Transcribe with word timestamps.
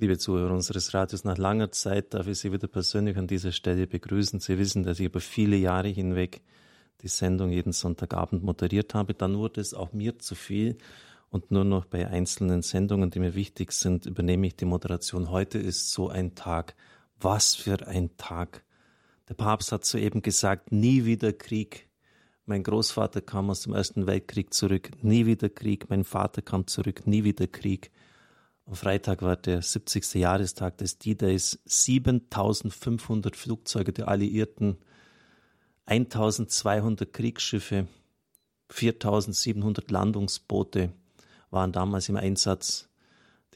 Liebe 0.00 0.16
Zuhörer 0.16 0.54
unseres 0.54 0.94
Radios, 0.94 1.24
nach 1.24 1.36
langer 1.36 1.72
Zeit 1.72 2.14
darf 2.14 2.26
ich 2.26 2.38
Sie 2.38 2.50
wieder 2.52 2.68
persönlich 2.68 3.18
an 3.18 3.26
dieser 3.26 3.52
Stelle 3.52 3.86
begrüßen. 3.86 4.40
Sie 4.40 4.56
wissen, 4.56 4.82
dass 4.82 4.98
ich 4.98 5.04
über 5.04 5.20
viele 5.20 5.56
Jahre 5.56 5.88
hinweg 5.88 6.40
die 7.02 7.08
Sendung 7.08 7.50
jeden 7.50 7.74
Sonntagabend 7.74 8.42
moderiert 8.42 8.94
habe. 8.94 9.12
Dann 9.12 9.36
wurde 9.36 9.60
es 9.60 9.74
auch 9.74 9.92
mir 9.92 10.18
zu 10.18 10.34
viel 10.34 10.78
und 11.28 11.50
nur 11.50 11.64
noch 11.64 11.84
bei 11.84 12.08
einzelnen 12.08 12.62
Sendungen, 12.62 13.10
die 13.10 13.18
mir 13.18 13.34
wichtig 13.34 13.72
sind, 13.72 14.06
übernehme 14.06 14.46
ich 14.46 14.56
die 14.56 14.64
Moderation. 14.64 15.30
Heute 15.30 15.58
ist 15.58 15.92
so 15.92 16.08
ein 16.08 16.34
Tag. 16.34 16.74
Was 17.20 17.54
für 17.54 17.86
ein 17.86 18.16
Tag. 18.16 18.64
Der 19.28 19.34
Papst 19.34 19.70
hat 19.70 19.84
soeben 19.84 20.22
gesagt, 20.22 20.72
nie 20.72 21.04
wieder 21.04 21.34
Krieg. 21.34 21.90
Mein 22.46 22.62
Großvater 22.62 23.20
kam 23.20 23.50
aus 23.50 23.64
dem 23.64 23.74
Ersten 23.74 24.06
Weltkrieg 24.06 24.54
zurück, 24.54 24.92
nie 25.02 25.26
wieder 25.26 25.50
Krieg. 25.50 25.90
Mein 25.90 26.04
Vater 26.04 26.40
kam 26.40 26.66
zurück, 26.66 27.06
nie 27.06 27.22
wieder 27.22 27.46
Krieg. 27.46 27.90
Am 28.70 28.76
Freitag 28.76 29.22
war 29.22 29.34
der 29.34 29.62
70. 29.62 30.14
Jahrestag 30.14 30.78
des 30.78 30.96
D-Days. 30.96 31.58
7500 31.64 33.34
Flugzeuge 33.34 33.92
der 33.92 34.06
Alliierten, 34.06 34.78
1200 35.86 37.12
Kriegsschiffe, 37.12 37.88
4700 38.68 39.90
Landungsboote 39.90 40.92
waren 41.50 41.72
damals 41.72 42.08
im 42.10 42.16
Einsatz. 42.16 42.88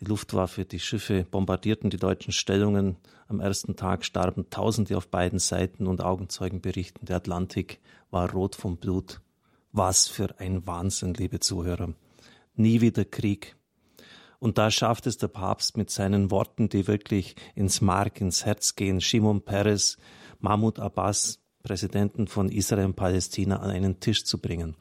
Die 0.00 0.04
Luftwaffe, 0.04 0.64
die 0.64 0.80
Schiffe 0.80 1.24
bombardierten 1.30 1.90
die 1.90 1.98
deutschen 1.98 2.32
Stellungen. 2.32 2.96
Am 3.28 3.38
ersten 3.38 3.76
Tag 3.76 4.04
starben 4.04 4.50
Tausende 4.50 4.96
auf 4.96 5.06
beiden 5.06 5.38
Seiten 5.38 5.86
und 5.86 6.00
Augenzeugen 6.00 6.60
berichten, 6.60 7.06
der 7.06 7.18
Atlantik 7.18 7.78
war 8.10 8.32
rot 8.32 8.56
vom 8.56 8.78
Blut. 8.78 9.20
Was 9.70 10.08
für 10.08 10.40
ein 10.40 10.66
Wahnsinn, 10.66 11.14
liebe 11.14 11.38
Zuhörer. 11.38 11.94
Nie 12.56 12.80
wieder 12.80 13.04
Krieg. 13.04 13.54
Und 14.44 14.58
da 14.58 14.70
schafft 14.70 15.06
es 15.06 15.16
der 15.16 15.28
Papst 15.28 15.78
mit 15.78 15.88
seinen 15.88 16.30
Worten, 16.30 16.68
die 16.68 16.86
wirklich 16.86 17.34
ins 17.54 17.80
Mark, 17.80 18.20
ins 18.20 18.44
Herz 18.44 18.76
gehen. 18.76 19.00
Shimon 19.00 19.40
Peres, 19.40 19.96
Mahmoud 20.38 20.80
Abbas, 20.80 21.40
Präsidenten 21.62 22.26
von 22.26 22.50
Israel 22.50 22.84
und 22.84 22.94
Palästina, 22.94 23.60
an 23.60 23.70
einen 23.70 24.00
Tisch 24.00 24.26
zu 24.26 24.36
bringen. 24.36 24.76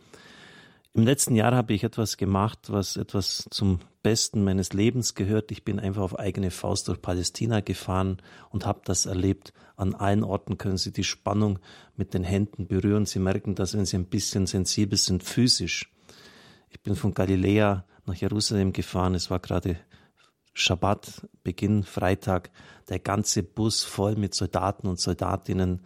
Im 0.94 1.06
letzten 1.06 1.34
Jahr 1.34 1.56
habe 1.56 1.72
ich 1.72 1.86
etwas 1.86 2.18
gemacht, 2.18 2.74
was 2.74 2.98
etwas 2.98 3.48
zum 3.52 3.80
Besten 4.02 4.44
meines 4.44 4.74
Lebens 4.74 5.16
gehört. 5.16 5.50
Ich 5.50 5.64
bin 5.64 5.80
einfach 5.80 6.02
auf 6.02 6.20
eigene 6.20 6.52
Faust 6.52 6.90
durch 6.90 7.02
Palästina 7.02 7.62
gefahren 7.62 8.18
und 8.50 8.66
habe 8.66 8.82
das 8.84 9.06
erlebt. 9.06 9.54
An 9.78 9.96
allen 9.96 10.26
Orten 10.26 10.58
können 10.58 10.78
Sie 10.78 10.92
die 10.92 11.06
Spannung 11.06 11.60
mit 11.96 12.14
den 12.14 12.26
Händen 12.26 12.68
berühren. 12.68 13.06
Sie 13.06 13.20
merken 13.20 13.56
das, 13.56 13.78
wenn 13.78 13.86
Sie 13.86 13.96
ein 13.96 14.08
bisschen 14.08 14.46
sensibel 14.46 14.98
sind, 14.98 15.24
physisch. 15.24 15.90
Ich 16.70 16.82
bin 16.82 16.98
von 16.98 17.14
Galiläa 17.14 17.86
nach 18.06 18.16
Jerusalem 18.16 18.74
gefahren. 18.74 19.16
Es 19.16 19.30
war 19.30 19.40
gerade 19.40 19.78
Schabbat, 20.54 21.28
Beginn, 21.44 21.84
Freitag. 21.84 22.52
Der 22.90 23.00
ganze 23.00 23.44
Bus 23.44 23.84
voll 23.84 24.16
mit 24.16 24.36
Soldaten 24.36 24.88
und 24.88 25.00
Soldatinnen. 25.00 25.82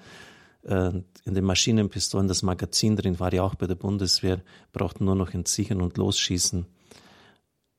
Äh, 0.63 1.01
in 1.25 1.33
den 1.33 1.43
Maschinenpistolen 1.43 2.27
das 2.27 2.43
Magazin 2.43 2.95
drin 2.95 3.19
war 3.19 3.33
ja 3.33 3.43
auch 3.43 3.55
bei 3.55 3.67
der 3.67 3.75
Bundeswehr, 3.75 4.41
brauchten 4.73 5.05
nur 5.05 5.15
noch 5.15 5.33
entsichern 5.33 5.81
und 5.81 5.97
losschießen. 5.97 6.65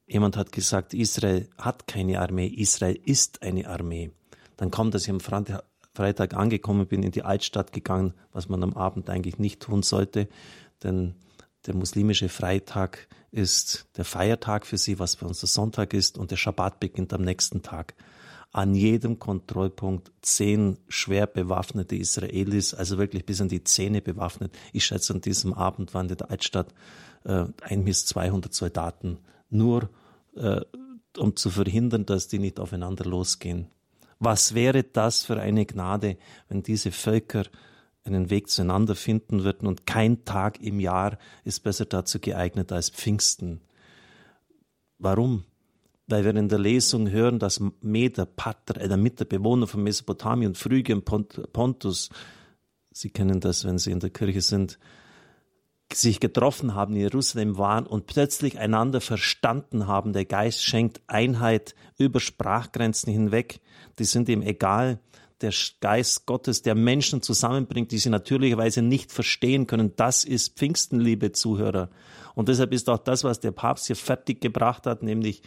Jemand 0.06 0.36
hat 0.36 0.52
gesagt, 0.52 0.94
Israel 0.94 1.48
hat 1.58 1.86
keine 1.86 2.20
Armee, 2.20 2.46
Israel 2.46 2.98
ist 3.04 3.42
eine 3.42 3.68
Armee. 3.68 4.10
Dann 4.56 4.70
kommt, 4.70 4.94
dass 4.94 5.02
ich 5.04 5.10
am 5.10 5.20
Freitag 5.20 6.34
angekommen 6.34 6.86
bin, 6.86 7.02
in 7.02 7.12
die 7.12 7.22
Altstadt 7.22 7.72
gegangen, 7.72 8.14
was 8.32 8.48
man 8.48 8.62
am 8.62 8.74
Abend 8.74 9.10
eigentlich 9.10 9.38
nicht 9.38 9.60
tun 9.60 9.82
sollte, 9.82 10.28
denn 10.82 11.14
der 11.66 11.74
muslimische 11.74 12.30
Freitag 12.30 13.06
ist 13.30 13.86
der 13.96 14.04
Feiertag 14.04 14.66
für 14.66 14.78
sie, 14.78 14.98
was 14.98 15.16
bei 15.16 15.26
uns 15.26 15.40
der 15.40 15.48
Sonntag 15.48 15.94
ist, 15.94 16.18
und 16.18 16.30
der 16.30 16.36
Schabbat 16.36 16.80
beginnt 16.80 17.12
am 17.12 17.22
nächsten 17.22 17.62
Tag. 17.62 17.94
An 18.50 18.74
jedem 18.74 19.18
Kontrollpunkt 19.18 20.10
zehn 20.22 20.78
schwer 20.88 21.26
bewaffnete 21.26 21.96
Israelis, 21.96 22.72
also 22.72 22.96
wirklich 22.96 23.26
bis 23.26 23.40
an 23.42 23.48
die 23.48 23.62
Zähne 23.62 24.00
bewaffnet. 24.00 24.56
Ich 24.72 24.86
schätze, 24.86 25.12
an 25.12 25.20
diesem 25.20 25.52
Abend 25.52 25.92
waren 25.92 26.08
in 26.08 26.16
der 26.16 26.30
Altstadt 26.30 26.72
äh, 27.24 27.44
ein 27.60 27.84
bis 27.84 28.06
200 28.06 28.54
Soldaten, 28.54 29.18
nur 29.50 29.90
äh, 30.34 30.62
um 31.18 31.36
zu 31.36 31.50
verhindern, 31.50 32.06
dass 32.06 32.28
die 32.28 32.38
nicht 32.38 32.58
aufeinander 32.58 33.04
losgehen. 33.04 33.68
Was 34.18 34.54
wäre 34.54 34.82
das 34.82 35.24
für 35.24 35.38
eine 35.38 35.66
Gnade, 35.66 36.16
wenn 36.48 36.62
diese 36.62 36.90
Völker 36.90 37.44
einen 38.04 38.30
Weg 38.30 38.48
zueinander 38.48 38.94
finden 38.94 39.44
würden 39.44 39.66
und 39.66 39.86
kein 39.86 40.24
Tag 40.24 40.60
im 40.60 40.80
Jahr 40.80 41.18
ist 41.44 41.60
besser 41.60 41.84
dazu 41.84 42.18
geeignet 42.20 42.72
als 42.72 42.90
Pfingsten. 42.90 43.60
Warum? 44.98 45.44
Weil 46.06 46.24
wir 46.24 46.34
in 46.34 46.48
der 46.48 46.58
Lesung 46.58 47.10
hören, 47.10 47.38
dass 47.38 47.60
Meder, 47.82 48.24
Pater, 48.24 48.80
Elamiter, 48.80 49.26
Bewohner 49.26 49.66
von 49.66 49.82
Mesopotamien, 49.82 50.54
Phrygien, 50.54 51.02
Pontus, 51.02 52.08
Sie 52.90 53.10
kennen 53.10 53.40
das, 53.40 53.64
wenn 53.64 53.78
Sie 53.78 53.92
in 53.92 54.00
der 54.00 54.10
Kirche 54.10 54.40
sind, 54.40 54.78
sich 55.92 56.20
getroffen 56.20 56.74
haben, 56.74 56.94
in 56.94 57.02
Jerusalem 57.02 57.56
waren 57.56 57.86
und 57.86 58.06
plötzlich 58.06 58.58
einander 58.58 59.00
verstanden 59.00 59.86
haben. 59.86 60.12
Der 60.12 60.24
Geist 60.24 60.62
schenkt 60.62 61.00
Einheit 61.06 61.74
über 61.96 62.20
Sprachgrenzen 62.20 63.12
hinweg. 63.12 63.60
Die 63.98 64.04
sind 64.04 64.28
ihm 64.28 64.42
egal 64.42 64.98
der 65.40 65.52
Geist 65.80 66.26
Gottes, 66.26 66.62
der 66.62 66.74
Menschen 66.74 67.22
zusammenbringt, 67.22 67.92
die 67.92 67.98
sie 67.98 68.10
natürlicherweise 68.10 68.82
nicht 68.82 69.12
verstehen 69.12 69.66
können. 69.66 69.92
Das 69.96 70.24
ist 70.24 70.56
Pfingsten, 70.56 71.00
liebe 71.00 71.32
Zuhörer. 71.32 71.90
Und 72.34 72.48
deshalb 72.48 72.72
ist 72.72 72.88
auch 72.88 72.98
das, 72.98 73.24
was 73.24 73.40
der 73.40 73.52
Papst 73.52 73.86
hier 73.86 73.96
fertig 73.96 74.40
gebracht 74.40 74.86
hat, 74.86 75.02
nämlich 75.02 75.42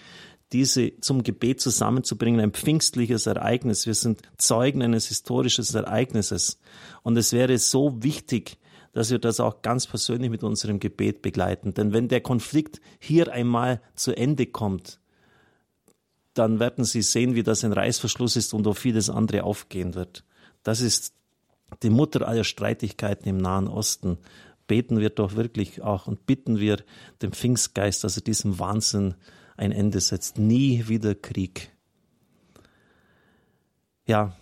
diese 0.52 1.00
zum 1.00 1.24
Gebet 1.24 1.62
zusammenzubringen, 1.62 2.41
ein 2.41 2.52
pfingstliches 2.52 3.25
Ereignis. 3.25 3.85
Wir 3.85 3.94
sind 3.94 4.22
Zeugen 4.38 4.81
eines 4.81 5.07
historischen 5.07 5.63
Ereignisses. 5.74 6.59
Und 7.03 7.18
es 7.18 7.31
wäre 7.31 7.58
so 7.58 8.03
wichtig, 8.03 8.58
dass 8.94 9.12
wir 9.12 9.19
das 9.19 9.40
auch 9.40 9.62
ganz 9.62 9.88
persönlich 9.88 10.29
mit 10.29 10.44
unserem 10.44 10.79
Gebet 10.79 11.22
begleiten. 11.22 11.73
Denn 11.73 11.94
wenn 11.94 12.09
der 12.09 12.22
Konflikt 12.22 12.81
hier 13.00 13.31
einmal 13.31 13.81
zu 13.96 14.16
Ende 14.16 14.46
kommt, 14.47 15.00
dann 16.33 16.59
werden 16.59 16.83
Sie 16.83 17.01
sehen, 17.01 17.35
wie 17.35 17.43
das 17.43 17.63
ein 17.63 17.73
Reißverschluss 17.73 18.35
ist 18.35 18.53
und 18.53 18.65
wo 18.65 18.73
vieles 18.73 19.09
andere 19.09 19.43
aufgehen 19.43 19.95
wird. 19.95 20.23
Das 20.63 20.81
ist 20.81 21.13
die 21.83 21.89
Mutter 21.89 22.27
aller 22.27 22.43
Streitigkeiten 22.43 23.27
im 23.27 23.37
Nahen 23.37 23.67
Osten. 23.67 24.17
Beten 24.67 24.99
wir 24.99 25.09
doch 25.09 25.35
wirklich 25.35 25.81
auch 25.81 26.07
und 26.07 26.25
bitten 26.25 26.59
wir 26.59 26.83
dem 27.21 27.33
Pfingstgeist, 27.33 28.03
dass 28.03 28.15
er 28.15 28.23
diesem 28.23 28.59
Wahnsinn 28.59 29.15
ein 29.57 29.71
Ende 29.71 29.99
setzt. 29.99 30.37
Nie 30.37 30.87
wieder 30.87 31.15
Krieg. 31.15 31.71
Ja, 34.07 34.35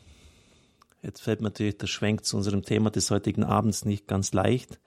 jetzt 1.02 1.22
fällt 1.22 1.42
mir 1.42 1.48
natürlich 1.48 1.78
der 1.78 1.88
Schwenk 1.88 2.26
zu 2.26 2.38
unserem 2.38 2.64
Thema 2.64 2.90
des 2.92 3.10
heutigen 3.12 3.44
Abends 3.44 3.86
nicht 3.86 4.08
ganz 4.08 4.34
leicht. 4.34 4.80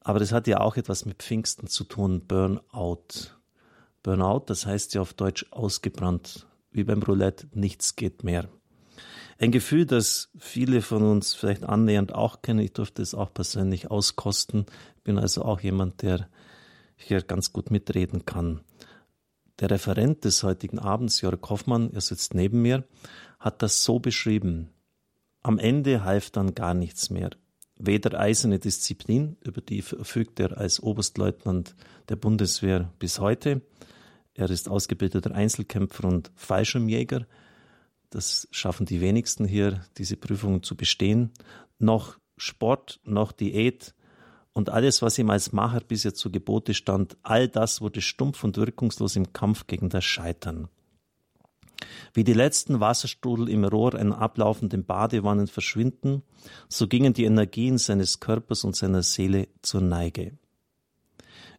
Aber 0.00 0.18
das 0.18 0.32
hat 0.32 0.46
ja 0.46 0.60
auch 0.60 0.76
etwas 0.76 1.04
mit 1.04 1.22
Pfingsten 1.22 1.68
zu 1.68 1.84
tun, 1.84 2.26
Burnout. 2.26 3.41
Burnout, 4.02 4.44
das 4.46 4.66
heißt 4.66 4.94
ja 4.94 5.00
auf 5.00 5.14
Deutsch 5.14 5.46
ausgebrannt, 5.50 6.46
wie 6.70 6.84
beim 6.84 7.02
Roulette, 7.02 7.46
nichts 7.52 7.96
geht 7.96 8.24
mehr. 8.24 8.48
Ein 9.38 9.50
Gefühl, 9.50 9.86
das 9.86 10.30
viele 10.38 10.82
von 10.82 11.02
uns 11.02 11.34
vielleicht 11.34 11.64
annähernd 11.64 12.14
auch 12.14 12.42
kennen. 12.42 12.60
Ich 12.60 12.72
durfte 12.72 13.02
es 13.02 13.14
auch 13.14 13.34
persönlich 13.34 13.90
auskosten. 13.90 14.66
Bin 15.02 15.18
also 15.18 15.42
auch 15.42 15.60
jemand, 15.60 16.02
der 16.02 16.28
hier 16.96 17.22
ganz 17.22 17.52
gut 17.52 17.70
mitreden 17.70 18.24
kann. 18.24 18.60
Der 19.58 19.70
Referent 19.70 20.24
des 20.24 20.42
heutigen 20.42 20.78
Abends, 20.78 21.20
Jörg 21.20 21.40
Hoffmann, 21.48 21.92
er 21.92 22.00
sitzt 22.00 22.34
neben 22.34 22.62
mir, 22.62 22.84
hat 23.38 23.62
das 23.62 23.84
so 23.84 23.98
beschrieben. 23.98 24.70
Am 25.42 25.58
Ende 25.58 26.04
half 26.04 26.30
dann 26.30 26.54
gar 26.54 26.74
nichts 26.74 27.10
mehr. 27.10 27.30
Weder 27.78 28.18
eiserne 28.18 28.58
Disziplin, 28.58 29.36
über 29.44 29.60
die 29.60 29.82
verfügt 29.82 30.38
er 30.40 30.58
als 30.58 30.80
Oberstleutnant 30.80 31.74
der 32.08 32.16
Bundeswehr 32.16 32.92
bis 32.98 33.18
heute, 33.18 33.62
er 34.34 34.48
ist 34.50 34.68
ausgebildeter 34.68 35.34
Einzelkämpfer 35.34 36.04
und 36.04 36.30
Fallschirmjäger. 36.34 37.26
Das 38.10 38.48
schaffen 38.50 38.86
die 38.86 39.00
wenigsten 39.00 39.44
hier, 39.44 39.84
diese 39.98 40.16
Prüfungen 40.16 40.62
zu 40.62 40.76
bestehen. 40.76 41.32
Noch 41.78 42.18
Sport, 42.36 43.00
noch 43.04 43.32
Diät 43.32 43.94
und 44.52 44.70
alles, 44.70 45.02
was 45.02 45.18
ihm 45.18 45.30
als 45.30 45.52
Macher 45.52 45.80
bisher 45.80 46.14
zu 46.14 46.30
Gebote 46.30 46.74
stand, 46.74 47.16
all 47.22 47.48
das 47.48 47.80
wurde 47.80 48.00
stumpf 48.00 48.42
und 48.44 48.56
wirkungslos 48.56 49.16
im 49.16 49.32
Kampf 49.32 49.66
gegen 49.66 49.88
das 49.88 50.04
Scheitern. 50.04 50.68
Wie 52.14 52.24
die 52.24 52.32
letzten 52.32 52.80
Wasserstrudel 52.80 53.48
im 53.48 53.64
Rohr 53.64 53.94
einer 53.94 54.18
ablaufenden 54.18 54.84
Badewannen 54.84 55.46
verschwinden, 55.46 56.22
so 56.68 56.88
gingen 56.88 57.12
die 57.14 57.24
Energien 57.24 57.78
seines 57.78 58.20
Körpers 58.20 58.64
und 58.64 58.76
seiner 58.76 59.02
Seele 59.02 59.48
zur 59.62 59.80
Neige. 59.80 60.32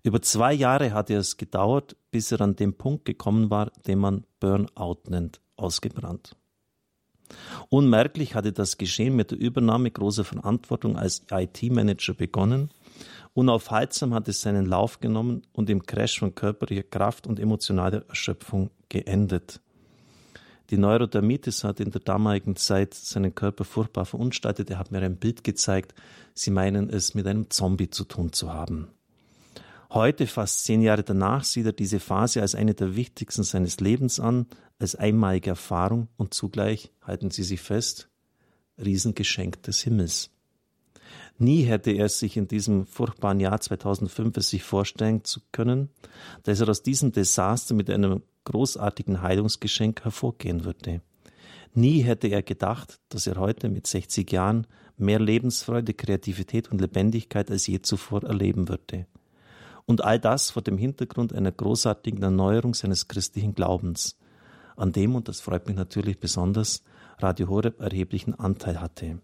Über 0.03 0.21
zwei 0.21 0.53
Jahre 0.53 0.93
hatte 0.93 1.15
es 1.15 1.37
gedauert, 1.37 1.95
bis 2.11 2.31
er 2.31 2.41
an 2.41 2.55
den 2.55 2.73
Punkt 2.73 3.05
gekommen 3.05 3.49
war, 3.49 3.71
den 3.87 3.99
man 3.99 4.25
Burnout 4.39 5.03
nennt, 5.07 5.39
ausgebrannt. 5.55 6.35
Unmerklich 7.69 8.35
hatte 8.35 8.51
das 8.51 8.77
Geschehen 8.77 9.15
mit 9.15 9.31
der 9.31 9.39
Übernahme 9.39 9.89
großer 9.89 10.25
Verantwortung 10.25 10.97
als 10.97 11.23
IT-Manager 11.31 12.13
begonnen. 12.13 12.69
Unaufhaltsam 13.33 14.13
hat 14.13 14.27
es 14.27 14.41
seinen 14.41 14.65
Lauf 14.65 14.99
genommen 14.99 15.41
und 15.53 15.69
im 15.69 15.83
Crash 15.83 16.19
von 16.19 16.35
körperlicher 16.35 16.83
Kraft 16.83 17.25
und 17.25 17.39
emotionaler 17.39 18.03
Erschöpfung 18.07 18.69
geendet. 18.89 19.61
Die 20.69 20.77
Neurodermitis 20.77 21.63
hat 21.63 21.80
in 21.80 21.92
der 21.92 22.01
damaligen 22.01 22.56
Zeit 22.56 22.94
seinen 22.94 23.36
Körper 23.36 23.65
furchtbar 23.65 24.06
verunstaltet. 24.06 24.69
Er 24.69 24.80
hat 24.80 24.92
mir 24.92 25.01
ein 25.01 25.18
Bild 25.18 25.44
gezeigt. 25.44 25.94
Sie 26.33 26.51
meinen 26.51 26.89
es 26.89 27.13
mit 27.13 27.27
einem 27.27 27.50
Zombie 27.50 27.89
zu 27.89 28.06
tun 28.06 28.31
zu 28.31 28.54
haben. 28.54 28.88
Heute, 29.92 30.25
fast 30.25 30.63
zehn 30.63 30.81
Jahre 30.81 31.04
danach, 31.04 31.44
sieht 31.44 31.68
er 31.68 31.74
diese 31.74 32.00
Phase 32.00 32.42
als 32.42 32.56
eine 32.56 32.74
der 32.74 32.95
wichtigsten 32.95 33.44
seines 33.44 33.80
Lebens 33.80 34.19
an, 34.19 34.48
als 34.80 34.95
einmalige 34.95 35.51
Erfahrung 35.51 36.07
und 36.18 36.33
zugleich, 36.33 36.92
halten 37.04 37.30
Sie 37.30 37.44
sich 37.44 37.62
fest, 37.62 38.09
Riesengeschenk 38.83 39.62
des 39.62 39.81
Himmels. 39.81 40.31
Nie 41.44 41.63
hätte 41.63 41.92
er 41.92 42.07
sich 42.07 42.38
in 42.38 42.48
diesem 42.48 42.86
furchtbaren 42.86 43.42
Jahr 43.42 43.60
2005 43.60 44.38
es 44.38 44.50
sich 44.50 44.63
vorstellen 44.63 45.25
zu 45.25 45.42
können, 45.51 45.90
dass 46.44 46.62
er 46.62 46.69
aus 46.69 46.84
diesem 46.84 47.12
Desaster 47.12 47.75
mit 47.75 47.90
einem 47.90 48.24
großartigen 48.45 49.22
Heilungsgeschenk 49.22 50.06
hervorgehen 50.06 50.63
würde. 50.63 51.01
Nie 51.74 52.01
hätte 52.01 52.30
er 52.30 52.44
gedacht, 52.44 53.01
dass 53.10 53.28
er 53.28 53.36
heute 53.36 53.68
mit 53.68 53.88
60 53.88 54.31
Jahren 54.31 54.68
mehr 54.95 55.19
Lebensfreude, 55.19 55.94
Kreativität 55.94 56.72
und 56.72 56.80
Lebendigkeit 56.80 57.51
als 57.51 57.68
je 57.68 57.81
zuvor 57.81 58.24
erleben 58.24 58.69
würde. 58.69 59.06
Und 59.86 60.01
all 60.01 60.22
das 60.22 60.50
vor 60.50 60.62
dem 60.62 60.78
Hintergrund 60.78 61.34
einer 61.34 61.51
großartigen 61.51 62.24
Erneuerung 62.24 62.74
seines 62.74 63.10
christlichen 63.10 63.54
Glaubens, 63.54 64.18
an 64.78 64.94
dem, 64.94 65.13
und 65.13 65.28
das 65.28 65.42
freut 65.42 65.68
mich 65.68 65.75
natürlich 65.75 66.22
besonders, 66.22 66.84
Radio 67.18 67.50
Horeb 67.50 67.81
erheblichen 67.81 68.34
Anteil 68.34 68.80
hatte. 68.80 69.19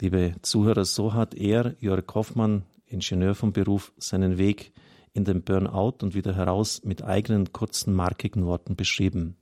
Liebe 0.00 0.36
Zuhörer, 0.42 0.84
so 0.84 1.12
hat 1.12 1.34
er, 1.34 1.74
Jörg 1.80 2.04
Hoffmann, 2.14 2.62
Ingenieur 2.86 3.34
vom 3.34 3.52
Beruf, 3.52 3.92
seinen 3.98 4.38
Weg 4.38 4.70
in 5.12 5.24
den 5.24 5.42
Burnout 5.42 5.96
und 6.02 6.14
wieder 6.14 6.36
heraus 6.36 6.82
mit 6.84 7.02
eigenen 7.02 7.52
kurzen, 7.52 7.94
markigen 7.94 8.46
Worten 8.46 8.76
beschrieben. 8.76 9.36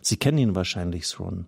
Sie 0.00 0.16
kennen 0.16 0.38
ihn 0.38 0.56
wahrscheinlich 0.56 1.06
schon. 1.06 1.46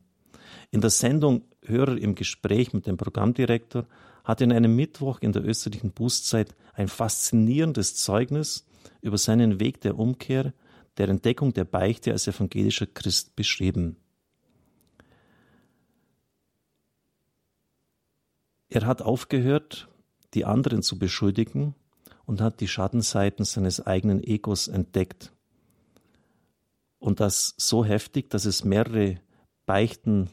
In 0.71 0.81
der 0.81 0.91
Sendung 0.91 1.43
Hörer 1.65 1.99
im 1.99 2.15
Gespräch 2.15 2.73
mit 2.73 2.87
dem 2.87 2.97
Programmdirektor 2.97 3.87
hat 4.23 4.41
in 4.41 4.53
einem 4.53 4.77
Mittwoch 4.77 5.19
in 5.21 5.33
der 5.33 5.45
österreichischen 5.45 5.91
Bußzeit 5.91 6.55
ein 6.75 6.87
faszinierendes 6.87 7.97
Zeugnis 7.97 8.65
über 9.01 9.19
seinen 9.19 9.59
Weg 9.59 9.81
der 9.81 9.99
Umkehr, 9.99 10.53
der 10.99 11.09
Entdeckung 11.09 11.53
der 11.53 11.65
Beichte 11.65 12.13
als 12.13 12.29
evangelischer 12.29 12.87
Christ 12.87 13.35
beschrieben. 13.35 13.97
Er 18.69 18.87
hat 18.87 19.03
aufgehört, 19.03 19.89
die 20.35 20.45
anderen 20.45 20.83
zu 20.83 20.99
beschuldigen 20.99 21.75
und 22.25 22.41
hat 22.41 22.61
die 22.61 22.69
Schattenseiten 22.69 23.45
seines 23.45 23.81
eigenen 23.81 24.23
Egos 24.23 24.69
entdeckt. 24.69 25.33
Und 26.99 27.21
das 27.21 27.55
so 27.57 27.85
heftig, 27.85 28.31
dass 28.31 28.45
es 28.45 28.65
mehrere 28.65 29.21
Beichten 29.65 30.31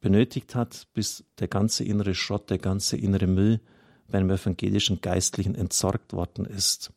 benötigt 0.00 0.54
hat, 0.54 0.88
bis 0.94 1.24
der 1.38 1.48
ganze 1.48 1.84
innere 1.84 2.14
Schrott, 2.14 2.48
der 2.48 2.58
ganze 2.58 2.96
innere 2.96 3.26
Müll 3.26 3.60
bei 4.08 4.18
einem 4.18 4.30
evangelischen 4.30 5.00
Geistlichen 5.00 5.54
entsorgt 5.54 6.12
worden 6.12 6.46
ist. 6.46 6.92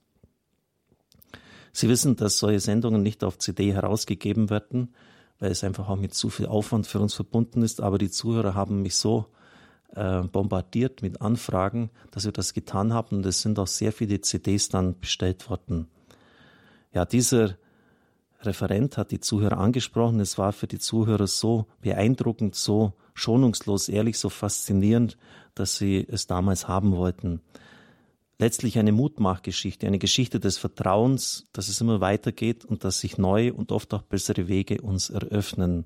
Sie 1.73 1.89
wissen, 1.89 2.15
dass 2.15 2.37
solche 2.37 2.59
Sendungen 2.59 3.03
nicht 3.03 3.23
auf 3.23 3.39
CD 3.39 3.73
herausgegeben 3.73 4.49
werden, 4.49 4.93
weil 5.39 5.51
es 5.51 5.63
einfach 5.63 5.89
auch 5.89 5.97
mit 5.97 6.13
zu 6.13 6.29
viel 6.29 6.45
Aufwand 6.45 6.87
für 6.87 6.99
uns 6.99 7.13
verbunden 7.13 7.63
ist. 7.63 7.81
Aber 7.81 7.97
die 7.97 8.11
Zuhörer 8.11 8.53
haben 8.53 8.81
mich 8.83 8.95
so 8.95 9.25
äh, 9.95 10.21
bombardiert 10.21 11.01
mit 11.01 11.21
Anfragen, 11.21 11.89
dass 12.11 12.25
wir 12.25 12.31
das 12.31 12.53
getan 12.53 12.93
haben. 12.93 13.17
Und 13.17 13.25
es 13.25 13.41
sind 13.41 13.59
auch 13.59 13.67
sehr 13.67 13.91
viele 13.91 14.21
CDs 14.21 14.69
dann 14.69 14.99
bestellt 14.99 15.49
worden. 15.49 15.87
Ja, 16.93 17.05
dieser 17.05 17.57
Referent 18.41 18.97
hat 18.97 19.11
die 19.11 19.19
Zuhörer 19.19 19.57
angesprochen. 19.57 20.19
Es 20.19 20.37
war 20.37 20.51
für 20.51 20.67
die 20.67 20.79
Zuhörer 20.79 21.27
so 21.27 21.67
beeindruckend, 21.81 22.55
so 22.55 22.93
schonungslos 23.13 23.89
ehrlich, 23.89 24.19
so 24.19 24.29
faszinierend, 24.29 25.17
dass 25.55 25.77
sie 25.77 26.05
es 26.09 26.27
damals 26.27 26.67
haben 26.67 26.95
wollten. 26.95 27.41
Letztlich 28.43 28.77
eine 28.77 28.91
Mutmachgeschichte, 28.91 29.87
eine 29.87 29.99
Geschichte 29.99 30.37
des 30.37 30.57
Vertrauens, 30.57 31.47
dass 31.53 31.69
es 31.69 31.79
immer 31.79 32.01
weitergeht 32.01 32.65
und 32.65 32.83
dass 32.83 32.99
sich 32.99 33.17
neue 33.17 33.53
und 33.53 33.71
oft 33.71 33.93
auch 33.93 34.01
bessere 34.01 34.49
Wege 34.49 34.81
uns 34.81 35.09
eröffnen. 35.09 35.85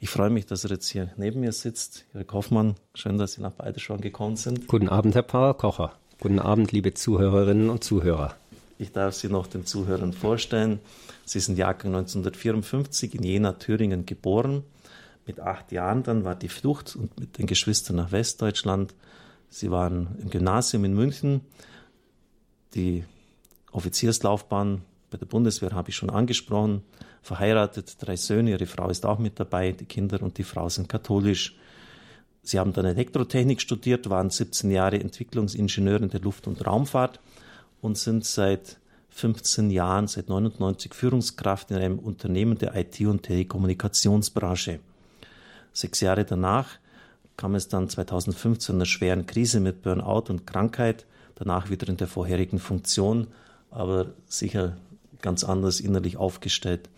Ich 0.00 0.10
freue 0.10 0.30
mich, 0.30 0.46
dass 0.46 0.64
er 0.64 0.70
jetzt 0.70 0.88
hier 0.88 1.12
neben 1.16 1.38
mir 1.38 1.52
sitzt. 1.52 2.06
Herr 2.10 2.24
Kaufmann, 2.24 2.74
schön, 2.92 3.18
dass 3.18 3.34
Sie 3.34 3.40
nach 3.40 3.52
Balderschwang 3.52 4.00
gekommen 4.00 4.34
sind. 4.34 4.66
Guten 4.66 4.88
Abend, 4.88 5.14
Herr 5.14 5.22
Pfarrer 5.22 5.54
Kocher. 5.54 5.92
Guten 6.18 6.40
Abend, 6.40 6.72
liebe 6.72 6.92
Zuhörerinnen 6.92 7.70
und 7.70 7.84
Zuhörer. 7.84 8.34
Ich 8.78 8.90
darf 8.90 9.14
Sie 9.14 9.28
noch 9.28 9.46
den 9.46 9.64
Zuhörern 9.64 10.12
vorstellen. 10.12 10.80
Sie 11.24 11.38
sind 11.38 11.56
Jahrgang 11.56 11.94
1954 11.94 13.14
in 13.14 13.22
Jena, 13.22 13.52
Thüringen 13.52 14.06
geboren. 14.06 14.64
Mit 15.24 15.38
acht 15.38 15.70
Jahren 15.70 16.02
dann 16.02 16.24
war 16.24 16.34
die 16.34 16.48
Flucht 16.48 16.96
und 16.96 17.20
mit 17.20 17.38
den 17.38 17.46
Geschwistern 17.46 17.94
nach 17.94 18.10
Westdeutschland. 18.10 18.92
Sie 19.50 19.70
waren 19.70 20.16
im 20.20 20.30
Gymnasium 20.30 20.84
in 20.84 20.94
München. 20.94 21.42
Die 22.74 23.04
Offizierslaufbahn 23.72 24.82
bei 25.10 25.18
der 25.18 25.26
Bundeswehr 25.26 25.72
habe 25.72 25.90
ich 25.90 25.96
schon 25.96 26.10
angesprochen 26.10 26.82
verheiratet, 27.22 27.96
drei 28.00 28.16
Söhne, 28.16 28.50
ihre 28.50 28.66
Frau 28.66 28.88
ist 28.90 29.06
auch 29.06 29.18
mit 29.18 29.38
dabei, 29.38 29.72
die 29.72 29.84
Kinder 29.84 30.20
und 30.22 30.38
die 30.38 30.42
Frau 30.42 30.68
sind 30.68 30.88
katholisch. 30.88 31.56
Sie 32.42 32.58
haben 32.58 32.72
dann 32.72 32.84
Elektrotechnik 32.84 33.60
studiert, 33.60 34.10
waren 34.10 34.30
17 34.30 34.70
Jahre 34.70 34.98
Entwicklungsingenieur 34.98 36.02
in 36.02 36.08
der 36.08 36.20
Luft- 36.20 36.48
und 36.48 36.66
Raumfahrt 36.66 37.20
und 37.80 37.96
sind 37.96 38.24
seit 38.24 38.78
15 39.10 39.70
Jahren, 39.70 40.08
seit 40.08 40.28
99 40.28 40.94
Führungskraft 40.94 41.70
in 41.70 41.76
einem 41.76 41.98
Unternehmen 42.00 42.58
der 42.58 42.74
IT- 42.74 43.06
und 43.06 43.22
Telekommunikationsbranche. 43.22 44.80
Sechs 45.72 46.00
Jahre 46.00 46.24
danach 46.24 46.68
kam 47.36 47.54
es 47.54 47.68
dann 47.68 47.88
2015 47.88 48.60
zu 48.60 48.72
einer 48.72 48.86
schweren 48.86 49.26
Krise 49.26 49.60
mit 49.60 49.82
Burnout 49.82 50.24
und 50.28 50.46
Krankheit, 50.46 51.06
danach 51.34 51.70
wieder 51.70 51.88
in 51.88 51.96
der 51.96 52.08
vorherigen 52.08 52.58
Funktion, 52.58 53.28
aber 53.70 54.12
sicher 54.26 54.76
ganz 55.20 55.44
anders 55.44 55.80
innerlich 55.80 56.16
aufgestellt. 56.16 56.88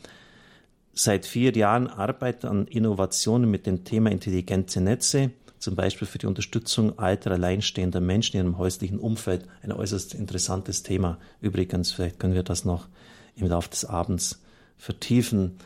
Seit 0.93 1.27
vier 1.27 1.53
Jahren 1.53 1.89
arbeitet 1.89 2.45
an 2.45 2.67
Innovationen 2.67 3.51
mit 3.51 3.67
dem 3.67 3.85
Thema 3.85 4.11
intelligente 4.11 4.81
Netze, 4.81 5.31
zum 5.59 5.77
Beispiel 5.77 6.07
für 6.07 6.19
die 6.19 6.27
Unterstützung 6.27 6.99
alter, 6.99 7.33
alleinstehender 7.33 8.01
Menschen 8.01 8.37
in 8.37 8.47
einem 8.47 8.59
häuslichen 8.59 8.99
Umfeld. 8.99 9.47
Ein 9.63 9.73
äußerst 9.73 10.15
interessantes 10.15 10.83
Thema. 10.83 11.19
Übrigens, 11.41 11.93
vielleicht 11.93 12.21
können 12.21 12.35
wir 12.35 12.43
das 12.43 12.65
noch 12.65 12.87
im 13.35 13.49
Laufe 13.49 13.71
des 13.71 13.85
Abends 13.85 14.43
vertiefen. 14.77 15.59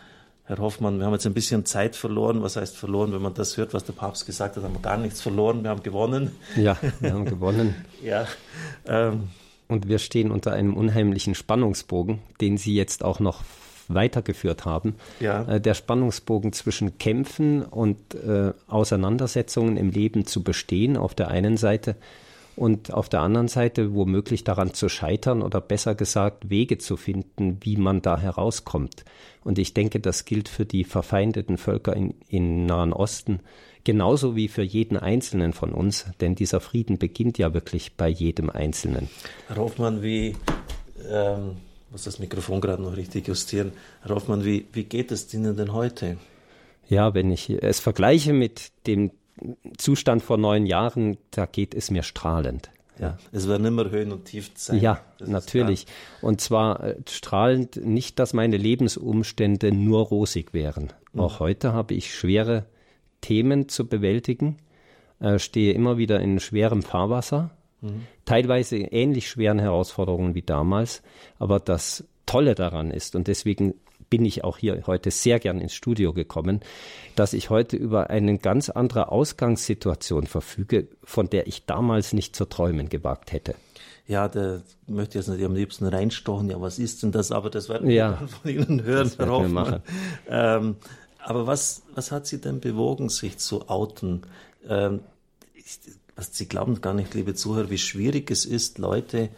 Herr 0.48 0.56
Hoffmann, 0.60 0.98
wir 0.98 1.04
haben 1.04 1.12
jetzt 1.12 1.26
ein 1.26 1.34
bisschen 1.34 1.66
Zeit 1.66 1.94
verloren. 1.94 2.42
Was 2.42 2.56
heißt 2.56 2.75
verloren? 2.75 3.12
Wenn 3.12 3.20
man 3.20 3.34
das 3.34 3.58
hört, 3.58 3.75
was 3.75 3.84
der 3.84 3.92
Papst 3.92 4.25
gesagt 4.25 4.56
hat, 4.56 4.64
haben 4.64 4.73
wir 4.73 4.80
gar 4.80 4.96
nichts 4.96 5.20
verloren. 5.20 5.62
Wir 5.62 5.68
haben 5.68 5.82
gewonnen. 5.82 6.30
Ja, 6.56 6.78
wir 7.00 7.12
haben 7.12 7.26
gewonnen. 7.26 7.75
ja. 8.02 8.26
Ähm, 8.87 9.28
und 9.68 9.88
wir 9.88 9.99
stehen 9.99 10.30
unter 10.30 10.54
einem 10.54 10.75
unheimlichen 10.75 11.34
Spannungsbogen, 11.34 12.20
den 12.40 12.56
Sie 12.56 12.75
jetzt 12.75 13.04
auch 13.04 13.20
noch 13.20 13.42
weitergeführt 13.88 14.64
haben. 14.64 14.94
Ja. 15.20 15.42
Äh, 15.42 15.61
der 15.61 15.75
Spannungsbogen 15.75 16.54
zwischen 16.54 16.96
Kämpfen 16.96 17.61
und 17.61 18.14
äh, 18.14 18.54
Auseinandersetzungen 18.68 19.76
im 19.76 19.90
Leben 19.90 20.25
zu 20.25 20.42
bestehen 20.42 20.96
auf 20.96 21.14
der 21.14 21.28
einen 21.28 21.58
Seite 21.58 21.94
und 22.58 22.92
auf 22.92 23.08
der 23.08 23.20
anderen 23.20 23.48
Seite 23.48 23.94
womöglich 23.94 24.44
daran 24.44 24.74
zu 24.74 24.88
scheitern 24.88 25.42
oder 25.42 25.60
besser 25.60 25.94
gesagt 25.94 26.50
Wege 26.50 26.78
zu 26.78 26.96
finden, 26.96 27.58
wie 27.62 27.76
man 27.76 28.02
da 28.02 28.18
herauskommt. 28.18 29.04
Und 29.44 29.58
ich 29.58 29.74
denke, 29.74 30.00
das 30.00 30.24
gilt 30.24 30.48
für 30.48 30.66
die 30.66 30.84
verfeindeten 30.84 31.56
Völker 31.56 31.94
in, 31.94 32.14
in 32.28 32.66
Nahen 32.66 32.92
Osten 32.92 33.40
genauso 33.84 34.36
wie 34.36 34.48
für 34.48 34.62
jeden 34.62 34.98
Einzelnen 34.98 35.54
von 35.54 35.72
uns, 35.72 36.04
denn 36.20 36.34
dieser 36.34 36.60
Frieden 36.60 36.98
beginnt 36.98 37.38
ja 37.38 37.54
wirklich 37.54 37.96
bei 37.96 38.08
jedem 38.08 38.50
Einzelnen. 38.50 39.08
Herr 39.46 39.56
Hoffmann, 39.56 40.02
wie, 40.02 40.36
ähm, 41.10 41.52
muss 41.90 42.04
das 42.04 42.18
Mikrofon 42.18 42.60
gerade 42.60 42.82
noch 42.82 42.96
richtig 42.98 43.28
justieren, 43.28 43.72
Herr 44.02 44.14
Hoffmann, 44.14 44.44
wie, 44.44 44.66
wie 44.74 44.84
geht 44.84 45.10
es 45.10 45.32
Ihnen 45.32 45.56
denn 45.56 45.72
heute? 45.72 46.18
Ja, 46.88 47.14
wenn 47.14 47.30
ich 47.30 47.48
es 47.48 47.80
vergleiche 47.80 48.34
mit 48.34 48.72
dem 48.86 49.10
Zustand 49.76 50.23
vor 50.23 50.37
neun 50.37 50.66
Jahren, 50.66 51.16
da 51.30 51.47
geht 51.47 51.75
es 51.75 51.90
mir 51.90 52.02
strahlend. 52.02 52.71
Ja, 52.99 53.16
es 53.30 53.49
werden 53.49 53.64
immer 53.64 53.90
Höhen 53.90 54.11
und 54.12 54.25
Tiefen 54.25 54.54
sein. 54.57 54.80
Ja, 54.80 55.00
das 55.18 55.28
natürlich. 55.28 55.87
Und 56.21 56.40
zwar 56.40 56.83
äh, 56.83 56.97
strahlend 57.09 57.76
nicht, 57.76 58.18
dass 58.18 58.35
meine 58.35 58.57
Lebensumstände 58.57 59.73
nur 59.73 60.00
rosig 60.07 60.52
wären. 60.52 60.92
Mhm. 61.12 61.21
Auch 61.21 61.40
heute 61.40 61.73
habe 61.73 61.95
ich 61.95 62.14
schwere 62.14 62.66
Themen 63.21 63.68
zu 63.68 63.87
bewältigen, 63.87 64.57
äh, 65.21 65.38
stehe 65.38 65.73
immer 65.75 65.97
wieder 65.97 66.21
in 66.21 66.40
schwerem 66.40 66.83
Fahrwasser, 66.83 67.50
mhm. 67.80 68.02
teilweise 68.25 68.78
ähnlich 68.78 69.28
schweren 69.28 69.61
Herausforderungen 69.61 70.35
wie 70.35 70.42
damals. 70.42 71.02
Aber 71.38 71.61
das 71.61 72.04
Tolle 72.26 72.54
daran 72.54 72.90
ist, 72.90 73.14
und 73.14 73.28
deswegen 73.28 73.75
bin 74.10 74.24
ich 74.24 74.44
auch 74.44 74.58
hier 74.58 74.82
heute 74.86 75.10
sehr 75.10 75.38
gern 75.38 75.60
ins 75.60 75.74
Studio 75.74 76.12
gekommen, 76.12 76.60
dass 77.16 77.32
ich 77.32 77.50
heute 77.50 77.76
über 77.76 78.10
eine 78.10 78.38
ganz 78.38 78.70
andere 78.70 79.10
Ausgangssituation 79.10 80.26
verfüge, 80.26 80.88
von 81.04 81.28
der 81.28 81.46
ich 81.46 81.66
damals 81.66 82.12
nicht 82.12 82.34
zu 82.36 82.44
träumen 82.44 82.88
gewagt 82.88 83.32
hätte. 83.32 83.54
Ja, 84.06 84.26
da 84.26 84.62
möchte 84.86 85.18
ich 85.18 85.26
jetzt 85.26 85.34
nicht 85.34 85.44
am 85.44 85.54
liebsten 85.54 85.86
reinstochen. 85.86 86.48
Ja, 86.48 86.60
was 86.60 86.78
ist 86.78 87.02
denn 87.02 87.12
das? 87.12 87.30
Aber 87.30 87.50
das 87.50 87.68
werden 87.68 87.90
ja, 87.90 88.18
wir 88.18 88.28
von 88.28 88.50
Ihnen 88.50 88.82
hören, 88.82 89.10
Herr 89.16 89.30
Hoffmann. 89.30 89.82
Ähm, 90.28 90.76
aber 91.18 91.46
was, 91.46 91.82
was 91.94 92.10
hat 92.10 92.26
Sie 92.26 92.40
denn 92.40 92.60
bewogen, 92.60 93.10
sich 93.10 93.36
zu 93.36 93.68
outen? 93.68 94.22
Ähm, 94.66 95.00
ich, 95.54 95.78
was, 96.16 96.34
Sie 96.34 96.48
glauben 96.48 96.80
gar 96.80 96.94
nicht, 96.94 97.12
liebe 97.12 97.34
Zuhörer, 97.34 97.68
wie 97.68 97.76
schwierig 97.76 98.30
es 98.30 98.46
ist, 98.46 98.78
Leute 98.78 99.28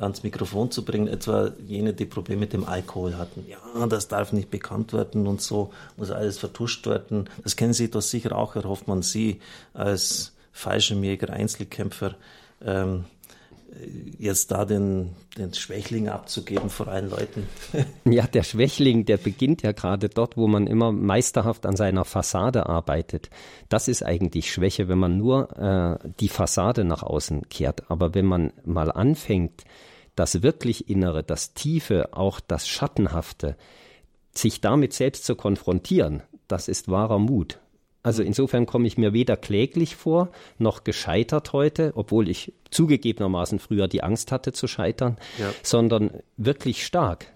ans 0.00 0.22
Mikrofon 0.22 0.70
zu 0.70 0.84
bringen, 0.84 1.08
etwa 1.08 1.52
jene, 1.66 1.92
die 1.92 2.06
Probleme 2.06 2.40
mit 2.40 2.52
dem 2.52 2.64
Alkohol 2.64 3.16
hatten. 3.16 3.44
Ja, 3.48 3.86
das 3.86 4.08
darf 4.08 4.32
nicht 4.32 4.50
bekannt 4.50 4.92
werden 4.92 5.26
und 5.26 5.40
so 5.40 5.70
muss 5.96 6.10
alles 6.10 6.38
vertuscht 6.38 6.86
werden. 6.86 7.28
Das 7.42 7.56
kennen 7.56 7.72
Sie 7.72 7.90
doch 7.90 8.00
sicher 8.00 8.36
auch, 8.36 8.54
Herr 8.54 8.64
Hoffmann, 8.64 9.02
Sie 9.02 9.40
als 9.74 10.32
Fallschirmjäger, 10.52 11.30
Einzelkämpfer. 11.30 12.14
Ähm, 12.64 13.04
jetzt 14.18 14.50
da 14.50 14.64
den, 14.64 15.10
den 15.38 15.54
Schwächling 15.54 16.08
abzugeben 16.08 16.70
vor 16.70 16.88
allen 16.88 17.10
Leuten. 17.10 17.46
Ja, 18.04 18.26
der 18.26 18.42
Schwächling, 18.42 19.04
der 19.04 19.18
beginnt 19.18 19.62
ja 19.62 19.72
gerade 19.72 20.08
dort, 20.08 20.36
wo 20.36 20.48
man 20.48 20.66
immer 20.66 20.90
meisterhaft 20.90 21.64
an 21.66 21.76
seiner 21.76 22.04
Fassade 22.04 22.66
arbeitet. 22.66 23.30
Das 23.68 23.86
ist 23.86 24.02
eigentlich 24.02 24.50
Schwäche, 24.50 24.88
wenn 24.88 24.98
man 24.98 25.16
nur 25.16 25.56
äh, 25.56 26.08
die 26.18 26.28
Fassade 26.28 26.84
nach 26.84 27.02
außen 27.02 27.48
kehrt. 27.48 27.90
Aber 27.90 28.14
wenn 28.14 28.26
man 28.26 28.52
mal 28.64 28.90
anfängt, 28.90 29.64
das 30.20 30.42
wirklich 30.42 30.90
Innere, 30.90 31.22
das 31.22 31.54
Tiefe, 31.54 32.10
auch 32.12 32.40
das 32.40 32.68
Schattenhafte, 32.68 33.56
sich 34.34 34.60
damit 34.60 34.92
selbst 34.92 35.24
zu 35.24 35.34
konfrontieren, 35.34 36.22
das 36.46 36.68
ist 36.68 36.90
wahrer 36.90 37.18
Mut. 37.18 37.58
Also 38.02 38.22
insofern 38.22 38.66
komme 38.66 38.86
ich 38.86 38.98
mir 38.98 39.14
weder 39.14 39.38
kläglich 39.38 39.96
vor, 39.96 40.30
noch 40.58 40.84
gescheitert 40.84 41.54
heute, 41.54 41.92
obwohl 41.94 42.28
ich 42.28 42.52
zugegebenermaßen 42.70 43.60
früher 43.60 43.88
die 43.88 44.02
Angst 44.02 44.30
hatte 44.30 44.52
zu 44.52 44.68
scheitern, 44.68 45.16
ja. 45.38 45.54
sondern 45.62 46.10
wirklich 46.36 46.84
stark. 46.84 47.26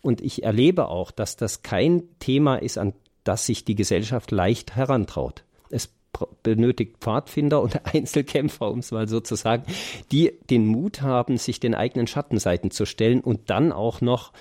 Und 0.00 0.20
ich 0.20 0.42
erlebe 0.42 0.88
auch, 0.88 1.12
dass 1.12 1.36
das 1.36 1.62
kein 1.62 2.02
Thema 2.18 2.56
ist, 2.56 2.78
an 2.78 2.94
das 3.22 3.46
sich 3.46 3.64
die 3.64 3.76
Gesellschaft 3.76 4.32
leicht 4.32 4.74
herantraut. 4.74 5.44
Es 5.70 5.88
benötigt 6.42 6.98
Pfadfinder 6.98 7.62
und 7.62 7.80
Einzelkämpfer, 7.94 8.70
um 8.70 8.80
es 8.80 8.90
mal 8.90 9.08
so 9.08 9.20
zu 9.20 9.34
sagen, 9.34 9.64
die 10.10 10.32
den 10.50 10.66
Mut 10.66 11.02
haben, 11.02 11.38
sich 11.38 11.60
den 11.60 11.74
eigenen 11.74 12.06
Schattenseiten 12.06 12.70
zu 12.70 12.86
stellen 12.86 13.20
und 13.20 13.50
dann 13.50 13.72
auch 13.72 14.00
noch 14.00 14.32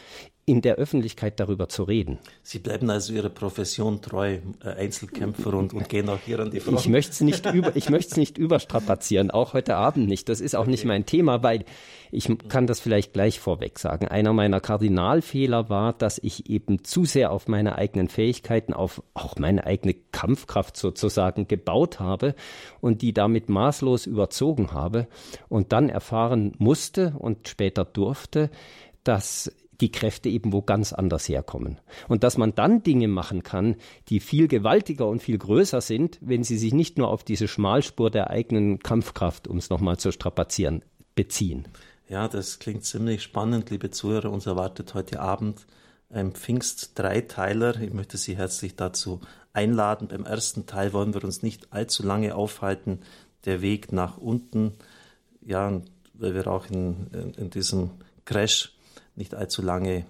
in 0.51 0.59
der 0.59 0.75
Öffentlichkeit 0.75 1.39
darüber 1.39 1.69
zu 1.69 1.83
reden. 1.83 2.19
Sie 2.43 2.59
bleiben 2.59 2.89
also 2.89 3.13
Ihrer 3.13 3.29
Profession 3.29 4.01
treu, 4.01 4.39
äh, 4.61 4.67
Einzelkämpfer 4.67 5.53
und, 5.53 5.73
und 5.73 5.87
gehen 5.87 6.09
auch 6.09 6.19
hier 6.25 6.41
an 6.41 6.51
die 6.51 6.59
Front. 6.59 6.81
Ich 6.81 6.89
möchte 6.89 7.13
es 7.13 7.21
nicht, 7.21 7.45
über, 7.45 7.73
ich 7.73 7.89
nicht 7.89 8.37
überstrapazieren, 8.37 9.31
auch 9.31 9.53
heute 9.53 9.77
Abend 9.77 10.09
nicht. 10.09 10.27
Das 10.27 10.41
ist 10.41 10.57
auch 10.57 10.63
okay. 10.63 10.71
nicht 10.71 10.83
mein 10.83 11.05
Thema, 11.05 11.41
weil 11.41 11.63
ich 12.11 12.29
kann 12.49 12.67
das 12.67 12.81
vielleicht 12.81 13.13
gleich 13.13 13.39
vorweg 13.39 13.79
sagen. 13.79 14.09
Einer 14.09 14.33
meiner 14.33 14.59
Kardinalfehler 14.59 15.69
war, 15.69 15.93
dass 15.93 16.17
ich 16.21 16.49
eben 16.49 16.83
zu 16.83 17.05
sehr 17.05 17.31
auf 17.31 17.47
meine 17.47 17.77
eigenen 17.77 18.09
Fähigkeiten, 18.09 18.73
auf 18.73 19.01
auch 19.13 19.37
meine 19.37 19.65
eigene 19.65 19.93
Kampfkraft 20.11 20.75
sozusagen 20.75 21.47
gebaut 21.47 22.01
habe 22.01 22.35
und 22.81 23.01
die 23.01 23.13
damit 23.13 23.47
maßlos 23.47 24.05
überzogen 24.05 24.73
habe 24.73 25.07
und 25.47 25.71
dann 25.71 25.87
erfahren 25.87 26.51
musste 26.57 27.13
und 27.17 27.47
später 27.47 27.85
durfte, 27.85 28.51
dass 29.05 29.49
die 29.81 29.91
Kräfte 29.91 30.29
eben 30.29 30.53
wo 30.53 30.61
ganz 30.61 30.93
anders 30.93 31.27
herkommen. 31.27 31.79
Und 32.07 32.23
dass 32.23 32.37
man 32.37 32.55
dann 32.55 32.83
Dinge 32.83 33.07
machen 33.07 33.43
kann, 33.43 33.75
die 34.09 34.19
viel 34.19 34.47
gewaltiger 34.47 35.07
und 35.07 35.21
viel 35.21 35.37
größer 35.37 35.81
sind, 35.81 36.19
wenn 36.21 36.43
sie 36.43 36.57
sich 36.57 36.73
nicht 36.73 36.97
nur 36.97 37.09
auf 37.09 37.23
diese 37.23 37.47
Schmalspur 37.47 38.11
der 38.11 38.29
eigenen 38.29 38.79
Kampfkraft, 38.79 39.47
um 39.47 39.57
es 39.57 39.69
nochmal 39.69 39.97
zu 39.97 40.11
strapazieren, 40.11 40.83
beziehen. 41.15 41.67
Ja, 42.07 42.27
das 42.27 42.59
klingt 42.59 42.83
ziemlich 42.83 43.23
spannend, 43.23 43.69
liebe 43.69 43.89
Zuhörer. 43.89 44.31
Uns 44.31 44.45
erwartet 44.45 44.93
heute 44.93 45.19
Abend 45.21 45.65
ein 46.09 46.33
Pfingst-Dreiteiler. 46.33 47.79
Ich 47.81 47.93
möchte 47.93 48.17
Sie 48.17 48.35
herzlich 48.35 48.75
dazu 48.75 49.21
einladen. 49.53 50.09
Beim 50.09 50.25
ersten 50.25 50.65
Teil 50.65 50.93
wollen 50.93 51.13
wir 51.13 51.23
uns 51.23 51.41
nicht 51.41 51.71
allzu 51.71 52.03
lange 52.03 52.35
aufhalten. 52.35 52.99
Der 53.45 53.61
Weg 53.61 53.91
nach 53.91 54.17
unten, 54.17 54.73
ja, 55.41 55.81
weil 56.13 56.35
wir 56.35 56.47
auch 56.47 56.67
in, 56.69 57.07
in, 57.13 57.33
in 57.35 57.49
diesem 57.49 57.91
Crash 58.25 58.73
nicht 59.21 59.35
allzu 59.35 59.61
lange 59.61 60.05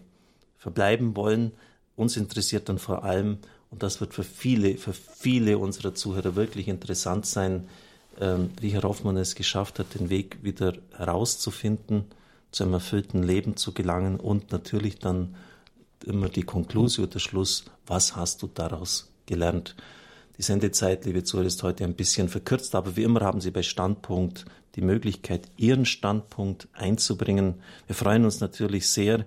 verbleiben 0.57 1.15
wollen. 1.15 1.51
Uns 1.95 2.17
interessiert 2.17 2.69
dann 2.69 2.79
vor 2.79 3.03
allem, 3.03 3.37
und 3.69 3.83
das 3.83 3.99
wird 4.01 4.13
für 4.13 4.23
viele, 4.23 4.77
für 4.77 4.93
viele 4.93 5.57
unserer 5.57 5.93
Zuhörer 5.93 6.35
wirklich 6.35 6.67
interessant 6.67 7.25
sein, 7.25 7.67
ähm, 8.19 8.49
wie 8.59 8.69
Herr 8.69 8.83
Hoffmann 8.83 9.17
es 9.17 9.35
geschafft 9.35 9.79
hat, 9.79 9.99
den 9.99 10.09
Weg 10.09 10.37
wieder 10.41 10.73
herauszufinden, 10.95 12.05
zu 12.51 12.63
einem 12.63 12.73
erfüllten 12.73 13.23
Leben 13.23 13.55
zu 13.55 13.73
gelangen 13.73 14.19
und 14.19 14.51
natürlich 14.51 14.99
dann 14.99 15.35
immer 16.05 16.29
die 16.29 16.43
Konklusion, 16.43 17.09
der 17.09 17.19
Schluss, 17.19 17.65
was 17.85 18.15
hast 18.15 18.41
du 18.41 18.47
daraus 18.47 19.11
gelernt? 19.25 19.75
Die 20.37 20.41
Sendezeit, 20.41 21.05
liebe 21.05 21.23
Zuhörer, 21.23 21.47
ist 21.47 21.63
heute 21.63 21.83
ein 21.83 21.93
bisschen 21.93 22.27
verkürzt, 22.27 22.75
aber 22.75 22.95
wie 22.95 23.03
immer 23.03 23.21
haben 23.21 23.41
Sie 23.41 23.51
bei 23.51 23.63
Standpunkt 23.63 24.45
die 24.75 24.81
Möglichkeit, 24.81 25.47
Ihren 25.57 25.85
Standpunkt 25.85 26.67
einzubringen. 26.73 27.55
Wir 27.87 27.95
freuen 27.95 28.25
uns 28.25 28.39
natürlich 28.39 28.87
sehr 28.89 29.25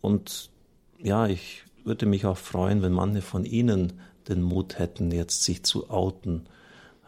und 0.00 0.50
ja, 0.98 1.26
ich 1.26 1.64
würde 1.84 2.06
mich 2.06 2.26
auch 2.26 2.38
freuen, 2.38 2.82
wenn 2.82 2.92
manche 2.92 3.22
von 3.22 3.44
Ihnen 3.44 3.94
den 4.28 4.42
Mut 4.42 4.78
hätten, 4.78 5.10
jetzt 5.10 5.42
sich 5.42 5.64
zu 5.64 5.90
outen, 5.90 6.46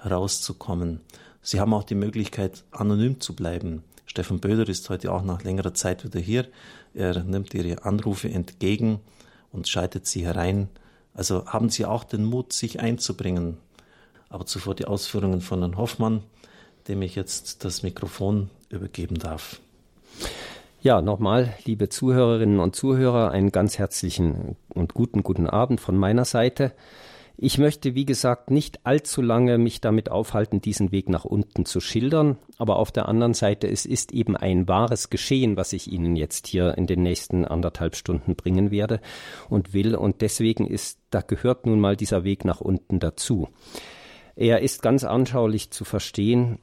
herauszukommen. 0.02 1.00
Sie 1.42 1.60
haben 1.60 1.74
auch 1.74 1.84
die 1.84 1.94
Möglichkeit, 1.94 2.64
anonym 2.70 3.20
zu 3.20 3.36
bleiben. 3.36 3.84
Stefan 4.06 4.40
Böder 4.40 4.68
ist 4.68 4.90
heute 4.90 5.12
auch 5.12 5.22
nach 5.22 5.42
längerer 5.42 5.74
Zeit 5.74 6.04
wieder 6.04 6.20
hier. 6.20 6.46
Er 6.94 7.22
nimmt 7.22 7.54
Ihre 7.54 7.84
Anrufe 7.84 8.28
entgegen 8.28 9.00
und 9.52 9.68
schaltet 9.68 10.06
sie 10.06 10.24
herein. 10.24 10.68
Also 11.14 11.46
haben 11.46 11.70
Sie 11.70 11.84
auch 11.84 12.04
den 12.04 12.24
Mut, 12.24 12.52
sich 12.52 12.80
einzubringen. 12.80 13.58
Aber 14.28 14.46
zuvor 14.46 14.74
die 14.74 14.86
Ausführungen 14.86 15.40
von 15.40 15.60
Herrn 15.60 15.76
Hoffmann 15.76 16.22
dem 16.88 17.02
ich 17.02 17.14
jetzt 17.14 17.64
das 17.64 17.82
Mikrofon 17.82 18.50
übergeben 18.68 19.18
darf. 19.18 19.60
Ja, 20.80 21.00
nochmal, 21.00 21.54
liebe 21.64 21.88
Zuhörerinnen 21.88 22.60
und 22.60 22.76
Zuhörer, 22.76 23.30
einen 23.30 23.50
ganz 23.50 23.78
herzlichen 23.78 24.56
und 24.68 24.92
guten, 24.92 25.22
guten 25.22 25.46
Abend 25.46 25.80
von 25.80 25.96
meiner 25.96 26.26
Seite. 26.26 26.72
Ich 27.36 27.58
möchte, 27.58 27.94
wie 27.94 28.04
gesagt, 28.04 28.50
nicht 28.50 28.84
allzu 28.84 29.20
lange 29.20 29.58
mich 29.58 29.80
damit 29.80 30.08
aufhalten, 30.08 30.60
diesen 30.60 30.92
Weg 30.92 31.08
nach 31.08 31.24
unten 31.24 31.64
zu 31.64 31.80
schildern, 31.80 32.36
aber 32.58 32.76
auf 32.76 32.92
der 32.92 33.08
anderen 33.08 33.34
Seite, 33.34 33.66
es 33.66 33.86
ist 33.86 34.12
eben 34.12 34.36
ein 34.36 34.68
wahres 34.68 35.10
Geschehen, 35.10 35.56
was 35.56 35.72
ich 35.72 35.90
Ihnen 35.90 36.14
jetzt 36.14 36.46
hier 36.46 36.76
in 36.78 36.86
den 36.86 37.02
nächsten 37.02 37.44
anderthalb 37.44 37.96
Stunden 37.96 38.36
bringen 38.36 38.70
werde 38.70 39.00
und 39.48 39.72
will, 39.72 39.96
und 39.96 40.20
deswegen 40.20 40.66
ist, 40.66 41.00
da 41.10 41.22
gehört 41.22 41.66
nun 41.66 41.80
mal 41.80 41.96
dieser 41.96 42.22
Weg 42.22 42.44
nach 42.44 42.60
unten 42.60 43.00
dazu. 43.00 43.48
Er 44.36 44.60
ist 44.60 44.82
ganz 44.82 45.02
anschaulich 45.04 45.70
zu 45.70 45.84
verstehen, 45.84 46.58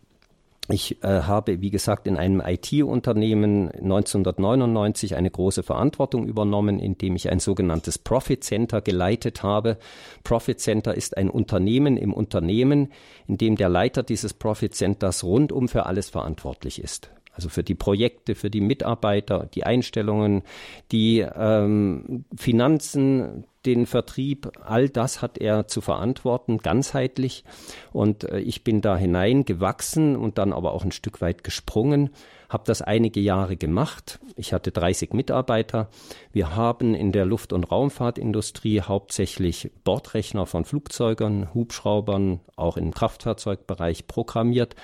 ich 0.71 1.03
äh, 1.03 1.21
habe, 1.21 1.61
wie 1.61 1.69
gesagt, 1.69 2.07
in 2.07 2.17
einem 2.17 2.41
IT-Unternehmen 2.45 3.69
1999 3.69 5.15
eine 5.15 5.29
große 5.29 5.63
Verantwortung 5.63 6.27
übernommen, 6.27 6.79
indem 6.79 7.15
ich 7.15 7.29
ein 7.29 7.39
sogenanntes 7.39 7.97
Profit 7.97 8.43
Center 8.43 8.81
geleitet 8.81 9.43
habe. 9.43 9.77
Profit 10.23 10.59
Center 10.59 10.95
ist 10.95 11.17
ein 11.17 11.29
Unternehmen 11.29 11.97
im 11.97 12.13
Unternehmen, 12.13 12.91
in 13.27 13.37
dem 13.37 13.55
der 13.55 13.69
Leiter 13.69 14.03
dieses 14.03 14.33
Profit 14.33 14.75
Centers 14.75 15.23
rundum 15.23 15.67
für 15.67 15.85
alles 15.85 16.09
verantwortlich 16.09 16.81
ist. 16.81 17.11
Also 17.33 17.49
für 17.49 17.63
die 17.63 17.75
Projekte, 17.75 18.35
für 18.35 18.49
die 18.49 18.61
Mitarbeiter, 18.61 19.47
die 19.53 19.63
Einstellungen, 19.63 20.43
die 20.91 21.19
ähm, 21.19 22.25
Finanzen, 22.35 23.45
den 23.65 23.85
Vertrieb, 23.85 24.51
all 24.63 24.89
das 24.89 25.21
hat 25.21 25.37
er 25.37 25.67
zu 25.67 25.81
verantworten, 25.81 26.57
ganzheitlich. 26.57 27.43
Und 27.91 28.23
äh, 28.23 28.39
ich 28.39 28.63
bin 28.63 28.81
da 28.81 28.97
hineingewachsen 28.97 30.15
und 30.15 30.37
dann 30.37 30.53
aber 30.53 30.73
auch 30.73 30.83
ein 30.83 30.91
Stück 30.91 31.21
weit 31.21 31.43
gesprungen, 31.43 32.09
habe 32.49 32.63
das 32.65 32.81
einige 32.81 33.19
Jahre 33.19 33.55
gemacht. 33.55 34.19
Ich 34.35 34.51
hatte 34.51 34.71
30 34.71 35.13
Mitarbeiter. 35.13 35.89
Wir 36.33 36.55
haben 36.55 36.95
in 36.95 37.11
der 37.11 37.25
Luft- 37.25 37.53
und 37.53 37.63
Raumfahrtindustrie 37.63 38.81
hauptsächlich 38.81 39.71
Bordrechner 39.83 40.45
von 40.45 40.65
Flugzeugern, 40.65 41.53
Hubschraubern, 41.53 42.41
auch 42.55 42.77
im 42.77 42.93
Kraftfahrzeugbereich 42.93 44.07
programmiert. 44.07 44.75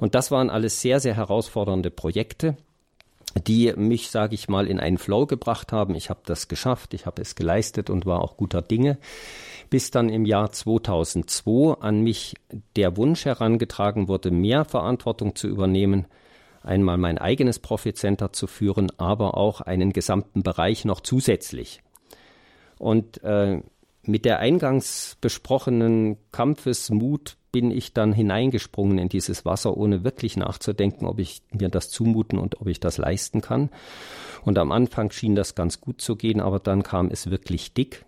Und 0.00 0.14
das 0.14 0.30
waren 0.30 0.50
alles 0.50 0.80
sehr, 0.80 0.98
sehr 0.98 1.14
herausfordernde 1.14 1.90
Projekte 1.90 2.56
die 3.46 3.72
mich, 3.76 4.10
sage 4.10 4.34
ich 4.34 4.48
mal, 4.48 4.66
in 4.66 4.78
einen 4.78 4.98
Flow 4.98 5.26
gebracht 5.26 5.72
haben. 5.72 5.94
Ich 5.94 6.10
habe 6.10 6.20
das 6.24 6.48
geschafft, 6.48 6.94
ich 6.94 7.06
habe 7.06 7.22
es 7.22 7.34
geleistet 7.34 7.90
und 7.90 8.06
war 8.06 8.20
auch 8.20 8.36
guter 8.36 8.62
Dinge, 8.62 8.98
bis 9.70 9.90
dann 9.90 10.08
im 10.08 10.24
Jahr 10.24 10.52
2002 10.52 11.80
an 11.80 12.02
mich 12.02 12.34
der 12.76 12.96
Wunsch 12.96 13.24
herangetragen 13.24 14.08
wurde, 14.08 14.30
mehr 14.30 14.64
Verantwortung 14.64 15.34
zu 15.34 15.48
übernehmen, 15.48 16.06
einmal 16.62 16.98
mein 16.98 17.18
eigenes 17.18 17.58
Profit 17.58 17.96
Center 17.96 18.32
zu 18.32 18.46
führen, 18.46 18.92
aber 18.98 19.36
auch 19.36 19.60
einen 19.60 19.92
gesamten 19.92 20.42
Bereich 20.42 20.84
noch 20.84 21.00
zusätzlich. 21.00 21.82
Und 22.78 23.22
äh, 23.22 23.62
mit 24.04 24.24
der 24.24 24.40
eingangs 24.40 25.16
besprochenen 25.20 26.16
Kampfesmut 26.32 27.36
bin 27.52 27.70
ich 27.70 27.92
dann 27.92 28.12
hineingesprungen 28.12 28.98
in 28.98 29.08
dieses 29.08 29.44
Wasser, 29.44 29.76
ohne 29.76 30.04
wirklich 30.04 30.36
nachzudenken, 30.36 31.06
ob 31.06 31.18
ich 31.18 31.42
mir 31.52 31.68
das 31.68 31.90
zumuten 31.90 32.38
und 32.38 32.60
ob 32.60 32.66
ich 32.66 32.80
das 32.80 32.96
leisten 32.96 33.42
kann. 33.42 33.70
Und 34.42 34.58
am 34.58 34.72
Anfang 34.72 35.10
schien 35.10 35.34
das 35.34 35.54
ganz 35.54 35.80
gut 35.80 36.00
zu 36.00 36.16
gehen, 36.16 36.40
aber 36.40 36.58
dann 36.58 36.82
kam 36.82 37.10
es 37.10 37.30
wirklich 37.30 37.74
dick. 37.74 38.04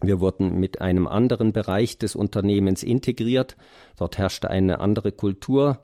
Wir 0.00 0.20
wurden 0.20 0.58
mit 0.58 0.80
einem 0.80 1.06
anderen 1.06 1.52
Bereich 1.52 1.98
des 1.98 2.16
Unternehmens 2.16 2.82
integriert. 2.82 3.56
Dort 3.96 4.18
herrschte 4.18 4.50
eine 4.50 4.80
andere 4.80 5.12
Kultur. 5.12 5.80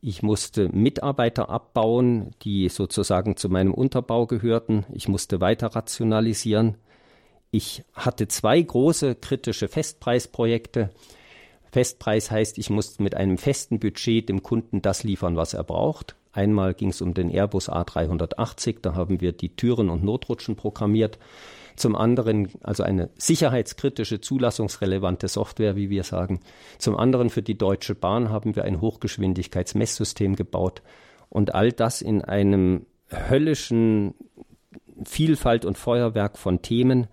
Ich 0.00 0.22
musste 0.22 0.68
Mitarbeiter 0.70 1.50
abbauen, 1.50 2.30
die 2.42 2.68
sozusagen 2.68 3.36
zu 3.36 3.48
meinem 3.48 3.74
Unterbau 3.74 4.26
gehörten. 4.26 4.86
Ich 4.92 5.08
musste 5.08 5.40
weiter 5.40 5.68
rationalisieren. 5.68 6.76
Ich 7.50 7.84
hatte 7.94 8.28
zwei 8.28 8.60
große 8.60 9.16
kritische 9.16 9.68
Festpreisprojekte. 9.68 10.90
Festpreis 11.72 12.30
heißt, 12.30 12.58
ich 12.58 12.70
muss 12.70 12.98
mit 12.98 13.14
einem 13.14 13.38
festen 13.38 13.80
Budget 13.80 14.28
dem 14.28 14.42
Kunden 14.42 14.82
das 14.82 15.04
liefern, 15.04 15.36
was 15.36 15.54
er 15.54 15.64
braucht. 15.64 16.16
Einmal 16.32 16.74
ging 16.74 16.90
es 16.90 17.00
um 17.00 17.12
den 17.12 17.30
Airbus 17.30 17.68
A380, 17.68 18.78
da 18.82 18.94
haben 18.94 19.20
wir 19.20 19.32
die 19.32 19.56
Türen 19.56 19.90
und 19.90 20.04
Notrutschen 20.04 20.54
programmiert. 20.54 21.18
Zum 21.74 21.96
anderen 21.96 22.50
also 22.62 22.82
eine 22.82 23.10
sicherheitskritische, 23.16 24.20
zulassungsrelevante 24.20 25.28
Software, 25.28 25.74
wie 25.74 25.90
wir 25.90 26.04
sagen. 26.04 26.40
Zum 26.78 26.96
anderen 26.96 27.30
für 27.30 27.42
die 27.42 27.58
Deutsche 27.58 27.94
Bahn 27.94 28.28
haben 28.28 28.54
wir 28.54 28.64
ein 28.64 28.80
Hochgeschwindigkeitsmesssystem 28.80 30.36
gebaut. 30.36 30.82
Und 31.28 31.54
all 31.54 31.72
das 31.72 32.02
in 32.02 32.22
einem 32.22 32.86
höllischen 33.08 34.14
Vielfalt 35.04 35.64
und 35.64 35.78
Feuerwerk 35.78 36.38
von 36.38 36.62
Themen. 36.62 37.06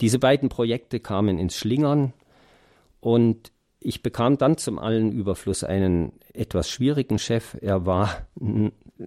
Diese 0.00 0.18
beiden 0.18 0.48
Projekte 0.48 1.00
kamen 1.00 1.38
ins 1.38 1.56
Schlingern 1.56 2.12
und 3.00 3.52
ich 3.84 4.02
bekam 4.02 4.38
dann 4.38 4.56
zum 4.56 4.78
allen 4.78 5.12
Überfluss 5.12 5.64
einen 5.64 6.12
etwas 6.32 6.68
schwierigen 6.68 7.18
Chef. 7.18 7.56
Er 7.60 7.84
war 7.84 8.26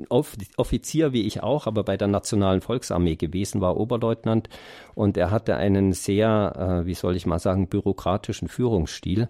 Offizier 0.10 1.14
wie 1.14 1.24
ich 1.24 1.42
auch, 1.42 1.68
aber 1.68 1.84
bei 1.84 1.96
der 1.96 2.08
Nationalen 2.08 2.62
Volksarmee 2.62 3.16
gewesen, 3.16 3.62
war 3.62 3.78
Oberleutnant 3.78 4.50
und 4.94 5.18
er 5.18 5.32
hatte 5.32 5.56
einen 5.56 5.94
sehr, 5.94 6.82
äh, 6.84 6.86
wie 6.86 6.96
soll 6.96 7.16
ich 7.16 7.26
mal 7.26 7.40
sagen, 7.40 7.68
bürokratischen 7.68 8.50
Führungsstil. 8.50 9.30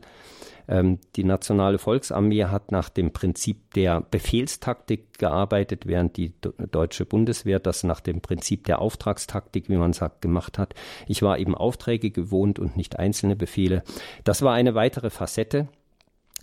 Ähm, 0.67 0.99
die 1.15 1.23
Nationale 1.23 1.77
Volksarmee 1.77 2.45
hat 2.45 2.71
nach 2.71 2.89
dem 2.89 3.11
Prinzip 3.11 3.73
der 3.73 4.01
Befehlstaktik 4.01 5.17
gearbeitet, 5.17 5.85
während 5.85 6.17
die 6.17 6.33
deutsche 6.71 7.05
Bundeswehr 7.05 7.59
das 7.59 7.83
nach 7.83 7.99
dem 7.99 8.21
Prinzip 8.21 8.65
der 8.65 8.79
Auftragstaktik, 8.79 9.69
wie 9.69 9.77
man 9.77 9.93
sagt, 9.93 10.21
gemacht 10.21 10.57
hat. 10.57 10.73
Ich 11.07 11.21
war 11.21 11.37
eben 11.37 11.55
Aufträge 11.55 12.11
gewohnt 12.11 12.59
und 12.59 12.77
nicht 12.77 12.99
einzelne 12.99 13.35
Befehle. 13.35 13.83
Das 14.23 14.41
war 14.41 14.53
eine 14.53 14.75
weitere 14.75 15.09
Facette. 15.09 15.67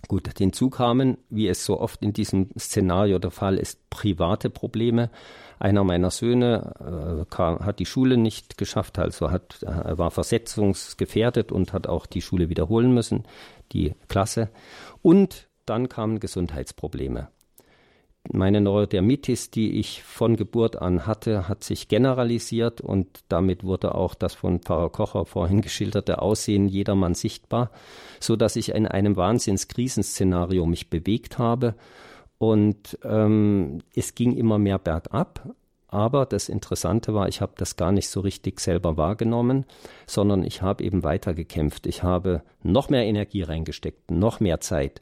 Gut, 0.07 0.29
hinzu 0.37 0.69
kamen, 0.69 1.17
wie 1.29 1.47
es 1.47 1.63
so 1.63 1.79
oft 1.79 2.01
in 2.03 2.11
diesem 2.11 2.49
Szenario 2.59 3.19
der 3.19 3.31
Fall 3.31 3.57
ist, 3.57 3.89
private 3.89 4.49
Probleme. 4.49 5.09
Einer 5.63 5.85
meiner 5.85 6.11
Söhne 6.11 7.23
äh, 7.23 7.25
kam, 7.33 7.59
hat 7.59 7.79
die 7.79 7.85
Schule 7.85 8.17
nicht 8.17 8.57
geschafft, 8.57 8.99
also 8.99 9.31
hat, 9.31 9.61
war 9.61 10.11
versetzungsgefährdet 10.11 11.53
und 11.53 11.71
hat 11.71 11.87
auch 11.87 12.05
die 12.05 12.21
Schule 12.21 12.49
wiederholen 12.49 12.93
müssen 12.93 13.23
die 13.71 13.93
Klasse. 14.09 14.49
Und 15.01 15.47
dann 15.65 15.87
kamen 15.87 16.19
Gesundheitsprobleme. 16.19 17.29
Meine 18.29 18.59
Neurodermitis, 18.59 19.51
die 19.51 19.79
ich 19.79 20.03
von 20.03 20.35
Geburt 20.35 20.81
an 20.81 21.07
hatte, 21.07 21.47
hat 21.47 21.63
sich 21.63 21.87
generalisiert 21.87 22.81
und 22.81 23.23
damit 23.29 23.63
wurde 23.63 23.95
auch 23.95 24.15
das 24.15 24.33
von 24.33 24.59
Pfarrer 24.59 24.89
Kocher 24.89 25.25
vorhin 25.25 25.61
geschilderte 25.61 26.21
Aussehen 26.21 26.67
jedermann 26.67 27.15
sichtbar, 27.15 27.71
so 28.19 28.35
dass 28.35 28.57
ich 28.57 28.75
in 28.75 28.85
einem 28.85 29.15
Wahnsinnskrisenszenario 29.15 30.65
mich 30.65 30.89
bewegt 30.89 31.37
habe 31.37 31.75
und 32.43 32.99
ähm, 33.03 33.79
es 33.95 34.15
ging 34.15 34.35
immer 34.35 34.57
mehr 34.57 34.77
bergab. 34.77 35.55
Aber 35.87 36.25
das 36.25 36.49
Interessante 36.49 37.13
war, 37.13 37.29
ich 37.29 37.39
habe 37.39 37.53
das 37.55 37.77
gar 37.77 37.91
nicht 37.91 38.09
so 38.09 38.19
richtig 38.19 38.59
selber 38.59 38.97
wahrgenommen, 38.97 39.65
sondern 40.07 40.43
ich 40.43 40.61
habe 40.61 40.83
eben 40.83 41.03
weitergekämpft. 41.03 41.85
Ich 41.85 42.03
habe 42.03 42.41
noch 42.63 42.89
mehr 42.89 43.05
Energie 43.05 43.43
reingesteckt, 43.43 44.11
noch 44.11 44.41
mehr 44.41 44.59
Zeit, 44.59 45.01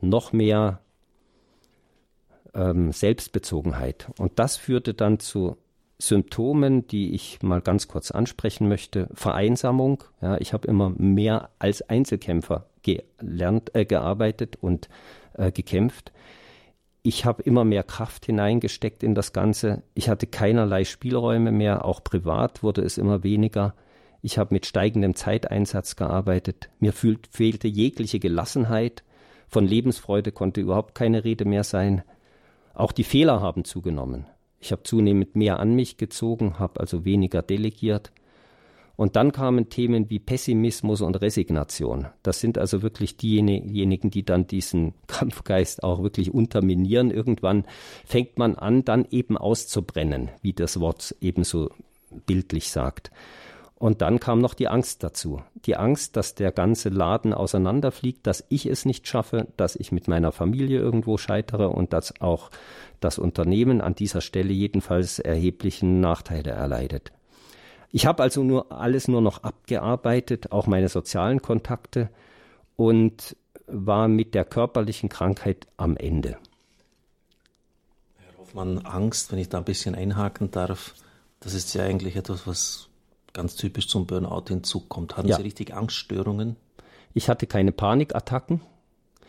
noch 0.00 0.32
mehr 0.32 0.80
ähm, 2.54 2.92
Selbstbezogenheit. 2.92 4.08
Und 4.18 4.38
das 4.38 4.56
führte 4.56 4.94
dann 4.94 5.18
zu 5.18 5.56
Symptomen, 5.98 6.86
die 6.86 7.14
ich 7.14 7.42
mal 7.42 7.62
ganz 7.62 7.88
kurz 7.88 8.12
ansprechen 8.12 8.68
möchte. 8.68 9.08
Vereinsamung. 9.14 10.04
Ja, 10.20 10.36
ich 10.38 10.52
habe 10.52 10.68
immer 10.68 10.90
mehr 10.90 11.48
als 11.58 11.82
Einzelkämpfer 11.82 12.66
gelernt, 12.82 13.74
äh, 13.74 13.86
gearbeitet 13.86 14.58
und 14.60 14.88
äh, 15.32 15.50
gekämpft 15.50 16.12
ich 17.06 17.24
habe 17.24 17.44
immer 17.44 17.64
mehr 17.64 17.84
Kraft 17.84 18.26
hineingesteckt 18.26 19.04
in 19.04 19.14
das 19.14 19.32
Ganze. 19.32 19.84
Ich 19.94 20.08
hatte 20.08 20.26
keinerlei 20.26 20.84
Spielräume 20.84 21.52
mehr, 21.52 21.84
auch 21.84 22.02
privat 22.02 22.64
wurde 22.64 22.82
es 22.82 22.98
immer 22.98 23.22
weniger. 23.22 23.74
Ich 24.22 24.38
habe 24.38 24.52
mit 24.52 24.66
steigendem 24.66 25.14
Zeiteinsatz 25.14 25.94
gearbeitet. 25.94 26.68
Mir 26.80 26.92
fühlt, 26.92 27.28
fehlte 27.28 27.68
jegliche 27.68 28.18
Gelassenheit. 28.18 29.04
Von 29.46 29.68
Lebensfreude 29.68 30.32
konnte 30.32 30.60
überhaupt 30.60 30.96
keine 30.96 31.22
Rede 31.22 31.44
mehr 31.44 31.62
sein. 31.62 32.02
Auch 32.74 32.90
die 32.90 33.04
Fehler 33.04 33.40
haben 33.40 33.64
zugenommen. 33.64 34.26
Ich 34.58 34.72
habe 34.72 34.82
zunehmend 34.82 35.36
mehr 35.36 35.60
an 35.60 35.76
mich 35.76 35.98
gezogen, 35.98 36.58
habe 36.58 36.80
also 36.80 37.04
weniger 37.04 37.40
delegiert. 37.40 38.10
Und 38.96 39.14
dann 39.14 39.30
kamen 39.30 39.68
Themen 39.68 40.08
wie 40.08 40.18
Pessimismus 40.18 41.02
und 41.02 41.20
Resignation. 41.20 42.06
Das 42.22 42.40
sind 42.40 42.56
also 42.56 42.82
wirklich 42.82 43.18
diejenigen, 43.18 44.10
die 44.10 44.24
dann 44.24 44.46
diesen 44.46 44.94
Kampfgeist 45.06 45.82
auch 45.82 46.02
wirklich 46.02 46.32
unterminieren. 46.32 47.10
Irgendwann 47.10 47.64
fängt 48.06 48.38
man 48.38 48.56
an, 48.56 48.84
dann 48.84 49.06
eben 49.10 49.36
auszubrennen, 49.36 50.30
wie 50.40 50.54
das 50.54 50.80
Wort 50.80 51.14
ebenso 51.20 51.70
bildlich 52.24 52.70
sagt. 52.70 53.10
Und 53.78 54.00
dann 54.00 54.20
kam 54.20 54.38
noch 54.38 54.54
die 54.54 54.68
Angst 54.68 55.02
dazu. 55.02 55.42
Die 55.66 55.76
Angst, 55.76 56.16
dass 56.16 56.34
der 56.34 56.50
ganze 56.50 56.88
Laden 56.88 57.34
auseinanderfliegt, 57.34 58.26
dass 58.26 58.42
ich 58.48 58.64
es 58.64 58.86
nicht 58.86 59.06
schaffe, 59.06 59.48
dass 59.58 59.76
ich 59.76 59.92
mit 59.92 60.08
meiner 60.08 60.32
Familie 60.32 60.80
irgendwo 60.80 61.18
scheitere 61.18 61.68
und 61.68 61.92
dass 61.92 62.18
auch 62.22 62.50
das 63.00 63.18
Unternehmen 63.18 63.82
an 63.82 63.94
dieser 63.94 64.22
Stelle 64.22 64.54
jedenfalls 64.54 65.18
erheblichen 65.18 66.00
Nachteile 66.00 66.52
erleidet. 66.52 67.12
Ich 67.90 68.06
habe 68.06 68.22
also 68.22 68.42
nur 68.42 68.72
alles 68.72 69.08
nur 69.08 69.20
noch 69.20 69.42
abgearbeitet, 69.42 70.52
auch 70.52 70.66
meine 70.66 70.88
sozialen 70.88 71.40
Kontakte 71.40 72.10
und 72.76 73.36
war 73.66 74.08
mit 74.08 74.34
der 74.34 74.44
körperlichen 74.44 75.08
Krankheit 75.08 75.66
am 75.76 75.96
Ende. 75.96 76.36
Herr 78.16 78.38
Hoffmann, 78.38 78.78
Angst, 78.78 79.32
wenn 79.32 79.38
ich 79.38 79.48
da 79.48 79.58
ein 79.58 79.64
bisschen 79.64 79.94
einhaken 79.94 80.50
darf, 80.50 80.94
das 81.40 81.54
ist 81.54 81.74
ja 81.74 81.84
eigentlich 81.84 82.16
etwas, 82.16 82.46
was 82.46 82.88
ganz 83.32 83.54
typisch 83.54 83.88
zum 83.88 84.06
Burnout 84.06 84.44
hinzukommt. 84.48 85.16
Hatten 85.16 85.28
ja. 85.28 85.36
Sie 85.36 85.42
richtig 85.42 85.74
Angststörungen? 85.74 86.56
Ich 87.14 87.28
hatte 87.28 87.46
keine 87.46 87.72
Panikattacken, 87.72 88.60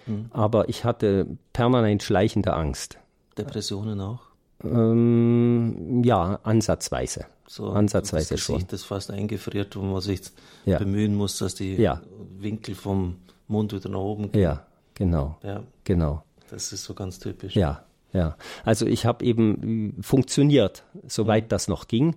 hm. 0.05 0.27
aber 0.31 0.69
ich 0.69 0.83
hatte 0.83 1.27
permanent 1.53 2.03
schleichende 2.03 2.53
Angst. 2.53 2.97
Depressionen 3.37 4.01
auch? 4.01 4.21
Ähm, 4.63 6.03
ja, 6.03 6.39
ansatzweise. 6.43 7.25
So 7.47 7.69
ansatzweise 7.69 8.35
das 8.35 8.45
Gesicht 8.45 8.69
schon. 8.69 8.75
ist 8.75 8.83
fast 8.83 9.09
eingefriert, 9.09 9.75
wo 9.75 9.81
man 9.81 10.01
sich 10.01 10.21
ja. 10.65 10.77
bemühen 10.77 11.15
muss, 11.15 11.37
dass 11.37 11.55
die 11.55 11.75
ja. 11.75 12.01
Winkel 12.37 12.75
vom 12.75 13.17
Mund 13.47 13.73
wieder 13.73 13.89
nach 13.89 13.99
oben 13.99 14.31
gehen. 14.31 14.41
Ja, 14.41 14.65
genau. 14.93 15.37
Ja. 15.43 15.63
Genau. 15.85 16.23
Das 16.49 16.73
ist 16.73 16.83
so 16.83 16.93
ganz 16.93 17.19
typisch. 17.19 17.55
Ja, 17.55 17.85
ja. 18.11 18.35
Also 18.65 18.85
ich 18.85 19.05
habe 19.05 19.23
eben 19.23 19.97
funktioniert, 20.01 20.83
soweit 21.07 21.45
mhm. 21.45 21.49
das 21.49 21.67
noch 21.67 21.87
ging 21.87 22.15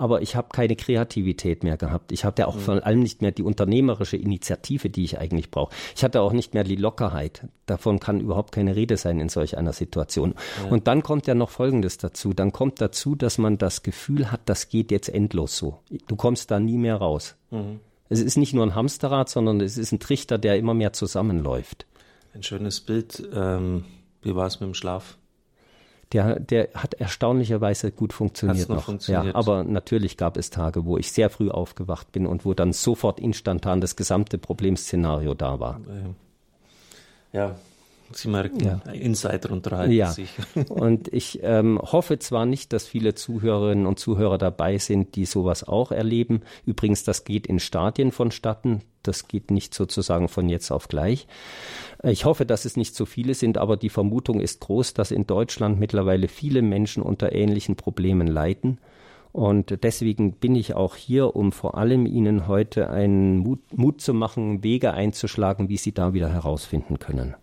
aber 0.00 0.22
ich 0.22 0.34
habe 0.34 0.48
keine 0.50 0.76
Kreativität 0.76 1.62
mehr 1.62 1.76
gehabt. 1.76 2.10
Ich 2.10 2.24
hatte 2.24 2.48
auch 2.48 2.56
mhm. 2.56 2.60
vor 2.60 2.86
allem 2.86 3.00
nicht 3.00 3.20
mehr 3.20 3.32
die 3.32 3.42
unternehmerische 3.42 4.16
Initiative, 4.16 4.88
die 4.88 5.04
ich 5.04 5.18
eigentlich 5.18 5.50
brauche. 5.50 5.74
Ich 5.94 6.02
hatte 6.02 6.22
auch 6.22 6.32
nicht 6.32 6.54
mehr 6.54 6.64
die 6.64 6.76
Lockerheit. 6.76 7.46
Davon 7.66 8.00
kann 8.00 8.18
überhaupt 8.18 8.52
keine 8.52 8.76
Rede 8.76 8.96
sein 8.96 9.20
in 9.20 9.28
solch 9.28 9.58
einer 9.58 9.74
Situation. 9.74 10.34
Ja. 10.64 10.70
Und 10.70 10.86
dann 10.86 11.02
kommt 11.02 11.26
ja 11.26 11.34
noch 11.34 11.50
Folgendes 11.50 11.98
dazu. 11.98 12.32
Dann 12.32 12.50
kommt 12.50 12.80
dazu, 12.80 13.14
dass 13.14 13.36
man 13.36 13.58
das 13.58 13.82
Gefühl 13.82 14.32
hat, 14.32 14.40
das 14.46 14.70
geht 14.70 14.90
jetzt 14.90 15.10
endlos 15.10 15.58
so. 15.58 15.80
Du 16.08 16.16
kommst 16.16 16.50
da 16.50 16.58
nie 16.58 16.78
mehr 16.78 16.96
raus. 16.96 17.36
Mhm. 17.50 17.80
Es 18.08 18.20
ist 18.20 18.38
nicht 18.38 18.54
nur 18.54 18.64
ein 18.64 18.74
Hamsterrad, 18.74 19.28
sondern 19.28 19.60
es 19.60 19.76
ist 19.76 19.92
ein 19.92 20.00
Trichter, 20.00 20.38
der 20.38 20.56
immer 20.56 20.72
mehr 20.72 20.94
zusammenläuft. 20.94 21.86
Ein 22.32 22.42
schönes 22.42 22.80
Bild. 22.80 23.22
Ähm, 23.34 23.84
wie 24.22 24.34
war 24.34 24.46
es 24.46 24.60
mit 24.60 24.66
dem 24.66 24.74
Schlaf? 24.74 25.18
Der, 26.12 26.40
der 26.40 26.68
hat 26.74 26.94
erstaunlicherweise 26.94 27.92
gut 27.92 28.12
funktioniert 28.12 28.68
noch. 28.68 28.76
noch. 28.76 28.84
Funktioniert. 28.84 29.26
Ja, 29.26 29.34
aber 29.34 29.64
natürlich 29.64 30.16
gab 30.16 30.36
es 30.36 30.50
Tage, 30.50 30.84
wo 30.84 30.98
ich 30.98 31.12
sehr 31.12 31.30
früh 31.30 31.50
aufgewacht 31.50 32.12
bin 32.12 32.26
und 32.26 32.44
wo 32.44 32.54
dann 32.54 32.72
sofort 32.72 33.20
instantan 33.20 33.80
das 33.80 33.96
gesamte 33.96 34.38
Problemszenario 34.38 35.34
da 35.34 35.60
war. 35.60 35.80
Ja, 37.32 37.54
Sie 38.12 38.28
merken, 38.28 38.64
ja. 38.64 38.92
Insider 38.92 39.50
unterhalten 39.50 39.92
ja. 39.92 40.10
sich. 40.10 40.30
und 40.68 41.12
ich 41.12 41.40
ähm, 41.42 41.80
hoffe 41.80 42.18
zwar 42.18 42.46
nicht, 42.46 42.72
dass 42.72 42.86
viele 42.86 43.14
Zuhörerinnen 43.14 43.86
und 43.86 43.98
Zuhörer 43.98 44.38
dabei 44.38 44.78
sind, 44.78 45.16
die 45.16 45.24
sowas 45.24 45.66
auch 45.66 45.92
erleben. 45.92 46.42
Übrigens, 46.66 47.04
das 47.04 47.24
geht 47.24 47.46
in 47.46 47.60
Stadien 47.60 48.12
vonstatten. 48.12 48.82
Das 49.02 49.28
geht 49.28 49.50
nicht 49.50 49.74
sozusagen 49.74 50.28
von 50.28 50.48
jetzt 50.48 50.70
auf 50.70 50.88
gleich. 50.88 51.26
Ich 52.02 52.24
hoffe, 52.24 52.44
dass 52.44 52.64
es 52.64 52.76
nicht 52.76 52.94
so 52.94 53.06
viele 53.06 53.34
sind, 53.34 53.56
aber 53.56 53.76
die 53.76 53.88
Vermutung 53.88 54.40
ist 54.40 54.60
groß, 54.60 54.94
dass 54.94 55.10
in 55.10 55.26
Deutschland 55.26 55.78
mittlerweile 55.78 56.28
viele 56.28 56.62
Menschen 56.62 57.02
unter 57.02 57.32
ähnlichen 57.32 57.76
Problemen 57.76 58.26
leiden. 58.26 58.78
Und 59.32 59.84
deswegen 59.84 60.32
bin 60.32 60.56
ich 60.56 60.74
auch 60.74 60.96
hier, 60.96 61.36
um 61.36 61.52
vor 61.52 61.76
allem 61.76 62.06
Ihnen 62.06 62.48
heute 62.48 62.90
einen 62.90 63.38
Mut, 63.38 63.60
Mut 63.76 64.00
zu 64.00 64.12
machen, 64.12 64.64
Wege 64.64 64.92
einzuschlagen, 64.92 65.68
wie 65.68 65.76
Sie 65.76 65.92
da 65.92 66.12
wieder 66.12 66.32
herausfinden 66.32 66.98
können. 66.98 67.36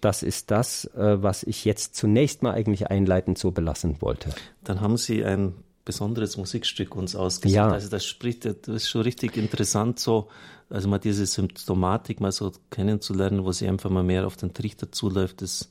Das 0.00 0.22
ist 0.22 0.50
das, 0.50 0.84
äh, 0.96 1.22
was 1.22 1.42
ich 1.42 1.64
jetzt 1.64 1.96
zunächst 1.96 2.42
mal 2.42 2.52
eigentlich 2.52 2.88
einleitend 2.88 3.38
so 3.38 3.50
belassen 3.50 4.00
wollte. 4.00 4.30
Dann 4.62 4.80
haben 4.80 4.96
Sie 4.96 5.24
ein 5.24 5.54
besonderes 5.88 6.36
Musikstück 6.36 6.94
uns 6.94 7.16
ausgesucht. 7.16 7.56
Ja. 7.56 7.70
Also 7.70 7.88
das 7.88 8.04
spricht, 8.04 8.44
das 8.44 8.56
ist 8.68 8.90
schon 8.90 9.00
richtig 9.00 9.38
interessant, 9.38 9.98
so, 9.98 10.28
also 10.68 10.86
mal 10.86 10.98
diese 10.98 11.24
Symptomatik 11.24 12.20
mal 12.20 12.30
so 12.30 12.52
kennenzulernen, 12.68 13.42
wo 13.42 13.52
sie 13.52 13.66
einfach 13.66 13.88
mal 13.88 14.02
mehr 14.02 14.26
auf 14.26 14.36
den 14.36 14.52
Trichter 14.52 14.92
zuläuft, 14.92 15.40
das 15.40 15.70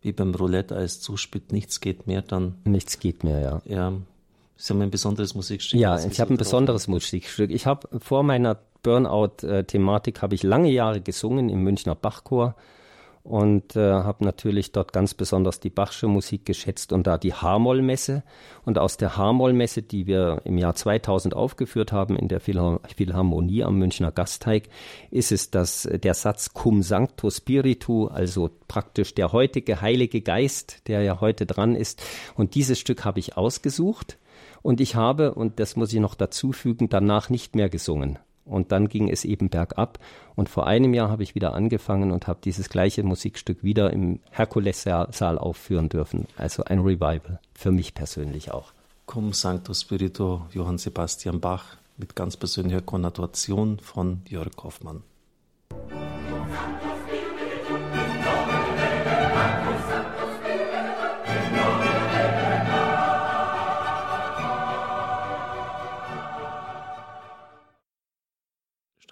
wie 0.00 0.12
beim 0.12 0.34
Roulette 0.34 0.76
als 0.76 1.00
zuspielt, 1.00 1.52
nichts 1.52 1.80
geht 1.80 2.06
mehr 2.06 2.22
dann. 2.22 2.54
Nichts 2.64 2.98
geht 3.00 3.22
mehr, 3.22 3.40
ja. 3.40 3.62
Ja. 3.66 3.92
Sie 4.56 4.72
haben 4.72 4.80
ein 4.80 4.90
besonderes 4.90 5.34
Musikstück. 5.34 5.78
Ja, 5.78 6.02
ich 6.02 6.20
habe 6.20 6.32
ein 6.32 6.38
besonderes 6.38 6.88
Musikstück. 6.88 7.50
Ich 7.50 7.66
habe 7.66 7.86
vor 8.00 8.22
meiner 8.22 8.58
Burnout-Thematik 8.82 10.22
habe 10.22 10.34
ich 10.34 10.42
lange 10.42 10.70
Jahre 10.70 11.02
gesungen 11.02 11.50
im 11.50 11.62
Münchner 11.62 11.94
Bachchor 11.94 12.54
und 13.22 13.76
äh, 13.76 13.80
habe 13.80 14.24
natürlich 14.24 14.72
dort 14.72 14.92
ganz 14.92 15.12
besonders 15.12 15.60
die 15.60 15.68
Bachsche 15.68 16.08
Musik 16.08 16.46
geschätzt 16.46 16.92
und 16.92 17.06
da 17.06 17.18
die 17.18 17.34
H-Moll-Messe. 17.34 18.22
Und 18.64 18.78
aus 18.78 18.96
der 18.96 19.16
H-Moll-Messe, 19.16 19.82
die 19.82 20.06
wir 20.06 20.40
im 20.44 20.56
Jahr 20.56 20.74
2000 20.74 21.34
aufgeführt 21.36 21.92
haben 21.92 22.16
in 22.16 22.28
der 22.28 22.40
Philharmonie 22.40 23.62
am 23.62 23.78
Münchner 23.78 24.10
Gasteig, 24.10 24.68
ist 25.10 25.32
es 25.32 25.50
das, 25.50 25.88
der 25.92 26.14
Satz 26.14 26.54
Cum 26.54 26.82
Sancto 26.82 27.30
Spiritu, 27.30 28.06
also 28.06 28.50
praktisch 28.68 29.14
der 29.14 29.32
heutige 29.32 29.82
Heilige 29.82 30.22
Geist, 30.22 30.88
der 30.88 31.02
ja 31.02 31.20
heute 31.20 31.44
dran 31.44 31.74
ist. 31.74 32.02
Und 32.36 32.54
dieses 32.54 32.78
Stück 32.78 33.04
habe 33.04 33.20
ich 33.20 33.36
ausgesucht. 33.36 34.18
Und 34.62 34.80
ich 34.80 34.94
habe, 34.94 35.34
und 35.34 35.60
das 35.60 35.76
muss 35.76 35.92
ich 35.92 36.00
noch 36.00 36.14
dazu 36.14 36.52
fügen, 36.52 36.88
danach 36.88 37.28
nicht 37.28 37.54
mehr 37.54 37.68
gesungen. 37.68 38.18
Und 38.44 38.72
dann 38.72 38.88
ging 38.88 39.08
es 39.08 39.24
eben 39.24 39.48
bergab. 39.48 39.98
Und 40.34 40.48
vor 40.48 40.66
einem 40.66 40.94
Jahr 40.94 41.10
habe 41.10 41.22
ich 41.22 41.34
wieder 41.34 41.54
angefangen 41.54 42.10
und 42.10 42.26
habe 42.26 42.40
dieses 42.42 42.68
gleiche 42.68 43.02
Musikstück 43.02 43.62
wieder 43.62 43.92
im 43.92 44.20
Herkules-Saal 44.30 45.38
aufführen 45.38 45.88
dürfen. 45.88 46.26
Also 46.36 46.64
ein 46.64 46.80
Revival, 46.80 47.38
für 47.54 47.70
mich 47.70 47.94
persönlich 47.94 48.50
auch. 48.50 48.72
Cum 49.06 49.32
Sancto 49.32 49.74
Spirito, 49.74 50.46
Johann 50.52 50.78
Sebastian 50.78 51.40
Bach, 51.40 51.76
mit 51.96 52.16
ganz 52.16 52.36
persönlicher 52.36 52.80
Konnotation 52.80 53.78
von 53.78 54.22
Jörg 54.28 54.52
Hoffmann. 54.62 55.02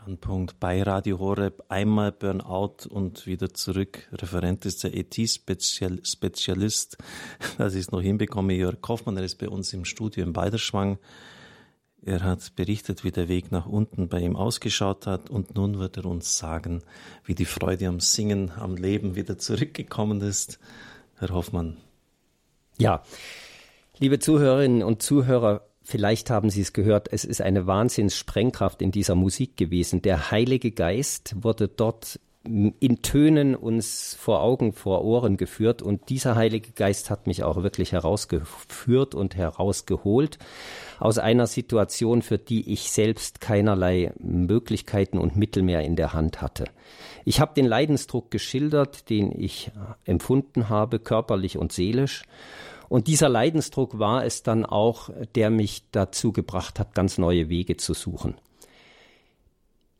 Standpunkt 0.09 0.59
bei 0.59 0.83
Radio 0.83 1.18
Horeb, 1.18 1.64
einmal 1.68 2.12
Burnout 2.12 2.88
und 2.88 3.27
wieder 3.27 3.53
zurück. 3.53 4.09
Referent 4.11 4.64
ist 4.64 4.83
der 4.83 4.97
ET-Spezialist, 4.97 6.97
dass 7.59 7.75
ich 7.75 7.81
es 7.81 7.90
noch 7.90 8.01
hinbekomme, 8.01 8.55
Jörg 8.55 8.81
Kaufmann, 8.81 9.18
er 9.18 9.25
ist 9.25 9.37
bei 9.37 9.51
uns 9.51 9.75
im 9.75 9.85
Studio 9.85 10.25
in 10.25 10.33
Balderschwang. 10.33 10.97
Er 12.01 12.23
hat 12.23 12.57
berichtet, 12.57 13.05
wie 13.05 13.11
der 13.11 13.29
Weg 13.29 13.53
nach 13.53 13.66
unten 13.66 14.09
bei 14.09 14.21
ihm 14.21 14.35
ausgeschaut 14.35 15.07
hat 15.07 15.29
und 15.29 15.55
nun 15.55 15.79
wird 15.79 15.99
er 15.99 16.07
uns 16.07 16.38
sagen, 16.38 16.83
wie 17.27 17.35
die 17.35 17.44
Freude 17.44 17.87
am 17.87 18.01
Singen, 18.01 18.51
am 18.53 18.77
Leben 18.77 19.14
wieder 19.14 19.37
zurückgekommen 19.37 20.23
ist. 20.23 20.59
Herr 21.18 21.35
Hoffmann. 21.35 21.77
Ja, 22.79 23.03
liebe 23.99 24.18
Zuhörerinnen 24.18 24.83
und 24.83 25.03
Zuhörer, 25.03 25.67
Vielleicht 25.90 26.29
haben 26.29 26.51
Sie 26.51 26.61
es 26.61 26.74
gehört, 26.74 27.09
es 27.12 27.24
ist 27.24 27.40
eine 27.40 27.66
Wahnsinnssprengkraft 27.66 28.83
in 28.83 28.90
dieser 28.90 29.14
Musik 29.14 29.57
gewesen. 29.57 30.03
Der 30.03 30.31
Heilige 30.31 30.70
Geist 30.70 31.35
wurde 31.40 31.66
dort 31.66 32.20
in 32.44 33.01
Tönen 33.01 33.55
uns 33.55 34.14
vor 34.20 34.42
Augen, 34.42 34.74
vor 34.74 35.03
Ohren 35.03 35.38
geführt 35.38 35.81
und 35.81 36.11
dieser 36.11 36.37
Heilige 36.37 36.72
Geist 36.72 37.09
hat 37.09 37.27
mich 37.27 37.42
auch 37.42 37.62
wirklich 37.62 37.92
herausgeführt 37.92 39.14
und 39.14 39.35
herausgeholt 39.35 40.38
aus 40.98 41.16
einer 41.16 41.46
Situation, 41.46 42.20
für 42.20 42.37
die 42.37 42.70
ich 42.70 42.90
selbst 42.90 43.40
keinerlei 43.40 44.12
Möglichkeiten 44.18 45.16
und 45.16 45.37
Mittel 45.37 45.62
mehr 45.62 45.81
in 45.85 45.96
der 45.96 46.12
Hand 46.12 46.42
hatte. 46.42 46.64
Ich 47.24 47.40
habe 47.40 47.55
den 47.55 47.64
Leidensdruck 47.64 48.31
geschildert, 48.31 49.09
den 49.09 49.33
ich 49.35 49.70
empfunden 50.05 50.68
habe, 50.68 50.98
körperlich 50.98 51.57
und 51.57 51.72
seelisch 51.72 52.24
und 52.88 53.07
dieser 53.07 53.29
Leidensdruck 53.29 53.98
war 53.98 54.24
es 54.24 54.42
dann 54.42 54.64
auch, 54.64 55.11
der 55.35 55.51
mich 55.51 55.85
dazu 55.92 56.33
gebracht 56.33 56.79
hat, 56.79 56.94
ganz 56.94 57.18
neue 57.18 57.48
Wege 57.48 57.77
zu 57.77 57.94
suchen. 57.94 58.35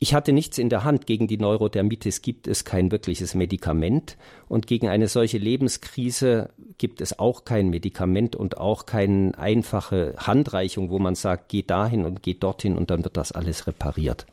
Ich 0.01 0.13
hatte 0.13 0.31
nichts 0.31 0.57
in 0.57 0.69
der 0.69 0.85
Hand. 0.85 1.07
Gegen 1.07 1.27
die 1.27 1.37
Neurodermitis 1.37 2.21
gibt 2.21 2.47
es 2.47 2.63
kein 2.63 2.89
wirkliches 2.89 3.35
Medikament. 3.35 4.17
Und 4.47 4.65
gegen 4.65 4.87
eine 4.87 5.09
solche 5.09 5.37
Lebenskrise 5.37 6.51
gibt 6.77 7.01
es 7.01 7.19
auch 7.19 7.43
kein 7.43 7.69
Medikament 7.69 8.37
und 8.37 8.57
auch 8.57 8.85
keine 8.85 9.37
einfache 9.37 10.15
Handreichung, 10.17 10.89
wo 10.89 10.99
man 10.99 11.15
sagt, 11.15 11.49
geh 11.49 11.63
dahin 11.63 12.05
und 12.05 12.23
geh 12.23 12.33
dorthin 12.33 12.77
und 12.77 12.91
dann 12.91 13.03
wird 13.03 13.17
das 13.17 13.33
alles 13.33 13.67
repariert. 13.67 14.25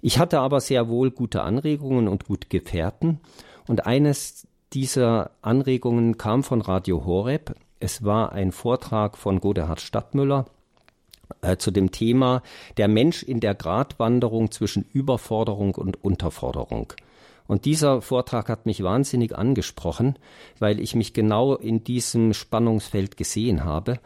Ich 0.00 0.18
hatte 0.18 0.40
aber 0.40 0.60
sehr 0.60 0.88
wohl 0.88 1.12
gute 1.12 1.42
Anregungen 1.42 2.08
und 2.08 2.24
gute 2.26 2.48
Gefährten. 2.48 3.20
Und 3.68 3.86
eines 3.86 4.48
dieser 4.74 5.30
Anregungen 5.42 6.16
kam 6.18 6.42
von 6.42 6.60
Radio 6.60 7.04
Horeb. 7.04 7.54
Es 7.80 8.04
war 8.04 8.32
ein 8.32 8.52
Vortrag 8.52 9.18
von 9.18 9.40
Godehard 9.40 9.80
Stadtmüller 9.80 10.46
äh, 11.42 11.56
zu 11.56 11.70
dem 11.70 11.90
Thema 11.90 12.42
der 12.76 12.88
Mensch 12.88 13.22
in 13.22 13.40
der 13.40 13.54
Gratwanderung 13.54 14.50
zwischen 14.50 14.84
Überforderung 14.92 15.74
und 15.74 16.02
Unterforderung. 16.02 16.92
Und 17.46 17.64
dieser 17.64 18.00
Vortrag 18.00 18.48
hat 18.48 18.66
mich 18.66 18.82
wahnsinnig 18.82 19.36
angesprochen, 19.36 20.16
weil 20.58 20.80
ich 20.80 20.94
mich 20.94 21.12
genau 21.12 21.54
in 21.54 21.84
diesem 21.84 22.32
Spannungsfeld 22.32 23.16
gesehen 23.16 23.64
habe. 23.64 23.98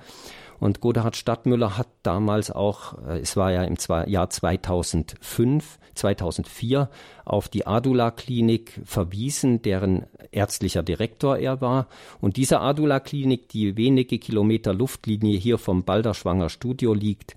Und 0.59 0.81
Godehard 0.81 1.17
Stadtmüller 1.17 1.77
hat 1.77 1.89
damals 2.03 2.51
auch, 2.51 2.95
äh, 3.07 3.19
es 3.19 3.37
war 3.37 3.53
ja 3.53 3.65
im 3.65 3.77
Jahr 4.07 4.31
2005, 4.31 5.79
2004, 5.95 6.91
auf 7.25 7.49
die 7.49 7.67
Adula-Klinik 7.67 8.81
verwiesen, 8.85 9.63
deren 9.63 10.07
ärztlicher 10.31 10.83
Direktor 10.83 11.39
er 11.39 11.61
war. 11.61 11.89
Und 12.21 12.37
diese 12.37 12.61
Adula-Klinik, 12.61 13.49
die 13.49 13.77
wenige 13.77 14.19
Kilometer 14.19 14.73
Luftlinie 14.73 15.39
hier 15.39 15.59
vom 15.59 15.85
Balderschwanger 15.85 16.49
Studio 16.49 16.95
liegt, 16.95 17.37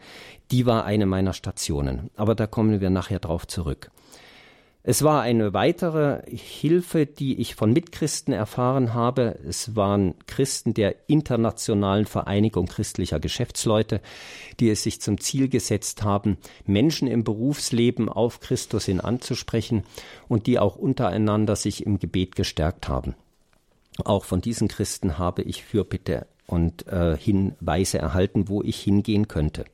die 0.52 0.66
war 0.66 0.86
eine 0.86 1.06
meiner 1.06 1.34
Stationen. 1.34 2.10
Aber 2.16 2.36
da 2.36 2.48
kommen 2.48 2.82
wir 2.82 2.90
nachher 2.90 3.20
drauf 3.20 3.48
zurück. 3.48 3.92
Es 4.82 5.04
war 5.04 5.22
eine 5.22 5.54
weitere 5.54 6.22
Hilfe, 6.26 7.06
die 7.06 7.42
ich 7.42 7.56
von 7.56 7.74
Mitchristen 7.74 8.34
erfahren 8.34 8.94
habe. 8.94 9.38
Es 9.46 9.76
waren 9.76 10.16
Christen 10.26 10.74
der 10.74 10.96
Internationalen 11.10 12.06
Vereinigung 12.06 12.68
christlicher 12.68 13.20
Geschäftsleute, 13.20 14.00
die 14.62 14.70
es 14.70 14.84
sich 14.84 15.02
zum 15.02 15.20
Ziel 15.20 15.50
gesetzt 15.50 16.04
haben, 16.04 16.38
Menschen 16.66 17.10
im 17.10 17.26
Berufsleben 17.26 18.08
auf 18.08 18.40
Christus 18.40 18.86
hin 18.86 19.02
anzusprechen 19.02 19.84
und 20.30 20.48
die 20.48 20.60
auch 20.60 20.78
untereinander 20.78 21.58
sich 21.58 21.86
im 21.86 22.00
Gebet 22.00 22.38
gestärkt 22.38 22.88
haben. 22.88 23.16
Auch 24.06 24.24
von 24.24 24.40
diesen 24.40 24.70
Christen 24.70 25.18
habe 25.18 25.42
ich 25.42 25.66
Fürbitte 25.66 26.26
und 26.48 26.88
äh, 26.88 27.18
Hinweise 27.18 27.98
erhalten, 28.00 28.48
wo 28.48 28.64
ich 28.64 28.80
hingehen 28.80 29.28
könnte. 29.28 29.66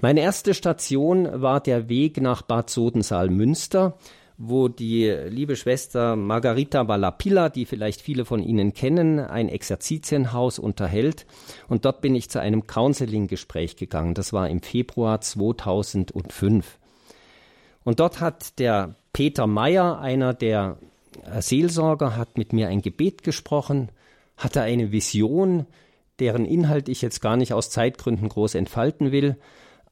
Meine 0.00 0.20
erste 0.20 0.52
Station 0.52 1.40
war 1.40 1.60
der 1.60 1.88
Weg 1.88 2.20
nach 2.20 2.42
Bad 2.42 2.68
Sodensaal-Münster, 2.68 3.96
wo 4.36 4.68
die 4.68 5.06
liebe 5.06 5.56
Schwester 5.56 6.16
Margarita 6.16 6.82
Balapilla, 6.82 7.48
die 7.48 7.64
vielleicht 7.64 8.02
viele 8.02 8.26
von 8.26 8.42
Ihnen 8.42 8.74
kennen, 8.74 9.18
ein 9.18 9.48
Exerzitienhaus 9.48 10.58
unterhält. 10.58 11.24
Und 11.68 11.86
dort 11.86 12.02
bin 12.02 12.14
ich 12.14 12.28
zu 12.28 12.40
einem 12.40 12.66
Counseling-Gespräch 12.66 13.76
gegangen. 13.76 14.12
Das 14.12 14.34
war 14.34 14.50
im 14.50 14.60
Februar 14.60 15.22
2005. 15.22 16.78
Und 17.84 18.00
dort 18.00 18.20
hat 18.20 18.58
der 18.58 18.96
Peter 19.14 19.46
Meyer, 19.46 19.98
einer 20.00 20.34
der 20.34 20.76
Seelsorger, 21.38 22.16
hat 22.16 22.36
mit 22.36 22.52
mir 22.52 22.68
ein 22.68 22.82
Gebet 22.82 23.22
gesprochen, 23.22 23.88
hatte 24.36 24.60
eine 24.60 24.92
Vision, 24.92 25.64
deren 26.18 26.44
Inhalt 26.44 26.90
ich 26.90 27.00
jetzt 27.00 27.22
gar 27.22 27.38
nicht 27.38 27.54
aus 27.54 27.70
Zeitgründen 27.70 28.28
groß 28.28 28.54
entfalten 28.54 29.12
will. 29.12 29.36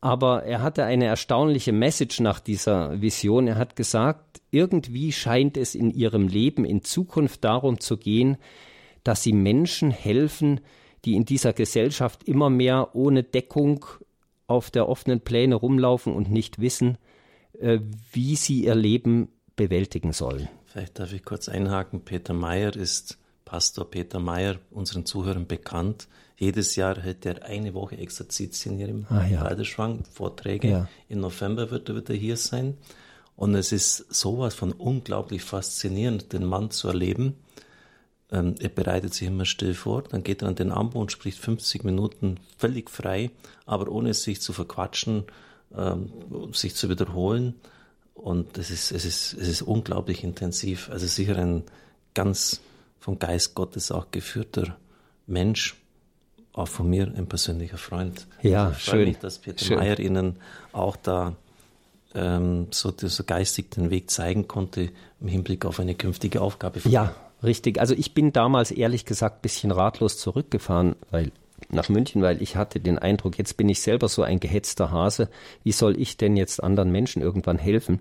Aber 0.05 0.43
er 0.43 0.61
hatte 0.61 0.85
eine 0.85 1.07
erstaunliche 1.07 1.73
Message 1.73 2.21
nach 2.21 2.39
dieser 2.39 3.01
Vision. 3.01 3.49
Er 3.49 3.57
hat 3.57 3.75
gesagt, 3.75 4.43
irgendwie 4.51 5.13
scheint 5.13 5.57
es 5.57 5.75
in 5.75 5.91
ihrem 5.91 6.29
Leben 6.29 6.67
in 6.67 6.83
Zukunft 6.83 7.43
darum 7.43 7.81
zu 7.81 7.97
gehen, 7.97 8.37
dass 9.03 9.23
sie 9.23 9.33
Menschen 9.33 9.91
helfen, 9.91 10.61
die 11.07 11.15
in 11.15 11.25
dieser 11.25 11.55
Gesellschaft 11.55 12.25
immer 12.25 12.51
mehr 12.51 12.95
ohne 12.95 13.23
Deckung 13.23 13.87
auf 14.47 14.71
der 14.71 14.91
offenen 14.91 15.23
Pläne 15.23 15.55
rumlaufen 15.55 16.13
und 16.13 16.31
nicht 16.31 16.61
wissen, 16.61 16.99
äh, 17.59 17.79
wie 18.13 18.37
sie 18.37 18.65
ihr 18.65 18.75
Leben 18.75 19.29
bewältigen 19.57 20.13
sollen. 20.13 20.51
Vielleicht 20.67 20.99
darf 20.99 21.15
ich 21.15 21.25
kurz 21.25 21.49
einhaken. 21.49 22.05
Peter 22.05 22.35
Mayer 22.35 22.77
ist 22.77 23.17
Pastor 23.47 23.91
Peter 23.91 24.21
Mayer, 24.21 24.57
unseren 24.71 25.07
Zuhörern 25.07 25.47
bekannt. 25.47 26.09
Jedes 26.45 26.77
Jahr 26.77 27.01
hält 27.01 27.25
er 27.25 27.43
eine 27.45 27.73
Woche 27.73 27.97
Exerzitien 27.97 28.77
hier 28.77 28.91
im 28.91 29.07
ah, 29.09 29.25
ja. 29.27 29.57
Vorträge. 30.13 30.69
Ja. 30.69 30.89
Im 31.09 31.21
November 31.21 31.71
wird 31.71 31.89
er 31.89 31.97
wieder 31.97 32.13
hier 32.13 32.37
sein. 32.37 32.77
Und 33.35 33.55
es 33.55 33.73
ist 33.73 34.13
sowas 34.13 34.55
von 34.55 34.73
unglaublich 34.73 35.43
faszinierend, 35.43 36.35
den 36.35 36.45
Mann 36.45 36.71
zu 36.71 36.89
erleben. 36.89 37.37
Ähm, 38.31 38.57
er 38.61 38.69
bereitet 38.69 39.15
sich 39.15 39.27
immer 39.27 39.47
still 39.47 39.73
vor, 39.73 40.03
dann 40.03 40.23
geht 40.23 40.43
er 40.43 40.49
an 40.49 40.55
den 40.55 40.71
Ambo 40.71 41.01
und 41.01 41.13
spricht 41.13 41.39
50 41.39 41.83
Minuten 41.83 42.39
völlig 42.59 42.91
frei, 42.91 43.31
aber 43.65 43.91
ohne 43.91 44.13
sich 44.13 44.43
zu 44.43 44.53
verquatschen, 44.53 45.25
ähm, 45.75 46.13
sich 46.53 46.75
zu 46.75 46.91
wiederholen. 46.91 47.55
Und 48.13 48.59
es 48.59 48.71
ist, 48.71 48.93
es 48.93 49.07
ist, 49.07 49.33
es 49.33 49.49
ist 49.49 49.63
unglaublich 49.63 50.23
intensiv. 50.25 50.91
Also 50.91 51.07
sicher 51.07 51.39
ein 51.39 51.63
ganz 52.13 52.61
vom 53.01 53.19
Geist 53.19 53.55
Gottes 53.55 53.91
auch 53.91 54.11
geführter 54.11 54.77
Mensch 55.27 55.77
auch 56.55 56.69
von 56.69 56.89
mir 56.89 57.13
ein 57.17 57.27
persönlicher 57.27 57.79
Freund. 57.79 58.27
Ja, 58.43 58.67
also 58.67 58.77
ich 58.77 58.85
schön. 58.85 59.09
Mich, 59.09 59.19
dass 59.19 59.39
Peter 59.39 59.65
schön. 59.65 59.79
Meyer 59.79 59.99
Ihnen 59.99 60.37
auch 60.73 60.97
da 60.97 61.35
ähm, 62.15 62.69
so, 62.71 62.93
so 62.97 63.25
geistig 63.25 63.71
den 63.73 63.91
Weg 63.91 64.11
zeigen 64.11 64.49
konnte 64.49 64.91
im 65.21 65.29
Hinblick 65.29 65.65
auf 65.65 65.81
eine 65.81 65.95
künftige 65.95 66.41
Aufgabe. 66.41 66.81
Ja, 66.85 67.15
richtig. 67.43 67.81
Also 67.81 67.95
ich 67.95 68.15
bin 68.15 68.33
damals 68.33 68.71
ehrlich 68.71 69.05
gesagt 69.05 69.39
ein 69.39 69.43
bisschen 69.43 69.71
ratlos 69.73 70.17
zurückgefahren, 70.19 70.95
weil 71.11 71.33
nach 71.71 71.89
München, 71.89 72.23
weil 72.23 72.41
ich 72.43 72.57
hatte 72.57 72.79
den 72.79 72.99
Eindruck, 72.99 73.39
jetzt 73.39 73.57
bin 73.57 73.69
ich 73.69 73.81
selber 73.81 74.09
so 74.09 74.23
ein 74.23 74.39
gehetzter 74.39 74.91
Hase. 74.91 75.29
Wie 75.63 75.73
soll 75.73 76.01
ich 76.01 76.17
denn 76.17 76.37
jetzt 76.37 76.63
anderen 76.63 76.91
Menschen 76.91 77.23
irgendwann 77.23 77.59
helfen? 77.59 78.01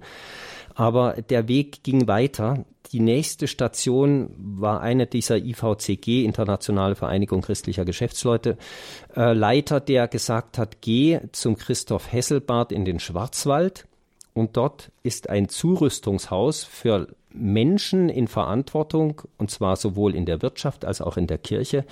Aber 0.76 1.14
der 1.30 1.48
Weg 1.48 1.84
ging 1.84 2.08
weiter. 2.08 2.66
Die 2.92 3.00
nächste 3.00 3.48
Station 3.48 4.30
war 4.38 4.82
eine 4.82 5.08
dieser 5.08 5.38
IVCG, 5.38 6.26
Internationale 6.26 6.96
Vereinigung 6.96 7.42
christlicher 7.42 7.86
Geschäftsleute, 7.86 8.58
äh, 9.16 9.34
Leiter, 9.34 9.80
der 9.80 10.08
gesagt 10.08 10.58
hat, 10.58 10.82
geh 10.82 11.20
zum 11.32 11.58
Christoph 11.58 12.12
Hesselbart 12.12 12.72
in 12.72 12.86
den 12.86 13.00
Schwarzwald 13.00 13.88
und 14.34 14.58
dort 14.58 14.92
ist 15.04 15.30
ein 15.30 15.50
Zurüstungshaus 15.50 16.64
für 16.64 17.08
Menschen 17.32 18.10
in 18.10 18.28
Verantwortung, 18.28 19.22
und 19.38 19.50
zwar 19.50 19.76
sowohl 19.76 20.16
in 20.16 20.26
der 20.26 20.42
Wirtschaft 20.42 20.86
als 20.86 21.02
auch 21.02 21.18
in 21.18 21.28
der 21.28 21.40
Kirche, 21.40 21.86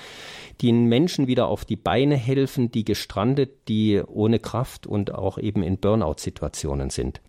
die 0.61 0.71
Menschen 0.71 1.27
wieder 1.27 1.47
auf 1.47 1.65
die 1.65 1.75
Beine 1.75 2.15
helfen, 2.15 2.71
die 2.71 2.85
gestrandet, 2.85 3.67
die 3.67 4.01
ohne 4.05 4.39
Kraft 4.39 4.85
und 4.85 5.13
auch 5.13 5.37
eben 5.37 5.63
in 5.63 5.77
Burnout-Situationen 5.77 6.89
sind. 6.89 7.21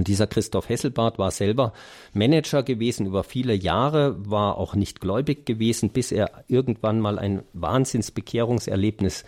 Und 0.00 0.08
dieser 0.08 0.26
Christoph 0.26 0.70
Hesselbart 0.70 1.18
war 1.18 1.30
selber 1.30 1.74
Manager 2.14 2.62
gewesen 2.62 3.04
über 3.04 3.22
viele 3.22 3.52
Jahre, 3.52 4.16
war 4.30 4.56
auch 4.56 4.74
nicht 4.74 5.02
gläubig 5.02 5.44
gewesen, 5.44 5.90
bis 5.90 6.10
er 6.10 6.42
irgendwann 6.48 7.00
mal 7.00 7.18
ein 7.18 7.42
Wahnsinnsbekehrungserlebnis 7.52 9.24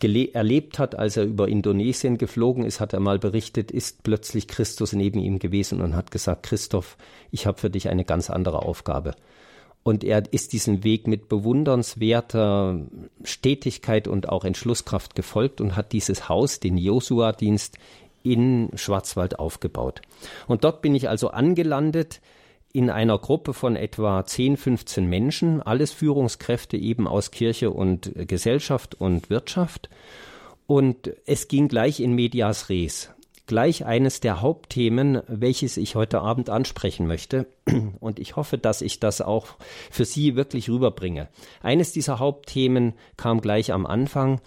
erlebt 0.00 0.78
hat, 0.78 0.96
als 0.96 1.16
er 1.16 1.24
über 1.24 1.48
Indonesien 1.48 2.16
geflogen 2.16 2.64
ist, 2.64 2.78
hat 2.78 2.92
er 2.92 3.00
mal 3.00 3.18
berichtet, 3.18 3.72
ist 3.72 4.04
plötzlich 4.04 4.46
Christus 4.46 4.92
neben 4.92 5.18
ihm 5.18 5.40
gewesen 5.40 5.80
und 5.80 5.96
hat 5.96 6.12
gesagt, 6.12 6.44
Christoph, 6.44 6.96
ich 7.32 7.48
habe 7.48 7.58
für 7.58 7.70
dich 7.70 7.88
eine 7.88 8.04
ganz 8.04 8.30
andere 8.30 8.62
Aufgabe. 8.62 9.16
Und 9.82 10.02
er 10.02 10.32
ist 10.32 10.54
diesen 10.54 10.82
Weg 10.84 11.08
mit 11.08 11.28
bewundernswerter 11.28 12.86
Stetigkeit 13.22 14.08
und 14.08 14.28
auch 14.30 14.44
Entschlusskraft 14.44 15.14
gefolgt 15.14 15.60
und 15.60 15.76
hat 15.76 15.92
dieses 15.92 16.28
Haus, 16.28 16.58
den 16.58 16.78
Josua-Dienst, 16.78 17.76
in 18.24 18.70
Schwarzwald 18.74 19.38
aufgebaut. 19.38 20.02
Und 20.48 20.64
dort 20.64 20.82
bin 20.82 20.96
ich 20.96 21.08
also 21.08 21.28
angelandet 21.28 22.20
in 22.72 22.90
einer 22.90 23.18
Gruppe 23.18 23.54
von 23.54 23.76
etwa 23.76 24.26
10, 24.26 24.56
15 24.56 25.06
Menschen, 25.06 25.62
alles 25.62 25.92
Führungskräfte 25.92 26.76
eben 26.76 27.06
aus 27.06 27.30
Kirche 27.30 27.70
und 27.70 28.10
Gesellschaft 28.26 28.96
und 28.96 29.30
Wirtschaft. 29.30 29.88
Und 30.66 31.12
es 31.26 31.46
ging 31.46 31.68
gleich 31.68 32.00
in 32.00 32.14
medias 32.14 32.68
res. 32.70 33.10
Gleich 33.46 33.84
eines 33.84 34.20
der 34.20 34.40
Hauptthemen, 34.40 35.20
welches 35.28 35.76
ich 35.76 35.94
heute 35.94 36.22
Abend 36.22 36.48
ansprechen 36.48 37.06
möchte. 37.06 37.46
Und 38.00 38.18
ich 38.18 38.36
hoffe, 38.36 38.56
dass 38.56 38.80
ich 38.80 39.00
das 39.00 39.20
auch 39.20 39.48
für 39.90 40.06
Sie 40.06 40.34
wirklich 40.34 40.70
rüberbringe. 40.70 41.28
Eines 41.62 41.92
dieser 41.92 42.18
Hauptthemen 42.18 42.94
kam 43.18 43.42
gleich 43.42 43.70
am 43.70 43.84
Anfang. 43.84 44.40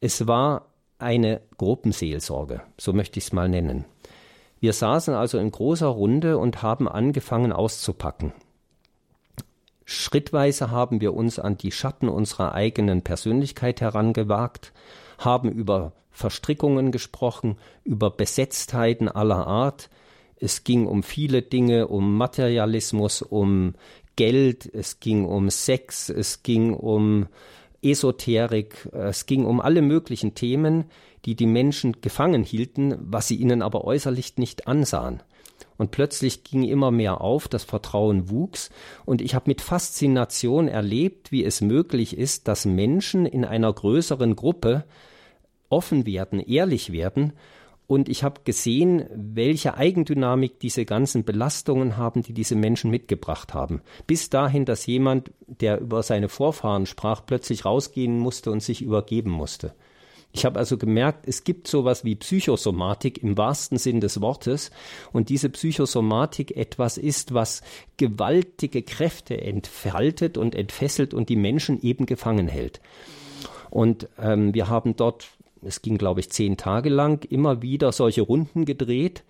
Es 0.00 0.26
war 0.26 0.71
eine 1.02 1.40
Gruppenseelsorge, 1.58 2.62
so 2.78 2.92
möchte 2.92 3.18
ich 3.18 3.26
es 3.26 3.32
mal 3.32 3.48
nennen. 3.48 3.84
Wir 4.60 4.72
saßen 4.72 5.14
also 5.14 5.38
in 5.38 5.50
großer 5.50 5.88
Runde 5.88 6.38
und 6.38 6.62
haben 6.62 6.88
angefangen 6.88 7.52
auszupacken. 7.52 8.32
Schrittweise 9.84 10.70
haben 10.70 11.00
wir 11.00 11.14
uns 11.14 11.38
an 11.38 11.58
die 11.58 11.72
Schatten 11.72 12.08
unserer 12.08 12.54
eigenen 12.54 13.02
Persönlichkeit 13.02 13.80
herangewagt, 13.80 14.72
haben 15.18 15.50
über 15.50 15.92
Verstrickungen 16.10 16.92
gesprochen, 16.92 17.56
über 17.84 18.10
Besetztheiten 18.10 19.08
aller 19.08 19.46
Art. 19.46 19.90
Es 20.36 20.64
ging 20.64 20.86
um 20.86 21.02
viele 21.02 21.42
Dinge, 21.42 21.88
um 21.88 22.16
Materialismus, 22.16 23.22
um 23.22 23.74
Geld, 24.16 24.72
es 24.72 25.00
ging 25.00 25.24
um 25.24 25.50
Sex, 25.50 26.08
es 26.08 26.42
ging 26.42 26.74
um 26.74 27.26
Esoterik, 27.82 28.88
es 28.92 29.26
ging 29.26 29.44
um 29.44 29.60
alle 29.60 29.82
möglichen 29.82 30.34
Themen, 30.34 30.84
die 31.24 31.34
die 31.34 31.46
Menschen 31.46 32.00
gefangen 32.00 32.44
hielten, 32.44 32.96
was 33.00 33.28
sie 33.28 33.36
ihnen 33.36 33.62
aber 33.62 33.84
äußerlich 33.84 34.36
nicht 34.38 34.66
ansahen. 34.66 35.22
Und 35.76 35.90
plötzlich 35.90 36.44
ging 36.44 36.62
immer 36.62 36.90
mehr 36.90 37.20
auf, 37.20 37.48
das 37.48 37.64
Vertrauen 37.64 38.30
wuchs, 38.30 38.70
und 39.04 39.20
ich 39.20 39.34
habe 39.34 39.50
mit 39.50 39.60
Faszination 39.60 40.68
erlebt, 40.68 41.32
wie 41.32 41.44
es 41.44 41.60
möglich 41.60 42.16
ist, 42.16 42.48
dass 42.48 42.64
Menschen 42.64 43.26
in 43.26 43.44
einer 43.44 43.72
größeren 43.72 44.36
Gruppe 44.36 44.84
offen 45.68 46.06
werden, 46.06 46.38
ehrlich 46.38 46.92
werden 46.92 47.32
und 47.92 48.08
ich 48.08 48.24
habe 48.24 48.40
gesehen, 48.44 49.04
welche 49.14 49.74
Eigendynamik 49.74 50.58
diese 50.58 50.86
ganzen 50.86 51.24
Belastungen 51.24 51.98
haben, 51.98 52.22
die 52.22 52.32
diese 52.32 52.56
Menschen 52.56 52.90
mitgebracht 52.90 53.52
haben. 53.52 53.82
Bis 54.06 54.30
dahin, 54.30 54.64
dass 54.64 54.86
jemand, 54.86 55.30
der 55.46 55.78
über 55.78 56.02
seine 56.02 56.30
Vorfahren 56.30 56.86
sprach, 56.86 57.26
plötzlich 57.26 57.66
rausgehen 57.66 58.18
musste 58.18 58.50
und 58.50 58.62
sich 58.62 58.80
übergeben 58.80 59.30
musste. 59.30 59.74
Ich 60.32 60.46
habe 60.46 60.58
also 60.58 60.78
gemerkt, 60.78 61.28
es 61.28 61.44
gibt 61.44 61.68
sowas 61.68 62.02
wie 62.02 62.14
Psychosomatik 62.14 63.22
im 63.22 63.36
wahrsten 63.36 63.76
Sinn 63.76 64.00
des 64.00 64.22
Wortes 64.22 64.70
und 65.12 65.28
diese 65.28 65.50
Psychosomatik 65.50 66.56
etwas 66.56 66.96
ist, 66.96 67.34
was 67.34 67.60
gewaltige 67.98 68.80
Kräfte 68.80 69.38
entfaltet 69.38 70.38
und 70.38 70.54
entfesselt 70.54 71.12
und 71.12 71.28
die 71.28 71.36
Menschen 71.36 71.82
eben 71.82 72.06
gefangen 72.06 72.48
hält. 72.48 72.80
Und 73.68 74.08
ähm, 74.18 74.54
wir 74.54 74.70
haben 74.70 74.96
dort 74.96 75.28
es 75.62 75.82
ging, 75.82 75.98
glaube 75.98 76.20
ich, 76.20 76.30
zehn 76.30 76.56
Tage 76.56 76.88
lang, 76.88 77.24
immer 77.24 77.62
wieder 77.62 77.92
solche 77.92 78.22
Runden 78.22 78.64
gedreht 78.64 79.24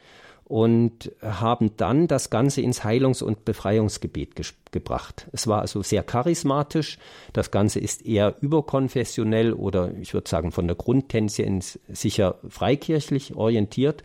und 0.44 1.12
haben 1.22 1.76
dann 1.76 2.08
das 2.08 2.28
Ganze 2.28 2.60
ins 2.60 2.84
Heilungs- 2.84 3.22
und 3.22 3.44
Befreiungsgebet 3.44 4.36
ge 4.36 4.44
gebracht. 4.70 5.28
Es 5.32 5.46
war 5.46 5.60
also 5.60 5.82
sehr 5.82 6.02
charismatisch. 6.02 6.98
Das 7.34 7.50
Ganze 7.50 7.78
ist 7.78 8.06
eher 8.06 8.36
überkonfessionell 8.40 9.52
oder 9.52 9.92
ich 10.00 10.14
würde 10.14 10.30
sagen 10.30 10.50
von 10.50 10.66
der 10.66 10.76
Grundtendenz 10.76 11.78
sicher 11.88 12.36
freikirchlich 12.48 13.34
orientiert. 13.34 14.02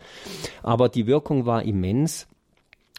Aber 0.62 0.90
die 0.90 1.06
Wirkung 1.06 1.46
war 1.46 1.62
immens. 1.62 2.28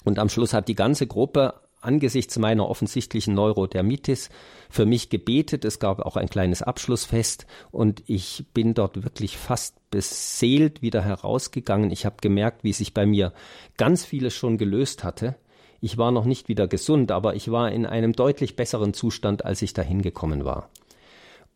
Und 0.04 0.18
am 0.18 0.30
Schluss 0.30 0.54
hat 0.54 0.68
die 0.68 0.76
ganze 0.76 1.06
Gruppe 1.06 1.54
angesichts 1.82 2.38
meiner 2.38 2.70
offensichtlichen 2.70 3.34
Neurodermitis 3.34 4.30
für 4.70 4.86
mich 4.86 5.10
gebetet. 5.10 5.66
Es 5.66 5.80
gab 5.80 6.00
auch 6.02 6.18
ein 6.18 6.30
kleines 6.30 6.62
Abschlussfest 6.62 7.46
und 7.72 8.04
ich 8.06 8.46
bin 8.54 8.74
dort 8.74 9.04
wirklich 9.04 9.38
fast 9.38 9.76
beseelt 9.90 10.82
wieder 10.82 11.02
herausgegangen. 11.02 11.92
Ich 11.92 12.06
habe 12.06 12.18
gemerkt, 12.22 12.64
wie 12.64 12.74
sich 12.74 12.94
bei 12.94 13.06
mir 13.06 13.34
ganz 13.78 14.06
vieles 14.06 14.34
schon 14.34 14.58
gelöst 14.58 15.04
hatte. 15.04 15.36
Ich 15.82 15.98
war 15.98 16.12
noch 16.12 16.26
nicht 16.26 16.50
wieder 16.50 16.68
gesund, 16.68 17.12
aber 17.12 17.36
ich 17.36 17.52
war 17.52 17.72
in 17.72 17.86
einem 17.86 18.14
deutlich 18.14 18.56
besseren 18.56 18.94
Zustand, 18.94 19.46
als 19.46 19.62
ich 19.62 19.74
dahin 19.74 20.02
gekommen 20.02 20.44
war. 20.44 20.70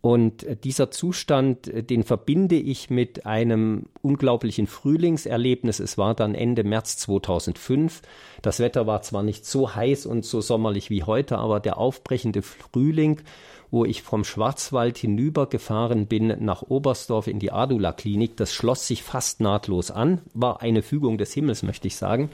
Und 0.06 0.46
dieser 0.66 0.92
Zustand, 0.92 1.72
den 1.90 2.04
verbinde 2.04 2.56
ich 2.58 2.90
mit 2.90 3.26
einem 3.26 3.86
unglaublichen 4.02 4.68
Frühlingserlebnis. 4.68 5.80
Es 5.80 5.98
war 5.98 6.14
dann 6.14 6.36
Ende 6.36 6.66
März 6.66 6.98
2005. 6.98 8.02
Das 8.42 8.60
Wetter 8.60 8.86
war 8.86 9.02
zwar 9.02 9.24
nicht 9.24 9.46
so 9.46 9.76
heiß 9.76 10.06
und 10.06 10.26
so 10.26 10.42
sommerlich 10.42 10.90
wie 10.90 11.04
heute, 11.04 11.38
aber 11.38 11.62
der 11.62 11.78
aufbrechende 11.78 12.42
Frühling, 12.42 13.22
wo 13.74 13.86
ich 13.86 14.04
vom 14.04 14.24
Schwarzwald 14.24 15.00
hinübergefahren 15.00 16.06
bin 16.06 16.28
nach 16.46 16.62
Oberstdorf 16.62 17.26
in 17.26 17.40
die 17.40 17.52
Adula-Klinik. 17.52 18.38
Das 18.38 18.54
schloss 18.54 18.86
sich 18.86 19.02
fast 19.02 19.42
nahtlos 19.42 19.90
an, 19.90 20.22
war 20.36 20.62
eine 20.62 20.84
Fügung 20.84 21.18
des 21.18 21.34
Himmels, 21.34 21.64
möchte 21.64 21.88
ich 21.88 21.96
sagen. 21.96 22.30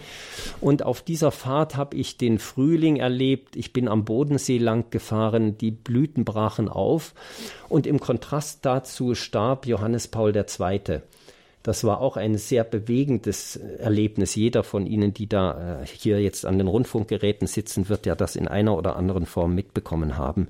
Und 0.59 0.83
auf 0.83 1.01
dieser 1.01 1.31
Fahrt 1.31 1.77
habe 1.77 1.95
ich 1.95 2.17
den 2.17 2.39
Frühling 2.39 2.97
erlebt. 2.97 3.55
Ich 3.55 3.71
bin 3.71 3.87
am 3.87 4.03
Bodensee 4.03 4.57
lang 4.57 4.89
gefahren, 4.89 5.57
die 5.57 5.71
Blüten 5.71 6.25
brachen 6.25 6.67
auf. 6.67 7.13
Und 7.69 7.87
im 7.87 8.01
Kontrast 8.01 8.65
dazu 8.65 9.15
starb 9.15 9.65
Johannes 9.65 10.09
Paul 10.09 10.35
II. 10.35 11.01
Das 11.61 11.83
war 11.83 11.99
auch 11.99 12.15
ein 12.15 12.37
sehr 12.37 12.63
bewegendes 12.63 13.57
Erlebnis. 13.57 14.33
Jeder 14.35 14.63
von 14.63 14.85
Ihnen, 14.85 15.13
die 15.13 15.27
da 15.27 15.81
äh, 15.81 15.85
hier 15.85 16.21
jetzt 16.21 16.45
an 16.45 16.57
den 16.57 16.67
Rundfunkgeräten 16.67 17.47
sitzen, 17.47 17.89
wird 17.89 18.05
ja 18.05 18.15
das 18.15 18.37
in 18.37 18.47
einer 18.47 18.77
oder 18.77 18.95
anderen 18.95 19.25
Form 19.25 19.55
mitbekommen 19.55 20.17
haben. 20.17 20.47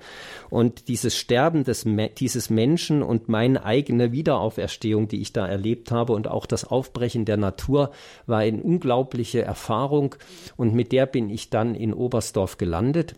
Und 0.52 0.88
dieses 0.88 1.18
Sterben 1.18 1.64
des, 1.64 1.86
dieses 2.18 2.50
Menschen 2.52 3.02
und 3.02 3.28
meine 3.28 3.66
eigene 3.66 4.12
Wiederauferstehung, 4.12 5.08
die 5.08 5.22
ich 5.22 5.34
da 5.34 5.48
erlebt 5.48 5.92
habe 5.92 6.14
und 6.14 6.28
auch 6.28 6.46
das 6.46 6.64
Aufbrechen 6.64 7.26
der 7.26 7.38
Natur 7.38 7.92
war 8.28 8.40
eine 8.40 8.62
unglaubliche 8.62 9.42
Erfahrung. 9.42 10.16
Und 10.58 10.76
mit 10.76 10.92
der 10.92 11.08
bin 11.08 11.32
ich 11.32 11.50
dann 11.50 11.74
in 11.74 11.94
Oberstdorf 11.94 12.58
gelandet 12.58 13.16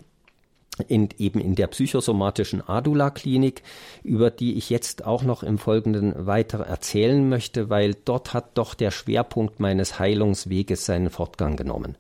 in, 0.82 1.10
eben 1.18 1.40
in 1.40 1.56
der 1.56 1.68
psychosomatischen 1.68 2.68
Adula-Klinik, 2.68 3.64
über 4.04 4.32
die 4.32 4.58
ich 4.58 4.70
jetzt 4.70 5.06
auch 5.06 5.24
noch 5.24 5.44
im 5.44 5.58
Folgenden 5.58 6.26
weiter 6.26 6.60
erzählen 6.60 7.28
möchte, 7.28 7.70
weil 7.70 7.96
dort 8.06 8.34
hat 8.34 8.58
doch 8.58 8.74
der 8.74 8.92
Schwerpunkt 8.92 9.60
meines 9.60 10.00
Heilungsweges 10.00 10.86
seinen 10.86 11.10
Fortgang 11.10 11.56
genommen. 11.56 11.98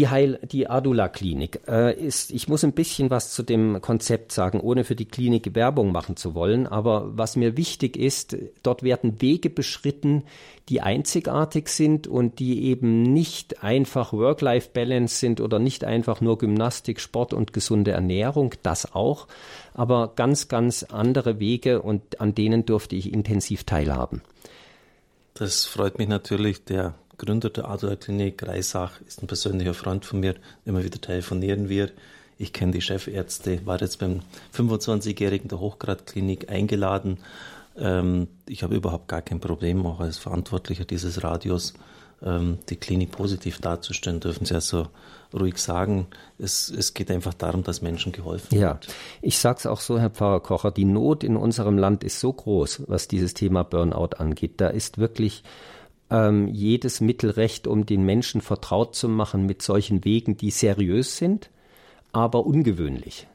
Die, 0.00 0.08
Heil, 0.08 0.38
die 0.50 0.66
Adula-Klinik 0.66 1.60
äh, 1.68 1.94
ist, 1.94 2.30
ich 2.30 2.48
muss 2.48 2.64
ein 2.64 2.72
bisschen 2.72 3.10
was 3.10 3.34
zu 3.34 3.42
dem 3.42 3.82
Konzept 3.82 4.32
sagen, 4.32 4.58
ohne 4.58 4.84
für 4.84 4.96
die 4.96 5.04
Klinik 5.04 5.54
Werbung 5.54 5.92
machen 5.92 6.16
zu 6.16 6.34
wollen. 6.34 6.66
Aber 6.66 7.18
was 7.18 7.36
mir 7.36 7.58
wichtig 7.58 7.98
ist, 7.98 8.34
dort 8.62 8.82
werden 8.82 9.20
Wege 9.20 9.50
beschritten, 9.50 10.22
die 10.70 10.80
einzigartig 10.80 11.68
sind 11.68 12.06
und 12.06 12.38
die 12.38 12.64
eben 12.64 13.02
nicht 13.02 13.62
einfach 13.62 14.14
Work-Life-Balance 14.14 15.16
sind 15.16 15.38
oder 15.42 15.58
nicht 15.58 15.84
einfach 15.84 16.22
nur 16.22 16.38
Gymnastik, 16.38 16.98
Sport 16.98 17.34
und 17.34 17.52
gesunde 17.52 17.90
Ernährung, 17.90 18.54
das 18.62 18.94
auch, 18.94 19.26
aber 19.74 20.14
ganz, 20.16 20.48
ganz 20.48 20.82
andere 20.82 21.40
Wege 21.40 21.82
und 21.82 22.22
an 22.22 22.34
denen 22.34 22.64
durfte 22.64 22.96
ich 22.96 23.12
intensiv 23.12 23.64
teilhaben. 23.64 24.22
Das 25.34 25.66
freut 25.66 25.98
mich 25.98 26.08
natürlich. 26.08 26.64
Der 26.64 26.94
Gründer 27.20 27.50
der 27.50 27.68
Adlerklinik, 27.68 28.42
Reisach, 28.48 28.98
ist 29.06 29.22
ein 29.22 29.26
persönlicher 29.26 29.74
Freund 29.74 30.06
von 30.06 30.20
mir. 30.20 30.36
Immer 30.64 30.84
wieder 30.84 30.98
telefonieren 30.98 31.68
wir. 31.68 31.90
Ich 32.38 32.54
kenne 32.54 32.72
die 32.72 32.80
Chefärzte, 32.80 33.66
war 33.66 33.78
jetzt 33.78 33.98
beim 33.98 34.22
25-Jährigen 34.56 35.48
der 35.48 35.60
Hochgradklinik 35.60 36.50
eingeladen. 36.50 37.18
Ähm, 37.76 38.28
ich 38.48 38.62
habe 38.62 38.74
überhaupt 38.74 39.08
gar 39.08 39.20
kein 39.20 39.38
Problem, 39.38 39.84
auch 39.84 40.00
als 40.00 40.16
Verantwortlicher 40.16 40.86
dieses 40.86 41.22
Radios, 41.22 41.74
ähm, 42.22 42.56
die 42.70 42.76
Klinik 42.76 43.10
positiv 43.10 43.58
darzustellen, 43.58 44.20
dürfen 44.20 44.46
Sie 44.46 44.54
also 44.54 44.86
ruhig 45.34 45.58
sagen. 45.58 46.06
Es, 46.38 46.70
es 46.70 46.94
geht 46.94 47.10
einfach 47.10 47.34
darum, 47.34 47.64
dass 47.64 47.82
Menschen 47.82 48.12
geholfen 48.12 48.54
ja. 48.54 48.70
wird. 48.70 48.86
Ja, 48.86 48.92
ich 49.20 49.38
sage 49.38 49.58
es 49.58 49.66
auch 49.66 49.80
so, 49.80 49.98
Herr 49.98 50.08
Pfarrer 50.08 50.40
Kocher, 50.40 50.70
die 50.70 50.86
Not 50.86 51.22
in 51.22 51.36
unserem 51.36 51.76
Land 51.76 52.02
ist 52.02 52.18
so 52.18 52.32
groß, 52.32 52.84
was 52.86 53.08
dieses 53.08 53.34
Thema 53.34 53.62
Burnout 53.62 54.16
angeht. 54.16 54.54
Da 54.56 54.68
ist 54.68 54.96
wirklich 54.96 55.42
ähm, 56.10 56.48
jedes 56.48 57.00
Mittelrecht, 57.00 57.66
um 57.66 57.86
den 57.86 58.04
Menschen 58.04 58.40
vertraut 58.40 58.94
zu 58.94 59.08
machen 59.08 59.46
mit 59.46 59.62
solchen 59.62 60.04
Wegen, 60.04 60.36
die 60.36 60.50
seriös 60.50 61.16
sind, 61.16 61.50
aber 62.12 62.46
ungewöhnlich. 62.46 63.26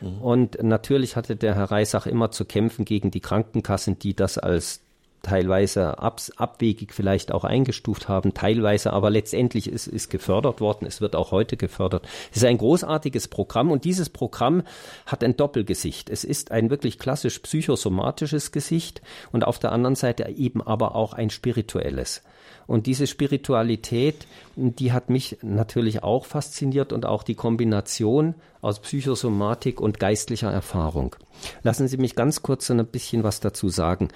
Mhm. 0.00 0.20
Und 0.20 0.62
natürlich 0.62 1.16
hatte 1.16 1.36
der 1.36 1.54
Herr 1.54 1.70
Reisach 1.70 2.06
immer 2.06 2.30
zu 2.30 2.44
kämpfen 2.44 2.84
gegen 2.84 3.10
die 3.10 3.20
Krankenkassen, 3.20 3.98
die 3.98 4.14
das 4.14 4.38
als 4.38 4.80
teilweise 5.26 5.98
ab, 5.98 6.20
abwegig 6.36 6.94
vielleicht 6.94 7.32
auch 7.32 7.42
eingestuft 7.42 8.08
haben, 8.08 8.32
teilweise 8.32 8.92
aber 8.92 9.10
letztendlich 9.10 9.68
ist, 9.68 9.88
ist 9.88 10.08
gefördert 10.08 10.60
worden. 10.60 10.86
Es 10.86 11.00
wird 11.00 11.16
auch 11.16 11.32
heute 11.32 11.56
gefördert. 11.56 12.06
Es 12.30 12.38
ist 12.38 12.44
ein 12.44 12.58
großartiges 12.58 13.26
Programm 13.26 13.72
und 13.72 13.84
dieses 13.84 14.08
Programm 14.08 14.62
hat 15.04 15.24
ein 15.24 15.36
Doppelgesicht. 15.36 16.10
Es 16.10 16.22
ist 16.22 16.52
ein 16.52 16.70
wirklich 16.70 16.98
klassisch 16.98 17.40
psychosomatisches 17.40 18.52
Gesicht 18.52 19.02
und 19.32 19.44
auf 19.44 19.58
der 19.58 19.72
anderen 19.72 19.96
Seite 19.96 20.28
eben 20.28 20.62
aber 20.62 20.94
auch 20.94 21.12
ein 21.12 21.30
spirituelles. 21.30 22.22
Und 22.66 22.86
diese 22.86 23.06
Spiritualität, 23.06 24.26
die 24.56 24.92
hat 24.92 25.08
mich 25.10 25.38
natürlich 25.42 26.02
auch 26.02 26.26
fasziniert 26.26 26.92
und 26.92 27.06
auch 27.06 27.22
die 27.22 27.34
Kombination 27.34 28.34
aus 28.60 28.80
Psychosomatik 28.80 29.80
und 29.80 30.00
geistlicher 30.00 30.50
Erfahrung. 30.50 31.16
Lassen 31.62 31.86
Sie 31.86 31.96
mich 31.96 32.16
ganz 32.16 32.42
kurz 32.42 32.70
ein 32.70 32.84
bisschen 32.86 33.22
was 33.22 33.40
dazu 33.40 33.68
sagen. 33.68 34.08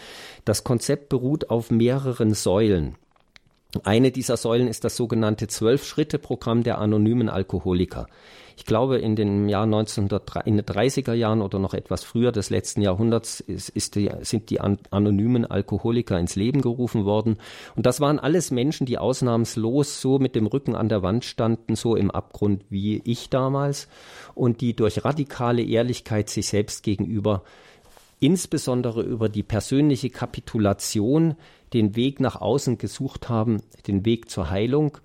Das 0.45 0.65
Konzept 0.65 1.09
beruht 1.09 1.51
auf 1.51 1.71
mehreren 1.71 2.35
Säulen. 2.35 2.97
Eine 3.85 4.11
dieser 4.11 4.37
Säulen 4.37 4.67
ist 4.67 4.85
das 4.85 4.97
sogenannte 4.97 5.47
Zwölf-Schritte-Programm 5.47 6.65
der 6.65 6.79
anonymen 6.79 7.29
Alkoholiker. 7.29 8.09
Ich 8.57 8.67
glaube, 8.67 8.99
in 8.99 9.17
den 9.17 9.49
Jahr 9.49 9.63
1930, 9.63 10.47
in 10.47 10.57
den 10.57 10.67
30er 10.67 11.15
Jahren 11.15 11.41
oder 11.41 11.59
noch 11.59 11.73
etwas 11.73 12.05
früher 12.05 12.31
des 12.31 12.51
letzten 12.51 12.83
Jahrhunderts 12.83 13.41
ist, 13.41 13.71
ist 13.71 13.95
die, 13.95 14.11
sind 14.21 14.51
die 14.51 14.61
anonymen 14.61 15.47
Alkoholiker 15.47 16.19
ins 16.19 16.37
Leben 16.37 16.61
gerufen 16.61 17.05
worden. 17.05 17.39
Und 17.75 17.87
das 17.87 18.01
waren 18.01 18.19
alles 18.19 18.51
Menschen, 18.51 18.87
die 18.87 18.99
ausnahmslos 18.99 20.03
so 20.03 20.19
mit 20.19 20.35
dem 20.35 20.47
Rücken 20.47 20.75
an 20.75 20.91
der 20.91 21.03
Wand 21.03 21.25
standen, 21.25 21.75
so 21.75 21.97
im 21.97 22.11
Abgrund 22.11 22.65
wie 22.69 23.01
ich 23.05 23.31
damals 23.31 23.89
und 24.35 24.61
die 24.61 24.75
durch 24.75 25.05
radikale 25.05 25.63
Ehrlichkeit 25.63 26.29
sich 26.29 26.49
selbst 26.49 26.83
gegenüber 26.83 27.45
insbesondere 28.21 29.03
über 29.03 29.31
die 29.31 29.43
persönliche 29.43 30.11
Kapitulation 30.11 31.37
den 31.73 31.97
Weg 31.97 32.21
nach 32.21 32.41
außen 32.41 32.79
gesucht 32.79 33.29
haben, 33.29 33.63
den 33.87 34.05
Weg 34.05 34.31
zur 34.31 34.51
Heilung 34.51 34.99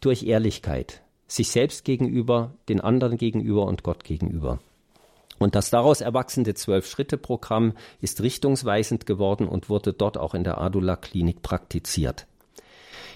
durch 0.00 0.24
Ehrlichkeit 0.24 1.02
sich 1.32 1.50
selbst 1.50 1.84
gegenüber, 1.84 2.52
den 2.68 2.80
anderen 2.80 3.16
gegenüber 3.16 3.64
und 3.64 3.82
Gott 3.82 4.04
gegenüber. 4.04 4.58
Und 5.38 5.54
das 5.54 5.70
daraus 5.70 6.00
erwachsene 6.00 6.54
Zwölf-Schritte-Programm 6.54 7.72
ist 8.00 8.22
richtungsweisend 8.22 9.06
geworden 9.06 9.48
und 9.48 9.68
wurde 9.68 9.92
dort 9.92 10.18
auch 10.18 10.34
in 10.34 10.44
der 10.44 10.58
Adula-Klinik 10.58 11.42
praktiziert. 11.42 12.26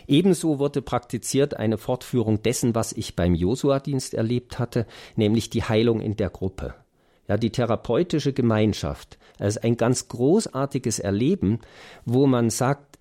Ebenso 0.08 0.58
wurde 0.58 0.82
praktiziert 0.82 1.54
eine 1.54 1.78
Fortführung 1.78 2.42
dessen, 2.42 2.74
was 2.74 2.92
ich 2.92 3.16
beim 3.16 3.34
Josua-Dienst 3.34 4.14
erlebt 4.14 4.58
hatte, 4.58 4.86
nämlich 5.14 5.50
die 5.50 5.64
Heilung 5.64 6.00
in 6.00 6.16
der 6.16 6.30
Gruppe. 6.30 6.74
Ja, 7.28 7.36
die 7.36 7.50
therapeutische 7.50 8.32
Gemeinschaft. 8.32 9.18
Es 9.38 9.56
ist 9.56 9.64
ein 9.64 9.76
ganz 9.76 10.08
großartiges 10.08 11.00
Erleben, 11.00 11.58
wo 12.04 12.26
man 12.26 12.50
sagt, 12.50 12.95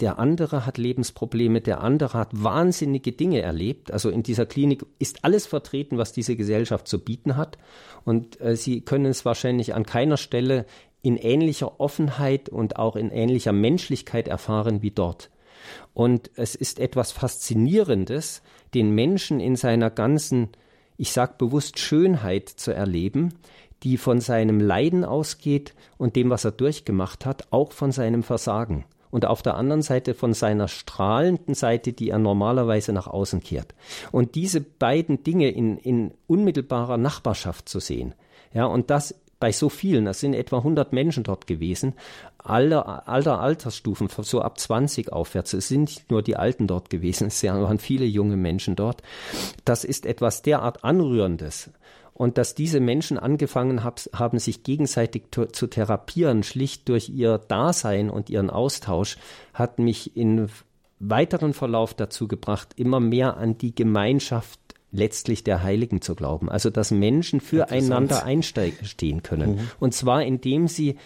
der 0.00 0.18
andere 0.18 0.66
hat 0.66 0.78
Lebensprobleme, 0.78 1.60
der 1.60 1.80
andere 1.80 2.18
hat 2.18 2.30
wahnsinnige 2.32 3.12
Dinge 3.12 3.42
erlebt. 3.42 3.92
Also 3.92 4.10
in 4.10 4.22
dieser 4.22 4.46
Klinik 4.46 4.84
ist 4.98 5.24
alles 5.24 5.46
vertreten, 5.46 5.98
was 5.98 6.12
diese 6.12 6.36
Gesellschaft 6.36 6.88
zu 6.88 6.98
bieten 6.98 7.36
hat. 7.36 7.58
Und 8.04 8.40
äh, 8.40 8.56
Sie 8.56 8.80
können 8.80 9.06
es 9.06 9.24
wahrscheinlich 9.24 9.74
an 9.74 9.84
keiner 9.84 10.16
Stelle 10.16 10.66
in 11.02 11.16
ähnlicher 11.16 11.80
Offenheit 11.80 12.48
und 12.48 12.76
auch 12.76 12.96
in 12.96 13.10
ähnlicher 13.10 13.52
Menschlichkeit 13.52 14.26
erfahren 14.26 14.82
wie 14.82 14.90
dort. 14.90 15.30
Und 15.92 16.30
es 16.34 16.54
ist 16.54 16.80
etwas 16.80 17.12
Faszinierendes, 17.12 18.42
den 18.74 18.90
Menschen 18.90 19.38
in 19.38 19.54
seiner 19.54 19.90
ganzen, 19.90 20.48
ich 20.96 21.12
sag 21.12 21.38
bewusst 21.38 21.78
Schönheit 21.78 22.48
zu 22.48 22.72
erleben, 22.72 23.34
die 23.82 23.96
von 23.96 24.20
seinem 24.20 24.60
Leiden 24.60 25.04
ausgeht 25.04 25.74
und 25.98 26.16
dem, 26.16 26.30
was 26.30 26.44
er 26.44 26.52
durchgemacht 26.52 27.26
hat, 27.26 27.48
auch 27.50 27.72
von 27.72 27.92
seinem 27.92 28.22
Versagen 28.22 28.84
und 29.14 29.26
auf 29.26 29.42
der 29.42 29.54
anderen 29.54 29.82
Seite 29.82 30.12
von 30.12 30.34
seiner 30.34 30.66
strahlenden 30.66 31.54
Seite, 31.54 31.92
die 31.92 32.10
er 32.10 32.18
normalerweise 32.18 32.92
nach 32.92 33.06
außen 33.06 33.44
kehrt. 33.44 33.72
Und 34.10 34.34
diese 34.34 34.60
beiden 34.60 35.22
Dinge 35.22 35.50
in, 35.50 35.78
in 35.78 36.10
unmittelbarer 36.26 36.96
Nachbarschaft 36.96 37.68
zu 37.68 37.78
sehen, 37.78 38.16
ja, 38.52 38.64
und 38.64 38.90
das 38.90 39.14
bei 39.38 39.52
so 39.52 39.68
vielen, 39.68 40.04
das 40.04 40.18
sind 40.18 40.34
etwa 40.34 40.56
100 40.58 40.92
Menschen 40.92 41.22
dort 41.22 41.46
gewesen, 41.46 41.92
aller, 42.38 43.06
aller 43.08 43.38
Altersstufen, 43.38 44.08
so 44.08 44.40
ab 44.42 44.58
20 44.58 45.12
aufwärts. 45.12 45.52
Es 45.52 45.68
sind 45.68 45.82
nicht 45.82 46.10
nur 46.10 46.22
die 46.22 46.36
Alten 46.36 46.66
dort 46.66 46.90
gewesen, 46.90 47.28
es 47.28 47.40
waren 47.44 47.78
viele 47.78 48.06
junge 48.06 48.36
Menschen 48.36 48.74
dort. 48.74 49.00
Das 49.64 49.84
ist 49.84 50.06
etwas 50.06 50.42
derart 50.42 50.82
Anrührendes 50.82 51.70
und 52.14 52.38
dass 52.38 52.54
diese 52.54 52.80
Menschen 52.80 53.18
angefangen 53.18 53.82
hab, 53.82 54.00
haben, 54.12 54.38
sich 54.38 54.62
gegenseitig 54.62 55.24
zu 55.30 55.66
therapieren, 55.66 56.44
schlicht 56.44 56.88
durch 56.88 57.08
ihr 57.08 57.38
Dasein 57.38 58.08
und 58.08 58.30
ihren 58.30 58.50
Austausch, 58.50 59.18
hat 59.52 59.80
mich 59.80 60.16
in 60.16 60.48
weiteren 61.00 61.52
Verlauf 61.52 61.92
dazu 61.92 62.28
gebracht, 62.28 62.70
immer 62.76 63.00
mehr 63.00 63.36
an 63.36 63.58
die 63.58 63.74
Gemeinschaft 63.74 64.60
letztlich 64.92 65.42
der 65.42 65.64
Heiligen 65.64 66.00
zu 66.00 66.14
glauben. 66.14 66.48
Also 66.48 66.70
dass 66.70 66.92
Menschen 66.92 67.40
füreinander 67.40 68.24
einstehen 68.24 69.24
können. 69.24 69.56
Mhm. 69.56 69.70
Und 69.80 69.92
zwar 69.92 70.22
indem 70.22 70.68
sie 70.68 70.96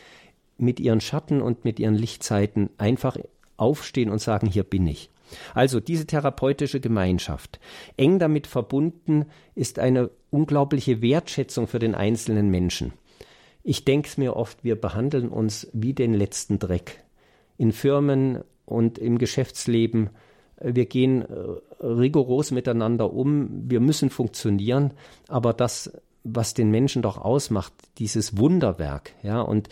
mit 0.59 0.79
ihren 0.79 1.01
Schatten 1.01 1.41
und 1.41 1.65
mit 1.65 1.81
ihren 1.81 1.95
Lichtzeiten 1.95 2.69
einfach 2.77 3.17
aufstehen 3.57 4.11
und 4.11 4.21
sagen, 4.21 4.47
hier 4.47 4.65
bin 4.65 4.87
ich. 4.87 5.11
Also 5.55 5.81
diese 5.81 6.07
therapeutische 6.07 6.81
Gemeinschaft. 6.81 7.61
Eng 7.97 8.19
damit 8.19 8.47
verbunden 8.47 9.27
ist 9.55 9.79
eine 9.79 10.11
unglaubliche 10.31 11.03
Wertschätzung 11.03 11.67
für 11.67 11.79
den 11.79 11.95
einzelnen 11.95 12.51
Menschen. 12.51 12.93
Ich 13.63 13.85
denke 13.85 14.09
mir 14.17 14.37
oft, 14.37 14.65
wir 14.65 14.81
behandeln 14.81 15.29
uns 15.29 15.69
wie 15.73 15.93
den 15.93 16.15
letzten 16.15 16.59
Dreck. 16.59 17.05
In 17.57 17.73
Firmen 17.73 18.43
und 18.65 18.99
im 18.99 19.19
Geschäftsleben. 19.19 20.11
Wir 20.61 20.87
gehen 20.87 21.23
äh, 21.23 21.85
rigoros 21.85 22.51
miteinander 22.51 23.13
um. 23.13 23.71
Wir 23.71 23.81
müssen 23.81 24.11
funktionieren. 24.11 24.95
Aber 25.29 25.53
das, 25.53 25.93
was 26.25 26.55
den 26.55 26.71
Menschen 26.71 27.03
doch 27.03 27.19
ausmacht, 27.19 27.73
dieses 27.99 28.37
Wunderwerk, 28.39 29.13
ja, 29.23 29.41
und 29.41 29.69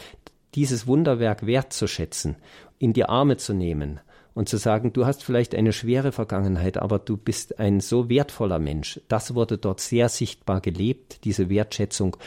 dieses 0.55 0.87
Wunderwerk 0.87 1.47
wertzuschätzen, 1.47 2.37
in 2.79 2.93
die 2.93 3.05
Arme 3.05 3.37
zu 3.37 3.53
nehmen, 3.53 4.01
und 4.37 4.51
zu 4.51 4.59
sagen, 4.59 4.93
du 4.93 5.07
hast 5.07 5.25
vielleicht 5.25 5.55
eine 5.55 5.73
schwere 5.73 6.13
Vergangenheit, 6.13 6.77
aber 6.77 6.99
du 6.99 7.17
bist 7.17 7.59
ein 7.59 7.81
so 7.81 8.11
wertvoller 8.11 8.59
Mensch. 8.59 9.01
Das 9.09 9.35
wurde 9.35 9.57
dort 9.57 9.81
sehr 9.81 10.11
sichtbar 10.11 10.61
gelebt, 10.61 11.25
diese 11.25 11.49
Wertschätzung. 11.49 12.19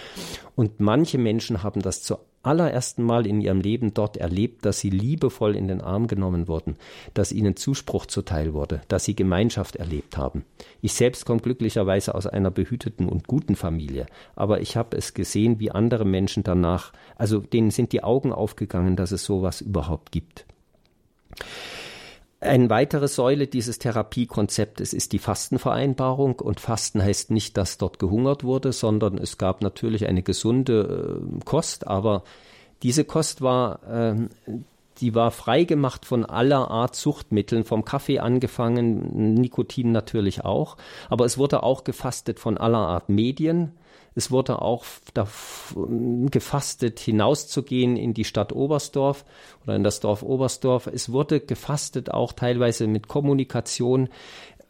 Und 0.56 0.80
manche 0.80 1.20
Menschen 1.20 1.62
haben 1.62 1.84
das 1.84 2.02
zu 2.02 2.18
allerersten 2.42 3.04
Mal 3.04 3.28
in 3.28 3.42
ihrem 3.42 3.62
Leben 3.62 3.94
dort 3.94 4.18
erlebt, 4.18 4.66
dass 4.66 4.80
sie 4.80 4.90
liebevoll 4.90 5.56
in 5.56 5.68
den 5.68 5.82
Arm 5.82 6.08
genommen 6.08 6.48
wurden, 6.48 6.78
dass 7.14 7.32
ihnen 7.32 7.56
Zuspruch 7.56 8.08
zuteil 8.08 8.56
wurde, 8.56 8.82
dass 8.88 9.06
sie 9.06 9.16
Gemeinschaft 9.16 9.76
erlebt 9.76 10.18
haben. 10.18 10.46
Ich 10.82 10.94
selbst 10.94 11.28
komme 11.28 11.42
glücklicherweise 11.42 12.16
aus 12.16 12.26
einer 12.26 12.50
behüteten 12.50 13.08
und 13.08 13.28
guten 13.28 13.56
Familie, 13.56 14.08
aber 14.36 14.62
ich 14.62 14.76
habe 14.76 14.98
es 14.98 15.14
gesehen, 15.14 15.60
wie 15.60 15.70
andere 15.70 16.06
Menschen 16.06 16.42
danach, 16.42 16.92
also 17.18 17.40
denen 17.40 17.70
sind 17.70 17.92
die 17.92 18.04
Augen 18.04 18.34
aufgegangen, 18.34 18.96
dass 18.96 19.12
es 19.12 19.26
sowas 19.26 19.62
überhaupt 19.62 20.12
gibt. 20.12 20.48
Eine 22.42 22.70
weitere 22.70 23.10
Säule 23.10 23.48
dieses 23.48 23.80
Therapiekonzeptes 23.80 24.94
ist 24.94 25.12
die 25.12 25.20
Fastenvereinbarung. 25.20 26.40
Und 26.40 26.62
Fasten 26.62 27.04
heißt 27.04 27.32
nicht, 27.32 27.58
dass 27.58 27.78
dort 27.78 28.00
gehungert 28.00 28.44
wurde, 28.44 28.72
sondern 28.72 29.18
es 29.18 29.38
gab 29.38 29.62
natürlich 29.62 30.08
eine 30.08 30.24
gesunde 30.24 31.20
äh, 31.22 31.44
Kost, 31.44 31.88
aber 31.88 32.24
diese 32.82 33.04
Kost 33.04 33.42
war, 33.42 33.84
äh, 33.90 34.16
die 35.02 35.16
war 35.16 35.32
freigemacht 35.32 36.06
von 36.06 36.26
aller 36.26 36.70
Art 36.70 36.96
Suchtmitteln, 36.96 37.64
vom 37.64 37.86
Kaffee 37.86 38.20
angefangen, 38.20 39.36
Nikotin 39.36 39.92
natürlich 39.92 40.46
auch, 40.46 40.78
aber 41.10 41.26
es 41.26 41.38
wurde 41.38 41.64
auch 41.64 41.84
gefastet 41.84 42.40
von 42.40 42.58
aller 42.58 42.80
Art 42.80 43.10
Medien, 43.10 43.74
es 44.16 44.32
wurde 44.32 44.62
auch 44.62 44.84
gefastet, 46.30 47.00
hinauszugehen 47.00 47.96
in 47.96 48.14
die 48.14 48.26
Stadt 48.26 48.52
Oberstdorf 48.52 49.24
oder 49.64 49.76
in 49.76 49.84
das 49.84 50.00
Dorf 50.00 50.24
Oberstdorf. 50.24 50.88
Es 50.88 51.12
wurde 51.12 51.40
gefastet 51.40 52.12
auch 52.12 52.34
teilweise 52.34 52.88
mit 52.88 53.08
Kommunikation. 53.08 54.10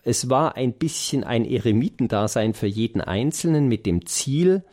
Es 0.03 0.30
war 0.30 0.55
ein 0.55 0.73
bisschen 0.73 1.23
ein 1.23 1.45
Eremitendasein 1.45 2.53
für 2.53 2.67
jeden 2.67 3.01
Einzelnen 3.01 3.67
mit 3.67 3.86
dem 3.86 4.05
Ziel, 4.05 4.63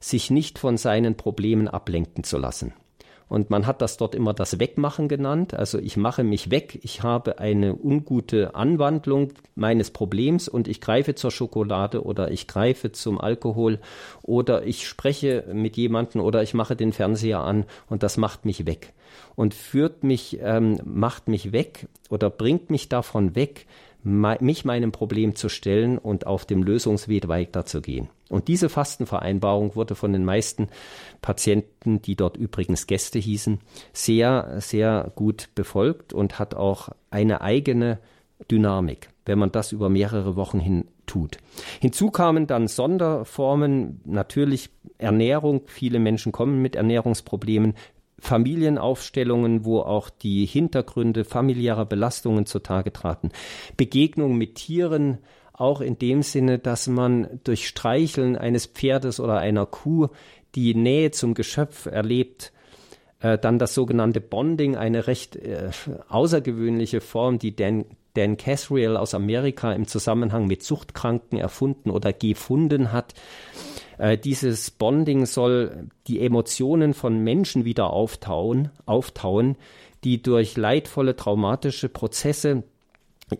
sich 0.00 0.30
nicht 0.30 0.58
von 0.58 0.76
seinen 0.76 1.16
Problemen 1.16 1.68
ablenken 1.68 2.24
zu 2.24 2.38
lassen. 2.38 2.72
Und 3.28 3.50
man 3.50 3.66
hat 3.66 3.82
das 3.82 3.96
dort 3.96 4.14
immer 4.14 4.32
das 4.34 4.60
Wegmachen 4.60 5.08
genannt. 5.08 5.52
Also 5.52 5.78
ich 5.78 5.96
mache 5.96 6.22
mich 6.22 6.50
weg, 6.50 6.78
ich 6.82 7.02
habe 7.02 7.38
eine 7.38 7.74
ungute 7.74 8.54
Anwandlung 8.54 9.32
meines 9.56 9.90
Problems 9.90 10.48
und 10.48 10.68
ich 10.68 10.80
greife 10.80 11.16
zur 11.16 11.32
Schokolade 11.32 12.04
oder 12.04 12.30
ich 12.30 12.46
greife 12.46 12.92
zum 12.92 13.20
Alkohol 13.20 13.80
oder 14.22 14.64
ich 14.64 14.86
spreche 14.86 15.44
mit 15.52 15.76
jemandem 15.76 16.20
oder 16.20 16.42
ich 16.42 16.54
mache 16.54 16.76
den 16.76 16.92
Fernseher 16.92 17.40
an 17.40 17.64
und 17.88 18.04
das 18.04 18.16
macht 18.16 18.44
mich 18.44 18.64
weg. 18.64 18.92
Und 19.34 19.54
führt 19.54 20.04
mich, 20.04 20.38
ähm, 20.42 20.78
macht 20.84 21.26
mich 21.26 21.52
weg 21.52 21.88
oder 22.10 22.30
bringt 22.30 22.70
mich 22.70 22.88
davon 22.88 23.34
weg, 23.34 23.66
mich 24.06 24.64
meinem 24.64 24.92
Problem 24.92 25.34
zu 25.34 25.48
stellen 25.48 25.98
und 25.98 26.26
auf 26.26 26.44
dem 26.44 26.62
Lösungsweg 26.62 27.26
weiterzugehen. 27.26 28.08
Und 28.28 28.48
diese 28.48 28.68
Fastenvereinbarung 28.68 29.74
wurde 29.74 29.94
von 29.94 30.12
den 30.12 30.24
meisten 30.24 30.68
Patienten, 31.22 32.02
die 32.02 32.14
dort 32.14 32.36
übrigens 32.36 32.86
Gäste 32.86 33.18
hießen, 33.18 33.60
sehr, 33.92 34.56
sehr 34.58 35.10
gut 35.16 35.48
befolgt 35.54 36.12
und 36.12 36.38
hat 36.38 36.54
auch 36.54 36.90
eine 37.10 37.40
eigene 37.40 37.98
Dynamik, 38.50 39.08
wenn 39.24 39.38
man 39.38 39.50
das 39.50 39.72
über 39.72 39.88
mehrere 39.88 40.36
Wochen 40.36 40.60
hin 40.60 40.84
tut. 41.06 41.38
Hinzu 41.80 42.10
kamen 42.10 42.46
dann 42.46 42.68
Sonderformen, 42.68 44.00
natürlich 44.04 44.70
Ernährung. 44.98 45.62
Viele 45.66 45.98
Menschen 45.98 46.32
kommen 46.32 46.62
mit 46.62 46.76
Ernährungsproblemen, 46.76 47.74
Familienaufstellungen, 48.18 49.64
wo 49.64 49.80
auch 49.80 50.08
die 50.08 50.46
Hintergründe 50.46 51.24
familiärer 51.24 51.84
Belastungen 51.84 52.46
zutage 52.46 52.92
traten, 52.92 53.30
Begegnungen 53.76 54.38
mit 54.38 54.54
Tieren, 54.54 55.18
auch 55.52 55.80
in 55.80 55.98
dem 55.98 56.22
Sinne, 56.22 56.58
dass 56.58 56.86
man 56.86 57.40
durch 57.44 57.66
Streicheln 57.66 58.36
eines 58.36 58.66
Pferdes 58.66 59.20
oder 59.20 59.38
einer 59.38 59.66
Kuh 59.66 60.08
die 60.54 60.74
Nähe 60.74 61.10
zum 61.10 61.34
Geschöpf 61.34 61.86
erlebt, 61.86 62.52
äh, 63.20 63.38
dann 63.38 63.58
das 63.58 63.74
sogenannte 63.74 64.20
Bonding, 64.20 64.76
eine 64.76 65.06
recht 65.06 65.36
äh, 65.36 65.70
außergewöhnliche 66.08 67.00
Form, 67.00 67.38
die 67.38 67.56
Dan, 67.56 67.84
Dan 68.14 68.36
Casriel 68.36 68.96
aus 68.96 69.14
Amerika 69.14 69.72
im 69.72 69.86
Zusammenhang 69.86 70.46
mit 70.46 70.62
Suchtkranken 70.62 71.38
erfunden 71.38 71.90
oder 71.90 72.12
gefunden 72.12 72.92
hat. 72.92 73.14
Äh, 73.98 74.18
dieses 74.18 74.70
Bonding 74.70 75.26
soll 75.26 75.88
die 76.06 76.20
Emotionen 76.20 76.94
von 76.94 77.18
Menschen 77.18 77.64
wieder 77.64 77.90
auftauen, 77.90 78.70
auftauen, 78.84 79.56
die 80.04 80.22
durch 80.22 80.56
leidvolle 80.56 81.16
traumatische 81.16 81.88
Prozesse 81.88 82.62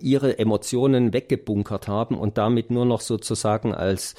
ihre 0.00 0.38
Emotionen 0.38 1.12
weggebunkert 1.12 1.86
haben 1.86 2.18
und 2.18 2.38
damit 2.38 2.70
nur 2.70 2.84
noch 2.84 3.00
sozusagen 3.00 3.72
als 3.72 4.14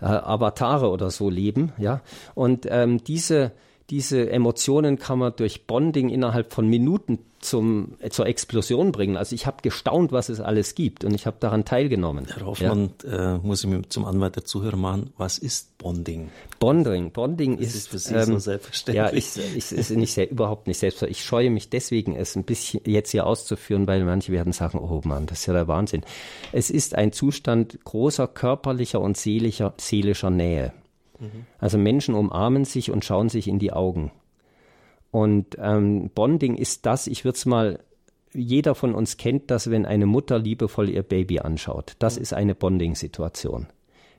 äh, 0.00 0.06
Avatare 0.06 0.90
oder 0.90 1.10
so 1.10 1.30
leben, 1.30 1.72
ja. 1.78 2.02
Und 2.34 2.66
ähm, 2.68 3.04
diese 3.04 3.52
diese 3.92 4.30
Emotionen 4.30 4.98
kann 4.98 5.18
man 5.18 5.36
durch 5.36 5.66
Bonding 5.66 6.08
innerhalb 6.08 6.54
von 6.54 6.66
Minuten 6.66 7.18
zum, 7.40 7.96
äh, 7.98 8.08
zur 8.08 8.24
Explosion 8.26 8.90
bringen. 8.90 9.18
Also 9.18 9.34
ich 9.34 9.44
habe 9.44 9.58
gestaunt, 9.60 10.12
was 10.12 10.30
es 10.30 10.40
alles 10.40 10.74
gibt 10.74 11.04
und 11.04 11.12
ich 11.12 11.26
habe 11.26 11.36
daran 11.40 11.66
teilgenommen. 11.66 12.26
Herr 12.32 12.46
Hoffmann, 12.46 12.94
ja. 13.04 13.34
äh, 13.34 13.38
muss 13.40 13.62
ich 13.62 13.68
mir 13.68 13.82
zum 13.90 14.06
Anwalt 14.06 14.36
der 14.36 14.46
Zuhörer 14.46 14.78
machen, 14.78 15.10
was 15.18 15.36
ist 15.36 15.76
Bonding? 15.76 16.30
Bonding, 16.58 17.10
Bonding 17.10 17.58
das 17.58 17.66
ist, 17.66 17.74
ist 17.74 17.88
für 17.88 17.98
Sie 17.98 18.14
ähm, 18.14 18.24
so 18.24 18.38
selbstverständlich. 18.38 19.36
Ja, 19.36 19.44
ich, 19.44 19.56
ich, 19.56 19.72
ist 19.72 19.90
nicht 19.90 20.14
sehr, 20.14 20.30
überhaupt 20.30 20.68
nicht 20.68 20.78
selbstverständlich. 20.78 21.18
Ich 21.18 21.26
scheue 21.26 21.50
mich 21.50 21.68
deswegen, 21.68 22.16
es 22.16 22.34
ein 22.34 22.44
bisschen 22.44 22.80
jetzt 22.86 23.10
hier 23.10 23.26
auszuführen, 23.26 23.86
weil 23.86 24.02
manche 24.06 24.32
werden 24.32 24.54
sagen, 24.54 24.78
oh 24.78 25.02
Mann, 25.04 25.26
das 25.26 25.40
ist 25.40 25.46
ja 25.46 25.52
der 25.52 25.68
Wahnsinn. 25.68 26.00
Es 26.52 26.70
ist 26.70 26.94
ein 26.94 27.12
Zustand 27.12 27.78
großer 27.84 28.26
körperlicher 28.26 29.02
und 29.02 29.18
seelischer, 29.18 29.74
seelischer 29.76 30.30
Nähe. 30.30 30.72
Also 31.58 31.78
Menschen 31.78 32.14
umarmen 32.14 32.64
sich 32.64 32.90
und 32.90 33.04
schauen 33.04 33.28
sich 33.28 33.48
in 33.48 33.58
die 33.58 33.72
Augen. 33.72 34.10
Und 35.10 35.56
ähm, 35.60 36.10
Bonding 36.14 36.56
ist 36.56 36.86
das, 36.86 37.06
ich 37.06 37.24
würde 37.24 37.36
es 37.36 37.46
mal, 37.46 37.80
jeder 38.32 38.74
von 38.74 38.94
uns 38.94 39.18
kennt 39.18 39.50
das, 39.50 39.70
wenn 39.70 39.84
eine 39.84 40.06
Mutter 40.06 40.38
liebevoll 40.38 40.88
ihr 40.88 41.02
Baby 41.02 41.40
anschaut. 41.40 41.96
Das 41.98 42.16
mhm. 42.16 42.22
ist 42.22 42.32
eine 42.32 42.54
Bonding-Situation. 42.54 43.66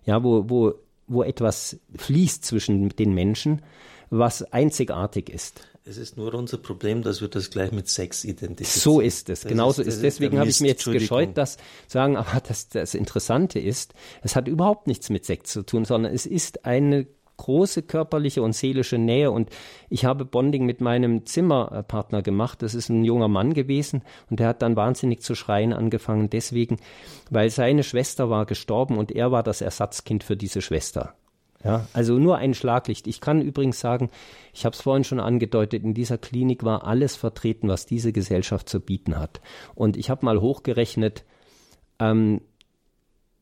Ja, 0.06 0.24
wo, 0.24 0.50
wo, 0.50 0.74
wo 1.08 1.24
etwas 1.24 1.80
fließt 1.96 2.46
zwischen 2.46 2.90
den 2.90 3.14
Menschen, 3.14 3.62
was 4.10 4.44
einzigartig 4.54 5.30
ist. 5.30 5.68
Es 5.86 5.98
ist 5.98 6.16
nur 6.16 6.34
unser 6.34 6.58
Problem, 6.58 7.02
dass 7.02 7.20
wir 7.20 7.28
das 7.28 7.50
gleich 7.50 7.74
mit 7.74 7.90
Sex 7.90 8.24
identifizieren. 8.24 8.82
So 8.82 9.02
ist 9.02 9.30
es, 9.30 9.44
genauso 9.44 9.82
ist, 9.82 9.96
ist. 9.96 10.04
Deswegen 10.04 10.40
habe 10.40 10.50
ich 10.50 10.62
mir 10.62 10.70
jetzt 10.70 10.86
gescheut, 10.86 11.32
das 11.38 11.58
zu 11.58 11.64
sagen, 11.88 12.16
aber 12.16 12.40
das, 12.40 12.70
das 12.70 12.94
Interessante 12.96 13.60
ist, 13.60 13.94
es 14.22 14.38
hat 14.38 14.48
überhaupt 14.48 14.88
nichts 14.88 15.10
mit 15.10 15.26
Sex 15.26 15.52
zu 15.52 15.64
tun, 15.64 15.84
sondern 15.84 16.14
es 16.14 16.26
ist 16.26 16.64
eine 16.64 17.06
große 17.36 17.82
körperliche 17.82 18.42
und 18.42 18.54
seelische 18.54 18.98
Nähe. 18.98 19.32
Und 19.32 19.50
ich 19.90 20.06
habe 20.06 20.24
Bonding 20.24 20.66
mit 20.66 20.80
meinem 20.80 21.26
Zimmerpartner 21.26 22.22
gemacht. 22.22 22.62
Das 22.62 22.76
ist 22.76 22.88
ein 22.88 23.04
junger 23.04 23.28
Mann 23.28 23.54
gewesen 23.54 24.04
und 24.30 24.40
der 24.40 24.48
hat 24.48 24.62
dann 24.62 24.78
wahnsinnig 24.78 25.22
zu 25.22 25.36
schreien 25.36 25.74
angefangen, 25.74 26.30
deswegen, 26.30 26.78
weil 27.30 27.50
seine 27.50 27.84
Schwester 27.84 28.30
war 28.30 28.46
gestorben 28.46 28.98
und 28.98 29.12
er 29.12 29.34
war 29.34 29.44
das 29.44 29.60
Ersatzkind 29.60 30.24
für 30.24 30.38
diese 30.38 30.62
Schwester. 30.62 31.16
Ja, 31.64 31.88
also 31.94 32.20
nur 32.20 32.38
ein 32.38 32.54
Schlaglicht. 32.54 33.08
Ich 33.08 33.22
kann 33.22 33.42
übrigens 33.42 33.80
sagen, 33.80 34.10
ich 34.54 34.66
habe 34.66 34.76
es 34.76 34.82
vorhin 34.82 35.06
schon 35.06 35.22
angedeutet, 35.22 35.84
in 35.84 35.94
dieser 35.94 36.18
Klinik 36.18 36.64
war 36.64 36.86
alles 36.86 37.16
vertreten, 37.16 37.70
was 37.70 37.86
diese 37.86 38.12
Gesellschaft 38.12 38.68
zu 38.68 38.82
bieten 38.82 39.18
hat. 39.18 39.40
Und 39.74 39.96
ich 39.96 40.10
habe 40.10 40.26
mal 40.26 40.42
hochgerechnet, 40.42 41.24
ähm, 42.00 42.42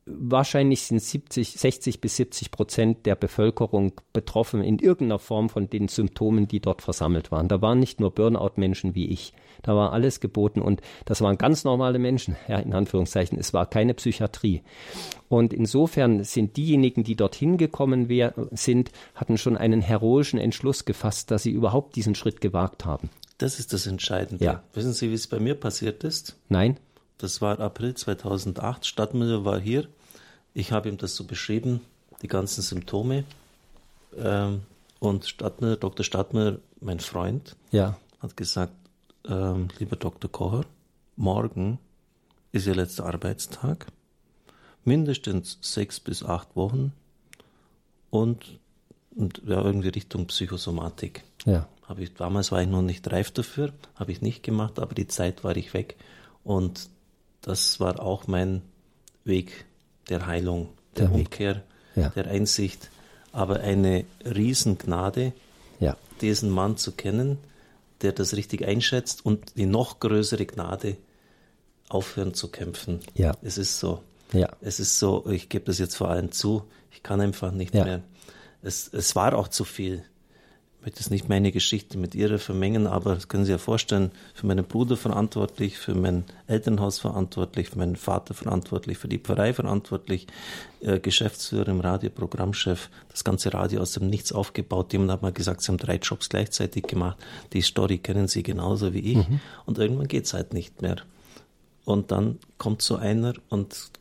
wahrscheinlich 0.05 0.83
sind 0.83 1.01
70, 1.01 1.53
60 1.53 2.01
bis 2.01 2.15
70 2.15 2.51
Prozent 2.51 3.05
der 3.05 3.15
Bevölkerung 3.15 3.93
betroffen 4.13 4.63
in 4.63 4.79
irgendeiner 4.79 5.19
Form 5.19 5.49
von 5.49 5.69
den 5.69 5.87
Symptomen, 5.87 6.47
die 6.47 6.59
dort 6.59 6.81
versammelt 6.81 7.31
waren. 7.31 7.47
Da 7.47 7.61
waren 7.61 7.79
nicht 7.79 7.99
nur 7.99 8.11
Burnout-Menschen 8.11 8.95
wie 8.95 9.07
ich. 9.07 9.33
Da 9.61 9.75
war 9.75 9.93
alles 9.93 10.19
geboten 10.19 10.61
und 10.61 10.81
das 11.05 11.21
waren 11.21 11.37
ganz 11.37 11.63
normale 11.63 11.99
Menschen, 11.99 12.35
ja, 12.47 12.57
in 12.57 12.73
Anführungszeichen. 12.73 13.37
Es 13.37 13.53
war 13.53 13.67
keine 13.67 13.93
Psychiatrie. 13.93 14.63
Und 15.29 15.53
insofern 15.53 16.23
sind 16.23 16.57
diejenigen, 16.57 17.03
die 17.03 17.15
dorthin 17.15 17.57
gekommen 17.57 18.09
wär, 18.09 18.33
sind, 18.51 18.91
hatten 19.13 19.37
schon 19.37 19.55
einen 19.55 19.81
heroischen 19.81 20.39
Entschluss 20.39 20.85
gefasst, 20.85 21.29
dass 21.29 21.43
sie 21.43 21.51
überhaupt 21.51 21.95
diesen 21.95 22.15
Schritt 22.15 22.41
gewagt 22.41 22.85
haben. 22.85 23.09
Das 23.37 23.59
ist 23.59 23.73
das 23.73 23.87
Entscheidende. 23.87 24.43
Ja. 24.43 24.63
Wissen 24.73 24.93
Sie, 24.93 25.09
wie 25.09 25.15
es 25.15 25.27
bei 25.27 25.39
mir 25.39 25.55
passiert 25.55 26.03
ist? 26.03 26.37
Nein. 26.49 26.77
Das 27.21 27.39
war 27.39 27.59
April 27.59 27.93
2008. 27.93 28.85
Stadtmüller 28.87 29.45
war 29.45 29.59
hier. 29.59 29.87
Ich 30.55 30.71
habe 30.71 30.89
ihm 30.89 30.97
das 30.97 31.15
so 31.15 31.25
beschrieben, 31.25 31.81
die 32.23 32.27
ganzen 32.27 32.63
Symptome. 32.63 33.25
Ähm, 34.17 34.61
und 34.99 35.25
Stadtmüller, 35.25 35.75
Dr. 35.75 36.03
Stadtmüller, 36.03 36.57
mein 36.79 36.99
Freund, 36.99 37.55
ja. 37.71 37.95
hat 38.19 38.35
gesagt, 38.35 38.73
ähm, 39.27 39.67
lieber 39.77 39.97
Dr. 39.97 40.31
Kocher, 40.31 40.65
morgen 41.15 41.77
ist 42.51 42.65
Ihr 42.65 42.75
letzter 42.75 43.05
Arbeitstag. 43.05 43.85
Mindestens 44.83 45.59
sechs 45.61 45.99
bis 45.99 46.23
acht 46.23 46.55
Wochen 46.55 46.91
und, 48.09 48.59
und 49.15 49.43
ja, 49.45 49.61
irgendwie 49.61 49.89
Richtung 49.89 50.25
Psychosomatik. 50.25 51.23
Ja. 51.45 51.67
Habe 51.87 52.01
ich, 52.01 52.15
damals 52.15 52.51
war 52.51 52.63
ich 52.63 52.67
noch 52.67 52.81
nicht 52.81 53.11
reif 53.11 53.29
dafür, 53.29 53.73
habe 53.93 54.11
ich 54.11 54.21
nicht 54.21 54.41
gemacht, 54.41 54.79
aber 54.79 54.95
die 54.95 55.07
Zeit 55.07 55.43
war 55.43 55.55
ich 55.55 55.75
weg. 55.75 55.97
Und 56.43 56.89
das 57.41 57.79
war 57.79 57.99
auch 57.99 58.27
mein 58.27 58.61
Weg 59.23 59.65
der 60.09 60.25
Heilung, 60.25 60.69
der, 60.95 61.07
der 61.07 61.15
Umkehr, 61.15 61.63
ja. 61.95 62.09
der 62.09 62.27
Einsicht. 62.27 62.89
Aber 63.31 63.61
eine 63.61 64.05
Riesengnade, 64.25 65.33
ja. 65.79 65.97
diesen 66.21 66.49
Mann 66.49 66.77
zu 66.77 66.91
kennen, 66.91 67.37
der 68.01 68.11
das 68.11 68.35
richtig 68.35 68.65
einschätzt 68.65 69.25
und 69.25 69.57
die 69.57 69.65
noch 69.65 69.99
größere 69.99 70.45
Gnade, 70.45 70.97
aufhören 71.89 72.33
zu 72.33 72.49
kämpfen. 72.49 72.99
Ja. 73.15 73.35
Es 73.41 73.57
ist 73.57 73.79
so. 73.79 74.01
Ja. 74.33 74.49
Es 74.61 74.79
ist 74.79 74.97
so, 74.97 75.25
ich 75.29 75.49
gebe 75.49 75.65
das 75.65 75.77
jetzt 75.77 75.95
vor 75.95 76.09
allem 76.09 76.31
zu, 76.31 76.63
ich 76.91 77.03
kann 77.03 77.19
einfach 77.19 77.51
nicht 77.51 77.73
ja. 77.73 77.83
mehr. 77.83 78.01
Es, 78.61 78.91
es 78.93 79.15
war 79.15 79.37
auch 79.37 79.49
zu 79.49 79.65
viel. 79.65 80.03
Ich 80.81 80.85
möchte 80.87 81.01
jetzt 81.01 81.11
nicht 81.11 81.29
meine 81.29 81.51
Geschichte 81.51 81.99
mit 81.99 82.15
ihrer 82.15 82.39
vermengen, 82.39 82.87
aber 82.87 83.13
das 83.13 83.27
können 83.27 83.45
Sie 83.45 83.51
ja 83.51 83.59
vorstellen, 83.59 84.09
für 84.33 84.47
meinen 84.47 84.65
Bruder 84.65 84.97
verantwortlich, 84.97 85.77
für 85.77 85.93
mein 85.93 86.23
Elternhaus 86.47 86.97
verantwortlich, 86.97 87.69
für 87.69 87.77
meinen 87.77 87.95
Vater 87.95 88.33
verantwortlich, 88.33 88.97
für 88.97 89.07
die 89.07 89.19
Pfarrei 89.19 89.53
verantwortlich, 89.53 90.25
äh, 90.79 90.99
Geschäftsführer 90.99 91.67
im 91.67 91.81
Radio, 91.81 92.09
Programmchef, 92.09 92.89
das 93.09 93.23
ganze 93.23 93.53
Radio 93.53 93.79
aus 93.79 93.91
dem 93.91 94.09
Nichts 94.09 94.31
aufgebaut. 94.31 94.91
Jemand 94.91 95.11
hat 95.11 95.21
mal 95.21 95.31
gesagt, 95.31 95.61
Sie 95.61 95.67
haben 95.67 95.77
drei 95.77 95.97
Jobs 95.97 96.29
gleichzeitig 96.29 96.87
gemacht. 96.87 97.19
Die 97.53 97.61
Story 97.61 97.99
kennen 97.99 98.27
Sie 98.27 98.41
genauso 98.41 98.91
wie 98.91 99.11
ich. 99.11 99.17
Mhm. 99.17 99.39
Und 99.67 99.77
irgendwann 99.77 100.07
geht's 100.07 100.33
halt 100.33 100.51
nicht 100.55 100.81
mehr. 100.81 100.95
Und 101.85 102.09
dann 102.09 102.39
kommt 102.57 102.81
so 102.81 102.95
einer 102.95 103.33
und 103.49 103.91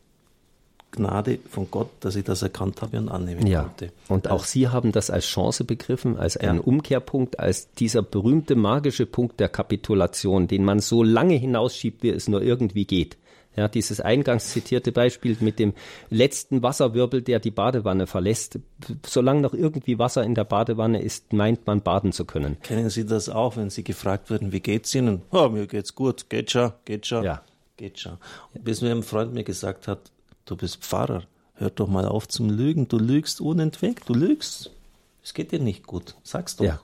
Gnade 0.91 1.39
von 1.49 1.69
Gott, 1.71 1.89
dass 2.01 2.15
ich 2.15 2.23
das 2.23 2.41
erkannt 2.41 2.81
habe 2.81 2.97
und 2.97 3.09
annehmen 3.09 3.47
ja. 3.47 3.63
konnte. 3.63 3.91
Und 4.07 4.29
auch 4.29 4.43
Sie 4.43 4.67
haben 4.67 4.91
das 4.91 5.09
als 5.09 5.25
Chance 5.25 5.63
begriffen, 5.63 6.17
als 6.17 6.37
einen 6.37 6.57
ja. 6.57 6.63
Umkehrpunkt, 6.63 7.39
als 7.39 7.71
dieser 7.73 8.01
berühmte 8.01 8.55
magische 8.55 9.05
Punkt 9.05 9.39
der 9.39 9.49
Kapitulation, 9.49 10.47
den 10.47 10.63
man 10.65 10.79
so 10.79 11.03
lange 11.03 11.35
hinausschiebt, 11.35 12.03
wie 12.03 12.09
es 12.09 12.27
nur 12.27 12.41
irgendwie 12.41 12.85
geht. 12.85 13.17
Ja, 13.55 13.67
dieses 13.67 13.99
eingangs 13.99 14.51
zitierte 14.51 14.93
Beispiel 14.93 15.35
mit 15.41 15.59
dem 15.59 15.73
letzten 16.09 16.63
Wasserwirbel, 16.63 17.21
der 17.21 17.39
die 17.39 17.51
Badewanne 17.51 18.07
verlässt. 18.07 18.59
Solange 19.05 19.41
noch 19.41 19.53
irgendwie 19.53 19.99
Wasser 19.99 20.23
in 20.23 20.35
der 20.35 20.45
Badewanne 20.45 21.01
ist, 21.01 21.33
meint 21.33 21.67
man 21.67 21.81
baden 21.81 22.13
zu 22.13 22.23
können. 22.23 22.57
Kennen 22.61 22.89
Sie 22.89 23.05
das 23.05 23.27
auch, 23.27 23.57
wenn 23.57 23.69
Sie 23.69 23.83
gefragt 23.83 24.29
werden, 24.29 24.53
wie 24.53 24.61
geht's 24.61 24.95
Ihnen? 24.95 25.21
Oh, 25.31 25.49
mir 25.49 25.67
geht's 25.67 25.95
gut, 25.95 26.29
geht 26.29 26.51
schon, 26.51 26.71
geht 26.85 27.05
schon. 27.05 27.25
Ja. 27.25 27.43
Geht 27.75 27.99
schon. 27.99 28.17
Bis 28.53 28.81
mir 28.81 28.91
ein 28.91 29.03
Freund 29.03 29.33
mir 29.33 29.43
gesagt 29.43 29.87
hat, 29.87 30.11
Du 30.45 30.55
bist 30.55 30.77
Pfarrer. 30.77 31.23
Hör 31.55 31.69
doch 31.69 31.87
mal 31.87 32.05
auf 32.05 32.27
zum 32.27 32.49
Lügen. 32.49 32.87
Du 32.87 32.97
lügst 32.97 33.41
unentwegt. 33.41 34.09
Du 34.09 34.13
lügst. 34.13 34.71
Es 35.23 35.33
geht 35.33 35.51
dir 35.51 35.59
nicht 35.59 35.85
gut. 35.85 36.15
Sag's 36.23 36.55
doch. 36.55 36.65
Ja, 36.65 36.81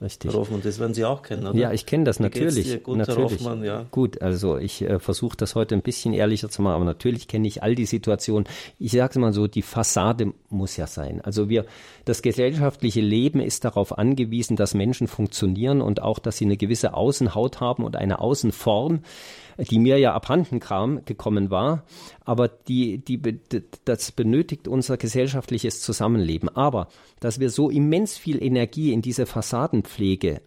richtig. 0.00 0.30
Herr 0.30 0.38
Hoffmann, 0.38 0.62
das 0.62 0.78
werden 0.78 0.94
Sie 0.94 1.04
auch 1.04 1.22
kennen, 1.22 1.44
oder? 1.44 1.58
Ja, 1.58 1.72
ich 1.72 1.84
kenne 1.84 2.04
das 2.04 2.20
natürlich. 2.20 2.84
Gut, 2.84 2.98
natürlich. 2.98 3.32
Hoffmann, 3.32 3.64
ja. 3.64 3.86
Gut, 3.90 4.22
also 4.22 4.56
ich 4.56 4.82
äh, 4.82 5.00
versuche 5.00 5.36
das 5.36 5.56
heute 5.56 5.74
ein 5.74 5.82
bisschen 5.82 6.14
ehrlicher 6.14 6.48
zu 6.48 6.62
machen, 6.62 6.74
aber 6.74 6.84
natürlich 6.84 7.26
kenne 7.26 7.48
ich 7.48 7.64
all 7.64 7.74
die 7.74 7.86
Situationen. 7.86 8.48
Ich 8.78 8.92
sage 8.92 9.18
mal 9.18 9.32
so, 9.32 9.48
die 9.48 9.62
Fassade 9.62 10.32
muss 10.48 10.76
ja 10.76 10.86
sein. 10.86 11.20
Also 11.20 11.48
wir, 11.48 11.66
das 12.04 12.22
gesellschaftliche 12.22 13.00
Leben 13.00 13.40
ist 13.40 13.64
darauf 13.64 13.98
angewiesen, 13.98 14.54
dass 14.54 14.74
Menschen 14.74 15.08
funktionieren 15.08 15.80
und 15.80 16.00
auch, 16.00 16.20
dass 16.20 16.36
sie 16.36 16.44
eine 16.44 16.56
gewisse 16.56 16.94
Außenhaut 16.94 17.58
haben 17.58 17.82
und 17.82 17.96
eine 17.96 18.20
Außenform 18.20 19.00
die 19.68 19.78
mir 19.78 19.98
ja 19.98 20.14
abhanden 20.14 20.60
kam, 20.60 21.04
gekommen 21.04 21.50
war. 21.50 21.84
Aber 22.24 22.48
die, 22.48 22.98
die, 22.98 23.20
das 23.84 24.12
benötigt 24.12 24.68
unser 24.68 24.96
gesellschaftliches 24.96 25.82
Zusammenleben. 25.82 26.48
Aber 26.48 26.88
dass 27.18 27.40
wir 27.40 27.50
so 27.50 27.70
immens 27.70 28.16
viel 28.16 28.42
Energie 28.42 28.92
in 28.92 29.02
diese 29.02 29.26
Fassadenpflege 29.26 30.40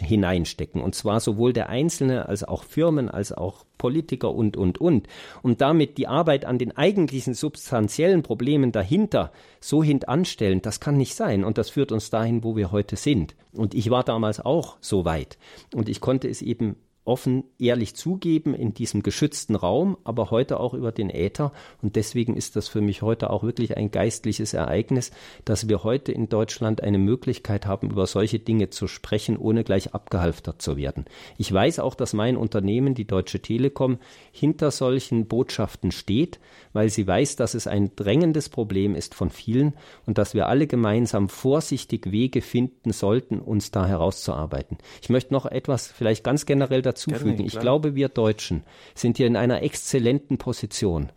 hineinstecken, 0.00 0.82
und 0.82 0.96
zwar 0.96 1.20
sowohl 1.20 1.52
der 1.52 1.68
Einzelne 1.68 2.28
als 2.28 2.42
auch 2.42 2.64
Firmen, 2.64 3.08
als 3.08 3.32
auch 3.32 3.64
Politiker 3.78 4.34
und, 4.34 4.56
und, 4.56 4.78
und, 4.78 5.06
und 5.42 5.60
damit 5.60 5.98
die 5.98 6.08
Arbeit 6.08 6.44
an 6.44 6.58
den 6.58 6.76
eigentlichen 6.76 7.32
substanziellen 7.32 8.24
Problemen 8.24 8.72
dahinter 8.72 9.30
so 9.60 9.84
hintanstellen, 9.84 10.62
das 10.62 10.80
kann 10.80 10.96
nicht 10.96 11.14
sein. 11.14 11.44
Und 11.44 11.58
das 11.58 11.70
führt 11.70 11.92
uns 11.92 12.10
dahin, 12.10 12.42
wo 12.42 12.56
wir 12.56 12.72
heute 12.72 12.96
sind. 12.96 13.36
Und 13.52 13.74
ich 13.74 13.88
war 13.90 14.02
damals 14.02 14.40
auch 14.40 14.78
so 14.80 15.04
weit. 15.04 15.38
Und 15.74 15.88
ich 15.88 16.00
konnte 16.00 16.28
es 16.28 16.42
eben 16.42 16.74
offen, 17.08 17.44
ehrlich 17.58 17.96
zugeben 17.96 18.54
in 18.54 18.74
diesem 18.74 19.02
geschützten 19.02 19.56
Raum, 19.56 19.96
aber 20.04 20.30
heute 20.30 20.60
auch 20.60 20.74
über 20.74 20.92
den 20.92 21.10
Äther. 21.10 21.52
Und 21.82 21.96
deswegen 21.96 22.36
ist 22.36 22.54
das 22.54 22.68
für 22.68 22.80
mich 22.80 23.02
heute 23.02 23.30
auch 23.30 23.42
wirklich 23.42 23.76
ein 23.76 23.90
geistliches 23.90 24.52
Ereignis, 24.52 25.10
dass 25.44 25.68
wir 25.68 25.82
heute 25.82 26.12
in 26.12 26.28
Deutschland 26.28 26.82
eine 26.82 26.98
Möglichkeit 26.98 27.66
haben, 27.66 27.90
über 27.90 28.06
solche 28.06 28.38
Dinge 28.38 28.70
zu 28.70 28.86
sprechen, 28.86 29.36
ohne 29.38 29.64
gleich 29.64 29.94
abgehalftert 29.94 30.60
zu 30.60 30.76
werden. 30.76 31.06
Ich 31.38 31.52
weiß 31.52 31.78
auch, 31.80 31.94
dass 31.94 32.12
mein 32.12 32.36
Unternehmen, 32.36 32.94
die 32.94 33.06
Deutsche 33.06 33.40
Telekom, 33.40 33.98
hinter 34.30 34.70
solchen 34.70 35.26
Botschaften 35.26 35.90
steht, 35.90 36.38
weil 36.74 36.90
sie 36.90 37.06
weiß, 37.06 37.36
dass 37.36 37.54
es 37.54 37.66
ein 37.66 37.96
drängendes 37.96 38.50
Problem 38.50 38.94
ist 38.94 39.14
von 39.14 39.30
vielen 39.30 39.72
und 40.06 40.18
dass 40.18 40.34
wir 40.34 40.46
alle 40.46 40.66
gemeinsam 40.66 41.30
vorsichtig 41.30 42.12
Wege 42.12 42.42
finden 42.42 42.92
sollten, 42.92 43.38
uns 43.38 43.70
da 43.70 43.86
herauszuarbeiten. 43.86 44.76
Ich 45.00 45.08
möchte 45.08 45.32
noch 45.32 45.46
etwas 45.46 45.88
vielleicht 45.88 46.22
ganz 46.22 46.44
generell 46.44 46.82
dazu 46.82 46.97
dazufügen. 47.04 47.44
ich 47.44 47.58
glaube, 47.58 47.94
wir 47.94 48.08
Deutschen 48.08 48.62
sind 48.94 49.16
hier 49.16 49.26
in 49.26 49.36
einer 49.36 49.62
exzellenten 49.62 50.38
Position, 50.38 51.10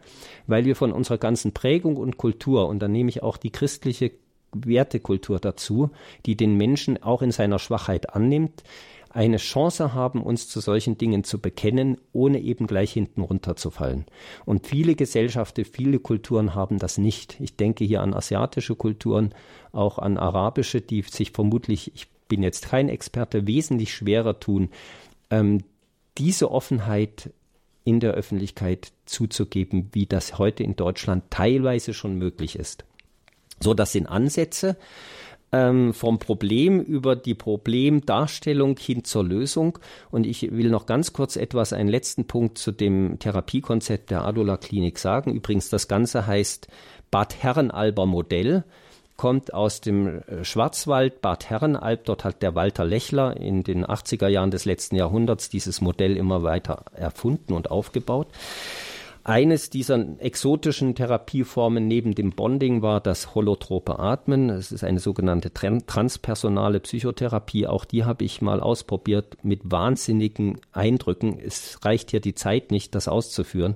weil 0.47 0.65
wir 0.65 0.75
von 0.75 0.91
unserer 0.91 1.17
ganzen 1.17 1.53
Prägung 1.53 1.97
und 1.97 2.17
Kultur, 2.17 2.67
und 2.67 2.79
da 2.79 2.87
nehme 2.87 3.09
ich 3.09 3.23
auch 3.23 3.37
die 3.37 3.51
christliche 3.51 4.11
Wertekultur 4.53 5.39
dazu, 5.39 5.91
die 6.25 6.35
den 6.35 6.55
Menschen 6.55 7.01
auch 7.01 7.21
in 7.21 7.31
seiner 7.31 7.59
Schwachheit 7.59 8.13
annimmt, 8.13 8.63
eine 9.13 9.37
Chance 9.37 9.93
haben, 9.93 10.21
uns 10.21 10.47
zu 10.47 10.61
solchen 10.61 10.97
Dingen 10.97 11.23
zu 11.23 11.39
bekennen, 11.39 11.97
ohne 12.13 12.39
eben 12.39 12.67
gleich 12.67 12.93
hinten 12.93 13.21
runterzufallen. 13.21 14.05
Und 14.45 14.67
viele 14.67 14.95
Gesellschaften, 14.95 15.65
viele 15.65 15.99
Kulturen 15.99 16.55
haben 16.55 16.79
das 16.79 16.97
nicht. 16.97 17.39
Ich 17.41 17.57
denke 17.57 17.83
hier 17.83 18.01
an 18.01 18.13
asiatische 18.13 18.75
Kulturen, 18.75 19.33
auch 19.73 19.99
an 19.99 20.17
arabische, 20.17 20.81
die 20.81 21.01
sich 21.01 21.31
vermutlich, 21.31 21.91
ich 21.93 22.07
bin 22.27 22.43
jetzt 22.43 22.69
kein 22.69 22.87
Experte, 22.87 23.47
wesentlich 23.47 23.93
schwerer 23.93 24.39
tun, 24.39 24.69
ähm, 25.29 25.63
diese 26.17 26.51
Offenheit 26.51 27.31
in 27.83 27.99
der 27.99 28.13
Öffentlichkeit 28.13 28.91
zuzugeben, 29.05 29.89
wie 29.93 30.05
das 30.05 30.37
heute 30.37 30.63
in 30.63 30.75
Deutschland 30.75 31.23
teilweise 31.29 31.93
schon 31.93 32.17
möglich 32.17 32.55
ist. 32.55 32.85
So, 33.59 33.73
das 33.73 33.91
sind 33.91 34.07
Ansätze 34.07 34.77
ähm, 35.51 35.93
vom 35.93 36.19
Problem 36.19 36.81
über 36.81 37.15
die 37.15 37.35
Problemdarstellung 37.35 38.77
hin 38.77 39.03
zur 39.03 39.23
Lösung. 39.23 39.79
Und 40.09 40.25
ich 40.25 40.51
will 40.51 40.69
noch 40.69 40.85
ganz 40.85 41.13
kurz 41.13 41.35
etwas, 41.35 41.73
einen 41.73 41.89
letzten 41.89 42.25
Punkt 42.25 42.57
zu 42.57 42.71
dem 42.71 43.19
Therapiekonzept 43.19 44.11
der 44.11 44.25
Adula 44.25 44.57
Klinik 44.57 44.99
sagen. 44.99 45.33
Übrigens, 45.33 45.69
das 45.69 45.87
Ganze 45.87 46.27
heißt 46.27 46.67
Bad 47.09 47.43
Herrenalber 47.43 48.05
Modell 48.05 48.63
kommt 49.17 49.53
aus 49.53 49.81
dem 49.81 50.21
äh, 50.21 50.43
Schwarzwald, 50.43 51.21
Bad 51.21 51.49
Herrenalb. 51.49 52.05
Dort 52.05 52.23
hat 52.23 52.41
der 52.41 52.55
Walter 52.55 52.85
Lechler 52.85 53.37
in 53.37 53.63
den 53.63 53.85
80er 53.85 54.27
Jahren 54.27 54.51
des 54.51 54.65
letzten 54.65 54.95
Jahrhunderts 54.95 55.49
dieses 55.49 55.81
Modell 55.81 56.17
immer 56.17 56.43
weiter 56.43 56.85
erfunden 56.93 57.53
und 57.53 57.71
aufgebaut. 57.71 58.27
Eines 59.23 59.69
dieser 59.69 60.19
exotischen 60.19 60.95
Therapieformen 60.95 61.87
neben 61.87 62.15
dem 62.15 62.31
Bonding 62.31 62.81
war 62.81 62.99
das 62.99 63.35
holotrope 63.35 63.99
Atmen. 63.99 64.49
Es 64.49 64.71
ist 64.71 64.83
eine 64.83 64.99
sogenannte 64.99 65.53
transpersonale 65.53 66.79
Psychotherapie. 66.79 67.67
Auch 67.67 67.85
die 67.85 68.03
habe 68.03 68.23
ich 68.23 68.41
mal 68.41 68.59
ausprobiert 68.59 69.37
mit 69.43 69.61
wahnsinnigen 69.63 70.59
Eindrücken. 70.71 71.39
Es 71.39 71.79
reicht 71.85 72.09
hier 72.09 72.19
die 72.19 72.33
Zeit 72.33 72.71
nicht, 72.71 72.95
das 72.95 73.07
auszuführen. 73.07 73.75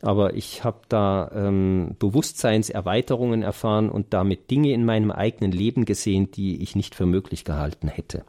Aber 0.00 0.34
ich 0.34 0.64
habe 0.64 0.80
da 0.88 1.30
ähm, 1.32 1.94
Bewusstseinserweiterungen 2.00 3.42
erfahren 3.42 3.88
und 3.88 4.12
damit 4.12 4.50
Dinge 4.50 4.72
in 4.72 4.84
meinem 4.84 5.12
eigenen 5.12 5.52
Leben 5.52 5.84
gesehen, 5.84 6.32
die 6.32 6.60
ich 6.60 6.74
nicht 6.74 6.96
für 6.96 7.06
möglich 7.06 7.44
gehalten 7.44 7.86
hätte. 7.86 8.24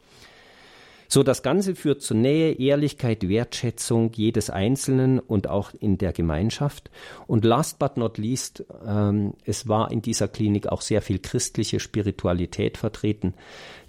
So, 1.08 1.22
das 1.22 1.42
Ganze 1.42 1.74
führt 1.74 2.02
zu 2.02 2.14
Nähe, 2.14 2.52
Ehrlichkeit, 2.52 3.28
Wertschätzung 3.28 4.10
jedes 4.14 4.50
Einzelnen 4.50 5.18
und 5.18 5.48
auch 5.48 5.72
in 5.78 5.98
der 5.98 6.12
Gemeinschaft. 6.12 6.90
Und 7.26 7.44
last 7.44 7.78
but 7.78 7.96
not 7.96 8.18
least, 8.18 8.64
ähm, 8.86 9.34
es 9.44 9.68
war 9.68 9.90
in 9.90 10.02
dieser 10.02 10.28
Klinik 10.28 10.66
auch 10.66 10.80
sehr 10.80 11.02
viel 11.02 11.18
christliche 11.18 11.80
Spiritualität 11.80 12.78
vertreten. 12.78 13.34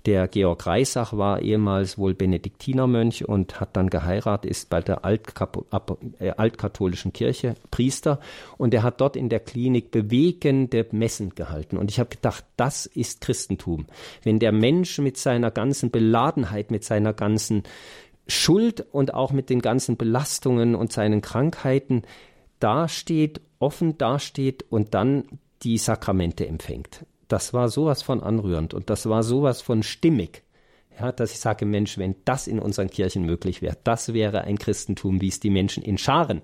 Der 0.06 0.28
Georg 0.28 0.68
Reisach 0.68 1.14
war 1.14 1.42
ehemals 1.42 1.98
wohl 1.98 2.14
Benediktinermönch 2.14 3.28
und 3.28 3.60
hat 3.60 3.76
dann 3.76 3.90
geheiratet, 3.90 4.52
ist 4.52 4.70
bei 4.70 4.80
der 4.80 5.02
äh, 5.04 6.30
altkatholischen 6.30 7.12
Kirche 7.12 7.56
Priester 7.72 8.20
und 8.58 8.74
er 8.76 8.84
hat 8.84 9.02
dort 9.02 9.16
in 9.16 9.30
der 9.30 9.40
Klinik 9.40 9.90
bewegende 9.90 10.86
Messen 10.92 11.34
gehalten. 11.34 11.78
Und 11.78 11.90
ich 11.90 12.00
habe 12.00 12.10
gedacht, 12.10 12.46
das 12.56 12.86
ist 12.86 13.22
Christentum. 13.22 13.88
Wenn 14.22 14.38
der 14.38 14.52
Mensch 14.52 15.00
mit 15.00 15.18
seiner 15.18 15.50
ganzen 15.50 15.90
Beladenheit, 15.90 16.70
mit 16.70 16.84
seiner 16.84 17.14
ganzen 17.14 17.64
Schuld 18.28 18.86
und 18.92 19.14
auch 19.14 19.32
mit 19.32 19.50
den 19.50 19.62
ganzen 19.62 19.98
Belastungen 19.98 20.76
und 20.76 20.92
seinen 20.92 21.22
Krankheiten 21.22 22.04
dasteht, 22.60 23.42
offen 23.58 23.98
dasteht 23.98 24.66
und 24.70 24.94
dann 24.94 25.40
die 25.64 25.80
Sakramente 25.80 26.48
empfängt. 26.48 27.06
Das 27.28 27.54
war 27.54 27.70
sowas 27.70 28.02
von 28.02 28.22
anrührend 28.22 28.74
und 28.74 28.90
das 28.90 29.08
war 29.08 29.24
sowas 29.24 29.62
von 29.62 29.84
stimmig. 29.84 30.44
Ja, 31.00 31.12
dass 31.12 31.34
ich 31.34 31.40
sage, 31.40 31.66
Mensch, 31.66 31.98
wenn 31.98 32.16
das 32.24 32.48
in 32.48 32.60
unseren 32.60 32.90
Kirchen 32.90 33.26
möglich 33.26 33.62
wäre, 33.62 33.78
das 33.84 34.14
wäre 34.14 34.42
ein 34.42 34.58
Christentum, 34.58 35.20
wie 35.20 35.28
es 35.28 35.42
die 35.42 35.50
Menschen 35.50 35.84
in 35.84 35.98
Scharen 35.98 36.42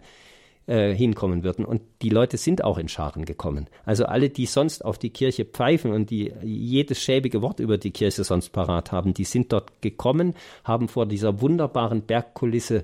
äh, 0.68 0.94
hinkommen 0.94 1.44
würden. 1.44 1.66
Und 1.66 1.82
die 2.02 2.10
Leute 2.10 2.38
sind 2.38 2.64
auch 2.64 2.78
in 2.78 2.88
Scharen 2.88 3.26
gekommen. 3.26 3.68
Also 3.86 4.06
alle, 4.06 4.30
die 4.30 4.46
sonst 4.46 4.86
auf 4.86 4.98
die 4.98 5.10
Kirche 5.10 5.46
pfeifen 5.46 5.92
und 5.92 6.10
die 6.10 6.34
jedes 6.44 7.02
schäbige 7.02 7.42
Wort 7.42 7.60
über 7.60 7.78
die 7.78 7.92
Kirche 7.92 8.24
sonst 8.24 8.50
parat 8.50 8.92
haben, 8.92 9.14
die 9.14 9.24
sind 9.24 9.52
dort 9.54 9.82
gekommen, 9.82 10.36
haben 10.64 10.88
vor 10.88 11.06
dieser 11.06 11.42
wunderbaren 11.42 12.02
Bergkulisse 12.02 12.84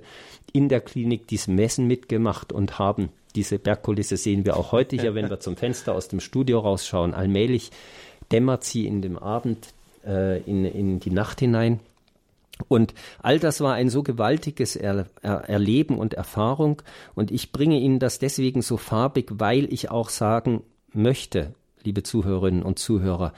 in 0.54 0.70
der 0.70 0.82
Klinik 0.82 1.28
diese 1.28 1.52
Messen 1.52 1.86
mitgemacht 1.86 2.52
und 2.52 2.80
haben 2.80 3.10
diese 3.36 3.60
Bergkulisse 3.60 4.18
sehen 4.18 4.46
wir 4.46 4.58
auch 4.58 4.72
heute 4.72 4.96
hier, 4.96 5.16
wenn 5.16 5.30
wir 5.30 5.40
zum 5.40 5.56
Fenster 5.56 5.94
aus 5.94 6.08
dem 6.08 6.20
Studio 6.20 6.60
rausschauen. 6.60 7.14
Allmählich 7.14 7.72
dämmert 8.32 8.64
sie 8.64 8.88
in 8.88 9.02
dem 9.02 9.18
Abend 9.18 9.74
äh, 10.06 10.42
in, 10.42 10.66
in 10.66 11.00
die 11.00 11.12
Nacht 11.12 11.40
hinein. 11.40 11.80
Und 12.68 12.94
all 13.22 13.40
das 13.40 13.62
war 13.62 13.76
ein 13.76 13.90
so 13.90 14.02
gewaltiges 14.02 14.76
er 14.76 15.06
er 15.22 15.48
Erleben 15.48 16.00
und 16.00 16.16
Erfahrung. 16.16 16.82
Und 17.14 17.32
ich 17.32 17.52
bringe 17.52 17.80
Ihnen 17.80 18.00
das 18.00 18.18
deswegen 18.20 18.62
so 18.62 18.78
farbig, 18.78 19.30
weil 19.34 19.72
ich 19.72 19.92
auch 19.92 20.10
sagen 20.10 20.64
möchte, 20.92 21.54
liebe 21.84 22.04
Zuhörerinnen 22.04 22.64
und 22.64 22.80
Zuhörer, 22.80 23.34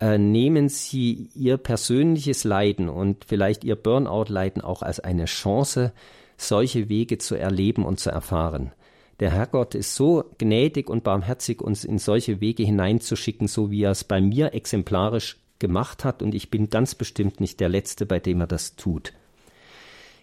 äh, 0.00 0.18
nehmen 0.18 0.68
Sie 0.68 1.28
Ihr 1.34 1.58
persönliches 1.58 2.44
Leiden 2.44 2.88
und 2.88 3.24
vielleicht 3.24 3.62
Ihr 3.62 3.76
Burnout-Leiden 3.76 4.62
auch 4.62 4.82
als 4.82 4.98
eine 4.98 5.26
Chance, 5.26 5.92
solche 6.36 6.88
Wege 6.88 7.18
zu 7.18 7.36
erleben 7.36 7.84
und 7.84 8.00
zu 8.00 8.10
erfahren. 8.10 8.72
Der 9.20 9.30
Herrgott 9.30 9.74
ist 9.74 9.94
so 9.94 10.24
gnädig 10.38 10.88
und 10.88 11.04
barmherzig, 11.04 11.60
uns 11.60 11.84
in 11.84 11.98
solche 11.98 12.40
Wege 12.40 12.62
hineinzuschicken, 12.62 13.48
so 13.48 13.70
wie 13.70 13.82
er 13.82 13.90
es 13.90 14.02
bei 14.02 14.20
mir 14.20 14.54
exemplarisch 14.54 15.36
gemacht 15.58 16.04
hat. 16.04 16.22
Und 16.22 16.34
ich 16.34 16.50
bin 16.50 16.70
ganz 16.70 16.94
bestimmt 16.94 17.38
nicht 17.38 17.60
der 17.60 17.68
Letzte, 17.68 18.06
bei 18.06 18.18
dem 18.18 18.40
er 18.40 18.46
das 18.46 18.76
tut. 18.76 19.12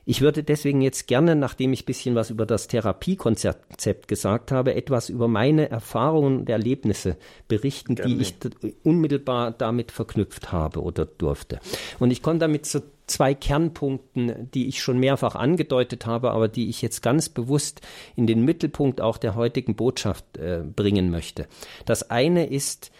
Ich 0.09 0.21
würde 0.21 0.41
deswegen 0.41 0.81
jetzt 0.81 1.07
gerne, 1.07 1.35
nachdem 1.35 1.73
ich 1.73 1.83
ein 1.83 1.85
bisschen 1.85 2.15
was 2.15 2.29
über 2.29 2.45
das 2.45 2.69
Therapiekonzept 2.69 4.07
gesagt 4.07 4.53
habe, 4.53 4.73
etwas 4.73 5.09
über 5.09 5.27
meine 5.27 5.69
Erfahrungen 5.69 6.39
und 6.39 6.49
Erlebnisse 6.49 7.17
berichten, 7.49 7.95
gerne. 7.95 8.15
die 8.15 8.21
ich 8.21 8.35
unmittelbar 8.83 9.51
damit 9.51 9.91
verknüpft 9.91 10.53
habe 10.53 10.81
oder 10.81 11.05
durfte. 11.05 11.59
Und 11.99 12.11
ich 12.11 12.21
komme 12.21 12.39
damit 12.39 12.65
zu 12.65 12.83
zwei 13.05 13.33
Kernpunkten, 13.33 14.49
die 14.53 14.69
ich 14.69 14.81
schon 14.81 14.97
mehrfach 14.97 15.35
angedeutet 15.35 16.05
habe, 16.05 16.31
aber 16.31 16.47
die 16.47 16.69
ich 16.69 16.81
jetzt 16.81 17.03
ganz 17.03 17.27
bewusst 17.27 17.81
in 18.15 18.27
den 18.27 18.45
Mittelpunkt 18.45 19.01
auch 19.01 19.17
der 19.17 19.35
heutigen 19.35 19.75
Botschaft 19.75 20.37
äh, 20.37 20.63
bringen 20.63 21.11
möchte. 21.11 21.47
Das 21.85 22.09
eine 22.09 22.45
ist 22.45 22.91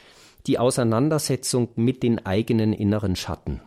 die 0.45 0.59
Auseinandersetzung 0.59 1.69
mit 1.77 2.03
den 2.03 2.25
eigenen 2.25 2.73
inneren 2.73 3.15
Schatten. 3.15 3.61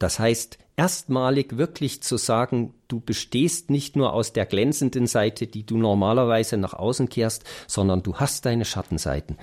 Das 0.00 0.18
heißt, 0.18 0.58
erstmalig 0.76 1.58
wirklich 1.58 2.02
zu 2.02 2.16
sagen, 2.16 2.72
du 2.88 3.00
bestehst 3.00 3.68
nicht 3.68 3.96
nur 3.96 4.14
aus 4.14 4.32
der 4.32 4.46
glänzenden 4.46 5.06
Seite, 5.06 5.46
die 5.46 5.64
du 5.64 5.76
normalerweise 5.76 6.56
nach 6.56 6.72
außen 6.72 7.10
kehrst, 7.10 7.44
sondern 7.66 8.02
du 8.02 8.16
hast 8.16 8.46
deine 8.46 8.64
Schattenseiten. 8.64 9.36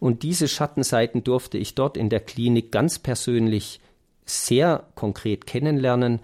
Und 0.00 0.22
diese 0.22 0.48
Schattenseiten 0.48 1.24
durfte 1.24 1.58
ich 1.58 1.74
dort 1.74 1.98
in 1.98 2.08
der 2.08 2.20
Klinik 2.20 2.72
ganz 2.72 2.98
persönlich 2.98 3.80
sehr 4.24 4.84
konkret 4.94 5.46
kennenlernen. 5.46 6.20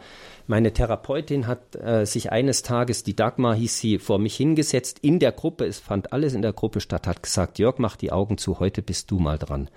Meine 0.47 0.73
Therapeutin 0.73 1.47
hat 1.47 1.77
äh, 1.77 2.07
sich 2.07 2.33
eines 2.33 2.63
Tages, 2.63 3.03
die 3.03 3.15
Dagmar 3.15 3.55
hieß 3.55 3.79
sie, 3.79 3.99
vor 3.99 4.19
mich 4.19 4.35
hingesetzt 4.35 4.99
in 5.03 5.19
der 5.19 5.33
Gruppe, 5.33 5.67
es 5.67 5.79
fand 5.79 6.15
alles 6.15 6.33
in 6.33 6.41
der 6.41 6.55
Gruppe 6.55 6.81
statt, 6.81 7.07
hat 7.07 7.23
gesagt, 7.23 7.59
Jörg, 7.59 7.77
mach 7.77 7.97
die 7.97 8.13
Augen 8.13 8.39
zu, 8.39 8.61
heute 8.61 8.81
bist 8.81 9.11
du 9.11 9.19
mal 9.19 9.39
dran. 9.39 9.69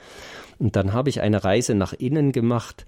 Und 0.60 0.78
dann 0.78 0.94
habe 0.94 1.10
ich 1.10 1.20
eine 1.20 1.44
Reise 1.44 1.76
nach 1.76 1.92
innen 1.92 2.32
gemacht, 2.32 2.86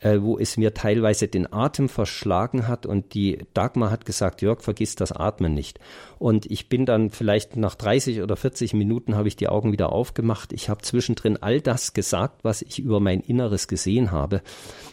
äh, 0.00 0.20
wo 0.20 0.38
es 0.38 0.56
mir 0.56 0.74
teilweise 0.74 1.28
den 1.28 1.52
Atem 1.52 1.88
verschlagen 1.88 2.68
hat 2.68 2.86
und 2.86 3.14
die 3.14 3.38
Dagmar 3.54 3.90
hat 3.90 4.04
gesagt, 4.06 4.42
Jörg, 4.42 4.62
vergiss 4.62 4.94
das 4.94 5.12
Atmen 5.12 5.54
nicht. 5.54 5.78
Und 6.18 6.46
ich 6.46 6.68
bin 6.68 6.86
dann 6.86 7.10
vielleicht 7.10 7.56
nach 7.56 7.74
30 7.74 8.22
oder 8.22 8.36
40 8.36 8.74
Minuten 8.74 9.16
habe 9.16 9.28
ich 9.28 9.36
die 9.36 9.48
Augen 9.48 9.72
wieder 9.72 9.92
aufgemacht. 9.92 10.52
Ich 10.52 10.68
habe 10.68 10.82
zwischendrin 10.82 11.38
all 11.38 11.60
das 11.60 11.92
gesagt, 11.94 12.44
was 12.44 12.62
ich 12.62 12.78
über 12.78 13.00
mein 13.00 13.20
Inneres 13.20 13.68
gesehen 13.68 14.10
habe. 14.10 14.42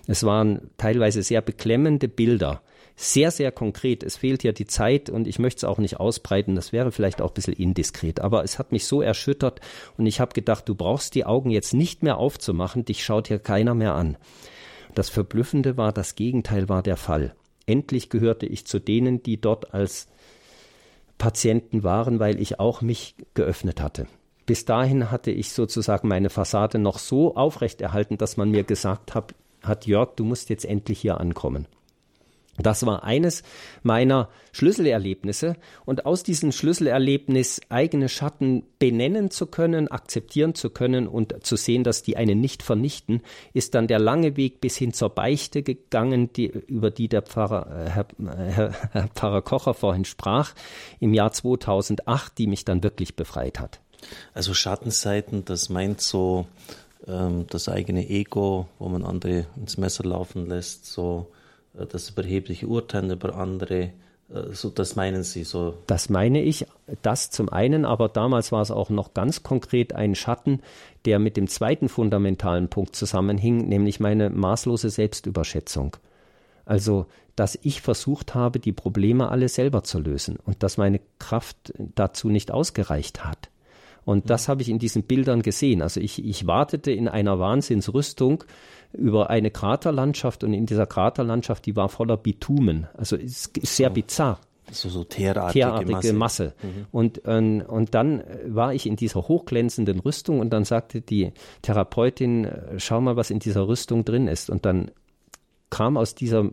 Es 0.08 0.24
waren 0.24 0.70
teilweise 0.78 1.24
sehr 1.24 1.41
beklemmende 1.41 2.08
Bilder 2.08 2.62
sehr, 2.95 3.32
sehr 3.32 3.51
konkret. 3.51 4.04
Es 4.04 4.18
fehlt 4.18 4.43
ja 4.43 4.51
die 4.51 4.68
Zeit 4.68 5.10
und 5.10 5.28
ich 5.28 5.39
möchte 5.39 5.58
es 5.58 5.64
auch 5.64 5.80
nicht 5.80 5.99
ausbreiten. 5.99 6.56
Das 6.56 6.72
wäre 6.72 6.91
vielleicht 6.91 7.22
auch 7.22 7.32
ein 7.32 7.34
bisschen 7.34 7.56
indiskret. 7.56 8.22
Aber 8.22 8.43
es 8.43 8.60
hat 8.60 8.72
mich 8.72 8.86
so 8.86 9.01
erschüttert 9.01 9.62
und 9.97 10.06
ich 10.06 10.20
habe 10.20 10.34
gedacht, 10.34 10.70
du 10.70 10.76
brauchst 10.76 11.16
die 11.16 11.26
Augen 11.26 11.49
jetzt 11.49 11.74
nicht 11.74 12.04
mehr 12.04 12.18
aufzumachen. 12.18 12.86
Dich 12.86 13.04
schaut 13.04 13.28
hier 13.28 13.39
keiner 13.39 13.74
mehr 13.74 13.95
an. 13.95 14.18
Das 14.96 15.10
Verblüffende 15.10 15.78
war, 15.78 15.91
das 15.91 16.16
Gegenteil 16.16 16.70
war 16.70 16.84
der 16.84 16.98
Fall. 16.98 17.36
Endlich 17.66 18.10
gehörte 18.10 18.46
ich 18.46 18.68
zu 18.68 18.80
denen, 18.80 19.24
die 19.24 19.39
dort 19.39 19.74
als 19.74 20.08
Patienten 21.18 21.84
waren, 21.84 22.20
weil 22.20 22.39
ich 22.39 22.60
auch 22.60 22.82
mich 22.82 23.16
geöffnet 23.34 23.82
hatte. 23.82 24.08
Bis 24.46 24.66
dahin 24.66 25.10
hatte 25.10 25.32
ich 25.32 25.54
sozusagen 25.54 26.08
meine 26.08 26.30
Fassade 26.30 26.78
noch 26.78 27.00
so 27.00 27.36
aufrechterhalten, 27.36 28.18
dass 28.18 28.36
man 28.36 28.52
mir 28.52 28.64
gesagt 28.64 29.16
hat, 29.16 29.34
hat 29.64 29.86
Jörg, 29.88 30.16
du 30.16 30.26
musst 30.26 30.50
jetzt 30.50 30.66
endlich 30.66 31.00
hier 31.00 31.20
ankommen. 31.20 31.68
Das 32.58 32.86
war 32.86 33.04
eines 33.04 33.41
meiner 33.82 34.30
Schlüsselerlebnisse. 34.51 35.56
Und 35.86 36.06
aus 36.06 36.22
diesem 36.22 36.51
Schlüsselerlebnis 36.51 37.62
eigene 37.70 38.10
Schatten 38.10 38.64
benennen 38.78 39.32
zu 39.32 39.47
können, 39.47 39.88
akzeptieren 39.88 40.54
zu 40.54 40.70
können 40.70 41.08
und 41.08 41.43
zu 41.43 41.56
sehen, 41.56 41.84
dass 41.84 42.04
die 42.04 42.16
einen 42.16 42.39
nicht 42.39 42.62
vernichten, 42.62 43.22
ist 43.54 43.74
dann 43.74 43.88
der 43.88 43.97
lange 43.97 44.38
Weg 44.38 44.62
bis 44.62 44.78
hin 44.78 44.93
zur 44.93 45.10
Beichte 45.10 45.64
gegangen, 45.64 46.32
die, 46.34 46.45
über 46.45 46.91
die 46.91 47.08
der 47.08 47.24
Pfarrer, 47.24 47.88
äh, 47.88 47.89
Herr, 47.89 48.08
Herr, 48.24 48.74
Herr 48.91 49.08
Pfarrer 49.16 49.41
Kocher 49.41 49.74
vorhin 49.74 50.06
sprach, 50.06 50.54
im 50.99 51.16
Jahr 51.16 51.32
2008, 51.32 52.38
die 52.38 52.47
mich 52.47 52.66
dann 52.66 52.84
wirklich 52.84 53.16
befreit 53.16 53.60
hat. 53.60 53.80
Also 54.36 54.54
Schattenseiten, 54.54 55.43
das 55.45 55.70
meint 55.70 56.01
so 56.01 56.45
ähm, 57.08 57.47
das 57.49 57.68
eigene 57.68 58.08
Ego, 58.08 58.68
wo 58.78 58.89
man 58.89 59.04
andere 59.04 59.47
ins 59.56 59.78
Messer 59.78 60.04
laufen 60.04 60.45
lässt, 60.47 60.86
so 60.86 61.28
äh, 61.32 61.43
das 61.74 62.10
überhebliche 62.10 62.68
Urteilen 62.68 63.12
über 63.12 63.36
andere, 63.36 63.92
äh, 64.30 64.52
so, 64.52 64.70
das 64.70 64.96
meinen 64.96 65.24
Sie 65.24 65.44
so? 65.44 65.76
Das 65.88 66.10
meine 66.10 66.42
ich, 66.42 66.66
das 67.02 67.30
zum 67.30 67.50
einen, 67.50 67.86
aber 67.86 68.10
damals 68.10 68.52
war 68.52 68.62
es 68.62 68.72
auch 68.72 68.90
noch 68.90 69.14
ganz 69.14 69.44
konkret 69.44 69.94
ein 69.94 70.16
Schatten, 70.16 70.62
der 71.06 71.20
mit 71.20 71.38
dem 71.38 71.48
zweiten 71.48 71.90
fundamentalen 71.90 72.70
Punkt 72.70 72.96
zusammenhing, 72.96 73.68
nämlich 73.68 74.00
meine 74.00 74.30
maßlose 74.30 74.90
Selbstüberschätzung. 74.90 75.98
Also, 76.66 77.08
dass 77.36 77.58
ich 77.62 77.82
versucht 77.82 78.36
habe, 78.36 78.60
die 78.60 78.72
Probleme 78.72 79.30
alle 79.30 79.50
selber 79.50 79.84
zu 79.84 80.00
lösen 80.00 80.38
und 80.46 80.64
dass 80.64 80.78
meine 80.78 81.02
Kraft 81.20 81.74
dazu 81.96 82.30
nicht 82.30 82.52
ausgereicht 82.52 83.26
hat. 83.26 83.50
Und 84.06 84.30
das 84.30 84.48
mhm. 84.48 84.52
habe 84.52 84.62
ich 84.62 84.70
in 84.70 84.80
diesen 84.80 85.04
Bildern 85.04 85.42
gesehen. 85.42 85.82
Also 85.82 86.00
ich, 86.00 86.24
ich 86.24 86.46
wartete 86.46 86.92
in 86.92 87.08
einer 87.08 87.40
Wahnsinnsrüstung 87.40 88.44
über 88.94 89.30
eine 89.30 89.52
Kraterlandschaft 89.52 90.44
und 90.44 90.54
in 90.54 90.66
dieser 90.66 90.86
Kraterlandschaft, 90.86 91.66
die 91.66 91.76
war 91.76 91.89
voller 91.89 92.18
Bitumen. 92.18 92.88
Also 92.96 93.16
es 93.16 93.48
ist 93.48 93.76
sehr 93.76 93.89
bizarr. 93.89 94.39
So, 94.72 94.89
so 94.89 95.04
teerartige, 95.04 95.66
teerartige 95.66 95.91
Masse. 95.91 96.14
Masse. 96.14 96.54
Mhm. 96.64 96.86
Und, 96.91 97.22
ähm, 97.26 97.64
und 97.68 97.94
dann 97.94 98.24
war 98.46 98.74
ich 98.74 98.86
in 98.86 98.96
dieser 98.96 99.28
hochglänzenden 99.28 100.00
Rüstung 100.00 100.39
und 100.39 100.52
dann 100.52 100.64
sagte 100.64 101.02
die 101.02 101.34
Therapeutin, 101.62 102.46
äh, 102.46 102.80
schau 102.80 103.02
mal, 103.02 103.16
was 103.16 103.30
in 103.30 103.39
dieser 103.39 103.68
Rüstung 103.68 104.06
drin 104.06 104.28
ist. 104.28 104.50
Und 104.50 104.66
dann 104.66 104.91
kam 105.70 105.98
aus 105.98 106.16
dieser 106.16 106.50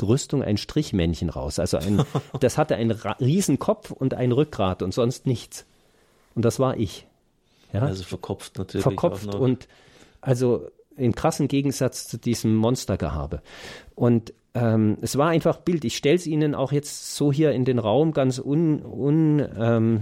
Rüstung 0.00 0.42
ein 0.42 0.56
Strichmännchen 0.56 1.28
raus. 1.28 1.58
Also 1.58 1.76
ein, 1.76 2.02
das 2.40 2.56
hatte 2.56 2.76
einen 2.76 2.92
riesen 3.20 3.58
Kopf 3.58 3.90
und 3.90 4.14
ein 4.14 4.32
Rückgrat 4.32 4.82
und 4.82 4.94
sonst 4.94 5.26
nichts. 5.26 5.66
Und 6.34 6.44
das 6.44 6.58
war 6.58 6.76
ich. 6.76 7.06
Ja? 7.72 7.82
Also 7.82 8.04
verkopft 8.04 8.58
natürlich. 8.58 8.82
Verkopft 8.82 9.34
und 9.34 9.68
also 10.20 10.68
in 10.98 11.14
krassen 11.14 11.48
Gegensatz 11.48 12.08
zu 12.08 12.18
diesem 12.18 12.54
Monstergehabe. 12.56 13.42
Und 13.94 14.32
ähm, 14.54 14.98
es 15.00 15.16
war 15.16 15.28
einfach 15.28 15.58
Bild. 15.58 15.84
Ich 15.84 15.96
stelle 15.96 16.16
es 16.16 16.26
Ihnen 16.26 16.54
auch 16.54 16.72
jetzt 16.72 17.14
so 17.14 17.32
hier 17.32 17.52
in 17.52 17.64
den 17.64 17.78
Raum 17.78 18.12
ganz 18.12 18.38
un, 18.38 18.82
un 18.84 19.46
ähm, 19.56 20.00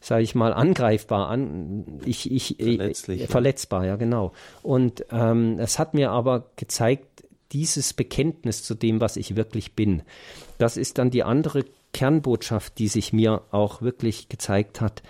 sage 0.00 0.22
ich 0.22 0.34
mal, 0.34 0.52
angreifbar 0.52 1.28
an. 1.28 2.00
Ich, 2.04 2.30
ich, 2.30 2.56
Verletzlich, 2.58 3.22
ich, 3.22 3.28
verletzbar, 3.28 3.86
ja 3.86 3.96
genau. 3.96 4.32
Und 4.62 5.04
ähm, 5.10 5.58
es 5.58 5.78
hat 5.78 5.94
mir 5.94 6.10
aber 6.10 6.50
gezeigt, 6.56 7.24
dieses 7.52 7.92
Bekenntnis 7.94 8.62
zu 8.62 8.74
dem, 8.74 9.00
was 9.00 9.16
ich 9.16 9.36
wirklich 9.36 9.74
bin, 9.74 10.02
das 10.58 10.76
ist 10.76 10.98
dann 10.98 11.10
die 11.10 11.22
andere 11.22 11.64
Kernbotschaft, 11.92 12.78
die 12.78 12.88
sich 12.88 13.12
mir 13.12 13.42
auch 13.50 13.80
wirklich 13.80 14.28
gezeigt 14.28 14.80
hat. 14.80 15.02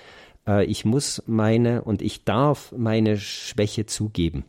Äh, 0.47 0.65
ich 0.67 0.85
muss 0.85 1.23
meine 1.27 1.83
und 1.83 2.03
ich 2.03 2.25
darf 2.25 2.73
meine 2.77 3.17
Schwäche 3.17 3.87
zugeben. 3.87 4.45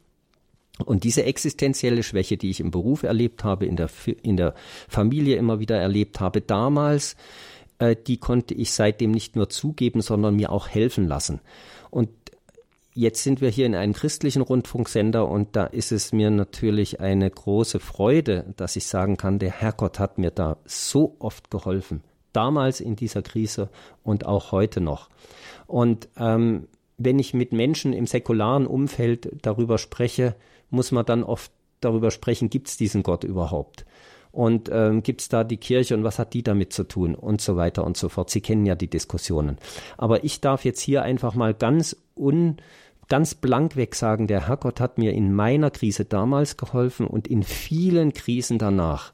Und 0.83 1.03
diese 1.05 1.23
existenzielle 1.23 2.03
Schwäche, 2.03 2.37
die 2.37 2.49
ich 2.49 2.59
im 2.59 2.71
Beruf 2.71 3.03
erlebt 3.03 3.43
habe, 3.43 3.65
in 3.65 3.77
der, 3.77 3.89
in 4.23 4.35
der 4.35 4.53
Familie 4.89 5.37
immer 5.37 5.59
wieder 5.59 5.77
erlebt 5.77 6.19
habe, 6.19 6.41
damals, 6.41 7.15
äh, 7.79 7.95
die 7.95 8.17
konnte 8.17 8.53
ich 8.53 8.71
seitdem 8.71 9.11
nicht 9.11 9.35
nur 9.35 9.49
zugeben, 9.49 10.01
sondern 10.01 10.35
mir 10.35 10.51
auch 10.51 10.67
helfen 10.67 11.07
lassen. 11.07 11.39
Und 11.91 12.09
jetzt 12.93 13.23
sind 13.23 13.39
wir 13.39 13.49
hier 13.49 13.65
in 13.65 13.75
einem 13.75 13.93
christlichen 13.93 14.41
Rundfunksender 14.41 15.27
und 15.27 15.55
da 15.55 15.65
ist 15.65 15.91
es 15.91 16.11
mir 16.11 16.29
natürlich 16.29 16.99
eine 16.99 17.29
große 17.29 17.79
Freude, 17.79 18.53
dass 18.57 18.75
ich 18.75 18.85
sagen 18.85 19.17
kann, 19.17 19.39
der 19.39 19.51
Herrgott 19.51 19.99
hat 19.99 20.17
mir 20.17 20.31
da 20.31 20.57
so 20.65 21.15
oft 21.19 21.51
geholfen. 21.51 22.01
Damals 22.33 22.81
in 22.81 22.97
dieser 22.97 23.21
Krise 23.21 23.69
und 24.03 24.25
auch 24.25 24.51
heute 24.51 24.81
noch. 24.81 25.09
Und 25.67 26.09
ähm, 26.17 26.67
wenn 26.97 27.19
ich 27.19 27.33
mit 27.33 27.53
Menschen 27.53 27.93
im 27.93 28.07
säkularen 28.07 28.67
Umfeld 28.67 29.29
darüber 29.41 29.77
spreche, 29.77 30.35
muss 30.69 30.91
man 30.91 31.05
dann 31.05 31.23
oft 31.23 31.51
darüber 31.81 32.11
sprechen, 32.11 32.49
gibt 32.49 32.67
es 32.67 32.77
diesen 32.77 33.03
Gott 33.03 33.23
überhaupt? 33.23 33.85
und 34.35 34.69
ähm, 34.71 35.01
gibt 35.01 35.21
es 35.21 35.29
da 35.29 35.45
die 35.45 35.57
Kirche 35.57 35.95
und 35.95 36.03
was 36.03 36.19
hat 36.19 36.33
die 36.33 36.43
damit 36.43 36.73
zu 36.73 36.83
tun 36.83 37.15
und 37.15 37.39
so 37.39 37.55
weiter 37.55 37.85
und 37.85 37.95
so 37.95 38.09
fort. 38.09 38.29
Sie 38.29 38.41
kennen 38.41 38.65
ja 38.65 38.75
die 38.75 38.89
Diskussionen. 38.89 39.57
Aber 39.97 40.25
ich 40.25 40.41
darf 40.41 40.65
jetzt 40.65 40.81
hier 40.81 41.03
einfach 41.03 41.35
mal 41.35 41.53
ganz 41.53 41.95
un 42.17 42.57
ganz 43.07 43.35
blank 43.35 43.77
weg 43.77 43.95
sagen, 43.95 44.27
der 44.27 44.47
Herrgott 44.47 44.81
hat 44.81 44.97
mir 44.97 45.13
in 45.13 45.33
meiner 45.33 45.71
Krise 45.71 46.03
damals 46.03 46.57
geholfen 46.57 47.07
und 47.07 47.27
in 47.27 47.43
vielen 47.43 48.11
Krisen 48.13 48.57
danach. 48.57 49.13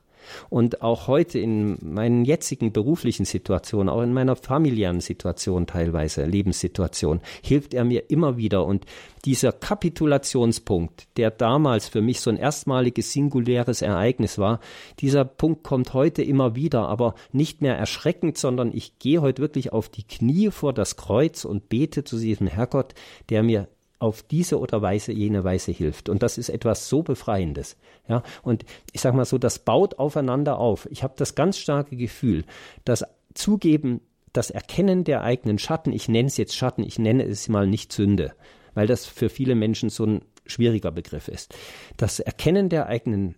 Und 0.49 0.81
auch 0.81 1.07
heute 1.07 1.39
in 1.39 1.77
meinen 1.81 2.25
jetzigen 2.25 2.71
beruflichen 2.71 3.25
Situationen, 3.25 3.89
auch 3.89 4.01
in 4.01 4.13
meiner 4.13 4.35
familiären 4.35 5.01
Situation 5.01 5.67
teilweise, 5.67 6.25
Lebenssituation, 6.25 7.21
hilft 7.43 7.73
er 7.73 7.83
mir 7.83 8.09
immer 8.09 8.37
wieder. 8.37 8.65
Und 8.65 8.85
dieser 9.25 9.51
Kapitulationspunkt, 9.51 11.07
der 11.17 11.31
damals 11.31 11.87
für 11.87 12.01
mich 12.01 12.21
so 12.21 12.29
ein 12.29 12.37
erstmaliges 12.37 13.11
singuläres 13.11 13.81
Ereignis 13.81 14.37
war, 14.37 14.59
dieser 14.99 15.25
Punkt 15.25 15.63
kommt 15.63 15.93
heute 15.93 16.23
immer 16.23 16.55
wieder, 16.55 16.87
aber 16.87 17.15
nicht 17.31 17.61
mehr 17.61 17.77
erschreckend, 17.77 18.37
sondern 18.37 18.71
ich 18.73 18.99
gehe 18.99 19.21
heute 19.21 19.41
wirklich 19.41 19.71
auf 19.71 19.89
die 19.89 20.03
Knie 20.03 20.51
vor 20.51 20.73
das 20.73 20.95
Kreuz 20.95 21.45
und 21.45 21.69
bete 21.69 22.03
zu 22.03 22.17
diesem 22.17 22.47
Herrgott, 22.47 22.93
der 23.29 23.43
mir 23.43 23.67
auf 24.01 24.23
diese 24.23 24.59
oder 24.59 24.81
Weise, 24.81 25.11
jene 25.11 25.43
Weise 25.43 25.71
hilft. 25.71 26.09
Und 26.09 26.23
das 26.23 26.37
ist 26.37 26.49
etwas 26.49 26.89
so 26.89 27.03
Befreiendes. 27.03 27.77
Ja, 28.07 28.23
und 28.41 28.65
ich 28.91 29.01
sage 29.01 29.15
mal 29.15 29.25
so, 29.25 29.37
das 29.37 29.59
baut 29.59 29.99
aufeinander 29.99 30.57
auf. 30.57 30.87
Ich 30.91 31.03
habe 31.03 31.13
das 31.17 31.35
ganz 31.35 31.57
starke 31.57 31.95
Gefühl, 31.95 32.43
dass 32.83 33.05
Zugeben, 33.33 34.01
das 34.33 34.49
Erkennen 34.49 35.03
der 35.03 35.21
eigenen 35.21 35.59
Schatten, 35.59 35.93
ich 35.93 36.09
nenne 36.09 36.27
es 36.27 36.37
jetzt 36.37 36.55
Schatten, 36.55 36.83
ich 36.83 36.99
nenne 36.99 37.23
es 37.23 37.47
mal 37.47 37.67
nicht 37.67 37.93
Sünde, 37.93 38.33
weil 38.73 38.87
das 38.87 39.05
für 39.05 39.29
viele 39.29 39.55
Menschen 39.55 39.89
so 39.89 40.05
ein 40.05 40.21
schwieriger 40.45 40.91
Begriff 40.91 41.27
ist. 41.27 41.53
Das 41.97 42.19
Erkennen 42.19 42.69
der 42.69 42.87
eigenen 42.87 43.35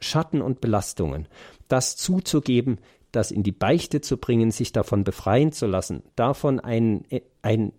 Schatten 0.00 0.40
und 0.42 0.60
Belastungen, 0.60 1.28
das 1.68 1.96
zuzugeben, 1.96 2.78
das 3.12 3.30
in 3.30 3.42
die 3.42 3.52
Beichte 3.52 4.00
zu 4.00 4.16
bringen, 4.16 4.50
sich 4.50 4.72
davon 4.72 5.04
befreien 5.04 5.52
zu 5.52 5.66
lassen, 5.66 6.02
davon 6.16 6.60
ein, 6.60 7.04
ein 7.42 7.72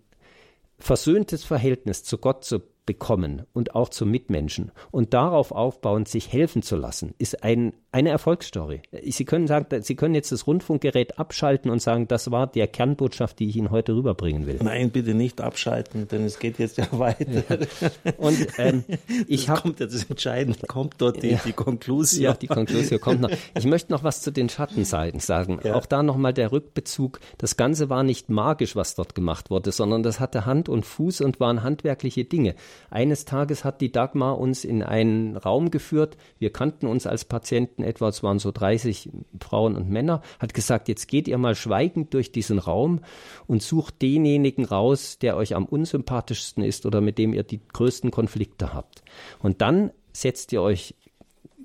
versöhntes 0.78 1.44
Verhältnis 1.44 2.04
zu 2.04 2.18
Gott 2.18 2.44
zu 2.44 2.60
bekommen 2.86 3.42
und 3.52 3.74
auch 3.74 3.88
zu 3.88 4.06
Mitmenschen 4.06 4.70
und 4.90 5.14
darauf 5.14 5.52
aufbauend 5.52 6.08
sich 6.08 6.32
helfen 6.32 6.62
zu 6.62 6.76
lassen, 6.76 7.14
ist 7.18 7.42
ein, 7.42 7.72
eine 7.90 8.10
Erfolgsstory. 8.10 8.82
Sie 9.04 9.24
können 9.24 9.46
sagen, 9.46 9.82
Sie 9.82 9.96
können 9.96 10.14
jetzt 10.14 10.32
das 10.32 10.46
Rundfunkgerät 10.46 11.18
abschalten 11.18 11.70
und 11.70 11.82
sagen, 11.82 12.08
das 12.08 12.30
war 12.30 12.46
der 12.46 12.68
Kernbotschaft, 12.68 13.38
die 13.38 13.48
ich 13.48 13.56
Ihnen 13.56 13.70
heute 13.70 13.94
rüberbringen 13.94 14.46
will. 14.46 14.58
Nein, 14.62 14.90
bitte 14.90 15.14
nicht 15.14 15.40
abschalten, 15.40 16.06
denn 16.08 16.24
es 16.24 16.38
geht 16.38 16.58
jetzt 16.58 16.78
ja 16.78 16.86
weiter. 16.92 17.44
Ja. 17.48 18.12
Und 18.18 18.46
ähm, 18.58 18.84
ich 19.28 19.48
habe 19.48 19.64
kommt 19.64 19.80
ja 19.80 19.86
das 19.86 20.04
Entscheidende, 20.04 20.58
kommt 20.66 20.94
dort 20.98 21.22
die, 21.22 21.30
ja, 21.30 21.40
die 21.44 21.52
Konklusion. 21.52 22.22
Ja, 22.22 22.34
die 22.34 22.46
Konklusion 22.46 23.00
kommt 23.00 23.22
noch. 23.22 23.30
Ich 23.56 23.64
möchte 23.64 23.92
noch 23.92 24.04
was 24.04 24.20
zu 24.20 24.30
den 24.30 24.48
Schattenseiten 24.50 25.20
sagen. 25.20 25.58
Ja. 25.64 25.74
Auch 25.74 25.86
da 25.86 26.02
nochmal 26.02 26.34
der 26.34 26.52
Rückbezug. 26.52 27.18
Das 27.38 27.56
Ganze 27.56 27.88
war 27.88 28.02
nicht 28.02 28.28
magisch, 28.28 28.76
was 28.76 28.94
dort 28.94 29.14
gemacht 29.14 29.48
wurde, 29.48 29.72
sondern 29.72 30.02
das 30.02 30.20
hatte 30.20 30.44
Hand 30.44 30.68
und 30.68 30.84
Fuß 30.84 31.22
und 31.22 31.40
waren 31.40 31.62
handwerkliche 31.62 32.24
Dinge. 32.24 32.54
Eines 32.90 33.24
Tages 33.24 33.64
hat 33.64 33.80
die 33.80 33.92
Dagmar 33.92 34.38
uns 34.38 34.64
in 34.64 34.82
einen 34.82 35.36
Raum 35.36 35.70
geführt. 35.70 36.16
Wir 36.38 36.52
kannten 36.52 36.86
uns 36.86 37.06
als 37.06 37.24
Patienten 37.24 37.82
etwa, 37.82 38.08
es 38.08 38.22
waren 38.22 38.38
so 38.38 38.52
30 38.52 39.10
Frauen 39.40 39.76
und 39.76 39.90
Männer, 39.90 40.22
hat 40.38 40.54
gesagt, 40.54 40.88
jetzt 40.88 41.08
geht 41.08 41.28
ihr 41.28 41.38
mal 41.38 41.54
schweigend 41.54 42.14
durch 42.14 42.32
diesen 42.32 42.58
Raum 42.58 43.00
und 43.46 43.62
sucht 43.62 44.02
denjenigen 44.02 44.64
raus, 44.64 45.18
der 45.18 45.36
euch 45.36 45.54
am 45.54 45.66
unsympathischsten 45.66 46.62
ist 46.62 46.86
oder 46.86 47.00
mit 47.00 47.18
dem 47.18 47.32
ihr 47.32 47.42
die 47.42 47.60
größten 47.72 48.10
Konflikte 48.10 48.72
habt. 48.72 49.02
Und 49.40 49.60
dann 49.60 49.90
setzt 50.12 50.52
ihr 50.52 50.62
euch 50.62 50.94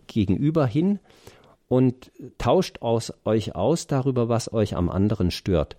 gegenüber 0.08 0.66
hin 0.66 1.00
und 1.70 2.12
tauscht 2.40 2.82
aus 2.82 3.14
euch 3.24 3.56
aus 3.56 3.88
darüber, 3.88 4.28
was 4.28 4.52
euch 4.52 4.76
am 4.76 4.90
anderen 4.90 5.32
stört. 5.32 5.78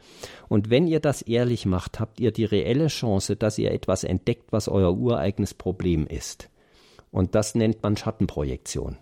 Und 0.49 0.71
wenn 0.71 0.87
ihr 0.87 1.01
das 1.01 1.21
ehrlich 1.21 1.67
macht, 1.67 2.01
habt 2.01 2.21
ihr 2.21 2.31
die 2.31 2.45
reelle 2.45 2.87
Chance, 2.87 3.37
dass 3.37 3.59
ihr 3.59 3.73
etwas 3.73 4.05
entdeckt, 4.05 4.53
was 4.53 4.69
euer 4.69 4.97
ureigenes 4.97 5.53
Problem 5.53 6.07
ist. 6.07 6.49
Und 7.11 7.35
das 7.35 7.57
nennt 7.57 7.83
man 7.83 7.97
Schattenprojektion. 7.97 8.99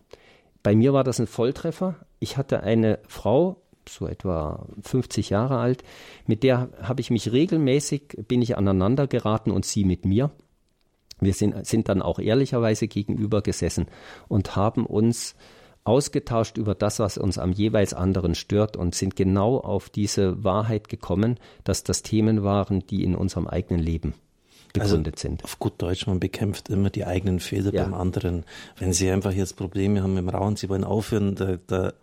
Bei 0.62 0.74
mir 0.74 0.95
war 0.95 1.05
das 1.05 1.20
ein 1.20 1.26
Volltreffer. 1.26 1.97
Ich 2.20 2.39
hatte 2.39 2.62
eine 2.62 2.99
Frau, 3.07 3.61
so 3.86 4.07
etwa 4.07 4.66
50 4.80 5.28
Jahre 5.28 5.59
alt, 5.59 5.84
mit 6.26 6.43
der 6.43 6.70
habe 6.80 7.03
ich 7.03 7.11
mich 7.11 7.30
regelmäßig, 7.32 8.16
bin 8.26 8.41
ich 8.41 8.57
aneinander 8.57 9.07
geraten 9.07 9.51
und 9.51 9.66
sie 9.66 9.84
mit 9.84 10.07
mir. 10.07 10.30
Wir 11.20 11.34
sind, 11.34 11.66
sind 11.66 11.91
dann 11.91 12.01
auch 12.01 12.18
ehrlicherweise 12.18 12.89
gegenüber 12.89 13.43
gesessen 13.43 13.86
und 14.28 14.57
haben 14.57 14.86
uns 14.86 15.34
ausgetauscht 15.89 16.59
über 16.59 16.74
das, 16.74 16.99
was 16.99 17.16
uns 17.16 17.39
am 17.39 17.53
jeweils 17.53 17.95
anderen 17.95 18.34
stört 18.34 18.76
und 18.76 18.95
sind 18.95 19.16
genau 19.16 19.59
auf 19.59 19.89
diese 19.89 20.45
Wahrheit 20.45 20.89
gekommen, 20.89 21.39
dass 21.64 21.82
das 21.82 22.03
Themen 22.03 22.43
waren, 22.43 22.86
die 22.86 23.03
in 23.03 23.16
unserem 23.16 23.47
eigenen 23.47 23.82
Leben 23.82 24.14
begründet 24.74 25.14
also, 25.14 25.22
sind. 25.22 25.45
Auf 25.45 25.59
gut 25.59 25.74
Deutsch, 25.78 26.07
man 26.07 26.20
bekämpft 26.20 26.68
immer 26.68 26.91
die 26.91 27.07
eigenen 27.07 27.41
Fehler 27.41 27.72
ja. 27.72 27.84
beim 27.84 27.95
anderen. 27.95 28.45
Wenn 28.76 28.93
Sie 28.93 29.11
einfach 29.11 29.32
jetzt 29.32 29.57
Probleme 29.57 30.03
haben 30.03 30.12
mit 30.12 30.24
dem 30.24 30.28
Rauchen, 30.28 30.57
Sie 30.57 30.68
wollen 30.68 30.84
aufhören, 30.84 31.34
da, 31.34 31.57
da 31.66 31.95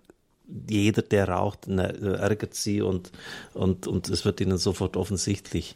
jeder, 0.68 1.04
der 1.04 1.30
raucht, 1.30 1.68
ärgert 1.68 2.56
Sie 2.56 2.82
und, 2.82 3.12
und, 3.54 3.88
und 3.88 4.10
es 4.10 4.26
wird 4.26 4.42
Ihnen 4.42 4.58
sofort 4.58 4.98
offensichtlich. 4.98 5.76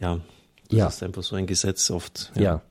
Ja, 0.00 0.20
das 0.68 0.78
ja. 0.78 0.86
ist 0.88 1.02
einfach 1.04 1.22
so 1.22 1.36
ein 1.36 1.46
Gesetz 1.46 1.90
oft. 1.90 2.32
ja. 2.34 2.42
ja. 2.42 2.62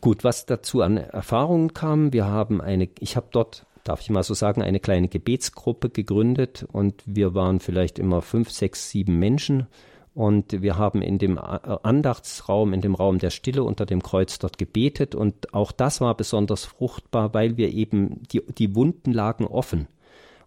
Gut, 0.00 0.24
was 0.24 0.46
dazu 0.46 0.80
an 0.80 0.96
Erfahrungen 0.96 1.74
kam, 1.74 2.12
wir 2.12 2.26
haben 2.26 2.60
eine, 2.62 2.88
ich 3.00 3.16
habe 3.16 3.26
dort, 3.32 3.66
darf 3.84 4.00
ich 4.00 4.08
mal 4.08 4.22
so 4.22 4.32
sagen, 4.32 4.62
eine 4.62 4.80
kleine 4.80 5.08
Gebetsgruppe 5.08 5.90
gegründet 5.90 6.66
und 6.72 7.02
wir 7.04 7.34
waren 7.34 7.60
vielleicht 7.60 7.98
immer 7.98 8.22
fünf, 8.22 8.50
sechs, 8.50 8.88
sieben 8.88 9.18
Menschen 9.18 9.66
und 10.14 10.62
wir 10.62 10.78
haben 10.78 11.02
in 11.02 11.18
dem 11.18 11.38
Andachtsraum, 11.38 12.72
in 12.72 12.80
dem 12.80 12.94
Raum 12.94 13.18
der 13.18 13.30
Stille 13.30 13.62
unter 13.62 13.84
dem 13.84 14.02
Kreuz 14.02 14.38
dort 14.38 14.56
gebetet 14.56 15.14
und 15.14 15.52
auch 15.52 15.70
das 15.70 16.00
war 16.00 16.16
besonders 16.16 16.64
fruchtbar, 16.64 17.34
weil 17.34 17.58
wir 17.58 17.70
eben, 17.70 18.22
die, 18.32 18.42
die 18.46 18.74
Wunden 18.74 19.12
lagen 19.12 19.46
offen 19.46 19.86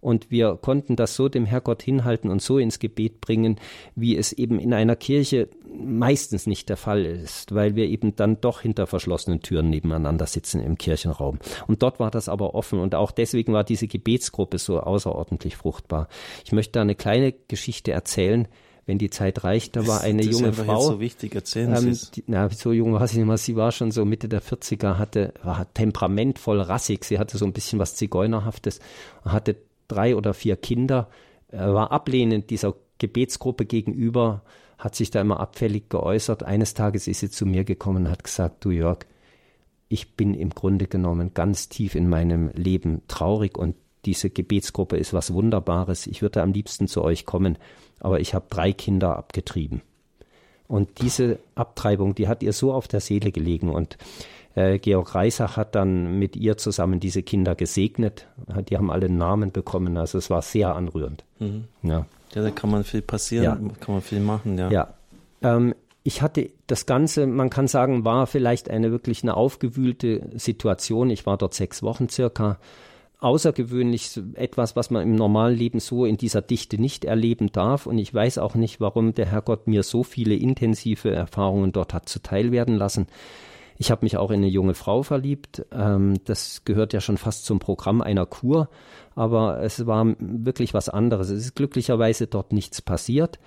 und 0.03 0.29
wir 0.29 0.57
konnten 0.61 0.95
das 0.95 1.15
so 1.15 1.29
dem 1.29 1.45
Herrgott 1.45 1.81
hinhalten 1.81 2.29
und 2.29 2.41
so 2.41 2.57
ins 2.57 2.79
Gebet 2.79 3.21
bringen, 3.21 3.59
wie 3.95 4.17
es 4.17 4.33
eben 4.33 4.59
in 4.59 4.73
einer 4.73 4.95
Kirche 4.95 5.49
meistens 5.75 6.45
nicht 6.45 6.69
der 6.69 6.77
Fall 6.77 7.05
ist, 7.05 7.55
weil 7.55 7.75
wir 7.75 7.85
eben 7.85 8.15
dann 8.15 8.39
doch 8.41 8.61
hinter 8.61 8.85
verschlossenen 8.85 9.41
Türen 9.41 9.69
nebeneinander 9.69 10.27
sitzen 10.27 10.61
im 10.61 10.77
Kirchenraum. 10.77 11.39
Und 11.67 11.81
dort 11.81 11.99
war 11.99 12.11
das 12.11 12.29
aber 12.29 12.53
offen 12.53 12.79
und 12.79 12.95
auch 12.95 13.11
deswegen 13.11 13.53
war 13.53 13.63
diese 13.63 13.87
Gebetsgruppe 13.87 14.59
so 14.59 14.79
außerordentlich 14.79 15.55
fruchtbar. 15.55 16.07
Ich 16.45 16.51
möchte 16.51 16.73
da 16.73 16.81
eine 16.81 16.95
kleine 16.95 17.33
Geschichte 17.47 17.91
erzählen, 17.91 18.47
wenn 18.85 18.97
die 18.97 19.09
Zeit 19.09 19.43
reicht. 19.43 19.75
Da 19.75 19.87
war 19.87 20.01
eine 20.01 20.23
das 20.23 20.31
junge 20.31 20.53
Frau. 20.53 20.81
so 20.81 20.99
wichtig, 20.99 21.35
erzählen 21.35 21.73
ähm, 21.75 21.97
die, 22.15 22.23
na, 22.27 22.49
so 22.49 22.71
jung 22.71 22.93
war 22.93 23.07
sie 23.07 23.19
nicht 23.19 23.27
mehr. 23.27 23.37
Sie 23.37 23.55
war 23.55 23.71
schon 23.71 23.91
so 23.91 24.05
Mitte 24.05 24.27
der 24.27 24.41
40er, 24.41 24.97
hatte, 24.97 25.33
war 25.41 25.73
temperamentvoll 25.73 26.61
rassig. 26.61 27.05
Sie 27.05 27.19
hatte 27.19 27.37
so 27.37 27.45
ein 27.45 27.53
bisschen 27.53 27.79
was 27.79 27.95
Zigeunerhaftes, 27.95 28.79
hatte 29.23 29.55
drei 29.87 30.15
oder 30.15 30.33
vier 30.33 30.55
Kinder, 30.55 31.09
er 31.49 31.73
war 31.73 31.91
ablehnend 31.91 32.49
dieser 32.49 32.75
Gebetsgruppe 32.97 33.65
gegenüber, 33.65 34.41
hat 34.77 34.95
sich 34.95 35.11
da 35.11 35.21
immer 35.21 35.39
abfällig 35.39 35.89
geäußert. 35.89 36.43
Eines 36.43 36.73
Tages 36.73 37.07
ist 37.07 37.19
sie 37.19 37.29
zu 37.29 37.45
mir 37.45 37.63
gekommen 37.63 38.05
und 38.05 38.11
hat 38.11 38.23
gesagt, 38.23 38.65
du 38.65 38.71
Jörg, 38.71 38.99
ich 39.87 40.15
bin 40.15 40.33
im 40.33 40.49
Grunde 40.49 40.87
genommen 40.87 41.33
ganz 41.33 41.69
tief 41.69 41.95
in 41.95 42.09
meinem 42.09 42.49
Leben 42.55 43.03
traurig 43.07 43.57
und 43.57 43.75
diese 44.05 44.29
Gebetsgruppe 44.29 44.97
ist 44.97 45.13
was 45.13 45.33
Wunderbares. 45.33 46.07
Ich 46.07 46.21
würde 46.21 46.41
am 46.41 46.51
liebsten 46.51 46.87
zu 46.87 47.03
euch 47.03 47.25
kommen, 47.25 47.57
aber 47.99 48.19
ich 48.19 48.33
habe 48.33 48.45
drei 48.49 48.73
Kinder 48.73 49.15
abgetrieben. 49.15 49.81
Und 50.67 51.01
diese 51.01 51.39
Abtreibung, 51.55 52.15
die 52.15 52.27
hat 52.27 52.41
ihr 52.41 52.53
so 52.53 52.73
auf 52.73 52.87
der 52.87 52.99
Seele 52.99 53.31
gelegen. 53.31 53.69
Und 53.69 53.97
äh, 54.55 54.77
Georg 54.79 55.15
Reisach 55.15 55.57
hat 55.57 55.75
dann 55.75 56.19
mit 56.19 56.35
ihr 56.35 56.57
zusammen 56.57 56.99
diese 56.99 57.23
Kinder 57.23 57.55
gesegnet. 57.55 58.27
Die 58.69 58.77
haben 58.77 58.91
alle 58.91 59.09
Namen 59.09 59.51
bekommen. 59.51 59.97
Also 59.97 60.17
es 60.17 60.29
war 60.29 60.41
sehr 60.41 60.75
anrührend. 60.75 61.23
Mhm. 61.39 61.65
Ja. 61.81 62.05
ja, 62.33 62.41
da 62.41 62.51
kann 62.51 62.69
man 62.69 62.83
viel 62.83 63.01
passieren, 63.01 63.43
ja. 63.43 63.55
kann 63.79 63.95
man 63.95 64.01
viel 64.01 64.19
machen. 64.19 64.57
Ja. 64.57 64.71
ja. 64.71 64.93
Ähm, 65.41 65.73
ich 66.03 66.21
hatte 66.21 66.49
das 66.67 66.85
Ganze, 66.85 67.25
man 67.25 67.49
kann 67.49 67.67
sagen, 67.67 68.03
war 68.03 68.27
vielleicht 68.27 68.69
eine 68.69 68.91
wirklich 68.91 69.23
eine 69.23 69.35
aufgewühlte 69.35 70.29
Situation. 70.35 71.09
Ich 71.09 71.25
war 71.25 71.37
dort 71.37 71.53
sechs 71.53 71.81
Wochen 71.81 72.09
circa. 72.09 72.59
Außergewöhnlich 73.21 74.19
etwas, 74.33 74.75
was 74.75 74.89
man 74.89 75.03
im 75.03 75.15
normalen 75.15 75.57
Leben 75.57 75.79
so 75.79 76.03
in 76.03 76.17
dieser 76.17 76.41
Dichte 76.41 76.77
nicht 76.77 77.05
erleben 77.05 77.53
darf. 77.53 77.85
Und 77.85 77.97
ich 77.97 78.13
weiß 78.13 78.37
auch 78.37 78.53
nicht, 78.55 78.81
warum 78.81 79.13
der 79.13 79.27
Herrgott 79.27 79.65
mir 79.65 79.83
so 79.83 80.03
viele 80.03 80.35
intensive 80.35 81.09
Erfahrungen 81.09 81.71
dort 81.71 81.93
hat 81.93 82.09
zuteil 82.09 82.51
werden 82.51 82.75
lassen. 82.75 83.07
Ich 83.83 83.91
habe 83.91 84.05
mich 84.05 84.15
auch 84.15 84.31
in 84.31 84.37
eine 84.37 84.47
junge 84.47 84.75
Frau 84.75 85.03
verliebt. 85.03 85.65
Ähm, 85.73 86.13
das 86.23 86.63
gehört 86.63 86.93
ja 86.93 87.01
schon 87.01 87.17
fast 87.17 87.43
zum 87.43 87.59
Programm 87.59 88.01
einer 88.01 88.25
Kur. 88.25 88.69
Aber 89.13 89.61
es 89.61 89.85
war 89.85 90.15
wirklich 90.19 90.73
was 90.73 90.87
anderes. 90.87 91.29
Es 91.29 91.47
ist 91.47 91.55
glücklicherweise 91.55 92.27
dort 92.27 92.53
nichts 92.53 92.81
passiert. 92.81 93.39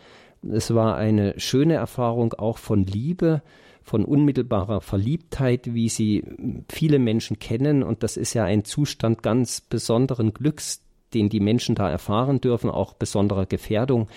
Es 0.47 0.75
war 0.75 0.95
eine 0.95 1.41
schöne 1.41 1.77
Erfahrung 1.77 2.35
auch 2.35 2.59
von 2.59 2.85
Liebe, 2.85 3.41
von 3.83 4.05
unmittelbarer 4.05 4.83
Verliebtheit, 4.83 5.73
wie 5.73 5.89
sie 5.89 6.23
viele 6.69 6.99
Menschen 6.99 7.39
kennen. 7.39 7.83
Und 7.83 8.03
das 8.03 8.19
ist 8.19 8.35
ja 8.35 8.45
ein 8.45 8.67
Zustand 8.67 9.23
ganz 9.23 9.63
besonderen 9.63 10.35
Glücks, 10.35 10.83
den 11.15 11.29
die 11.29 11.41
Menschen 11.41 11.75
da 11.75 11.89
erfahren 11.89 12.41
dürfen, 12.41 12.69
auch 12.69 12.93
besonderer 12.93 13.47
Gefährdung. 13.47 14.09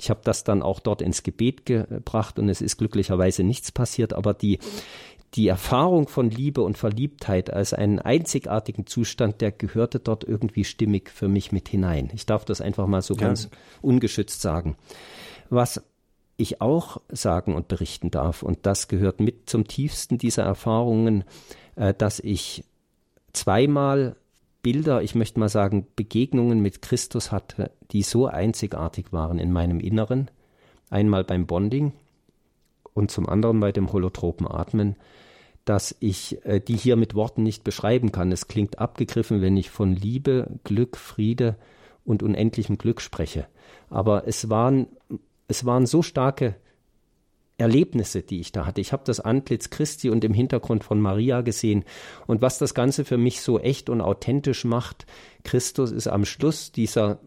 Ich 0.00 0.10
habe 0.10 0.20
das 0.24 0.44
dann 0.44 0.62
auch 0.62 0.80
dort 0.80 1.02
ins 1.02 1.22
Gebet 1.22 1.66
gebracht 1.66 2.38
und 2.38 2.48
es 2.48 2.60
ist 2.60 2.78
glücklicherweise 2.78 3.44
nichts 3.44 3.70
passiert, 3.70 4.12
aber 4.12 4.34
die, 4.34 4.58
die 5.34 5.48
Erfahrung 5.48 6.08
von 6.08 6.30
Liebe 6.30 6.62
und 6.62 6.78
Verliebtheit 6.78 7.52
als 7.52 7.74
einen 7.74 7.98
einzigartigen 7.98 8.86
Zustand, 8.86 9.40
der 9.40 9.52
gehörte 9.52 10.00
dort 10.00 10.24
irgendwie 10.24 10.64
stimmig 10.64 11.10
für 11.10 11.28
mich 11.28 11.52
mit 11.52 11.68
hinein. 11.68 12.10
Ich 12.14 12.24
darf 12.24 12.44
das 12.44 12.60
einfach 12.60 12.86
mal 12.86 13.02
so 13.02 13.14
ja. 13.14 13.20
ganz 13.20 13.50
ungeschützt 13.82 14.40
sagen. 14.40 14.76
Was 15.50 15.82
ich 16.38 16.60
auch 16.60 17.00
sagen 17.08 17.54
und 17.54 17.68
berichten 17.68 18.10
darf, 18.10 18.42
und 18.42 18.60
das 18.62 18.88
gehört 18.88 19.20
mit 19.20 19.50
zum 19.50 19.66
tiefsten 19.66 20.18
dieser 20.18 20.44
Erfahrungen, 20.44 21.24
äh, 21.76 21.92
dass 21.92 22.20
ich 22.20 22.64
zweimal 23.32 24.16
Bilder, 24.62 25.02
ich 25.02 25.14
möchte 25.14 25.40
mal 25.40 25.48
sagen, 25.48 25.86
Begegnungen 25.94 26.60
mit 26.60 26.82
Christus 26.82 27.32
hatte, 27.32 27.70
die 27.92 28.02
so 28.02 28.26
einzigartig 28.26 29.12
waren 29.12 29.38
in 29.38 29.52
meinem 29.52 29.80
Inneren. 29.80 30.30
Einmal 30.90 31.24
beim 31.24 31.46
Bonding 31.46 31.92
und 32.94 33.10
zum 33.10 33.28
anderen 33.28 33.60
bei 33.60 33.72
dem 33.72 33.92
holotropen 33.92 34.48
Atmen, 34.48 34.96
dass 35.68 35.94
ich 36.00 36.44
äh, 36.44 36.60
die 36.60 36.76
hier 36.76 36.96
mit 36.96 37.14
Worten 37.14 37.42
nicht 37.42 37.64
beschreiben 37.64 38.12
kann. 38.12 38.32
Es 38.32 38.48
klingt 38.48 38.78
abgegriffen, 38.78 39.40
wenn 39.42 39.56
ich 39.56 39.70
von 39.70 39.94
Liebe, 39.94 40.48
Glück, 40.64 40.96
Friede 40.96 41.56
und 42.04 42.22
unendlichem 42.22 42.78
Glück 42.78 43.00
spreche. 43.00 43.46
Aber 43.90 44.26
es 44.26 44.48
waren 44.48 44.88
es 45.48 45.64
waren 45.64 45.86
so 45.86 46.02
starke 46.02 46.54
Erlebnisse, 47.56 48.22
die 48.22 48.38
ich 48.38 48.52
da 48.52 48.66
hatte. 48.66 48.80
Ich 48.80 48.92
habe 48.92 49.02
das 49.04 49.18
Antlitz 49.18 49.70
Christi 49.70 50.10
und 50.10 50.22
im 50.22 50.32
Hintergrund 50.32 50.84
von 50.84 51.00
Maria 51.00 51.40
gesehen. 51.40 51.84
Und 52.26 52.40
was 52.40 52.58
das 52.58 52.72
Ganze 52.72 53.04
für 53.04 53.18
mich 53.18 53.40
so 53.40 53.58
echt 53.58 53.90
und 53.90 54.00
authentisch 54.00 54.64
macht, 54.64 55.06
Christus 55.42 55.90
ist 55.90 56.06
am 56.06 56.24
Schluss 56.24 56.70
dieser 56.70 57.18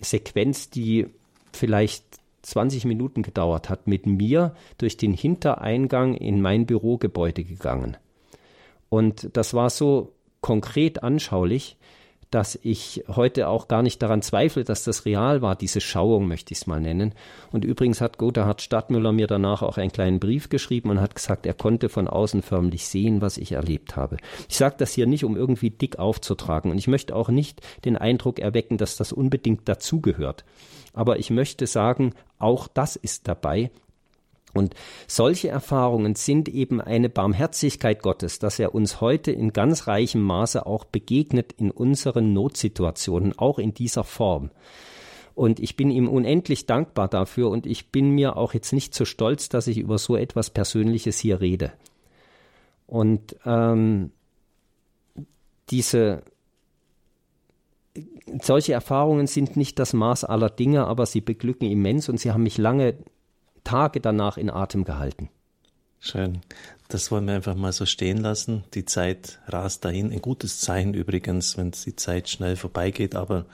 Sequenz, 0.00 0.70
die 0.70 1.08
vielleicht 1.52 2.15
20 2.46 2.84
Minuten 2.84 3.22
gedauert 3.22 3.68
hat, 3.68 3.86
mit 3.86 4.06
mir 4.06 4.54
durch 4.78 4.96
den 4.96 5.12
Hintereingang 5.12 6.14
in 6.14 6.40
mein 6.40 6.66
Bürogebäude 6.66 7.44
gegangen. 7.44 7.96
Und 8.88 9.36
das 9.36 9.52
war 9.52 9.70
so 9.70 10.12
konkret 10.40 11.02
anschaulich, 11.02 11.76
dass 12.30 12.58
ich 12.62 13.04
heute 13.08 13.48
auch 13.48 13.68
gar 13.68 13.82
nicht 13.82 14.02
daran 14.02 14.20
zweifle, 14.20 14.64
dass 14.64 14.84
das 14.84 15.04
real 15.04 15.42
war, 15.42 15.54
diese 15.54 15.80
Schauung 15.80 16.26
möchte 16.26 16.52
ich 16.52 16.58
es 16.58 16.66
mal 16.66 16.80
nennen. 16.80 17.14
Und 17.52 17.64
übrigens 17.64 18.00
hat 18.00 18.18
Gotthard 18.18 18.62
Stadtmüller 18.62 19.12
mir 19.12 19.26
danach 19.26 19.62
auch 19.62 19.78
einen 19.78 19.92
kleinen 19.92 20.18
Brief 20.18 20.48
geschrieben 20.48 20.90
und 20.90 21.00
hat 21.00 21.14
gesagt, 21.14 21.46
er 21.46 21.54
konnte 21.54 21.88
von 21.88 22.08
außen 22.08 22.42
förmlich 22.42 22.86
sehen, 22.86 23.20
was 23.20 23.38
ich 23.38 23.52
erlebt 23.52 23.96
habe. 23.96 24.16
Ich 24.48 24.56
sage 24.56 24.74
das 24.78 24.92
hier 24.92 25.06
nicht, 25.06 25.24
um 25.24 25.36
irgendwie 25.36 25.70
dick 25.70 25.98
aufzutragen 25.98 26.70
und 26.70 26.78
ich 26.78 26.88
möchte 26.88 27.14
auch 27.14 27.28
nicht 27.28 27.60
den 27.84 27.96
Eindruck 27.96 28.38
erwecken, 28.40 28.76
dass 28.76 28.96
das 28.96 29.12
unbedingt 29.12 29.68
dazugehört. 29.68 30.44
Aber 30.96 31.20
ich 31.20 31.30
möchte 31.30 31.68
sagen, 31.68 32.12
auch 32.40 32.66
das 32.66 32.96
ist 32.96 33.28
dabei, 33.28 33.70
und 34.56 34.74
solche 35.06 35.48
Erfahrungen 35.48 36.14
sind 36.14 36.48
eben 36.48 36.80
eine 36.80 37.10
Barmherzigkeit 37.10 38.02
Gottes, 38.02 38.38
dass 38.38 38.58
er 38.58 38.74
uns 38.74 39.00
heute 39.00 39.30
in 39.30 39.52
ganz 39.52 39.86
reichem 39.86 40.22
Maße 40.22 40.64
auch 40.64 40.84
begegnet 40.84 41.52
in 41.52 41.70
unseren 41.70 42.32
Notsituationen, 42.32 43.38
auch 43.38 43.58
in 43.58 43.74
dieser 43.74 44.02
Form. 44.02 44.50
Und 45.34 45.60
ich 45.60 45.76
bin 45.76 45.90
ihm 45.90 46.08
unendlich 46.08 46.64
dankbar 46.64 47.08
dafür 47.08 47.50
und 47.50 47.66
ich 47.66 47.92
bin 47.92 48.10
mir 48.10 48.38
auch 48.38 48.54
jetzt 48.54 48.72
nicht 48.72 48.94
so 48.94 49.04
stolz, 49.04 49.50
dass 49.50 49.66
ich 49.66 49.76
über 49.76 49.98
so 49.98 50.16
etwas 50.16 50.48
Persönliches 50.48 51.18
hier 51.18 51.42
rede. 51.42 51.74
Und 52.86 53.36
ähm, 53.44 54.12
diese 55.68 56.22
solche 58.42 58.72
Erfahrungen 58.72 59.26
sind 59.26 59.56
nicht 59.56 59.78
das 59.78 59.92
Maß 59.92 60.24
aller 60.24 60.50
Dinge, 60.50 60.86
aber 60.86 61.06
sie 61.06 61.20
beglücken 61.20 61.70
immens 61.70 62.08
und 62.08 62.18
sie 62.18 62.32
haben 62.32 62.42
mich 62.42 62.58
lange 62.58 62.94
Tage 63.64 64.00
danach 64.00 64.36
in 64.36 64.50
Atem 64.50 64.84
gehalten. 64.84 65.28
Schön. 65.98 66.40
Das 66.88 67.10
wollen 67.10 67.26
wir 67.26 67.34
einfach 67.34 67.56
mal 67.56 67.72
so 67.72 67.84
stehen 67.84 68.18
lassen. 68.18 68.62
Die 68.74 68.84
Zeit 68.84 69.40
rast 69.48 69.84
dahin. 69.84 70.12
Ein 70.12 70.22
gutes 70.22 70.60
Zeichen 70.60 70.94
übrigens, 70.94 71.56
wenn 71.56 71.72
die 71.72 71.96
Zeit 71.96 72.28
schnell 72.28 72.54
vorbeigeht, 72.54 73.16
aber 73.16 73.46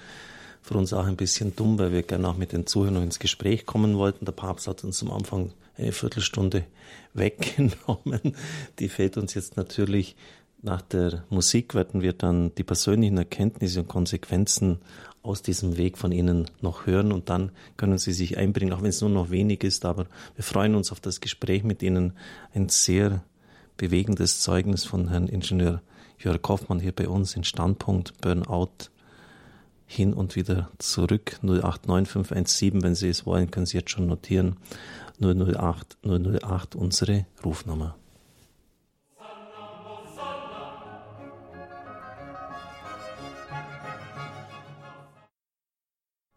für 0.61 0.75
uns 0.75 0.93
auch 0.93 1.07
ein 1.07 1.17
bisschen 1.17 1.57
dumm, 1.57 1.79
weil 1.79 1.93
wir 1.93 2.03
gerne 2.03 2.29
auch 2.29 2.37
mit 2.37 2.53
den 2.53 2.67
Zuhörern 2.67 3.03
ins 3.03 3.19
Gespräch 3.19 3.65
kommen 3.65 3.97
wollten. 3.97 4.27
Der 4.27 4.33
Papst 4.33 4.69
hat 4.69 4.85
uns 4.85 5.03
am 5.03 5.11
Anfang 5.11 5.53
eine 5.77 5.93
Viertelstunde 5.93 6.65
weggenommen. 7.15 8.37
Die 8.79 8.89
fehlt 8.89 9.17
uns 9.17 9.35
jetzt 9.35 9.57
natürlich. 9.57 10.15
Nach 10.65 10.81
der 10.81 11.25
Musik 11.29 11.75
werden 11.75 12.03
wir 12.03 12.13
dann 12.13 12.55
die 12.55 12.63
persönlichen 12.63 13.19
Erkenntnisse 13.19 13.81
und 13.81 13.89
Konsequenzen 13.89 14.79
aus 15.25 15.43
diesem 15.43 15.77
Weg 15.77 15.99
von 15.99 16.13
Ihnen 16.13 16.49
noch 16.61 16.87
hören 16.87 17.11
und 17.11 17.29
dann 17.31 17.51
können 17.77 17.99
Sie 17.99 18.13
sich 18.13 18.39
einbringen, 18.39 18.73
auch 18.73 18.81
wenn 18.81 18.91
es 18.91 19.01
nur 19.01 19.11
noch 19.11 19.31
wenig 19.31 19.65
ist. 19.65 19.85
Aber 19.85 20.07
wir 20.37 20.45
freuen 20.45 20.77
uns 20.77 20.93
auf 20.93 21.01
das 21.01 21.21
Gespräch 21.21 21.65
mit 21.65 21.83
Ihnen. 21.83 22.13
Ein 22.55 22.69
sehr 22.69 23.25
bewegendes 23.77 24.41
Zeugnis 24.41 24.85
von 24.85 25.09
Herrn 25.09 25.27
Ingenieur 25.27 25.83
Jörg 26.19 26.41
Hoffmann 26.47 26.79
hier 26.79 26.93
bei 26.93 27.09
uns 27.09 27.35
in 27.35 27.43
Standpunkt 27.43 28.21
Burnout 28.21 28.91
hin 29.85 30.15
und 30.15 30.37
wieder 30.37 30.71
zurück 30.79 31.41
089517, 31.43 32.83
wenn 32.85 32.95
Sie 32.95 33.09
es 33.09 33.27
wollen, 33.27 33.51
können 33.51 33.67
Sie 33.67 33.79
jetzt 33.79 33.91
schon 33.91 34.07
notieren 34.07 34.57
008 35.21 35.99
008 36.05 36.77
unsere 36.77 37.27
Rufnummer. 37.45 37.97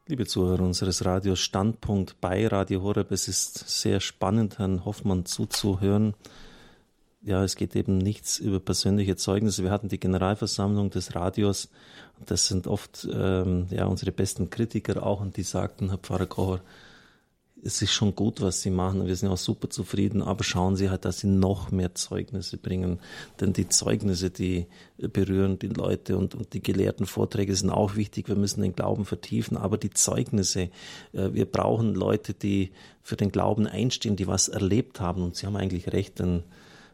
Liebe 0.07 0.27
Zuhörer 0.27 0.61
unseres 0.61 1.03
Radios 1.03 1.39
Standpunkt 1.39 2.21
bei 2.21 2.45
Radio 2.45 2.83
Horeb, 2.83 3.11
es 3.11 3.27
ist 3.27 3.67
sehr 3.67 3.99
spannend, 3.99 4.59
Herrn 4.59 4.85
Hoffmann 4.85 5.25
zuzuhören. 5.25 6.13
Ja, 7.23 7.43
es 7.43 7.55
geht 7.55 7.75
eben 7.75 7.97
nichts 7.97 8.37
über 8.37 8.59
persönliche 8.59 9.15
Zeugnisse. 9.15 9.63
Wir 9.63 9.71
hatten 9.71 9.89
die 9.89 9.99
Generalversammlung 9.99 10.91
des 10.91 11.15
Radios 11.15 11.69
das 12.25 12.47
sind 12.47 12.67
oft 12.67 13.07
ähm, 13.11 13.67
ja 13.69 13.85
unsere 13.85 14.11
besten 14.11 14.49
Kritiker 14.49 15.05
auch 15.05 15.21
und 15.21 15.37
die 15.37 15.43
sagten, 15.43 15.89
Herr 15.89 15.97
Pfarrer 15.97 16.25
Kocher, 16.25 16.61
es 17.63 17.81
ist 17.81 17.93
schon 17.93 18.15
gut, 18.15 18.41
was 18.41 18.61
sie 18.61 18.69
machen. 18.69 19.07
Wir 19.07 19.15
sind 19.15 19.29
auch 19.29 19.37
super 19.37 19.69
zufrieden, 19.69 20.21
aber 20.21 20.43
schauen 20.43 20.75
Sie 20.75 20.89
halt, 20.89 21.05
dass 21.05 21.19
Sie 21.19 21.27
noch 21.27 21.71
mehr 21.71 21.95
Zeugnisse 21.95 22.57
bringen. 22.57 22.99
Denn 23.39 23.53
die 23.53 23.67
Zeugnisse, 23.69 24.29
die 24.29 24.67
berühren 24.97 25.57
die 25.57 25.69
Leute 25.69 26.17
und, 26.17 26.35
und 26.35 26.53
die 26.53 26.61
gelehrten 26.61 27.05
Vorträge 27.05 27.55
sind 27.55 27.71
auch 27.71 27.95
wichtig. 27.95 28.27
Wir 28.27 28.35
müssen 28.35 28.61
den 28.61 28.75
Glauben 28.75 29.05
vertiefen, 29.05 29.57
aber 29.57 29.77
die 29.77 29.89
Zeugnisse, 29.89 30.69
äh, 31.13 31.33
wir 31.33 31.45
brauchen 31.45 31.95
Leute, 31.95 32.33
die 32.33 32.71
für 33.01 33.15
den 33.15 33.31
Glauben 33.31 33.67
einstehen, 33.67 34.15
die 34.15 34.27
was 34.27 34.47
erlebt 34.47 34.99
haben. 34.99 35.23
Und 35.23 35.35
Sie 35.35 35.47
haben 35.47 35.55
eigentlich 35.55 35.91
recht, 35.91 36.19
denn 36.19 36.43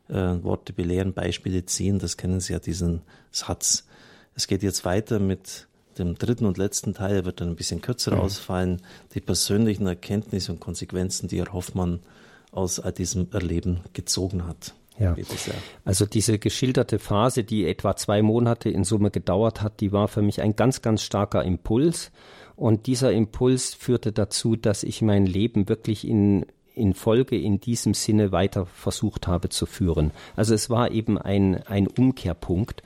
äh, 0.09 0.43
Worte 0.43 0.74
belehren, 0.74 1.14
Beispiele 1.14 1.66
ziehen, 1.66 1.99
das 1.99 2.18
kennen 2.18 2.39
Sie 2.39 2.53
ja, 2.53 2.59
diesen 2.59 3.01
Satz. 3.32 3.88
Es 4.36 4.47
geht 4.47 4.64
jetzt 4.64 4.86
weiter 4.86 5.20
mit 5.20 5.68
dem 6.01 6.15
dritten 6.15 6.45
und 6.45 6.57
letzten 6.57 6.93
Teil 6.93 7.25
wird 7.25 7.41
dann 7.41 7.49
ein 7.49 7.55
bisschen 7.55 7.81
kürzer 7.81 8.15
mhm. 8.15 8.21
ausfallen, 8.21 8.81
die 9.13 9.21
persönlichen 9.21 9.87
Erkenntnisse 9.87 10.51
und 10.51 10.59
Konsequenzen, 10.59 11.27
die 11.27 11.39
Herr 11.39 11.53
Hoffmann 11.53 11.99
aus 12.51 12.81
diesem 12.97 13.27
Erleben 13.31 13.81
gezogen 13.93 14.45
hat. 14.45 14.73
Ja. 14.99 15.15
Also 15.83 16.05
diese 16.05 16.37
geschilderte 16.37 16.99
Phase, 16.99 17.43
die 17.43 17.65
etwa 17.65 17.95
zwei 17.95 18.21
Monate 18.21 18.69
in 18.69 18.83
Summe 18.83 19.09
gedauert 19.09 19.61
hat, 19.61 19.79
die 19.79 19.91
war 19.91 20.07
für 20.07 20.21
mich 20.21 20.41
ein 20.41 20.55
ganz, 20.55 20.81
ganz 20.81 21.01
starker 21.01 21.43
Impuls. 21.43 22.11
Und 22.55 22.85
dieser 22.85 23.11
Impuls 23.11 23.73
führte 23.73 24.11
dazu, 24.11 24.55
dass 24.55 24.83
ich 24.83 25.01
mein 25.01 25.25
Leben 25.25 25.69
wirklich 25.69 26.07
in 26.07 26.45
in 26.73 26.93
Folge 26.93 27.37
in 27.37 27.59
diesem 27.59 27.93
Sinne 27.93 28.31
weiter 28.31 28.65
versucht 28.65 29.27
habe 29.27 29.49
zu 29.49 29.65
führen. 29.65 30.11
Also 30.35 30.53
es 30.53 30.69
war 30.69 30.91
eben 30.91 31.17
ein, 31.17 31.61
ein 31.67 31.87
Umkehrpunkt. 31.87 32.81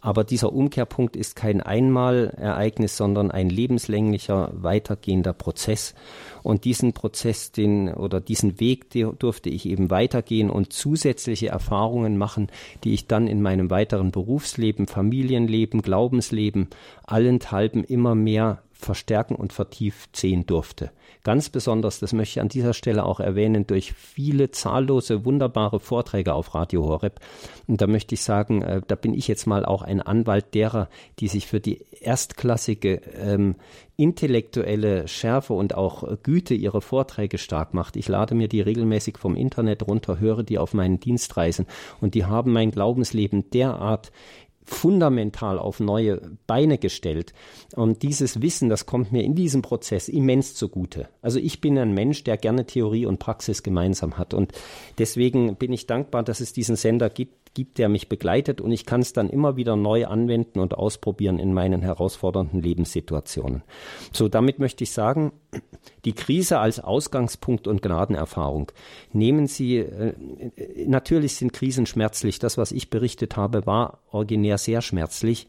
Aber 0.00 0.24
dieser 0.24 0.52
Umkehrpunkt 0.52 1.14
ist 1.14 1.36
kein 1.36 1.60
Einmalereignis, 1.60 2.96
sondern 2.96 3.30
ein 3.30 3.50
lebenslänglicher, 3.50 4.50
weitergehender 4.54 5.34
Prozess. 5.34 5.94
Und 6.42 6.64
diesen 6.64 6.94
Prozess, 6.94 7.52
den 7.52 7.92
oder 7.92 8.20
diesen 8.20 8.60
Weg 8.60 8.90
durfte 9.18 9.50
ich 9.50 9.66
eben 9.66 9.90
weitergehen 9.90 10.48
und 10.48 10.72
zusätzliche 10.72 11.48
Erfahrungen 11.48 12.16
machen, 12.16 12.48
die 12.82 12.94
ich 12.94 13.08
dann 13.08 13.26
in 13.26 13.42
meinem 13.42 13.70
weiteren 13.70 14.10
Berufsleben, 14.10 14.86
Familienleben, 14.86 15.82
Glaubensleben 15.82 16.68
allenthalben 17.04 17.84
immer 17.84 18.14
mehr 18.14 18.62
verstärken 18.84 19.34
und 19.34 19.52
vertieft 19.52 20.16
sehen 20.16 20.46
durfte. 20.46 20.90
Ganz 21.22 21.50
besonders, 21.50 22.00
das 22.00 22.12
möchte 22.12 22.38
ich 22.38 22.40
an 22.40 22.48
dieser 22.48 22.72
Stelle 22.72 23.04
auch 23.04 23.20
erwähnen, 23.20 23.66
durch 23.66 23.92
viele 23.92 24.50
zahllose, 24.50 25.24
wunderbare 25.24 25.78
Vorträge 25.78 26.32
auf 26.32 26.54
Radio 26.54 26.84
Horeb. 26.84 27.20
Und 27.66 27.80
da 27.80 27.86
möchte 27.86 28.14
ich 28.14 28.22
sagen, 28.22 28.62
äh, 28.62 28.80
da 28.86 28.94
bin 28.94 29.14
ich 29.14 29.28
jetzt 29.28 29.46
mal 29.46 29.64
auch 29.64 29.82
ein 29.82 30.00
Anwalt 30.00 30.54
derer, 30.54 30.88
die 31.18 31.28
sich 31.28 31.46
für 31.46 31.60
die 31.60 31.84
erstklassige 32.00 33.02
ähm, 33.18 33.56
intellektuelle 33.96 35.06
Schärfe 35.08 35.52
und 35.52 35.74
auch 35.74 36.04
Güte 36.22 36.54
ihrer 36.54 36.80
Vorträge 36.80 37.36
stark 37.36 37.74
macht. 37.74 37.96
Ich 37.96 38.08
lade 38.08 38.34
mir 38.34 38.48
die 38.48 38.62
regelmäßig 38.62 39.18
vom 39.18 39.36
Internet 39.36 39.86
runter, 39.86 40.18
höre 40.18 40.42
die 40.42 40.58
auf 40.58 40.72
meinen 40.72 41.00
Dienstreisen 41.00 41.66
und 42.00 42.14
die 42.14 42.24
haben 42.24 42.52
mein 42.52 42.70
Glaubensleben 42.70 43.50
derart 43.50 44.10
fundamental 44.70 45.58
auf 45.58 45.80
neue 45.80 46.20
Beine 46.46 46.78
gestellt. 46.78 47.32
Und 47.74 48.02
dieses 48.02 48.40
Wissen, 48.40 48.68
das 48.68 48.86
kommt 48.86 49.10
mir 49.10 49.24
in 49.24 49.34
diesem 49.34 49.62
Prozess 49.62 50.08
immens 50.08 50.54
zugute. 50.54 51.08
Also 51.22 51.38
ich 51.38 51.60
bin 51.60 51.76
ein 51.76 51.92
Mensch, 51.92 52.22
der 52.24 52.36
gerne 52.36 52.66
Theorie 52.66 53.04
und 53.04 53.18
Praxis 53.18 53.62
gemeinsam 53.62 54.16
hat. 54.16 54.32
Und 54.32 54.52
deswegen 54.98 55.56
bin 55.56 55.72
ich 55.72 55.86
dankbar, 55.86 56.22
dass 56.22 56.40
es 56.40 56.52
diesen 56.52 56.76
Sender 56.76 57.10
gibt, 57.10 57.39
gibt, 57.54 57.78
der 57.78 57.88
mich 57.88 58.08
begleitet 58.08 58.60
und 58.60 58.70
ich 58.72 58.86
kann 58.86 59.00
es 59.00 59.12
dann 59.12 59.28
immer 59.28 59.56
wieder 59.56 59.76
neu 59.76 60.06
anwenden 60.06 60.60
und 60.60 60.74
ausprobieren 60.74 61.38
in 61.38 61.52
meinen 61.52 61.82
herausfordernden 61.82 62.60
Lebenssituationen. 62.60 63.62
So, 64.12 64.28
damit 64.28 64.58
möchte 64.58 64.84
ich 64.84 64.92
sagen, 64.92 65.32
die 66.04 66.12
Krise 66.12 66.58
als 66.58 66.80
Ausgangspunkt 66.80 67.66
und 67.66 67.82
Gnadenerfahrung. 67.82 68.70
Nehmen 69.12 69.46
Sie, 69.46 69.78
äh, 69.78 70.14
natürlich 70.86 71.36
sind 71.36 71.52
Krisen 71.52 71.86
schmerzlich. 71.86 72.38
Das, 72.38 72.56
was 72.56 72.72
ich 72.72 72.90
berichtet 72.90 73.36
habe, 73.36 73.66
war 73.66 73.98
originär 74.10 74.58
sehr 74.58 74.82
schmerzlich. 74.82 75.48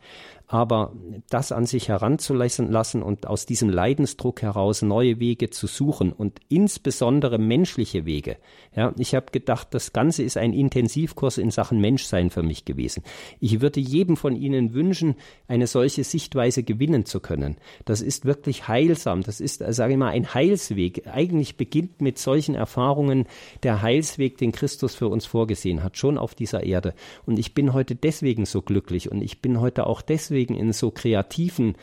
Aber 0.52 0.92
das 1.30 1.54
an 1.54 1.66
sich 1.66 1.88
heranzulassen 1.88 2.70
lassen 2.70 3.04
und 3.04 3.26
aus 3.26 3.46
diesem 3.46 3.70
Leidensdruck 3.70 4.42
heraus 4.42 4.82
neue 4.82 5.18
Wege 5.18 5.50
zu 5.50 5.66
suchen 5.66 6.12
und 6.12 6.40
insbesondere 6.50 7.38
menschliche 7.38 8.06
Wege. 8.06 8.36
Ja, 8.76 8.94
ich 8.98 9.16
habe 9.16 9.28
gedacht, 9.32 9.70
das 9.72 9.94
Ganze 9.94 10.24
ist 10.24 10.36
ein 10.36 10.52
Intensivkurs 10.52 11.38
in 11.38 11.52
Sachen 11.52 11.80
Menschsein 11.80 12.32
für 12.32 12.44
mich 12.44 12.66
gewesen. 12.66 13.04
Ich 13.40 13.62
würde 13.62 13.80
jedem 13.80 14.18
von 14.18 14.36
Ihnen 14.36 14.74
wünschen, 14.74 15.16
eine 15.48 15.68
solche 15.68 16.04
Sichtweise 16.04 16.64
gewinnen 16.64 17.06
zu 17.06 17.22
können. 17.22 17.56
Das 17.86 18.02
ist 18.02 18.26
wirklich 18.26 18.68
heilsam. 18.68 19.24
Das 19.24 19.40
ist, 19.40 19.64
sage 19.66 19.94
ich 19.94 20.00
mal, 20.00 20.10
ein 20.10 20.34
Heilsweg. 20.34 21.08
Eigentlich 21.08 21.56
beginnt 21.56 22.02
mit 22.02 22.20
solchen 22.20 22.56
Erfahrungen 22.56 23.26
der 23.64 23.82
Heilsweg, 23.82 24.38
den 24.38 24.52
Christus 24.52 24.96
für 24.96 25.08
uns 25.08 25.26
vorgesehen 25.26 25.82
hat, 25.82 25.96
schon 25.96 26.18
auf 26.18 26.36
dieser 26.36 26.64
Erde. 26.64 26.94
Und 27.26 27.40
ich 27.40 27.54
bin 27.54 27.72
heute 27.72 27.96
deswegen 27.96 28.46
so 28.46 28.62
glücklich 28.62 29.10
und 29.10 29.22
ich 29.22 29.42
bin 29.42 29.62
heute 29.62 29.88
auch 29.88 30.02
deswegen 30.02 30.41
deswegen 30.42 30.56
in 30.56 30.74
so 30.74 30.92
kreativen 30.92 31.76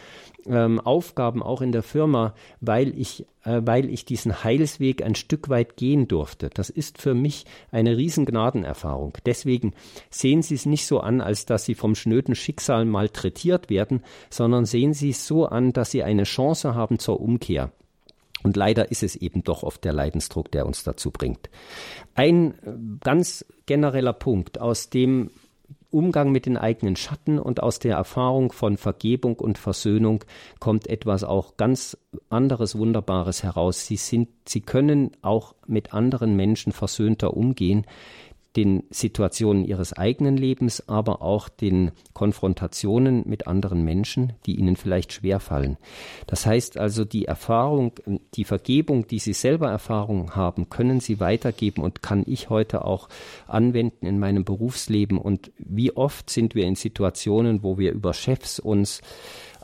ähm, 0.47 0.81
Aufgaben 0.81 1.43
auch 1.43 1.61
in 1.61 1.73
der 1.73 1.83
Firma, 1.83 2.35
weil 2.61 2.99
ich, 2.99 3.27
äh, 3.45 3.61
weil 3.65 3.89
ich 3.89 4.05
diesen 4.05 4.43
Heilsweg 4.43 5.03
ein 5.03 5.15
Stück 5.15 5.49
weit 5.49 5.77
gehen 5.77 6.09
durfte. 6.09 6.51
Das 6.53 6.71
ist 6.71 7.01
für 7.01 7.15
mich 7.15 7.45
eine 7.71 7.97
Riesengnadenerfahrung. 7.97 9.13
Deswegen 9.27 9.75
sehen 10.11 10.43
Sie 10.43 10.55
es 10.55 10.67
nicht 10.67 10.87
so 10.87 11.01
an, 11.01 11.21
als 11.21 11.47
dass 11.47 11.67
Sie 11.67 11.75
vom 11.75 11.95
schnöden 11.95 12.35
Schicksal 12.35 12.85
malträtiert 12.85 13.71
werden, 13.71 14.03
sondern 14.31 14.65
sehen 14.65 14.93
Sie 14.95 15.11
es 15.11 15.27
so 15.27 15.47
an, 15.47 15.73
dass 15.73 15.91
Sie 15.91 16.03
eine 16.03 16.25
Chance 16.25 16.75
haben 16.75 16.99
zur 16.99 17.21
Umkehr. 17.21 17.71
Und 18.43 18.57
leider 18.57 18.91
ist 18.91 19.03
es 19.03 19.17
eben 19.17 19.43
doch 19.43 19.63
oft 19.63 19.85
der 19.85 19.93
Leidensdruck, 19.93 20.51
der 20.51 20.65
uns 20.65 20.85
dazu 20.85 21.11
bringt. 21.11 21.51
Ein 22.15 22.55
äh, 22.65 22.73
ganz 23.05 23.45
genereller 23.67 24.15
Punkt, 24.15 24.61
aus 24.61 24.91
dem 24.91 25.31
Umgang 25.91 26.33
mit 26.33 26.47
den 26.47 26.57
eigenen 26.57 26.97
Schatten 26.97 27.39
und 27.39 27.63
aus 27.63 27.79
der 27.79 27.97
Erfahrung 27.97 28.53
von 28.53 28.77
Vergebung 28.77 29.37
und 29.37 29.57
Versöhnung 29.57 30.25
kommt 30.61 30.87
etwas 30.87 31.25
auch 31.25 31.57
ganz 31.57 31.97
anderes 32.29 32.77
Wunderbares 32.77 33.43
heraus. 33.43 33.87
Sie 33.87 33.97
sind, 33.97 34.29
sie 34.47 34.61
können 34.61 35.13
auch 35.23 35.55
mit 35.67 35.95
anderen 35.95 36.37
Menschen 36.37 36.73
versöhnter 36.73 37.35
umgehen, 37.35 37.87
den 38.57 38.85
Situationen 38.91 39.65
ihres 39.65 39.93
eigenen 39.93 40.37
Lebens, 40.37 40.89
aber 40.89 41.23
auch 41.23 41.49
den 41.49 41.93
Konfrontationen 42.15 43.23
mit 43.27 43.47
anderen 43.47 43.85
Menschen, 43.85 44.33
die 44.47 44.57
ihnen 44.57 44.77
vielleicht 44.77 45.13
schwerfallen. 45.13 45.77
Das 46.27 46.47
heißt 46.47 46.79
also, 46.79 47.05
die 47.05 47.27
Erfahrung, 47.27 47.93
die 48.35 48.45
Vergebung, 48.45 49.07
die 49.07 49.19
sie 49.19 49.35
selber 49.35 49.71
Erfahrung 49.71 50.35
haben, 50.35 50.71
können 50.71 51.01
sie 51.01 51.21
weitergeben 51.21 51.83
und 51.83 52.03
kann 52.03 52.25
ich 52.27 52.51
heute 52.51 52.85
auch 52.85 53.09
anwenden 53.47 54.07
in 54.07 54.19
meinem 54.19 54.45
Berufsleben. 54.45 55.19
Und 55.19 55.53
wie 55.59 55.95
oft 55.95 56.31
sind 56.31 56.55
wir 56.55 56.65
in 56.65 56.75
Situationen, 56.75 57.63
wo 57.63 57.79
wir 57.79 57.93
über 57.93 58.15
Chefs 58.15 58.59
uns 58.59 59.03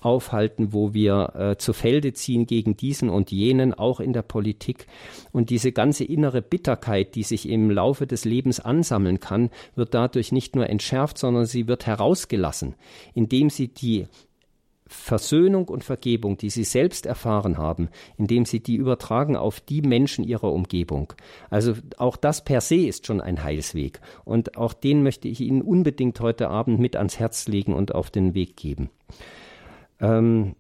aufhalten, 0.05 0.73
wo 0.73 0.95
wir 0.95 1.33
äh, 1.35 1.57
zu 1.57 1.73
Felde 1.73 2.13
ziehen 2.13 2.47
gegen 2.47 2.77
diesen 2.77 3.09
und 3.09 3.31
jenen, 3.31 3.75
auch 3.75 4.01
in 4.01 4.13
der 4.13 4.23
Politik. 4.23 4.87
Und 5.33 5.51
diese 5.51 5.73
ganze 5.73 6.05
innere 6.05 6.43
Bitterkeit, 6.43 7.15
die 7.15 7.23
sich 7.23 7.49
im 7.49 7.71
Laufe 7.71 8.07
des 8.07 8.25
Lebens 8.25 8.61
ansammeln 8.61 9.21
kann, 9.21 9.51
wird 9.75 9.95
dadurch 9.95 10.33
nicht 10.33 10.57
nur 10.57 10.69
entschärft, 10.69 11.19
sondern 11.19 11.47
sie 11.47 11.69
wird 11.69 11.87
herausgelassen, 11.87 12.75
indem 13.15 13.51
sie 13.51 13.69
die 13.69 14.07
Versöhnung 14.87 15.69
und 15.69 15.83
Vergebung, 15.83 16.37
die 16.37 16.51
sie 16.51 16.65
selbst 16.65 17.07
erfahren 17.07 17.57
haben, 17.57 17.89
indem 18.19 18.45
sie 18.45 18.61
die 18.61 18.77
übertragen 18.77 19.37
auf 19.37 19.61
die 19.61 19.81
Menschen 19.81 20.25
ihrer 20.25 20.53
Umgebung. 20.53 21.13
Also 21.51 21.75
auch 21.97 22.17
das 22.17 22.45
per 22.45 22.61
se 22.61 22.77
ist 22.77 23.07
schon 23.07 23.21
ein 23.21 23.43
Heilsweg. 23.43 24.01
Und 24.25 24.57
auch 24.57 24.75
den 24.75 25.03
möchte 25.03 25.29
ich 25.29 25.41
Ihnen 25.41 25.63
unbedingt 25.63 26.21
heute 26.21 26.49
Abend 26.49 26.81
mit 26.81 26.97
ans 26.97 27.19
Herz 27.19 27.49
legen 27.49 27.73
und 27.73 27.95
auf 27.95 28.11
den 28.11 28.35
Weg 28.35 28.57
geben. 28.57 28.91
Ähm, 30.01 30.55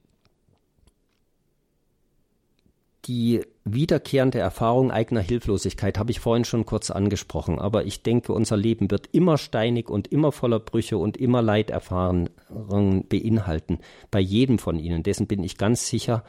die 3.07 3.43
wiederkehrende 3.65 4.39
Erfahrung 4.39 4.91
eigener 4.91 5.21
Hilflosigkeit 5.21 5.99
habe 5.99 6.11
ich 6.11 6.21
vorhin 6.21 6.45
schon 6.45 6.65
kurz 6.65 6.91
angesprochen, 6.91 7.59
aber 7.59 7.85
ich 7.85 8.03
denke, 8.03 8.33
unser 8.33 8.57
Leben 8.57 8.91
wird 8.91 9.09
immer 9.13 9.37
steinig 9.37 9.91
und 9.91 10.09
immer 10.09 10.33
voller 10.33 10.61
Brüche 10.61 10.97
und 10.97 11.17
immer 11.17 11.43
Leiterfahrungen 11.43 12.29
beinhalten, 13.09 13.79
bei 14.11 14.21
jedem 14.21 14.59
von 14.59 14.79
Ihnen. 14.79 15.03
Dessen 15.03 15.27
bin 15.27 15.43
ich 15.43 15.59
ganz 15.59 15.89
sicher. 15.89 16.25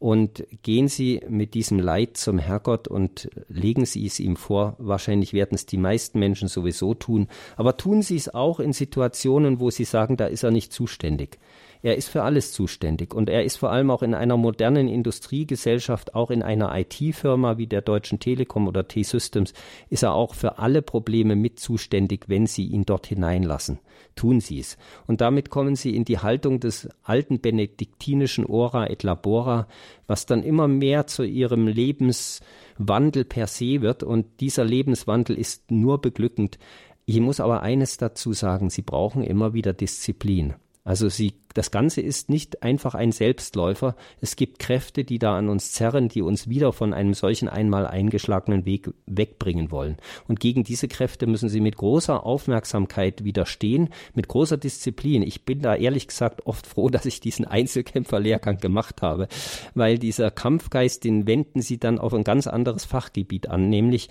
Und 0.00 0.44
gehen 0.62 0.88
Sie 0.88 1.22
mit 1.30 1.54
diesem 1.54 1.78
Leid 1.78 2.18
zum 2.18 2.38
Herrgott 2.38 2.88
und 2.88 3.30
legen 3.48 3.86
Sie 3.86 4.04
es 4.04 4.20
ihm 4.20 4.36
vor. 4.36 4.74
Wahrscheinlich 4.78 5.32
werden 5.32 5.54
es 5.54 5.64
die 5.64 5.78
meisten 5.78 6.18
Menschen 6.18 6.48
sowieso 6.48 6.92
tun. 6.92 7.28
Aber 7.56 7.78
tun 7.78 8.02
Sie 8.02 8.16
es 8.16 8.28
auch 8.28 8.60
in 8.60 8.74
Situationen, 8.74 9.60
wo 9.60 9.70
Sie 9.70 9.84
sagen, 9.84 10.18
da 10.18 10.26
ist 10.26 10.42
er 10.42 10.50
nicht 10.50 10.74
zuständig. 10.74 11.38
Er 11.84 11.96
ist 11.96 12.08
für 12.08 12.22
alles 12.22 12.52
zuständig 12.52 13.12
und 13.12 13.28
er 13.28 13.44
ist 13.44 13.58
vor 13.58 13.70
allem 13.70 13.90
auch 13.90 14.02
in 14.02 14.14
einer 14.14 14.38
modernen 14.38 14.88
Industriegesellschaft, 14.88 16.14
auch 16.14 16.30
in 16.30 16.42
einer 16.42 16.74
IT-Firma 16.74 17.58
wie 17.58 17.66
der 17.66 17.82
Deutschen 17.82 18.18
Telekom 18.18 18.66
oder 18.68 18.88
T-Systems, 18.88 19.52
ist 19.90 20.02
er 20.02 20.14
auch 20.14 20.34
für 20.34 20.58
alle 20.58 20.80
Probleme 20.80 21.36
mit 21.36 21.60
zuständig, 21.60 22.24
wenn 22.26 22.46
Sie 22.46 22.64
ihn 22.64 22.86
dort 22.86 23.08
hineinlassen. 23.08 23.80
Tun 24.16 24.40
Sie 24.40 24.60
es. 24.60 24.78
Und 25.06 25.20
damit 25.20 25.50
kommen 25.50 25.76
Sie 25.76 25.94
in 25.94 26.06
die 26.06 26.20
Haltung 26.20 26.58
des 26.58 26.88
alten 27.02 27.38
benediktinischen 27.40 28.46
Ora 28.46 28.86
et 28.88 29.02
Labora, 29.02 29.68
was 30.06 30.24
dann 30.24 30.42
immer 30.42 30.68
mehr 30.68 31.06
zu 31.06 31.22
Ihrem 31.22 31.66
Lebenswandel 31.66 33.26
per 33.26 33.46
se 33.46 33.82
wird. 33.82 34.02
Und 34.02 34.40
dieser 34.40 34.64
Lebenswandel 34.64 35.36
ist 35.36 35.70
nur 35.70 36.00
beglückend. 36.00 36.58
Ich 37.04 37.20
muss 37.20 37.40
aber 37.40 37.60
eines 37.60 37.98
dazu 37.98 38.32
sagen, 38.32 38.70
Sie 38.70 38.80
brauchen 38.80 39.22
immer 39.22 39.52
wieder 39.52 39.74
Disziplin. 39.74 40.54
Also 40.84 41.08
sie, 41.08 41.32
das 41.54 41.70
Ganze 41.70 42.02
ist 42.02 42.28
nicht 42.28 42.62
einfach 42.62 42.94
ein 42.94 43.10
Selbstläufer. 43.10 43.96
Es 44.20 44.36
gibt 44.36 44.58
Kräfte, 44.58 45.02
die 45.02 45.18
da 45.18 45.36
an 45.38 45.48
uns 45.48 45.72
zerren, 45.72 46.08
die 46.08 46.20
uns 46.20 46.46
wieder 46.46 46.74
von 46.74 46.92
einem 46.92 47.14
solchen 47.14 47.48
einmal 47.48 47.86
eingeschlagenen 47.86 48.66
Weg 48.66 48.90
wegbringen 49.06 49.70
wollen. 49.70 49.96
Und 50.28 50.40
gegen 50.40 50.62
diese 50.62 50.86
Kräfte 50.86 51.26
müssen 51.26 51.48
sie 51.48 51.60
mit 51.60 51.78
großer 51.78 52.26
Aufmerksamkeit 52.26 53.24
widerstehen, 53.24 53.88
mit 54.14 54.28
großer 54.28 54.58
Disziplin. 54.58 55.22
Ich 55.22 55.46
bin 55.46 55.62
da 55.62 55.74
ehrlich 55.74 56.06
gesagt 56.06 56.46
oft 56.46 56.66
froh, 56.66 56.88
dass 56.90 57.06
ich 57.06 57.20
diesen 57.20 57.46
Einzelkämpferlehrgang 57.46 58.58
gemacht 58.58 59.00
habe, 59.00 59.28
weil 59.74 59.98
dieser 59.98 60.30
Kampfgeist, 60.30 61.04
den 61.04 61.26
wenden 61.26 61.62
sie 61.62 61.78
dann 61.78 61.98
auf 61.98 62.12
ein 62.12 62.24
ganz 62.24 62.46
anderes 62.46 62.84
Fachgebiet 62.84 63.48
an, 63.48 63.70
nämlich 63.70 64.10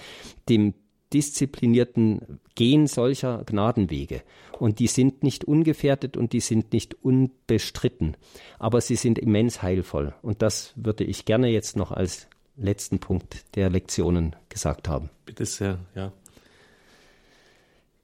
dem 0.49 0.73
disziplinierten 1.13 2.39
Gehen 2.55 2.87
solcher 2.87 3.43
Gnadenwege. 3.45 4.21
Und 4.59 4.79
die 4.79 4.87
sind 4.87 5.23
nicht 5.23 5.45
ungefährdet 5.45 6.17
und 6.17 6.33
die 6.33 6.39
sind 6.39 6.73
nicht 6.73 7.03
unbestritten. 7.03 8.15
Aber 8.59 8.81
sie 8.81 8.95
sind 8.95 9.19
immens 9.19 9.61
heilvoll. 9.61 10.13
Und 10.21 10.41
das 10.41 10.73
würde 10.75 11.03
ich 11.03 11.25
gerne 11.25 11.49
jetzt 11.49 11.75
noch 11.75 11.91
als 11.91 12.27
letzten 12.55 12.99
Punkt 12.99 13.55
der 13.55 13.69
Lektionen 13.69 14.35
gesagt 14.49 14.87
haben. 14.87 15.09
Bitte 15.25 15.45
sehr, 15.45 15.79
ja. 15.95 16.11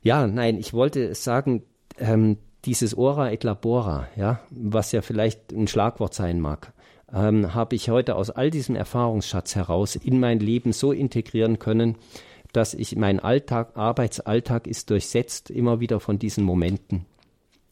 Ja, 0.01 0.28
nein, 0.28 0.57
ich 0.57 0.74
wollte 0.74 1.14
sagen, 1.14 1.64
ähm, 1.97 2.38
dieses 2.66 2.97
Ora 2.97 3.32
et 3.32 3.43
Labora, 3.43 4.07
ja, 4.16 4.41
was 4.49 4.91
ja 4.91 5.01
vielleicht 5.01 5.51
ein 5.51 5.68
Schlagwort 5.68 6.14
sein 6.14 6.39
mag, 6.39 6.74
ähm, 7.14 7.53
habe 7.53 7.76
ich 7.76 7.89
heute 7.89 8.16
aus 8.16 8.30
all 8.30 8.49
diesem 8.49 8.76
Erfahrungsschatz 8.76 9.55
heraus 9.55 9.95
in 9.95 10.20
mein 10.20 10.39
Leben 10.39 10.74
so 10.74 10.91
integrieren 10.91 11.60
können, 11.60 11.95
dass 12.52 12.74
ich 12.74 12.95
mein 12.95 13.20
Alltag, 13.20 13.78
Arbeitsalltag 13.78 14.68
ist 14.68 14.89
durchsetzt 14.89 15.50
immer 15.50 15.80
wieder 15.80 16.00
von 16.00 16.18
diesen 16.18 16.43
Momenten, 16.43 17.06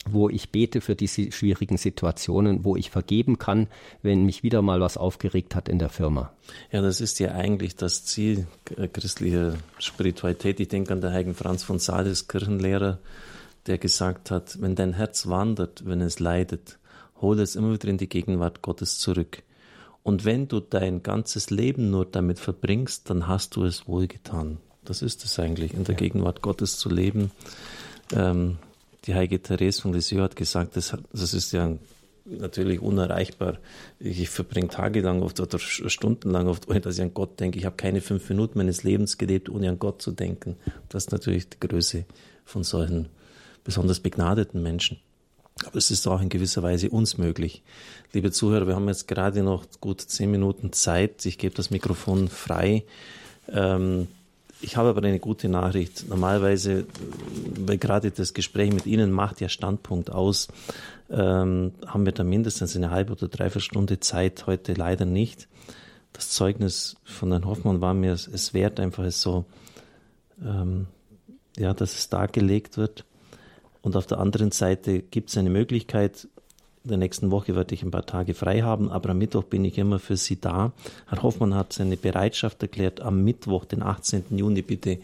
wo 0.05 0.29
ich 0.29 0.51
bete 0.51 0.81
für 0.81 0.95
diese 0.95 1.31
schwierigen 1.31 1.77
Situationen, 1.77 2.63
wo 2.63 2.75
ich 2.75 2.91
vergeben 2.91 3.39
kann, 3.39 3.67
wenn 4.01 4.25
mich 4.25 4.43
wieder 4.43 4.61
mal 4.61 4.79
was 4.79 4.97
aufgeregt 4.97 5.55
hat 5.55 5.67
in 5.67 5.79
der 5.79 5.89
Firma. 5.89 6.31
Ja, 6.71 6.81
das 6.81 7.01
ist 7.01 7.19
ja 7.19 7.31
eigentlich 7.31 7.75
das 7.75 8.05
Ziel 8.05 8.47
äh, 8.75 8.87
christlicher 8.87 9.55
Spiritualität. 9.79 10.59
Ich 10.59 10.67
denke 10.67 10.93
an 10.93 11.01
den 11.01 11.11
heiligen 11.11 11.35
Franz 11.35 11.63
von 11.63 11.79
Sales, 11.79 12.27
Kirchenlehrer, 12.27 12.99
der 13.65 13.77
gesagt 13.77 14.31
hat, 14.31 14.61
wenn 14.61 14.75
dein 14.75 14.93
Herz 14.93 15.27
wandert, 15.27 15.85
wenn 15.85 16.01
es 16.01 16.19
leidet, 16.19 16.77
hole 17.19 17.41
es 17.41 17.55
immer 17.55 17.73
wieder 17.73 17.89
in 17.89 17.97
die 17.97 18.09
Gegenwart 18.09 18.61
Gottes 18.61 18.99
zurück. 18.99 19.43
Und 20.03 20.23
wenn 20.23 20.47
du 20.47 20.61
dein 20.61 21.03
ganzes 21.03 21.49
Leben 21.49 21.89
nur 21.89 22.05
damit 22.05 22.39
verbringst, 22.39 23.09
dann 23.09 23.27
hast 23.27 23.57
du 23.57 23.65
es 23.65 23.87
wohlgetan. 23.89 24.59
Das 24.87 25.01
ist 25.01 25.25
es 25.25 25.37
eigentlich, 25.37 25.73
in 25.73 25.83
der 25.83 25.95
ja. 25.95 25.99
Gegenwart 25.99 26.41
Gottes 26.41 26.77
zu 26.77 26.89
leben. 26.89 27.31
Ähm, 28.13 28.57
die 29.05 29.13
heilige 29.13 29.41
Therese 29.41 29.81
von 29.81 29.93
Lisieux 29.93 30.23
hat 30.23 30.35
gesagt, 30.35 30.77
das, 30.77 30.95
das 31.11 31.33
ist 31.33 31.51
ja 31.51 31.73
natürlich 32.25 32.81
unerreichbar. 32.81 33.57
Ich, 33.99 34.29
verbringe 34.29 34.69
tagelang 34.69 35.21
oft 35.21 35.39
oder 35.39 35.59
stundenlang 35.59 36.47
oft, 36.47 36.69
ohne 36.69 36.81
dass 36.81 36.95
ich 36.97 37.01
an 37.01 37.13
Gott 37.13 37.39
denke. 37.39 37.59
Ich 37.59 37.65
habe 37.65 37.75
keine 37.75 38.01
fünf 38.01 38.27
Minuten 38.29 38.57
meines 38.57 38.83
Lebens 38.83 39.17
gelebt, 39.17 39.49
ohne 39.49 39.69
an 39.69 39.79
Gott 39.79 40.01
zu 40.01 40.11
denken. 40.11 40.55
Das 40.89 41.05
ist 41.05 41.11
natürlich 41.11 41.49
die 41.49 41.59
Größe 41.59 42.05
von 42.45 42.63
solchen 42.63 43.07
besonders 43.63 43.99
begnadeten 43.99 44.63
Menschen. 44.63 44.99
Aber 45.65 45.77
es 45.77 45.91
ist 45.91 46.07
auch 46.07 46.21
in 46.21 46.29
gewisser 46.29 46.63
Weise 46.63 46.89
uns 46.89 47.17
möglich. 47.17 47.63
Liebe 48.13 48.31
Zuhörer, 48.31 48.67
wir 48.67 48.75
haben 48.75 48.87
jetzt 48.87 49.07
gerade 49.07 49.43
noch 49.43 49.65
gut 49.81 50.01
zehn 50.01 50.31
Minuten 50.31 50.71
Zeit. 50.71 51.25
Ich 51.25 51.37
gebe 51.37 51.55
das 51.55 51.71
Mikrofon 51.71 52.29
frei. 52.29 52.83
Ähm, 53.49 54.07
ich 54.61 54.77
habe 54.77 54.89
aber 54.89 55.03
eine 55.03 55.19
gute 55.19 55.49
Nachricht. 55.49 56.07
Normalerweise, 56.09 56.85
weil 57.59 57.77
gerade 57.77 58.11
das 58.11 58.33
Gespräch 58.33 58.73
mit 58.73 58.85
Ihnen 58.85 59.11
macht 59.11 59.41
ja 59.41 59.49
Standpunkt 59.49 60.11
aus, 60.11 60.47
ähm, 61.09 61.73
haben 61.85 62.05
wir 62.05 62.11
da 62.11 62.23
mindestens 62.23 62.75
eine 62.75 62.89
halbe 62.89 63.13
oder 63.13 63.27
dreiviertel 63.27 63.61
Stunde 63.61 63.99
Zeit, 63.99 64.47
heute 64.47 64.73
leider 64.73 65.05
nicht. 65.05 65.47
Das 66.13 66.29
Zeugnis 66.29 66.97
von 67.03 67.31
Herrn 67.31 67.45
Hoffmann 67.45 67.81
war 67.81 67.93
mir 67.93 68.13
es 68.13 68.53
wert, 68.53 68.79
einfach 68.79 69.09
so, 69.11 69.45
ähm, 70.43 70.87
ja, 71.57 71.73
dass 71.73 71.93
es 71.93 72.09
dargelegt 72.09 72.77
wird. 72.77 73.05
Und 73.81 73.95
auf 73.95 74.07
der 74.07 74.19
anderen 74.19 74.51
Seite 74.51 75.01
gibt 75.01 75.29
es 75.29 75.37
eine 75.37 75.49
Möglichkeit, 75.49 76.27
in 76.87 76.89
der 76.89 76.97
nächsten 76.97 77.31
Woche 77.31 77.53
werde 77.53 77.75
ich 77.75 77.83
ein 77.83 77.91
paar 77.91 78.05
Tage 78.05 78.33
frei 78.33 78.61
haben, 78.61 78.89
aber 78.89 79.09
am 79.09 79.17
Mittwoch 79.17 79.43
bin 79.43 79.65
ich 79.65 79.77
immer 79.77 79.99
für 79.99 80.15
Sie 80.15 80.39
da. 80.39 80.71
Herr 81.07 81.21
Hoffmann 81.21 81.53
hat 81.53 81.73
seine 81.73 81.97
Bereitschaft 81.97 82.61
erklärt, 82.61 83.01
am 83.01 83.25
Mittwoch, 83.25 83.65
den 83.65 83.83
18. 83.83 84.23
Juni, 84.37 84.61
bitte, 84.61 84.99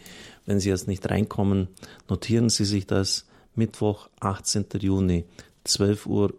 wenn 0.46 0.60
Sie 0.60 0.70
jetzt 0.70 0.88
nicht 0.88 1.08
reinkommen, 1.10 1.68
notieren 2.08 2.48
Sie 2.48 2.64
sich 2.64 2.86
das. 2.86 3.26
Mittwoch, 3.54 4.08
18. 4.20 4.64
Juni, 4.80 5.24
12.05 5.66 6.06
Uhr 6.06 6.32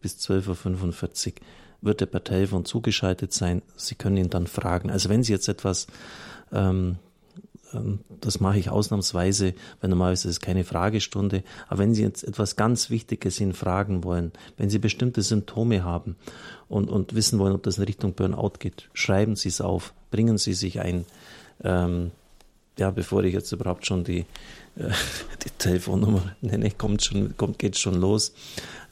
bis 0.00 0.16
12.45 0.18 1.26
Uhr 1.26 1.32
wird 1.82 2.00
der 2.00 2.06
per 2.06 2.22
Telefon 2.22 2.64
zugeschaltet 2.64 3.32
sein. 3.32 3.62
Sie 3.76 3.96
können 3.96 4.16
ihn 4.16 4.30
dann 4.30 4.46
fragen. 4.46 4.90
Also 4.90 5.08
wenn 5.08 5.24
Sie 5.24 5.32
jetzt 5.32 5.48
etwas 5.48 5.88
ähm, 6.52 6.96
das 8.20 8.40
mache 8.40 8.58
ich 8.58 8.70
ausnahmsweise, 8.70 9.54
weil 9.80 9.90
normalerweise 9.90 10.28
ist 10.28 10.36
es 10.36 10.40
keine 10.40 10.64
Fragestunde. 10.64 11.42
Aber 11.68 11.78
wenn 11.80 11.94
Sie 11.94 12.02
jetzt 12.02 12.24
etwas 12.24 12.56
ganz 12.56 12.90
Wichtiges 12.90 13.40
ihn 13.40 13.52
fragen 13.52 14.04
wollen, 14.04 14.32
wenn 14.56 14.70
Sie 14.70 14.78
bestimmte 14.78 15.22
Symptome 15.22 15.84
haben 15.84 16.16
und, 16.68 16.88
und 16.90 17.14
wissen 17.14 17.38
wollen, 17.38 17.54
ob 17.54 17.62
das 17.62 17.78
in 17.78 17.84
Richtung 17.84 18.14
Burnout 18.14 18.54
geht, 18.58 18.88
schreiben 18.92 19.36
Sie 19.36 19.48
es 19.48 19.60
auf, 19.60 19.94
bringen 20.10 20.38
Sie 20.38 20.54
sich 20.54 20.80
ein. 20.80 21.04
Ähm, 21.62 22.10
ja, 22.78 22.90
bevor 22.90 23.22
ich 23.24 23.34
jetzt 23.34 23.52
überhaupt 23.52 23.86
schon 23.86 24.04
die, 24.04 24.26
äh, 24.76 24.90
die 25.44 25.50
Telefonnummer 25.58 26.34
nenne, 26.40 26.70
kommt 26.70 27.04
schon, 27.04 27.36
kommt, 27.36 27.58
geht 27.58 27.78
schon 27.78 27.94
los. 27.94 28.34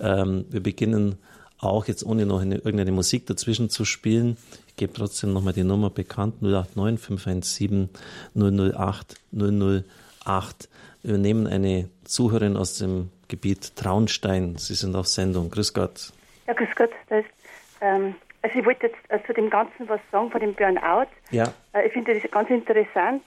Ähm, 0.01 0.45
wir 0.51 0.63
beginnen 0.63 1.17
auch 1.63 1.87
jetzt 1.87 2.05
ohne 2.05 2.27
noch 2.27 2.41
eine, 2.41 2.57
irgendeine 2.57 2.93
Musik 2.93 3.27
dazwischen 3.27 3.71
zu 3.71 3.85
spielen. 3.85 4.37
Ich 4.67 4.77
gebe 4.77 4.93
trotzdem 4.93 5.33
nochmal 5.33 5.53
die 5.53 5.65
Nummer 5.65 5.91
bekannt, 5.91 6.43
089 6.43 7.01
517 7.01 7.89
008 8.35 9.21
008. 9.33 10.69
Wir 11.03 11.19
nehmen 11.19 11.47
eine 11.47 11.89
Zuhörerin 12.05 12.57
aus 12.57 12.79
dem 12.79 13.11
Gebiet 13.29 13.77
Traunstein. 13.77 14.57
Sie 14.57 14.75
sind 14.75 14.95
auf 14.95 15.07
Sendung. 15.07 15.51
Grüß 15.51 15.73
Gott. 15.73 16.13
Ja, 16.47 16.55
grüß 16.55 16.69
Gott. 16.77 16.91
Ist, 17.11 17.29
ähm, 17.81 18.15
also 18.43 18.59
ich 18.59 18.67
wollte 18.67 18.89
jetzt 18.89 18.99
äh, 19.09 19.19
zu 19.27 19.33
dem 19.33 19.49
Ganzen 19.49 19.89
was 19.89 20.01
sagen, 20.11 20.31
von 20.31 20.41
dem 20.41 20.55
Burnout. 20.55 21.09
Ja. 21.31 21.53
Äh, 21.73 21.87
ich 21.87 21.93
finde 21.93 22.15
das 22.15 22.31
ganz 22.31 22.51
interessant. 22.51 23.23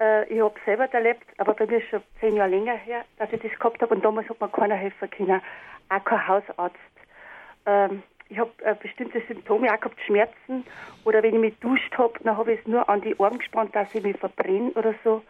Äh, 0.00 0.32
ich 0.32 0.40
habe 0.40 0.54
selber 0.64 0.84
erlebt, 0.92 1.24
aber 1.38 1.54
bei 1.54 1.66
mir 1.66 1.78
ist 1.78 1.88
schon 1.88 2.02
zehn 2.20 2.36
Jahre 2.36 2.50
länger 2.50 2.76
her, 2.76 3.04
dass 3.18 3.32
ich 3.32 3.40
das 3.40 3.52
gehabt 3.52 3.80
habe 3.82 3.94
und 3.94 4.04
damals 4.04 4.28
hat 4.28 4.40
mir 4.40 4.48
keiner 4.48 4.76
helfen 4.76 5.10
können. 5.10 5.40
Auch 5.88 6.04
kein 6.04 6.28
Hausarzt. 6.28 6.76
Ähm, 7.68 8.02
ich 8.30 8.38
habe 8.38 8.50
äh, 8.64 8.74
bestimmte 8.74 9.22
Symptome 9.28 9.72
auch 9.72 9.80
gehabt, 9.80 10.00
Schmerzen. 10.06 10.64
Oder 11.04 11.22
wenn 11.22 11.34
ich 11.34 11.40
mich 11.40 11.58
duscht 11.60 11.96
habe, 11.96 12.14
dann 12.22 12.36
habe 12.36 12.54
ich 12.54 12.60
es 12.60 12.66
nur 12.66 12.88
an 12.88 13.00
die 13.02 13.18
Arme 13.18 13.38
gespannt, 13.38 13.74
dass 13.74 13.94
ich 13.94 14.02
mich 14.02 14.16
verbrenne 14.16 14.70
oder 14.72 14.94
so. 15.04 15.22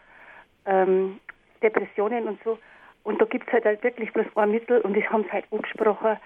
Ähm, 0.65 1.21
Depressionen 1.63 2.29
und 2.29 2.43
so. 2.45 2.59
Und 3.03 3.21
da 3.21 3.25
gibt 3.25 3.47
es 3.49 3.53
halt, 3.53 3.65
halt 3.65 3.83
wirklich 3.83 4.13
bloß 4.13 4.27
ein 4.37 4.51
Mittel 4.51 4.81
und 4.81 4.97
das 4.97 5.05
haben 5.11 5.25
sie 5.25 5.33
halt 5.33 5.47
angesprochen, 5.51 6.17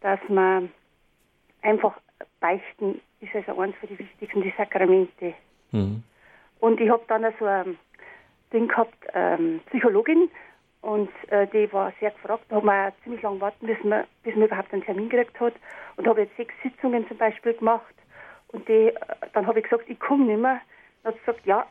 dass 0.00 0.20
man 0.28 0.70
einfach 1.62 1.94
beichten 2.40 3.00
ist 3.20 3.34
also 3.34 3.60
eines 3.60 3.76
für 3.76 3.86
die 3.86 3.98
wichtigsten, 3.98 4.42
die 4.42 4.52
Sakramente. 4.56 5.34
Mhm. 5.72 6.02
Und 6.60 6.80
ich 6.80 6.90
habe 6.90 7.02
dann 7.08 7.26
so 7.38 7.44
ein 7.44 7.78
Ding 8.52 8.68
gehabt, 8.68 8.96
ähm, 9.14 9.60
Psychologin, 9.66 10.30
und 10.82 11.10
äh, 11.28 11.46
die 11.48 11.70
war 11.72 11.92
sehr 12.00 12.10
gefragt. 12.10 12.44
Da 12.48 12.56
haben 12.56 12.66
wir 12.66 12.92
ziemlich 13.04 13.22
lange 13.22 13.40
warten 13.40 13.66
müssen, 13.66 13.92
bis 14.22 14.34
man 14.34 14.44
überhaupt 14.46 14.72
einen 14.72 14.84
Termin 14.84 15.08
gekriegt 15.08 15.38
hat. 15.38 15.54
Und 15.96 16.06
habe 16.06 16.22
jetzt 16.22 16.36
sechs 16.36 16.54
Sitzungen 16.62 17.06
zum 17.08 17.18
Beispiel 17.18 17.54
gemacht. 17.54 17.94
Und 18.48 18.66
die, 18.68 18.88
äh, 18.88 18.94
dann 19.32 19.46
habe 19.46 19.58
ich 19.58 19.64
gesagt, 19.68 19.88
ich 19.88 20.00
komme 20.00 20.24
nicht 20.24 20.40
mehr. 20.40 20.60
Dann 21.02 21.12
hat 21.12 21.20
sie 21.20 21.26
gesagt, 21.26 21.46
ja, 21.46 21.66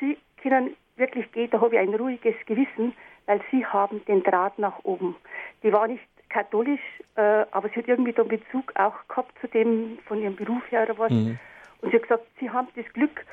Sie 0.00 0.16
können 0.40 0.76
wirklich 0.96 1.30
gehen, 1.32 1.50
da 1.50 1.60
habe 1.60 1.74
ich 1.74 1.80
ein 1.80 1.94
ruhiges 1.94 2.36
Gewissen, 2.46 2.94
weil 3.26 3.40
Sie 3.50 3.66
haben 3.66 4.04
den 4.06 4.22
Draht 4.22 4.58
nach 4.58 4.78
oben. 4.84 5.16
Die 5.62 5.72
war 5.72 5.88
nicht 5.88 6.04
katholisch, 6.28 6.80
äh, 7.16 7.44
aber 7.50 7.68
sie 7.68 7.76
hat 7.76 7.88
irgendwie 7.88 8.12
den 8.12 8.28
Bezug 8.28 8.72
auch 8.76 8.94
gehabt 9.08 9.32
zu 9.40 9.48
dem 9.48 9.98
von 10.06 10.20
ihrem 10.20 10.36
Beruf 10.36 10.62
her 10.70 10.84
oder 10.84 10.98
was. 10.98 11.10
Mhm. 11.10 11.38
Und 11.80 11.90
sie 11.90 11.96
hat 11.96 12.02
gesagt, 12.02 12.26
Sie 12.38 12.50
haben 12.50 12.68
das 12.76 12.86
Glück, 12.92 13.24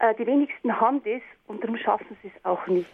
äh, 0.00 0.14
die 0.16 0.26
wenigsten 0.26 0.80
haben 0.80 1.02
das 1.04 1.22
und 1.46 1.62
darum 1.62 1.76
schaffen 1.76 2.16
sie 2.22 2.32
es 2.34 2.44
auch 2.44 2.66
nicht. 2.66 2.90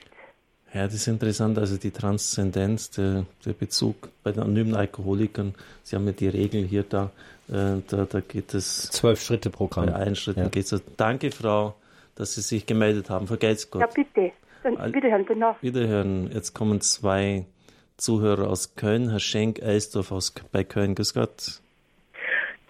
Ja, 0.74 0.84
das 0.84 0.94
ist 0.94 1.06
interessant, 1.06 1.58
also 1.58 1.78
die 1.78 1.90
Transzendenz, 1.90 2.90
der, 2.90 3.24
der 3.44 3.52
Bezug 3.52 4.10
bei 4.22 4.32
den 4.32 4.42
anonymen 4.42 4.74
Alkoholikern. 4.74 5.54
Sie 5.82 5.96
haben 5.96 6.06
ja 6.06 6.12
die 6.12 6.28
Regel 6.28 6.62
hier 6.64 6.82
da, 6.82 7.10
äh, 7.48 7.80
da, 7.88 8.04
da 8.04 8.20
geht 8.20 8.52
es. 8.52 8.90
Zwölf 8.90 9.20
Schritte 9.22 9.48
Programm. 9.48 9.86
Bei 9.86 9.94
allen 9.94 10.14
Schritten 10.14 10.40
ja. 10.40 10.48
geht 10.48 10.70
es. 10.70 10.82
Danke, 10.96 11.30
Frau, 11.30 11.74
dass 12.16 12.34
Sie 12.34 12.42
sich 12.42 12.66
gemeldet 12.66 13.08
haben. 13.08 13.26
Vergelt's 13.26 13.70
Gott. 13.70 13.80
Ja, 13.80 13.86
bitte. 13.86 14.32
Dann 14.62 14.92
wiederhören, 14.92 15.38
Nacht. 15.38 15.62
Wiederhören. 15.62 16.30
Jetzt 16.32 16.52
kommen 16.52 16.80
zwei 16.82 17.46
Zuhörer 17.96 18.48
aus 18.48 18.76
Köln. 18.76 19.08
Herr 19.10 19.20
Schenk 19.20 19.60
Elsdorf 19.60 20.12
aus, 20.12 20.34
bei 20.52 20.64
Köln. 20.64 20.94
Grüß 20.94 21.14
Gott. 21.14 21.60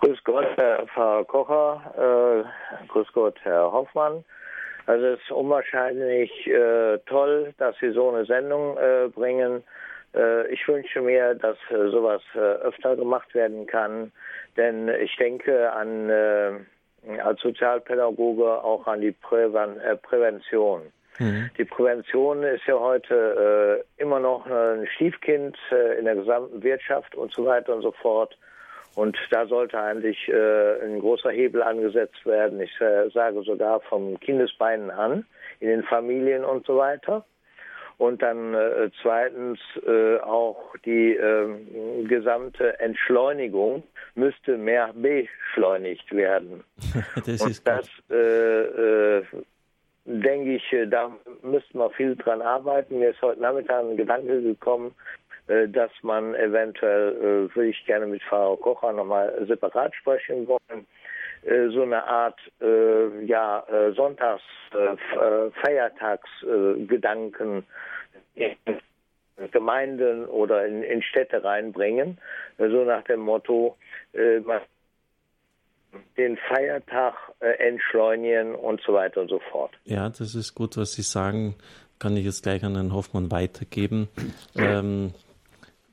Grüß 0.00 0.18
Gott, 0.22 0.46
Herr 0.56 0.86
Pfarrer 0.86 1.24
Kocher. 1.24 2.44
Äh, 2.46 2.86
grüß 2.86 3.08
Gott, 3.12 3.34
Herr 3.42 3.72
Hoffmann. 3.72 4.24
Also 4.88 5.04
es 5.04 5.20
ist 5.20 5.30
unwahrscheinlich 5.30 6.30
äh, 6.46 6.96
toll, 7.04 7.52
dass 7.58 7.76
Sie 7.78 7.90
so 7.90 8.08
eine 8.08 8.24
Sendung 8.24 8.78
äh, 8.78 9.08
bringen. 9.08 9.62
Äh, 10.14 10.48
ich 10.50 10.66
wünsche 10.66 11.02
mir, 11.02 11.34
dass 11.34 11.58
äh, 11.68 11.90
sowas 11.90 12.22
äh, 12.34 12.38
öfter 12.38 12.96
gemacht 12.96 13.34
werden 13.34 13.66
kann, 13.66 14.10
denn 14.56 14.88
ich 14.88 15.14
denke 15.16 15.70
an 15.72 16.08
äh, 16.08 16.52
als 17.22 17.38
Sozialpädagoge 17.42 18.64
auch 18.64 18.86
an 18.86 19.02
die 19.02 19.12
Präven 19.12 19.76
Prävention. 20.02 20.80
Mhm. 21.18 21.50
Die 21.58 21.64
Prävention 21.66 22.42
ist 22.42 22.66
ja 22.66 22.80
heute 22.80 23.84
immer 23.98 24.18
noch 24.20 24.46
ein 24.46 24.86
Stiefkind 24.94 25.56
in 25.98 26.06
der 26.06 26.16
gesamten 26.16 26.62
Wirtschaft 26.62 27.14
und 27.14 27.32
so 27.32 27.46
weiter 27.46 27.74
und 27.74 27.82
so 27.82 27.92
fort. 27.92 28.36
Und 28.98 29.16
da 29.30 29.46
sollte 29.46 29.80
eigentlich 29.80 30.28
äh, 30.28 30.82
ein 30.82 30.98
großer 30.98 31.30
Hebel 31.30 31.62
angesetzt 31.62 32.26
werden. 32.26 32.60
Ich 32.60 32.80
äh, 32.80 33.08
sage 33.10 33.42
sogar 33.44 33.78
vom 33.82 34.18
Kindesbeinen 34.18 34.90
an, 34.90 35.24
in 35.60 35.68
den 35.68 35.84
Familien 35.84 36.44
und 36.44 36.66
so 36.66 36.78
weiter. 36.78 37.24
und 37.98 38.22
dann 38.22 38.54
äh, 38.54 38.90
zweitens 39.00 39.60
äh, 39.86 40.16
auch 40.18 40.74
die 40.84 41.14
äh, 41.14 42.04
gesamte 42.08 42.80
Entschleunigung 42.80 43.84
müsste 44.16 44.58
mehr 44.58 44.92
beschleunigt 44.92 46.10
werden. 46.10 46.64
das 47.24 47.40
und 47.40 47.68
das 47.68 47.88
äh, 48.10 49.18
äh, 49.18 49.22
denke 50.06 50.56
ich, 50.56 50.76
da 50.90 51.12
müssten 51.42 51.78
wir 51.78 51.90
viel 51.90 52.16
dran 52.16 52.42
arbeiten. 52.42 52.98
Mir 52.98 53.10
ist 53.10 53.22
heute 53.22 53.42
Nachmittag 53.42 53.84
ein 53.84 53.96
Gedanke 53.96 54.42
gekommen, 54.42 54.92
dass 55.48 55.90
man 56.02 56.34
eventuell, 56.34 57.48
würde 57.54 57.70
ich 57.70 57.86
gerne 57.86 58.06
mit 58.06 58.22
Frau 58.22 58.54
Kocher 58.56 58.92
nochmal 58.92 59.46
separat 59.46 59.94
sprechen 59.94 60.46
wollen, 60.46 60.86
so 61.72 61.82
eine 61.82 62.04
Art 62.04 62.38
äh, 62.60 63.24
ja, 63.24 63.64
Sonntags-, 63.96 64.42
äh, 64.72 64.96
Feiertagsgedanken 65.62 67.64
in 68.34 68.56
Gemeinden 69.52 70.26
oder 70.26 70.66
in, 70.66 70.82
in, 70.82 71.00
Städte 71.02 71.44
reinbringen, 71.44 72.18
so 72.58 72.84
nach 72.84 73.04
dem 73.04 73.20
Motto, 73.20 73.76
äh, 74.12 74.40
den 76.16 76.36
Feiertag 76.48 77.14
äh, 77.40 77.68
entschleunigen 77.68 78.54
und 78.54 78.80
so 78.82 78.94
weiter 78.94 79.22
und 79.22 79.28
so 79.28 79.40
fort. 79.50 79.72
Ja, 79.84 80.08
das 80.08 80.34
ist 80.34 80.54
gut, 80.54 80.76
was 80.76 80.92
Sie 80.92 81.02
sagen. 81.02 81.54
Kann 81.98 82.16
ich 82.16 82.24
jetzt 82.24 82.42
gleich 82.42 82.64
an 82.64 82.74
Herrn 82.74 82.92
Hoffmann 82.92 83.30
weitergeben. 83.30 84.08
Ähm, 84.56 85.14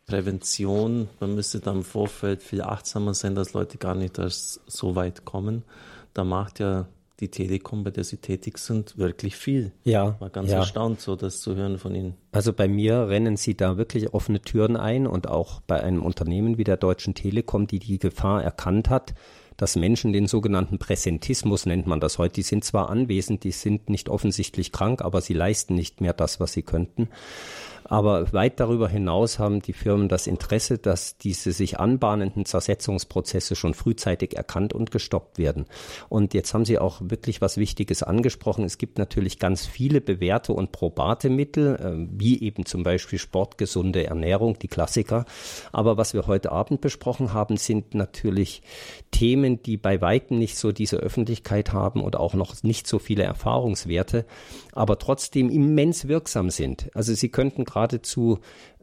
Prävention, 0.06 1.10
man 1.20 1.34
müsste 1.34 1.60
da 1.60 1.72
im 1.72 1.84
Vorfeld 1.84 2.44
viel 2.44 2.62
achtsamer 2.62 3.14
sein, 3.14 3.34
dass 3.34 3.54
Leute 3.54 3.78
gar 3.78 3.96
nicht 3.96 4.18
erst 4.20 4.62
so 4.68 4.96
weit 4.96 5.26
kommen. 5.26 5.64
Da 6.14 6.24
macht 6.24 6.60
ja 6.60 6.88
die 7.20 7.30
Telekom, 7.30 7.84
bei 7.84 7.92
der 7.92 8.04
Sie 8.04 8.18
tätig 8.18 8.58
sind, 8.58 8.98
wirklich 8.98 9.36
viel. 9.36 9.72
Ja. 9.84 10.20
War 10.20 10.30
ganz 10.30 10.52
ja. 10.52 10.58
erstaunt, 10.58 11.00
so 11.00 11.16
das 11.16 11.40
zu 11.40 11.56
hören 11.56 11.80
von 11.80 11.96
Ihnen. 11.96 12.16
Also 12.34 12.52
bei 12.52 12.68
mir 12.68 13.08
rennen 13.08 13.38
Sie 13.38 13.56
da 13.56 13.78
wirklich 13.78 14.14
offene 14.14 14.42
Türen 14.42 14.76
ein 14.76 15.08
und 15.08 15.28
auch 15.28 15.62
bei 15.62 15.82
einem 15.82 16.04
Unternehmen 16.04 16.58
wie 16.58 16.66
der 16.66 16.78
Deutschen 16.78 17.16
Telekom, 17.16 17.68
die 17.68 17.80
die 17.80 18.00
Gefahr 18.00 18.44
erkannt 18.44 18.90
hat, 18.90 19.16
dass 19.58 19.78
Menschen 19.78 20.12
den 20.12 20.28
sogenannten 20.28 20.78
Präsentismus 20.78 21.66
nennt 21.66 21.88
man 21.88 22.02
das 22.02 22.18
heute, 22.18 22.36
die 22.36 22.42
sind 22.42 22.66
zwar 22.66 22.90
anwesend, 22.90 23.46
die 23.46 23.52
sind 23.52 23.90
nicht 23.90 24.10
offensichtlich 24.10 24.74
krank, 24.74 25.02
aber 25.02 25.22
sie 25.22 25.34
leisten 25.34 25.76
nicht 25.76 26.02
mehr 26.02 26.14
das, 26.14 26.42
was 26.42 26.52
sie 26.52 26.64
könnten. 26.64 27.08
Aber 27.88 28.34
weit 28.34 28.60
darüber 28.60 28.90
hinaus 28.90 29.38
haben 29.38 29.62
die 29.62 29.74
Firmen 29.74 30.10
das 30.10 30.26
Interesse, 30.28 30.80
dass 30.80 31.18
diese 31.18 31.52
sich 31.52 31.80
anbahnenden 31.80 32.46
Zersetzungsprozesse 32.46 33.56
schon 33.56 33.76
frühzeitig 33.76 34.36
erkannt 34.36 34.74
und 34.74 34.90
gestoppt 34.90 35.38
werden. 35.38 35.66
Und 36.10 36.34
jetzt 36.34 36.54
haben 36.54 36.66
Sie 36.66 36.80
auch 36.80 37.02
wirklich 37.04 37.42
was 37.42 37.58
Wichtiges 37.58 38.02
angesprochen. 38.02 38.66
Es 38.66 38.80
gibt 38.80 38.98
natürlich 38.98 39.38
ganz 39.38 39.68
viele 39.68 40.02
bewährte 40.02 40.54
und 40.54 40.72
probate 40.72 41.30
Mittel, 41.30 41.76
äh, 41.76 42.08
wie 42.20 42.42
eben 42.42 42.66
zum 42.66 42.82
Beispiel 42.84 43.20
sportgesunde 43.20 44.06
Ernährung, 44.06 44.58
die 44.58 44.68
Klassiker. 44.68 45.26
Aber 45.72 45.96
was 45.98 46.14
wir 46.14 46.26
heute 46.26 46.52
Abend 46.52 46.82
besprochen 46.82 47.34
haben, 47.34 47.58
sind 47.58 47.94
natürlich 47.94 48.64
Themen, 49.12 49.62
die 49.62 49.78
bei 49.78 50.02
weitem 50.02 50.40
nicht 50.40 50.58
so 50.58 50.72
diese 50.72 50.98
Öffentlichkeit 50.98 51.72
haben 51.72 52.02
und 52.02 52.16
auch 52.16 52.34
noch 52.34 52.64
nicht 52.64 52.88
so 52.88 53.00
viele 53.00 53.24
Erfahrungswerte, 53.24 54.26
aber 54.74 54.98
trotzdem 54.98 55.50
immens 55.50 56.08
wirksam 56.08 56.50
sind. 56.50 56.90
Also 56.96 57.14
Sie 57.14 57.30
könnten 57.30 57.64
geradezu 57.76 58.40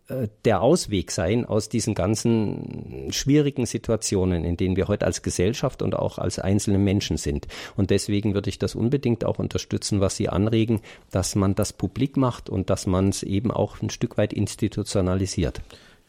äh, 0.09 0.29
der 0.45 0.61
Ausweg 0.61 1.11
sein 1.11 1.45
aus 1.45 1.69
diesen 1.69 1.95
ganzen 1.95 3.09
schwierigen 3.11 3.67
Situationen, 3.67 4.45
in 4.45 4.57
denen 4.57 4.77
wir 4.77 4.89
heute 4.89 5.07
als 5.07 5.23
Gesellschaft 5.23 5.83
und 5.83 5.95
auch 5.95 6.19
als 6.19 6.39
einzelne 6.39 6.79
Menschen 6.79 7.17
sind. 7.17 7.49
Und 7.77 7.91
deswegen 7.91 8.35
würde 8.35 8.51
ich 8.51 8.59
das 8.59 8.75
unbedingt 8.75 9.25
auch 9.25 9.39
unterstützen, 9.39 10.01
was 10.01 10.17
Sie 10.17 10.29
anregen, 10.29 10.81
dass 11.11 11.35
man 11.35 11.55
das 11.55 11.73
publik 11.73 12.17
macht 12.17 12.51
und 12.51 12.69
dass 12.71 12.87
man 12.87 13.09
es 13.09 13.23
eben 13.23 13.51
auch 13.51 13.81
ein 13.81 13.91
Stück 13.91 14.19
weit 14.19 14.33
institutionalisiert. 14.33 15.63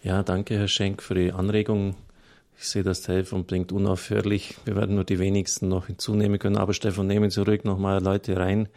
Ja, 0.03 0.21
danke, 0.23 0.57
Herr 0.57 0.67
Schenk, 0.67 1.01
für 1.01 1.15
die 1.15 1.31
Anregung. 1.31 1.95
Ich 2.57 2.67
sehe, 2.67 2.83
das 2.83 3.01
Telefon 3.01 3.45
bringt 3.45 3.71
unaufhörlich. 3.71 4.55
Wir 4.65 4.75
werden 4.75 4.95
nur 4.95 5.05
die 5.05 5.19
wenigsten 5.19 5.69
noch 5.69 5.87
hinzunehmen 5.87 6.39
können. 6.39 6.57
Aber 6.57 6.73
Stefan, 6.73 7.07
nehmen 7.07 7.29
Sie 7.29 7.35
zurück 7.35 7.65
nochmal 7.65 8.03
Leute 8.03 8.37
rein. 8.37 8.67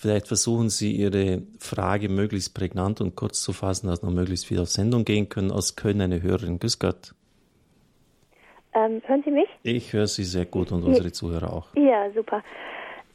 Vielleicht 0.00 0.28
versuchen 0.28 0.68
Sie 0.68 0.92
Ihre 0.92 1.42
Frage 1.58 2.08
möglichst 2.08 2.54
prägnant 2.54 3.00
und 3.00 3.16
kurz 3.16 3.42
zu 3.42 3.52
fassen, 3.52 3.88
dass 3.88 4.00
noch 4.00 4.12
möglichst 4.12 4.46
viel 4.46 4.60
auf 4.60 4.68
Sendung 4.68 5.04
gehen 5.04 5.28
können. 5.28 5.50
Aus 5.50 5.74
Köln 5.74 6.00
eine 6.00 6.22
Hörerin. 6.22 6.60
Grüß 6.60 6.78
Gott. 6.78 7.16
Ähm, 8.74 9.02
hören 9.04 9.22
Sie 9.24 9.32
mich? 9.32 9.48
Ich 9.64 9.92
höre 9.92 10.06
Sie 10.06 10.22
sehr 10.22 10.44
gut 10.44 10.70
und 10.70 10.84
unsere 10.84 11.10
Zuhörer 11.10 11.52
auch. 11.52 11.66
Ja, 11.74 12.08
super. 12.12 12.44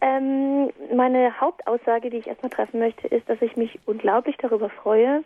Ähm, 0.01 0.71
meine 0.93 1.39
Hauptaussage, 1.39 2.09
die 2.09 2.17
ich 2.17 2.27
erstmal 2.27 2.49
treffen 2.49 2.79
möchte, 2.81 3.07
ist, 3.07 3.29
dass 3.29 3.41
ich 3.41 3.55
mich 3.55 3.79
unglaublich 3.85 4.35
darüber 4.35 4.69
freue, 4.69 5.23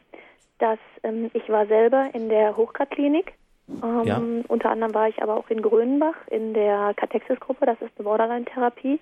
dass 0.60 0.78
ähm, 1.02 1.32
ich 1.34 1.50
war 1.50 1.66
selber 1.66 2.12
in 2.14 2.30
der 2.30 2.56
Hochgradklinik. 2.56 3.34
Ähm, 3.82 4.04
ja. 4.06 4.22
Unter 4.48 4.70
anderem 4.70 4.94
war 4.94 5.10
ich 5.10 5.24
aber 5.24 5.36
auch 5.36 5.50
in 5.50 5.64
Grönbach 5.64 6.28
in 6.30 6.54
der 6.54 6.94
Katexis-Gruppe, 6.96 7.66
das 7.66 7.82
ist 7.82 7.94
eine 7.98 8.04
Borderline-Therapie 8.04 9.00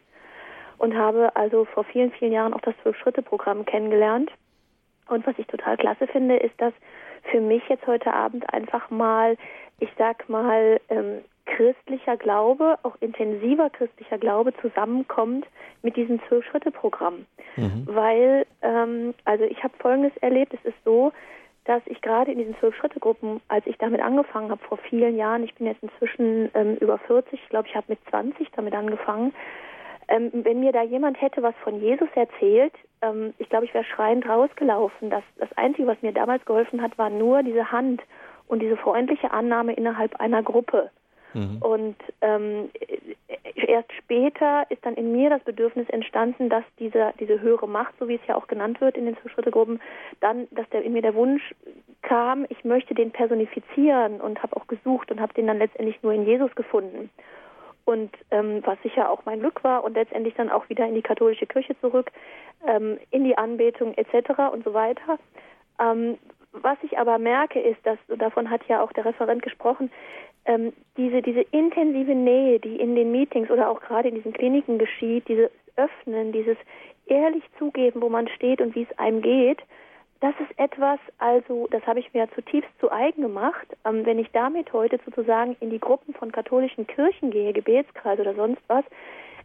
und 0.78 0.96
habe 0.96 1.36
also 1.36 1.66
vor 1.66 1.84
vielen, 1.86 2.12
vielen 2.12 2.32
Jahren 2.32 2.54
auch 2.54 2.62
das 2.62 2.76
Zwölf-Schritte-Programm 2.82 3.66
kennengelernt. 3.66 4.32
Und 5.08 5.26
was 5.28 5.38
ich 5.38 5.48
total 5.48 5.78
klasse 5.78 6.08
finde, 6.08 6.38
ist, 6.38 6.60
dass 6.60 6.74
für 7.32 7.42
mich 7.42 7.64
jetzt 7.70 7.86
heute 7.88 8.14
Abend 8.14 8.52
einfach 8.54 8.90
mal, 8.90 9.38
ich 9.80 9.90
sag 9.98 10.28
mal, 10.30 10.80
ähm, 10.90 11.22
christlicher 11.46 12.18
Glaube, 12.18 12.78
auch 12.84 12.96
intensiver 13.02 13.70
christlicher 13.70 14.18
Glaube 14.18 14.54
zusammenkommt 14.62 15.46
mit 15.84 15.96
diesem 15.96 16.20
Zwölf-Schritte-Programm. 16.28 17.26
Mhm. 17.56 17.84
Weil, 17.86 18.46
ähm, 18.62 19.14
also 19.26 19.44
ich 19.44 19.64
habe 19.64 19.74
Folgendes 19.78 20.16
erlebt, 20.18 20.54
es 20.54 20.66
ist 20.66 20.84
so, 20.84 21.12
dass 21.66 21.82
ich 21.86 22.02
gerade 22.02 22.32
in 22.32 22.38
diesen 22.38 22.58
Zwölf-Schritte-Gruppen, 22.60 23.42
als 23.48 23.66
ich 23.68 23.78
damit 23.78 24.02
angefangen 24.02 24.52
habe, 24.52 24.64
vor 24.64 24.78
vielen 24.78 25.18
Jahren, 25.18 25.44
ich 25.44 25.54
bin 25.56 25.68
jetzt 25.68 25.82
inzwischen 25.82 26.50
ähm, 26.54 26.76
über 26.78 26.98
40, 26.98 27.34
ich 27.34 27.50
glaube, 27.50 27.68
ich 27.68 27.76
habe 27.76 27.88
mit 27.90 28.00
20 28.10 28.50
damit 28.56 28.74
angefangen, 28.74 29.34
ähm, 30.08 30.32
wenn 30.34 30.60
mir 30.60 30.72
da 30.72 30.84
jemand 30.84 31.22
hätte 31.22 31.42
was 31.42 31.56
von 31.64 31.80
Jesus 31.82 32.10
erzählt, 32.16 32.74
ähm, 33.02 33.34
ich 33.38 33.50
glaube, 33.50 33.66
ich 33.66 33.74
wäre 33.74 33.84
schreiend 33.84 34.28
rausgelaufen. 34.28 35.10
Das, 35.10 35.24
das 35.38 35.52
Einzige, 35.58 35.88
was 35.88 36.02
mir 36.02 36.12
damals 36.12 36.46
geholfen 36.46 36.82
hat, 36.82 36.98
war 36.98 37.10
nur 37.10 37.44
diese 37.44 37.72
Hand 37.72 38.02
und 38.48 38.62
diese 38.62 38.78
freundliche 38.78 39.32
Annahme 39.32 39.74
innerhalb 39.74 40.20
einer 40.20 40.44
Gruppe. 40.44 40.92
Mhm. 41.34 41.58
Und 41.62 41.96
ähm, 42.22 42.70
erst 43.56 43.92
später 43.94 44.66
ist 44.70 44.86
dann 44.86 44.94
in 44.94 45.12
mir 45.12 45.30
das 45.30 45.44
Bedürfnis 45.44 45.90
entstanden, 45.90 46.50
dass 46.50 46.64
diese, 46.80 47.14
diese 47.20 47.42
höhere 47.42 47.68
Macht, 47.68 47.94
so 48.00 48.08
wie 48.08 48.16
es 48.16 48.28
ja 48.28 48.36
auch 48.36 48.48
genannt 48.48 48.80
wird 48.80 48.96
in 48.96 49.06
den 49.06 49.18
Schritte-Gruppen, 49.34 49.82
dann, 50.22 50.48
dass 50.52 50.70
der, 50.70 50.84
in 50.84 50.94
mir 50.94 51.02
der 51.02 51.16
Wunsch 51.16 51.54
kam, 52.04 52.46
ich 52.50 52.64
möchte 52.64 52.94
den 52.94 53.12
personifizieren 53.12 54.22
und 54.22 54.42
habe 54.44 54.56
auch 54.56 54.68
gesucht 54.68 55.12
und 55.12 55.20
habe 55.20 55.34
den 55.34 55.48
dann 55.48 55.58
letztendlich 55.58 56.02
nur 56.04 56.14
in 56.14 56.26
Jesus 56.26 56.54
gefunden 56.56 57.10
und 57.86 58.12
ähm, 58.32 58.62
was 58.66 58.82
sicher 58.82 59.10
auch 59.10 59.26
mein 59.26 59.40
Glück 59.40 59.64
war 59.64 59.84
und 59.84 59.94
letztendlich 59.94 60.34
dann 60.36 60.50
auch 60.50 60.68
wieder 60.70 60.88
in 60.88 60.96
die 60.96 61.02
katholische 61.02 61.46
Kirche 61.46 61.80
zurück, 61.80 62.12
ähm, 62.68 62.98
in 63.12 63.24
die 63.24 63.38
Anbetung 63.38 63.94
etc. 63.96 64.52
und 64.52 64.64
so 64.64 64.74
weiter. 64.74 65.20
Ähm, 65.80 66.18
was 66.52 66.78
ich 66.84 66.98
aber 66.98 67.20
merke, 67.20 67.60
ist, 67.60 67.86
dass 67.86 67.98
davon 68.18 68.50
hat 68.50 68.62
ja 68.68 68.82
auch 68.82 68.92
der 68.94 69.06
Referent 69.06 69.44
gesprochen, 69.44 69.92
ähm, 70.46 70.74
diese 70.98 71.22
diese 71.22 71.42
intensive 71.42 72.16
Nähe, 72.16 72.60
die 72.60 72.78
in 72.80 72.96
den 72.96 73.12
Meetings 73.12 73.50
oder 73.50 73.70
auch 73.70 73.82
gerade 73.82 74.10
in 74.10 74.16
diesen 74.16 74.34
Kliniken 74.34 74.78
geschieht, 74.78 75.28
dieses 75.28 75.50
Öffnen, 75.76 76.32
dieses 76.32 76.58
ehrlich 77.08 77.44
zugeben, 77.60 78.02
wo 78.02 78.10
man 78.10 78.28
steht 78.30 78.62
und 78.62 78.74
wie 78.76 78.88
es 78.90 78.98
einem 78.98 79.22
geht, 79.22 79.60
das 80.26 80.34
ist 80.40 80.58
etwas, 80.58 81.00
also 81.20 81.68
das 81.70 81.86
habe 81.86 82.00
ich 82.00 82.12
mir 82.12 82.28
zutiefst 82.34 82.72
zu 82.80 82.92
eigen 82.92 83.22
gemacht. 83.22 83.68
Ähm, 83.86 84.08
wenn 84.08 84.18
ich 84.18 84.32
damit 84.32 84.74
heute 84.74 85.00
sozusagen 85.06 85.56
in 85.60 85.70
die 85.70 85.80
Gruppen 85.80 86.16
von 86.16 86.32
katholischen 86.32 86.88
Kirchen 86.88 87.30
gehe, 87.30 87.54
Gebetskreise 87.54 88.24
oder 88.24 88.34
sonst 88.34 88.62
was, 88.68 88.84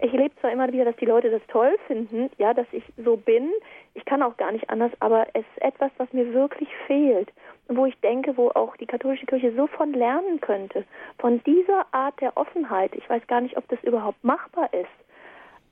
ich 0.00 0.14
erlebe 0.14 0.34
zwar 0.40 0.50
immer 0.50 0.72
wieder, 0.72 0.86
dass 0.86 0.96
die 0.96 1.04
Leute 1.04 1.30
das 1.30 1.42
toll 1.48 1.76
finden, 1.86 2.30
ja, 2.38 2.54
dass 2.54 2.66
ich 2.72 2.82
so 3.04 3.18
bin. 3.18 3.50
Ich 3.92 4.06
kann 4.06 4.22
auch 4.22 4.38
gar 4.38 4.52
nicht 4.52 4.70
anders, 4.70 4.90
aber 5.00 5.26
es 5.34 5.44
ist 5.54 5.62
etwas, 5.62 5.90
was 5.98 6.10
mir 6.14 6.32
wirklich 6.32 6.70
fehlt. 6.86 7.30
Und 7.68 7.76
wo 7.76 7.84
ich 7.84 8.00
denke, 8.00 8.38
wo 8.38 8.48
auch 8.48 8.74
die 8.78 8.86
katholische 8.86 9.26
Kirche 9.26 9.52
so 9.54 9.66
von 9.66 9.92
lernen 9.92 10.40
könnte. 10.40 10.84
Von 11.18 11.42
dieser 11.44 11.84
Art 11.92 12.18
der 12.22 12.34
Offenheit. 12.38 12.94
Ich 12.94 13.08
weiß 13.10 13.26
gar 13.26 13.42
nicht, 13.42 13.58
ob 13.58 13.68
das 13.68 13.84
überhaupt 13.84 14.24
machbar 14.24 14.72
ist. 14.72 14.88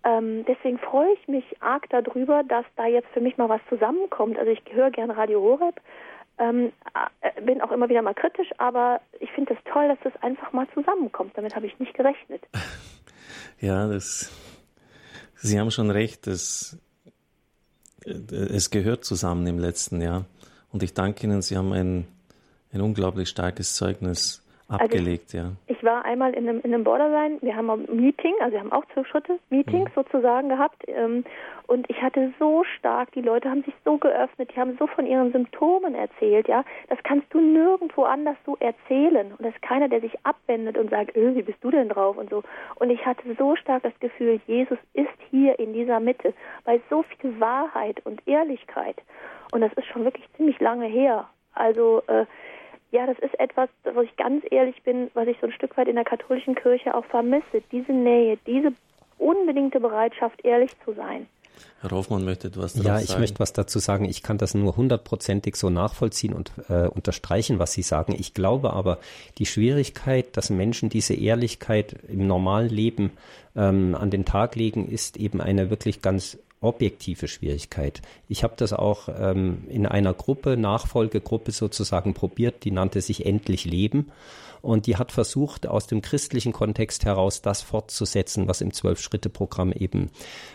Ähm, 0.09 0.45
deswegen 0.47 0.79
freue 0.79 1.13
ich 1.13 1.29
mich 1.29 1.45
arg 1.61 1.89
darüber, 1.91 2.43
dass 2.43 2.65
da 2.77 2.87
jetzt 2.87 3.09
für 3.13 3.21
mich 3.21 3.37
mal 3.37 3.49
was 3.49 3.61
zusammenkommt. 3.69 4.39
Also 4.39 4.51
ich 4.51 4.63
höre 4.71 4.91
gerne 4.91 5.17
Radio 5.17 5.41
Horeb, 5.41 5.81
ähm, 6.39 6.73
äh, 7.21 7.43
bin 7.43 7.61
auch 7.61 7.73
immer 7.73 7.89
wieder 7.89 8.01
mal 8.01 8.15
kritisch, 8.15 8.49
aber 8.59 9.01
ich 9.21 9.31
finde 9.33 9.53
es 9.53 9.61
das 9.63 9.73
toll, 9.73 9.89
dass 9.89 9.99
das 10.05 10.23
einfach 10.23 10.53
mal 10.53 10.67
zusammenkommt. 10.73 11.33
Damit 11.37 11.55
habe 11.55 11.67
ich 11.67 11.79
nicht 11.79 11.95
gerechnet. 11.95 12.43
Ja, 13.61 13.89
das, 13.89 14.31
Sie 15.35 15.59
haben 15.59 15.73
schon 15.73 15.91
recht, 15.91 16.29
das, 16.29 16.79
äh, 18.05 18.13
es 18.13 18.71
gehört 18.71 19.05
zusammen 19.05 19.45
im 19.49 19.59
letzten 19.59 20.01
Jahr. 20.01 20.27
Und 20.71 20.85
ich 20.85 20.95
danke 20.95 21.27
Ihnen, 21.27 21.43
Sie 21.43 21.57
haben 21.57 21.73
ein, 21.73 22.07
ein 22.73 22.81
unglaublich 22.81 23.29
starkes 23.29 23.75
Zeugnis 23.75 24.45
abgelegt, 24.69 25.35
also 25.35 25.39
ich, 25.39 25.45
ja. 25.45 25.77
Ich 25.78 25.85
war 25.85 26.05
einmal 26.05 26.35
in 26.35 26.49
einem, 26.49 26.61
in 26.61 26.74
einem 26.74 26.85
Borderline, 26.85 27.39
wir 27.40 27.57
haben 27.57 27.70
ein 27.70 27.86
Meeting, 27.97 28.35
also 28.40 28.53
wir 28.53 28.61
haben 28.61 28.73
auch 28.73 28.85
zwölf 28.93 29.07
Schritte 29.07 29.39
Meetings 29.51 29.90
mhm. 29.90 29.95
sozusagen 29.95 30.49
gehabt. 30.49 30.82
Ähm, 30.86 31.24
und 31.66 31.89
ich 31.90 32.01
hatte 32.03 32.32
so 32.39 32.65
stark, 32.65 33.12
die 33.12 33.20
Leute 33.20 33.51
haben 33.51 33.62
sich 33.65 33.74
so 33.85 33.99
geöffnet, 33.99 34.51
die 34.55 34.61
haben 34.61 34.77
so 34.78 34.86
von 34.86 35.07
ihren 35.07 35.32
Symptomen 35.32 35.95
erzählt, 35.95 36.49
ja, 36.49 36.65
das 36.89 36.99
kannst 37.05 37.32
du 37.32 37.40
nirgendwo 37.40 38.05
anders 38.05 38.36
so 38.45 38.57
erzählen. 38.61 39.32
Und 39.32 39.43
das 39.45 39.55
ist 39.55 39.62
keiner, 39.62 39.89
der 39.89 40.01
sich 40.01 40.15
abwendet 40.24 40.78
und 40.78 40.90
sagt, 40.90 41.16
öh, 41.16 41.35
wie 41.35 41.43
bist 41.43 41.59
du 41.62 41.70
denn 41.70 41.89
drauf? 41.89 42.16
und 42.19 42.31
so. 42.31 42.43
Und 42.77 42.90
ich 42.90 43.05
hatte 43.05 43.23
so 43.39 43.57
stark 43.57 43.82
das 43.82 43.99
Gefühl, 44.01 44.40
Jesus 44.47 44.78
ist 44.95 45.09
hier 45.31 45.59
in 45.59 45.73
dieser 45.73 46.01
Mitte, 46.01 46.35
weil 46.65 46.81
so 46.90 47.03
viel 47.03 47.39
Wahrheit 47.40 48.05
und 48.05 48.27
Ehrlichkeit 48.27 48.97
und 49.53 49.61
das 49.61 49.73
ist 49.74 49.86
schon 49.86 50.05
wirklich 50.05 50.27
ziemlich 50.36 50.59
lange 50.61 50.86
her, 50.86 51.28
also 51.55 52.03
äh, 52.07 52.27
ja, 52.90 53.06
das 53.06 53.19
ist 53.19 53.39
etwas, 53.39 53.69
wo 53.94 54.01
ich 54.01 54.16
ganz 54.16 54.44
ehrlich 54.51 54.82
bin, 54.82 55.10
was 55.15 55.28
ich 55.28 55.36
so 55.40 55.47
ein 55.47 55.52
Stück 55.52 55.77
weit 55.77 55.89
in 55.89 55.97
der 55.97 56.05
katholischen 56.05 56.55
Kirche 56.55 56.94
auch 56.94 57.05
vermisse. 57.05 57.62
Diese 57.70 57.93
Nähe, 57.93 58.39
diese 58.47 58.73
unbedingte 59.19 59.81
Bereitschaft, 59.81 60.44
ehrlich 60.44 60.70
zu 60.85 60.94
sein. 60.94 61.27
Herr 61.81 61.90
Hoffmann 61.90 62.24
möchte 62.24 62.48
etwas 62.48 62.74
dazu 62.74 62.86
Ja, 62.86 63.01
ich 63.01 63.06
sagen. 63.09 63.20
möchte 63.20 63.40
was 63.40 63.52
dazu 63.52 63.78
sagen. 63.78 64.05
Ich 64.05 64.23
kann 64.23 64.39
das 64.39 64.55
nur 64.55 64.77
hundertprozentig 64.77 65.56
so 65.56 65.70
nachvollziehen 65.70 66.32
und 66.32 66.52
äh, 66.69 66.89
unterstreichen, 66.89 67.59
was 67.59 67.73
Sie 67.73 67.82
sagen. 67.82 68.15
Ich 68.19 68.35
glaube 68.35 68.73
aber, 68.73 68.98
die 69.39 69.47
Schwierigkeit, 69.47 70.36
dass 70.36 70.51
Menschen 70.51 70.89
diese 70.89 71.15
Ehrlichkeit 71.15 71.97
im 72.09 72.27
normalen 72.27 72.69
Leben 72.69 73.12
ähm, 73.56 73.94
an 73.94 74.10
den 74.10 74.24
Tag 74.24 74.56
legen, 74.56 74.89
ist 74.89 75.16
eben 75.16 75.40
eine 75.40 75.70
wirklich 75.70 76.01
ganz 76.02 76.39
objektive 76.61 77.29
Schwierigkeit. 77.29 78.03
Ich 78.29 78.43
habe 78.43 78.55
das 78.57 78.73
auch 78.73 79.09
ähm, 79.09 79.65
in 79.69 79.87
einer 79.87 80.15
Gruppe, 80.15 80.57
Nachfolgegruppe 80.57 81.53
sozusagen 81.53 82.15
probiert, 82.15 82.65
die 82.65 82.71
nannte 82.71 83.01
sich 83.01 83.27
Endlich 83.27 83.65
Leben. 83.65 84.11
Und 84.61 84.87
die 84.87 84.97
hat 84.97 85.13
versucht, 85.13 85.69
aus 85.69 85.87
dem 85.87 86.03
christlichen 86.03 86.53
Kontext 86.53 87.05
heraus 87.05 87.43
das 87.43 87.63
fortzusetzen, 87.63 88.49
was 88.49 88.61
im 88.61 88.73
Zwölf-Schritte-Programm 88.73 89.73
eben 89.73 90.11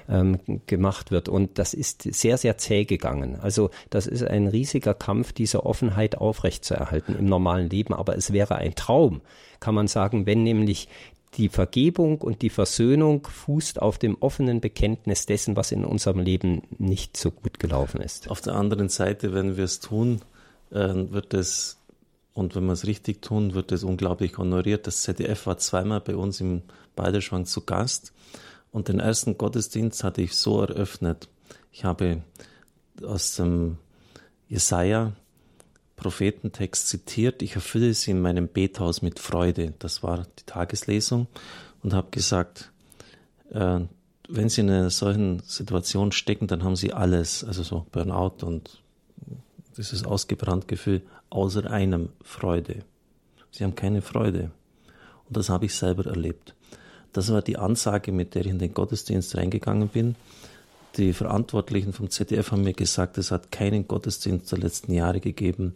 ähm, 0.10 0.40
gemacht 0.68 1.12
wird. 1.12 1.30
Und 1.30 1.58
das 1.58 1.74
ist 1.74 2.04
sehr, 2.04 2.38
sehr 2.38 2.58
zäh 2.58 2.84
gegangen. 2.84 3.40
Also 3.40 3.70
das 3.90 4.08
ist 4.08 4.24
ein 4.24 4.48
riesiger 4.48 4.94
Kampf, 4.94 5.32
diese 5.32 5.66
Offenheit 5.66 6.18
aufrechtzuerhalten 6.18 7.18
im 7.18 7.26
normalen 7.26 7.70
Leben. 7.70 7.94
Aber 7.94 8.18
es 8.18 8.34
wäre 8.34 8.56
ein 8.56 8.76
Traum, 8.76 9.22
kann 9.62 9.76
man 9.76 9.88
sagen, 9.88 10.26
wenn 10.26 10.44
nämlich 10.44 10.90
die 11.38 11.49
Vergebung 11.49 12.22
und 12.22 12.41
die 12.41 12.49
Versöhnung 12.49 13.27
fußt 13.27 13.81
auf 13.81 13.97
dem 13.97 14.18
offenen 14.19 14.61
Bekenntnis 14.61 15.26
dessen, 15.26 15.55
was 15.55 15.72
in 15.72 15.85
unserem 15.85 16.19
Leben 16.19 16.64
nicht 16.77 17.18
so 17.18 17.31
gut 17.31 17.60
gelaufen 17.60 18.01
ist. 18.01 18.30
Auf 18.30 18.41
der 18.41 18.55
anderen 18.55 18.89
Seite, 18.89 19.34
wenn 19.34 19.57
wir 19.57 19.64
es 19.64 19.80
tun, 19.80 20.22
äh, 20.72 20.93
wird 20.93 21.34
es, 21.34 21.77
und 22.34 22.55
wenn 22.55 22.65
wir 22.65 22.73
es 22.73 22.88
richtig 22.88 23.22
tun, 23.22 23.53
wird 23.53 23.72
es 23.72 23.84
unglaublich 23.84 24.38
honoriert. 24.38 24.88
Das 24.88 25.01
ZDF 25.01 25.45
war 25.45 25.57
zweimal 25.57 26.01
bei 26.01 26.15
uns 26.15 26.41
im 26.41 26.61
Balderschwang 26.95 27.45
zu 27.45 27.61
Gast 27.61 28.14
und 28.72 28.88
den 28.88 28.99
ersten 28.99 29.38
Gottesdienst 29.38 30.03
hatte 30.03 30.22
ich 30.22 30.35
so 30.35 30.61
eröffnet. 30.61 31.30
Ich 31.72 31.85
habe 31.85 32.22
aus 33.03 33.35
dem 33.35 33.77
Jesaja 34.47 35.14
Prophetentext 35.95 36.88
zitiert, 36.88 37.41
ich 37.41 37.56
erfülle 37.56 37.94
sie 37.94 38.11
in 38.11 38.22
meinem 38.22 38.48
Bethaus 38.48 39.02
mit 39.02 39.20
Freude. 39.20 39.74
Das 39.80 40.03
war 40.03 40.26
die 40.40 40.45
Tageslesung 40.45 41.28
und 41.84 41.94
habe 41.94 42.10
gesagt, 42.11 42.72
äh, 43.52 43.82
wenn 44.30 44.49
Sie 44.49 44.61
in 44.61 44.70
einer 44.70 44.90
solchen 44.90 45.41
Situation 45.45 46.11
stecken, 46.11 46.48
dann 46.48 46.64
haben 46.64 46.76
Sie 46.76 46.94
alles, 46.94 47.44
also 47.44 47.64
so 47.64 47.86
Burnout 47.91 48.45
und 48.45 48.82
dieses 49.78 50.06
ausgebrannt 50.06 50.68
Gefühl, 50.68 51.02
außer 51.30 51.70
einem 51.70 52.10
Freude. 52.22 52.84
Sie 53.52 53.64
haben 53.64 53.76
keine 53.76 54.02
Freude. 54.02 54.52
Und 55.28 55.38
das 55.38 55.49
habe 55.49 55.65
ich 55.65 55.76
selber 55.76 56.06
erlebt. 56.06 56.56
Das 57.11 57.32
war 57.32 57.41
die 57.41 57.57
Ansage, 57.57 58.11
mit 58.11 58.34
der 58.34 58.45
ich 58.45 58.52
in 58.52 58.60
den 58.60 58.74
Gottesdienst 58.74 59.36
reingegangen 59.36 59.90
bin. 59.90 60.15
Die 60.98 61.14
Verantwortlichen 61.14 61.91
vom 61.91 62.10
ZDF 62.10 62.52
haben 62.52 62.64
mir 62.64 62.74
gesagt, 62.74 63.18
es 63.18 63.32
hat 63.32 63.52
keinen 63.52 63.88
Gottesdienst 63.88 64.52
der 64.52 64.60
letzten 64.60 64.94
Jahre 64.94 65.20
gegeben, 65.20 65.74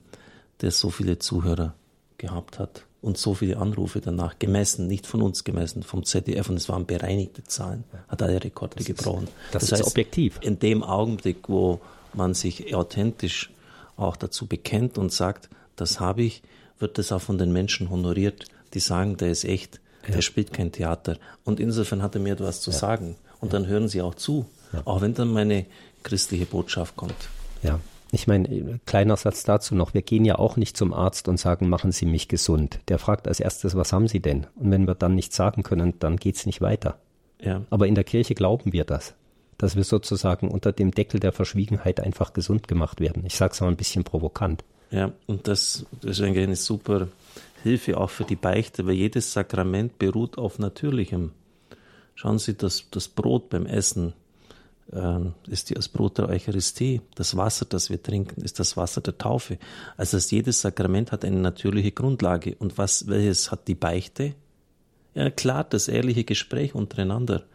der 0.62 0.72
so 0.72 0.90
viele 0.90 1.18
Zuhörer 1.18 1.74
gehabt 2.18 2.60
hat 2.60 2.84
und 3.02 3.18
so 3.18 3.34
viele 3.34 3.58
Anrufe 3.58 4.02
danach 4.02 4.38
gemessen, 4.38 4.88
nicht 4.88 5.08
von 5.08 5.22
uns 5.22 5.44
gemessen, 5.44 5.84
vom 5.84 6.04
ZDF 6.04 6.50
und 6.50 6.58
es 6.58 6.70
waren 6.70 6.86
bereinigte 6.86 7.44
Zahlen, 7.44 7.84
hat 8.08 8.22
alle 8.22 8.44
Rekorde 8.44 8.76
das 8.78 8.86
gebrochen. 8.86 9.24
Ist, 9.24 9.34
das, 9.52 9.52
das 9.52 9.64
ist 9.64 9.72
heißt, 9.80 9.92
objektiv. 9.92 10.40
In 10.42 10.60
dem 10.60 10.84
Augenblick, 10.84 11.48
wo 11.48 11.80
man 12.14 12.34
sich 12.34 12.76
authentisch 12.76 13.52
auch 13.96 14.18
dazu 14.18 14.46
bekennt 14.46 14.98
und 14.98 15.12
sagt, 15.12 15.50
das 15.76 16.00
habe 16.00 16.24
ich, 16.24 16.44
wird 16.80 16.98
das 16.98 17.12
auch 17.12 17.22
von 17.22 17.38
den 17.38 17.52
Menschen 17.52 17.90
honoriert, 17.90 18.46
die 18.74 18.80
sagen, 18.80 19.18
der 19.18 19.32
ist 19.32 19.46
echt, 19.46 19.80
ja. 20.08 20.14
der 20.14 20.22
spielt 20.22 20.54
kein 20.54 20.72
Theater. 20.72 21.18
Und 21.44 21.60
insofern 21.60 22.02
hat 22.02 22.16
er 22.16 22.22
mir 22.22 22.34
etwas 22.34 22.62
zu 22.62 22.72
ja. 22.72 22.78
sagen. 22.78 23.16
Und 23.40 23.54
dann 23.54 23.68
hören 23.68 23.88
sie 23.88 24.02
auch 24.02 24.16
zu. 24.16 24.48
Ja. 24.74 24.82
Auch 24.86 25.02
wenn 25.02 25.14
dann 25.14 25.32
meine 25.32 25.66
christliche 26.04 26.46
Botschaft 26.46 26.96
kommt. 26.96 27.16
Ja. 27.64 27.80
Ich 28.12 28.26
meine, 28.26 28.80
kleiner 28.86 29.18
Satz 29.18 29.44
dazu 29.44 29.76
noch. 29.76 29.94
Wir 29.94 30.02
gehen 30.02 30.24
ja 30.24 30.40
auch 30.40 30.56
nicht 30.56 30.78
zum 30.78 30.94
Arzt 30.94 31.28
und 31.28 31.38
sagen, 31.38 31.68
machen 31.68 31.92
Sie 31.92 32.06
mich 32.06 32.30
gesund. 32.30 32.80
Der 32.88 33.00
fragt 33.00 33.28
als 33.28 33.42
erstes, 33.42 33.76
was 33.76 33.92
haben 33.92 34.08
Sie 34.08 34.22
denn? 34.22 34.48
Und 34.56 34.72
wenn 34.72 34.88
wir 34.88 34.96
dann 34.96 35.14
nichts 35.14 35.36
sagen 35.36 35.64
können, 35.64 35.94
dann 36.00 36.16
geht's 36.16 36.46
nicht 36.46 36.62
weiter. 36.62 37.00
Ja. 37.42 37.64
Aber 37.70 37.86
in 37.88 37.96
der 37.96 38.06
Kirche 38.06 38.34
glauben 38.34 38.72
wir 38.72 38.86
das. 38.86 39.14
Dass 39.58 39.76
wir 39.76 39.84
sozusagen 39.84 40.48
unter 40.50 40.72
dem 40.72 40.92
Deckel 40.92 41.20
der 41.20 41.34
Verschwiegenheit 41.34 42.00
einfach 42.00 42.32
gesund 42.32 42.68
gemacht 42.68 43.02
werden. 43.02 43.24
Ich 43.26 43.36
sage 43.36 43.54
es 43.54 43.62
mal 43.62 43.68
ein 43.68 43.76
bisschen 43.76 44.06
provokant. 44.06 44.64
Ja, 44.90 45.12
und 45.26 45.48
das, 45.50 45.86
das 46.02 46.20
ist 46.20 46.22
eigentlich 46.22 46.46
eine 46.46 46.56
super 46.56 47.10
Hilfe 47.64 47.98
auch 47.98 48.10
für 48.10 48.24
die 48.24 48.38
Beichte, 48.38 48.86
weil 48.86 48.94
jedes 48.94 49.34
Sakrament 49.34 50.00
beruht 50.00 50.38
auf 50.38 50.60
Natürlichem. 50.60 51.32
Schauen 52.16 52.40
Sie, 52.40 52.56
das, 52.56 52.86
das 52.92 53.10
Brot 53.10 53.50
beim 53.50 53.66
Essen 53.66 54.14
äh, 54.92 55.52
ist 55.52 55.76
das 55.76 55.88
Brot 55.88 56.18
der 56.18 56.30
Eucharistie. 56.30 57.02
Das 57.16 57.36
Wasser, 57.36 57.66
das 57.66 57.90
wir 57.90 58.02
trinken, 58.02 58.42
ist 58.42 58.60
das 58.60 58.78
Wasser 58.78 59.02
der 59.02 59.18
Taufe. 59.18 59.58
Also 59.96 60.18
jedes 60.18 60.62
Sakrament 60.62 61.12
hat 61.12 61.26
eine 61.26 61.40
natürliche 61.40 61.92
Grundlage. 61.92 62.56
Und 62.60 62.78
was, 62.78 63.08
welches 63.08 63.52
hat 63.52 63.68
die 63.68 63.76
Beichte? 63.76 64.36
Ja, 65.14 65.32
klar, 65.32 65.64
das 65.64 65.88
ehrliche 65.88 66.24
Gespräch 66.24 66.76
untereinander. 66.76 67.46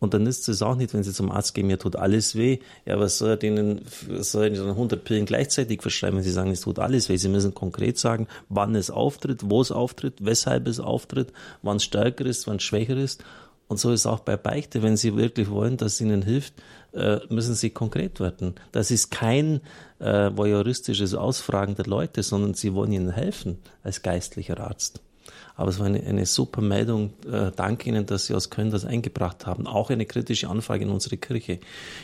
Und 0.00 0.12
dann 0.12 0.26
ist 0.26 0.48
es 0.48 0.60
auch 0.60 0.74
nicht, 0.74 0.92
wenn 0.92 1.04
Sie 1.04 1.12
zum 1.12 1.30
Arzt 1.30 1.54
gehen, 1.54 1.68
mir 1.68 1.78
tut 1.78 1.94
alles 1.94 2.34
weh. 2.34 2.58
Ja, 2.84 2.98
was 2.98 3.18
soll 3.18 3.30
er 3.30 3.42
Ihnen, 3.44 3.82
soll 4.18 4.46
er 4.46 4.48
Ihnen 4.48 4.70
100 4.70 5.04
Pillen 5.04 5.24
gleichzeitig 5.24 5.80
verschreiben, 5.80 6.16
wenn 6.16 6.24
Sie 6.24 6.32
sagen, 6.32 6.50
es 6.50 6.62
tut 6.62 6.80
alles 6.80 7.08
weh? 7.08 7.16
Sie 7.16 7.28
müssen 7.28 7.54
konkret 7.54 7.96
sagen, 7.96 8.26
wann 8.48 8.74
es 8.74 8.90
auftritt, 8.90 9.42
wo 9.44 9.60
es 9.60 9.70
auftritt, 9.70 10.14
weshalb 10.18 10.66
es 10.66 10.80
auftritt, 10.80 11.32
wann 11.62 11.76
es 11.76 11.84
stärker 11.84 12.26
ist, 12.26 12.48
wann 12.48 12.56
es 12.56 12.64
schwächer 12.64 12.96
ist. 12.96 13.22
Und 13.68 13.78
so 13.78 13.92
ist 13.92 14.00
es 14.00 14.06
auch 14.06 14.20
bei 14.20 14.36
Beichte. 14.36 14.82
Wenn 14.82 14.96
Sie 14.96 15.14
wirklich 15.16 15.48
wollen, 15.48 15.76
dass 15.76 15.94
es 15.94 16.00
Ihnen 16.00 16.22
hilft, 16.22 16.54
müssen 17.28 17.54
Sie 17.54 17.70
konkret 17.70 18.20
werden. 18.20 18.54
Das 18.72 18.90
ist 18.90 19.10
kein 19.10 19.60
äh, 19.98 20.30
voyeuristisches 20.34 21.14
Ausfragen 21.14 21.74
der 21.74 21.86
Leute, 21.86 22.22
sondern 22.22 22.54
Sie 22.54 22.74
wollen 22.74 22.92
Ihnen 22.92 23.10
helfen 23.10 23.58
als 23.82 24.02
geistlicher 24.02 24.60
Arzt. 24.60 25.00
Aber 25.54 25.68
es 25.68 25.78
war 25.78 25.86
eine, 25.86 26.02
eine 26.02 26.26
super 26.26 26.60
Meldung. 26.60 27.12
Äh, 27.30 27.50
danke 27.54 27.88
Ihnen, 27.88 28.06
dass 28.06 28.26
Sie 28.26 28.34
aus 28.34 28.50
Köln 28.50 28.70
das 28.70 28.84
eingebracht 28.84 29.46
haben. 29.46 29.66
Auch 29.66 29.90
eine 29.90 30.06
kritische 30.06 30.48
Anfrage 30.48 30.84
in 30.84 30.90
unsere 30.90 31.16
Kirche. 31.16 31.60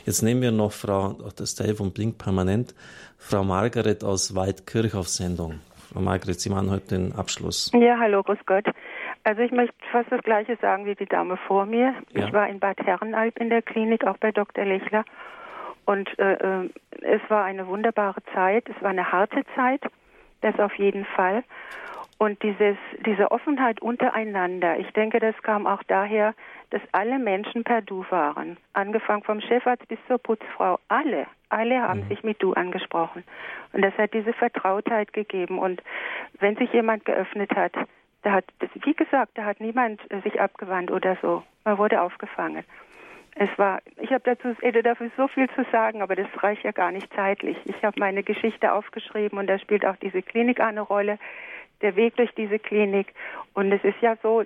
Jetzt 0.06 0.22
nehmen 0.22 0.42
wir 0.42 0.52
noch 0.52 0.72
Frau, 0.72 1.18
das 1.36 1.54
Telefon 1.54 1.92
blinkt 1.92 2.18
permanent, 2.18 2.74
Frau 3.16 3.44
Margaret 3.44 4.04
aus 4.04 4.34
Waldkirch 4.34 4.94
auf 4.94 5.08
Sendung. 5.08 5.60
Frau 5.92 6.00
Margaret, 6.00 6.38
Sie 6.38 6.50
machen 6.50 6.70
heute 6.70 6.98
den 6.98 7.12
Abschluss. 7.12 7.70
Ja, 7.72 7.98
hallo, 7.98 8.22
grüß 8.22 8.38
Gott. 8.44 8.66
Also 9.28 9.42
ich 9.42 9.52
möchte 9.52 9.74
fast 9.92 10.10
das 10.10 10.22
Gleiche 10.22 10.56
sagen 10.56 10.86
wie 10.86 10.94
die 10.94 11.04
Dame 11.04 11.36
vor 11.36 11.66
mir. 11.66 11.94
Ja. 12.12 12.24
Ich 12.24 12.32
war 12.32 12.48
in 12.48 12.60
Bad 12.60 12.78
Herrenalb 12.78 13.38
in 13.38 13.50
der 13.50 13.60
Klinik, 13.60 14.06
auch 14.06 14.16
bei 14.16 14.32
Dr. 14.32 14.64
Lechler. 14.64 15.04
Und 15.84 16.18
äh, 16.18 16.32
äh, 16.32 16.70
es 17.02 17.20
war 17.28 17.44
eine 17.44 17.66
wunderbare 17.66 18.22
Zeit. 18.32 18.66
Es 18.70 18.82
war 18.82 18.88
eine 18.88 19.12
harte 19.12 19.44
Zeit, 19.54 19.82
das 20.40 20.58
auf 20.58 20.72
jeden 20.76 21.04
Fall. 21.04 21.44
Und 22.16 22.42
dieses, 22.42 22.78
diese 23.04 23.30
Offenheit 23.30 23.82
untereinander, 23.82 24.78
ich 24.78 24.90
denke, 24.92 25.20
das 25.20 25.34
kam 25.42 25.66
auch 25.66 25.82
daher, 25.82 26.34
dass 26.70 26.80
alle 26.92 27.18
Menschen 27.18 27.64
per 27.64 27.82
Du 27.82 28.06
waren. 28.08 28.56
Angefangen 28.72 29.24
vom 29.24 29.42
Chefarzt 29.42 29.86
bis 29.88 29.98
zur 30.08 30.16
Putzfrau. 30.16 30.78
Alle, 30.88 31.26
alle 31.50 31.82
haben 31.82 32.04
mhm. 32.04 32.08
sich 32.08 32.24
mit 32.24 32.42
Du 32.42 32.54
angesprochen. 32.54 33.24
Und 33.74 33.82
das 33.82 33.92
hat 33.98 34.14
diese 34.14 34.32
Vertrautheit 34.32 35.12
gegeben. 35.12 35.58
Und 35.58 35.82
wenn 36.40 36.56
sich 36.56 36.72
jemand 36.72 37.04
geöffnet 37.04 37.54
hat, 37.54 37.74
da 38.22 38.32
hat, 38.32 38.44
wie 38.84 38.94
gesagt, 38.94 39.32
da 39.36 39.44
hat 39.44 39.60
niemand 39.60 40.00
äh, 40.10 40.20
sich 40.22 40.40
abgewandt 40.40 40.90
oder 40.90 41.16
so. 41.22 41.42
Man 41.64 41.78
wurde 41.78 42.02
aufgefangen. 42.02 42.64
Es 43.34 43.50
war, 43.56 43.80
ich 44.00 44.10
habe 44.10 44.24
dazu 44.24 44.56
hätte 44.60 44.82
dafür 44.82 45.10
so 45.16 45.28
viel 45.28 45.48
zu 45.50 45.64
sagen, 45.70 46.02
aber 46.02 46.16
das 46.16 46.26
reicht 46.42 46.64
ja 46.64 46.72
gar 46.72 46.90
nicht 46.90 47.12
zeitlich. 47.14 47.56
Ich 47.66 47.84
habe 47.84 48.00
meine 48.00 48.24
Geschichte 48.24 48.72
aufgeschrieben 48.72 49.38
und 49.38 49.46
da 49.46 49.58
spielt 49.60 49.86
auch 49.86 49.96
diese 49.96 50.22
Klinik 50.22 50.60
eine 50.60 50.80
Rolle, 50.80 51.18
der 51.80 51.94
Weg 51.94 52.16
durch 52.16 52.34
diese 52.34 52.58
Klinik. 52.58 53.14
Und 53.54 53.70
es 53.70 53.84
ist 53.84 54.00
ja 54.00 54.16
so, 54.22 54.42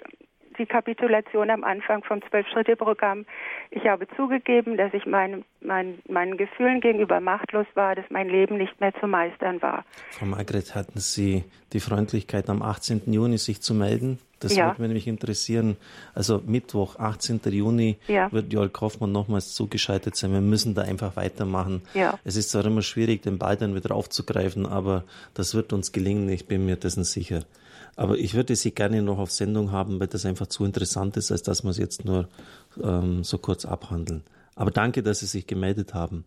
die 0.59 0.67
Kapitulation 0.67 1.51
am 1.51 1.65
Anfang 1.65 2.03
vom 2.05 2.21
Zwölf-Schritte-Programm. 2.29 3.27
Ich 3.71 3.87
habe 3.87 4.07
zugegeben, 4.17 4.77
dass 4.77 4.93
ich 4.95 5.07
meine, 5.07 5.43
mein, 5.61 5.99
meinen 6.09 6.37
Gefühlen 6.37 6.81
gegenüber 6.81 7.21
machtlos 7.21 7.67
war, 7.75 7.95
dass 7.95 8.05
mein 8.11 8.29
Leben 8.29 8.59
nicht 8.59 8.81
mehr 8.81 8.93
zu 9.01 9.07
meistern 9.07 9.61
war. 9.63 9.85
Frau 10.11 10.27
Margret, 10.27 10.75
hatten 10.75 10.99
Sie 10.99 11.45
die 11.73 11.81
Freundlichkeit, 11.81 12.49
am 12.49 12.63
18. 12.63 13.03
Juni 13.07 13.39
sich 13.39 13.63
zu 13.63 13.75
melden? 13.75 14.19
Das 14.43 14.57
ja. 14.57 14.77
würde 14.77 14.93
mich 14.93 15.07
interessieren. 15.07 15.77
Also 16.15 16.43
Mittwoch, 16.45 16.99
18. 16.99 17.41
Juni, 17.45 17.97
ja. 18.09 18.31
wird 18.33 18.53
Joel 18.53 18.71
Kaufmann 18.71 19.13
nochmals 19.13 19.55
zugeschaltet 19.55 20.17
sein. 20.17 20.33
Wir 20.33 20.41
müssen 20.41 20.75
da 20.75 20.83
einfach 20.83 21.15
weitermachen. 21.15 21.83
Ja. 21.95 22.19
Es 22.25 22.37
ist 22.37 22.51
zwar 22.51 22.65
immer 22.67 22.83
schwierig, 22.83 23.23
den 23.23 23.39
Ball 23.39 23.57
dann 23.57 23.75
wieder 23.75 23.95
aufzugreifen, 23.95 24.67
aber 24.67 25.05
das 25.35 25.55
wird 25.55 25.73
uns 25.73 25.93
gelingen. 25.93 26.29
Ich 26.29 26.47
bin 26.47 26.67
mir 26.67 26.77
dessen 26.77 27.05
sicher. 27.05 27.45
Aber 27.97 28.17
ich 28.19 28.35
würde 28.35 28.57
Sie 28.57 28.73
gerne 28.73 29.03
noch 29.03 29.19
auf 29.19 29.31
Sendung 29.31 29.71
haben, 29.71 30.01
weil 30.01 30.07
das 30.07 30.25
einfach 30.25 30.47
zu 30.47 30.65
interessant 30.65 31.17
ist, 31.17 31.31
als 31.31 31.43
dass 31.43 31.63
wir 31.63 31.71
es 31.71 31.79
jetzt 31.79 32.05
nur 32.05 32.29
ähm, 32.83 33.23
so 33.23 33.39
kurz 33.39 33.65
abhandeln. 33.65 34.23
Aber 34.55 34.71
danke, 34.71 35.03
dass 35.03 35.21
Sie 35.21 35.27
sich 35.27 35.47
gemeldet 35.47 35.95
haben. 35.95 36.25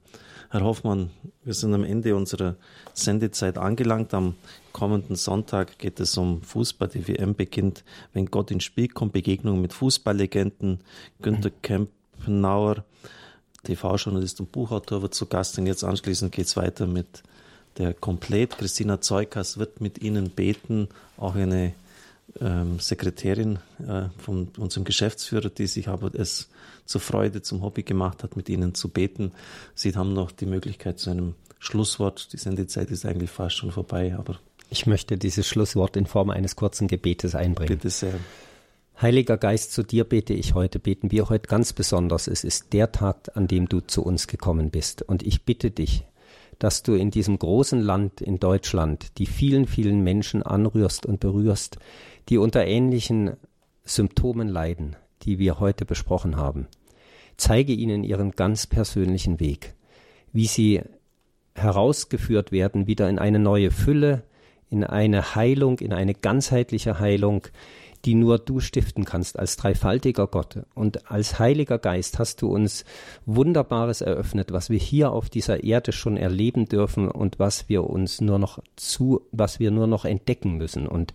Herr 0.49 0.61
Hoffmann, 0.61 1.09
wir 1.43 1.53
sind 1.53 1.73
am 1.73 1.83
Ende 1.83 2.15
unserer 2.15 2.55
Sendezeit 2.93 3.57
angelangt. 3.57 4.13
Am 4.13 4.35
kommenden 4.73 5.15
Sonntag 5.15 5.77
geht 5.79 5.99
es 5.99 6.17
um 6.17 6.41
Fußball. 6.41 6.87
Die 6.87 7.07
WM 7.07 7.35
beginnt, 7.35 7.83
wenn 8.13 8.27
Gott 8.27 8.51
ins 8.51 8.63
Spiel 8.63 8.87
kommt. 8.87 9.13
Begegnung 9.13 9.61
mit 9.61 9.73
Fußballlegenden. 9.73 10.81
Günter 11.21 11.51
Kempenauer, 11.61 12.83
TV-Journalist 13.63 14.39
und 14.39 14.51
Buchautor, 14.51 15.01
wird 15.01 15.13
zu 15.13 15.25
Gast. 15.25 15.57
Und 15.57 15.67
jetzt 15.67 15.83
anschließend 15.83 16.31
geht 16.31 16.45
es 16.45 16.55
weiter 16.55 16.87
mit 16.87 17.23
der 17.77 17.93
Komplett. 17.93 18.57
Christina 18.57 19.02
Zeukas 19.02 19.57
wird 19.57 19.81
mit 19.81 20.02
Ihnen 20.02 20.30
beten. 20.30 20.88
Auch 21.18 21.35
eine 21.35 21.73
ähm, 22.41 22.80
Sekretärin 22.80 23.60
äh, 23.88 24.10
von 24.18 24.49
unserem 24.57 24.84
Geschäftsführer, 24.84 25.49
die 25.49 25.68
sich 25.68 25.88
aber 25.88 26.14
es 26.14 26.49
zur 26.85 27.02
Freude, 27.02 27.41
zum 27.41 27.61
Hobby 27.61 27.84
gemacht 27.84 28.23
hat, 28.23 28.35
mit 28.35 28.49
Ihnen 28.49 28.76
zu 28.76 28.89
beten. 28.89 29.31
Sie 29.73 29.95
haben 29.95 30.14
noch 30.14 30.31
die 30.31 30.45
Möglichkeit 30.45 30.99
zu 30.99 31.10
einem 31.10 31.35
Schlusswort. 31.60 32.31
Die 32.34 32.38
Sendezeit 32.38 32.91
ist 32.91 33.06
eigentlich 33.06 33.31
fast 33.31 33.56
schon 33.56 33.72
vorbei, 33.72 34.15
aber 34.18 34.39
ich 34.69 34.85
möchte 34.85 35.18
dieses 35.18 35.47
Schlusswort 35.47 35.95
in 35.95 36.06
Form 36.06 36.30
eines 36.30 36.56
kurzen 36.56 36.88
Gebetes 36.88 37.35
einbringen. 37.35 37.77
Bitte 37.77 37.89
sehr. 37.89 38.14
Heiliger 39.02 39.38
Geist, 39.38 39.73
zu 39.73 39.84
dir 39.84 40.06
bete 40.06 40.34
ich 40.34 40.53
heute, 40.53 40.80
beten 40.80 41.11
wir 41.11 41.27
heute 41.27 41.47
ganz 41.47 41.73
besonders. 41.73 42.27
Es 42.27 42.43
ist 42.45 42.72
der 42.72 42.93
Tag, 42.93 43.31
an 43.35 43.47
dem 43.47 43.68
du 43.68 43.81
zu 43.81 44.03
uns 44.03 44.27
gekommen 44.27 44.69
bist. 44.69 45.02
Und 45.02 45.22
ich 45.23 45.43
bitte 45.43 45.69
dich, 45.69 46.06
dass 46.60 46.84
du 46.84 46.94
in 46.94 47.11
diesem 47.11 47.38
großen 47.38 47.80
Land 47.80 48.22
in 48.22 48.40
Deutschland 48.40 49.18
die 49.18 49.26
vielen, 49.26 49.68
vielen 49.68 50.03
Menschen 50.03 50.44
anrührst 50.44 51.06
und 51.06 51.19
berührst, 51.19 51.77
die 52.30 52.38
unter 52.38 52.65
ähnlichen 52.65 53.38
Symptomen 53.84 54.48
leiden, 54.48 54.95
die 55.23 55.40
wir 55.40 55.60
heute 55.60 55.86
besprochen 55.86 56.38
haben. 56.38 56.68
Zeige 57.38 57.73
ihnen 57.73 58.03
ihren 58.03 58.32
ganz 58.32 58.68
persönlichen 58.68 59.40
Weg, 59.40 59.76
wie 60.32 60.48
sie 60.48 60.82
herausgeführt 61.53 62.52
werden, 62.52 62.88
wieder 62.88 63.10
in 63.10 63.19
eine 63.19 63.40
neue 63.40 63.72
Fülle, 63.72 64.23
in 64.69 64.84
eine 64.84 65.36
Heilung, 65.36 65.80
in 65.80 65.94
eine 65.94 66.14
ganzheitliche 66.14 66.99
Heilung, 66.99 67.48
die 68.06 68.14
nur 68.14 68.38
du 68.38 68.60
stiften 68.60 69.03
kannst 69.03 69.40
als 69.40 69.57
dreifaltiger 69.57 70.27
Gott. 70.27 70.60
Und 70.76 71.10
als 71.10 71.40
Heiliger 71.40 71.80
Geist 71.80 72.19
hast 72.19 72.41
du 72.41 72.48
uns 72.48 72.86
Wunderbares 73.26 74.02
eröffnet, 74.02 74.52
was 74.52 74.69
wir 74.69 74.77
hier 74.77 75.11
auf 75.11 75.30
dieser 75.30 75.64
Erde 75.64 75.91
schon 75.91 76.15
erleben 76.15 76.65
dürfen 76.65 77.10
und 77.10 77.40
was 77.40 77.68
wir 77.68 77.90
uns 77.90 78.22
nur 78.22 78.38
noch 78.38 78.60
zu, 78.76 79.22
was 79.32 79.60
wir 79.60 79.72
nur 79.72 79.88
noch 79.88 80.06
entdecken 80.06 80.57
müssen. 80.57 80.88
Und 80.88 81.14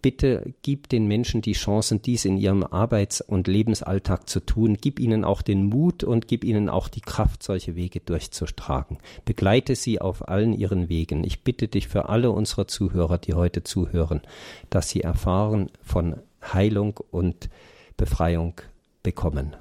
bitte 0.00 0.54
gib 0.62 0.88
den 0.88 1.06
Menschen 1.06 1.42
die 1.42 1.52
Chancen, 1.52 2.00
dies 2.00 2.24
in 2.24 2.38
ihrem 2.38 2.64
Arbeits- 2.64 3.20
und 3.20 3.46
Lebensalltag 3.46 4.28
zu 4.28 4.40
tun. 4.40 4.78
Gib 4.80 4.98
ihnen 4.98 5.24
auch 5.24 5.42
den 5.42 5.66
Mut 5.66 6.04
und 6.04 6.26
gib 6.26 6.44
ihnen 6.44 6.70
auch 6.70 6.88
die 6.88 7.02
Kraft, 7.02 7.42
solche 7.42 7.76
Wege 7.76 8.00
durchzutragen. 8.00 8.96
Begleite 9.26 9.74
sie 9.74 10.00
auf 10.00 10.26
allen 10.28 10.54
ihren 10.54 10.88
Wegen. 10.88 11.22
Ich 11.24 11.44
bitte 11.44 11.68
dich 11.68 11.88
für 11.88 12.08
alle 12.08 12.30
unsere 12.30 12.66
Zuhörer, 12.66 13.18
die 13.18 13.34
heute 13.34 13.62
zuhören, 13.62 14.22
dass 14.70 14.88
sie 14.88 15.02
erfahren 15.02 15.70
von 15.82 16.16
Heilung 16.42 16.98
und 17.10 17.48
Befreiung 17.96 18.54
bekommen. 19.02 19.56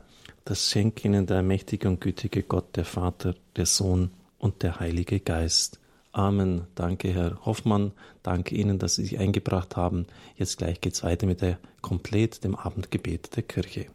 Das 0.45 0.69
schenkt 0.69 1.03
ihnen 1.05 1.25
der 1.25 1.43
mächtige 1.43 1.87
und 1.87 2.01
gütige 2.01 2.43
Gott, 2.43 2.75
der 2.75 2.85
Vater, 2.85 3.35
der 3.55 3.65
Sohn 3.65 4.11
und 4.37 4.63
der 4.63 4.79
Heilige 4.79 5.19
Geist. 5.19 5.79
Amen. 6.11 6.65
Danke, 6.73 7.13
Herr 7.13 7.45
Hoffmann. 7.45 7.91
Danke 8.23 8.55
Ihnen, 8.55 8.79
dass 8.79 8.95
Sie 8.95 9.03
sich 9.03 9.19
eingebracht 9.19 9.75
haben. 9.75 10.07
Jetzt 10.35 10.57
gleich 10.57 10.81
geht's 10.81 11.03
weiter 11.03 11.27
mit 11.27 11.41
der 11.41 11.59
komplett 11.81 12.43
dem 12.43 12.55
Abendgebet 12.55 13.35
der 13.35 13.43
Kirche. 13.43 13.85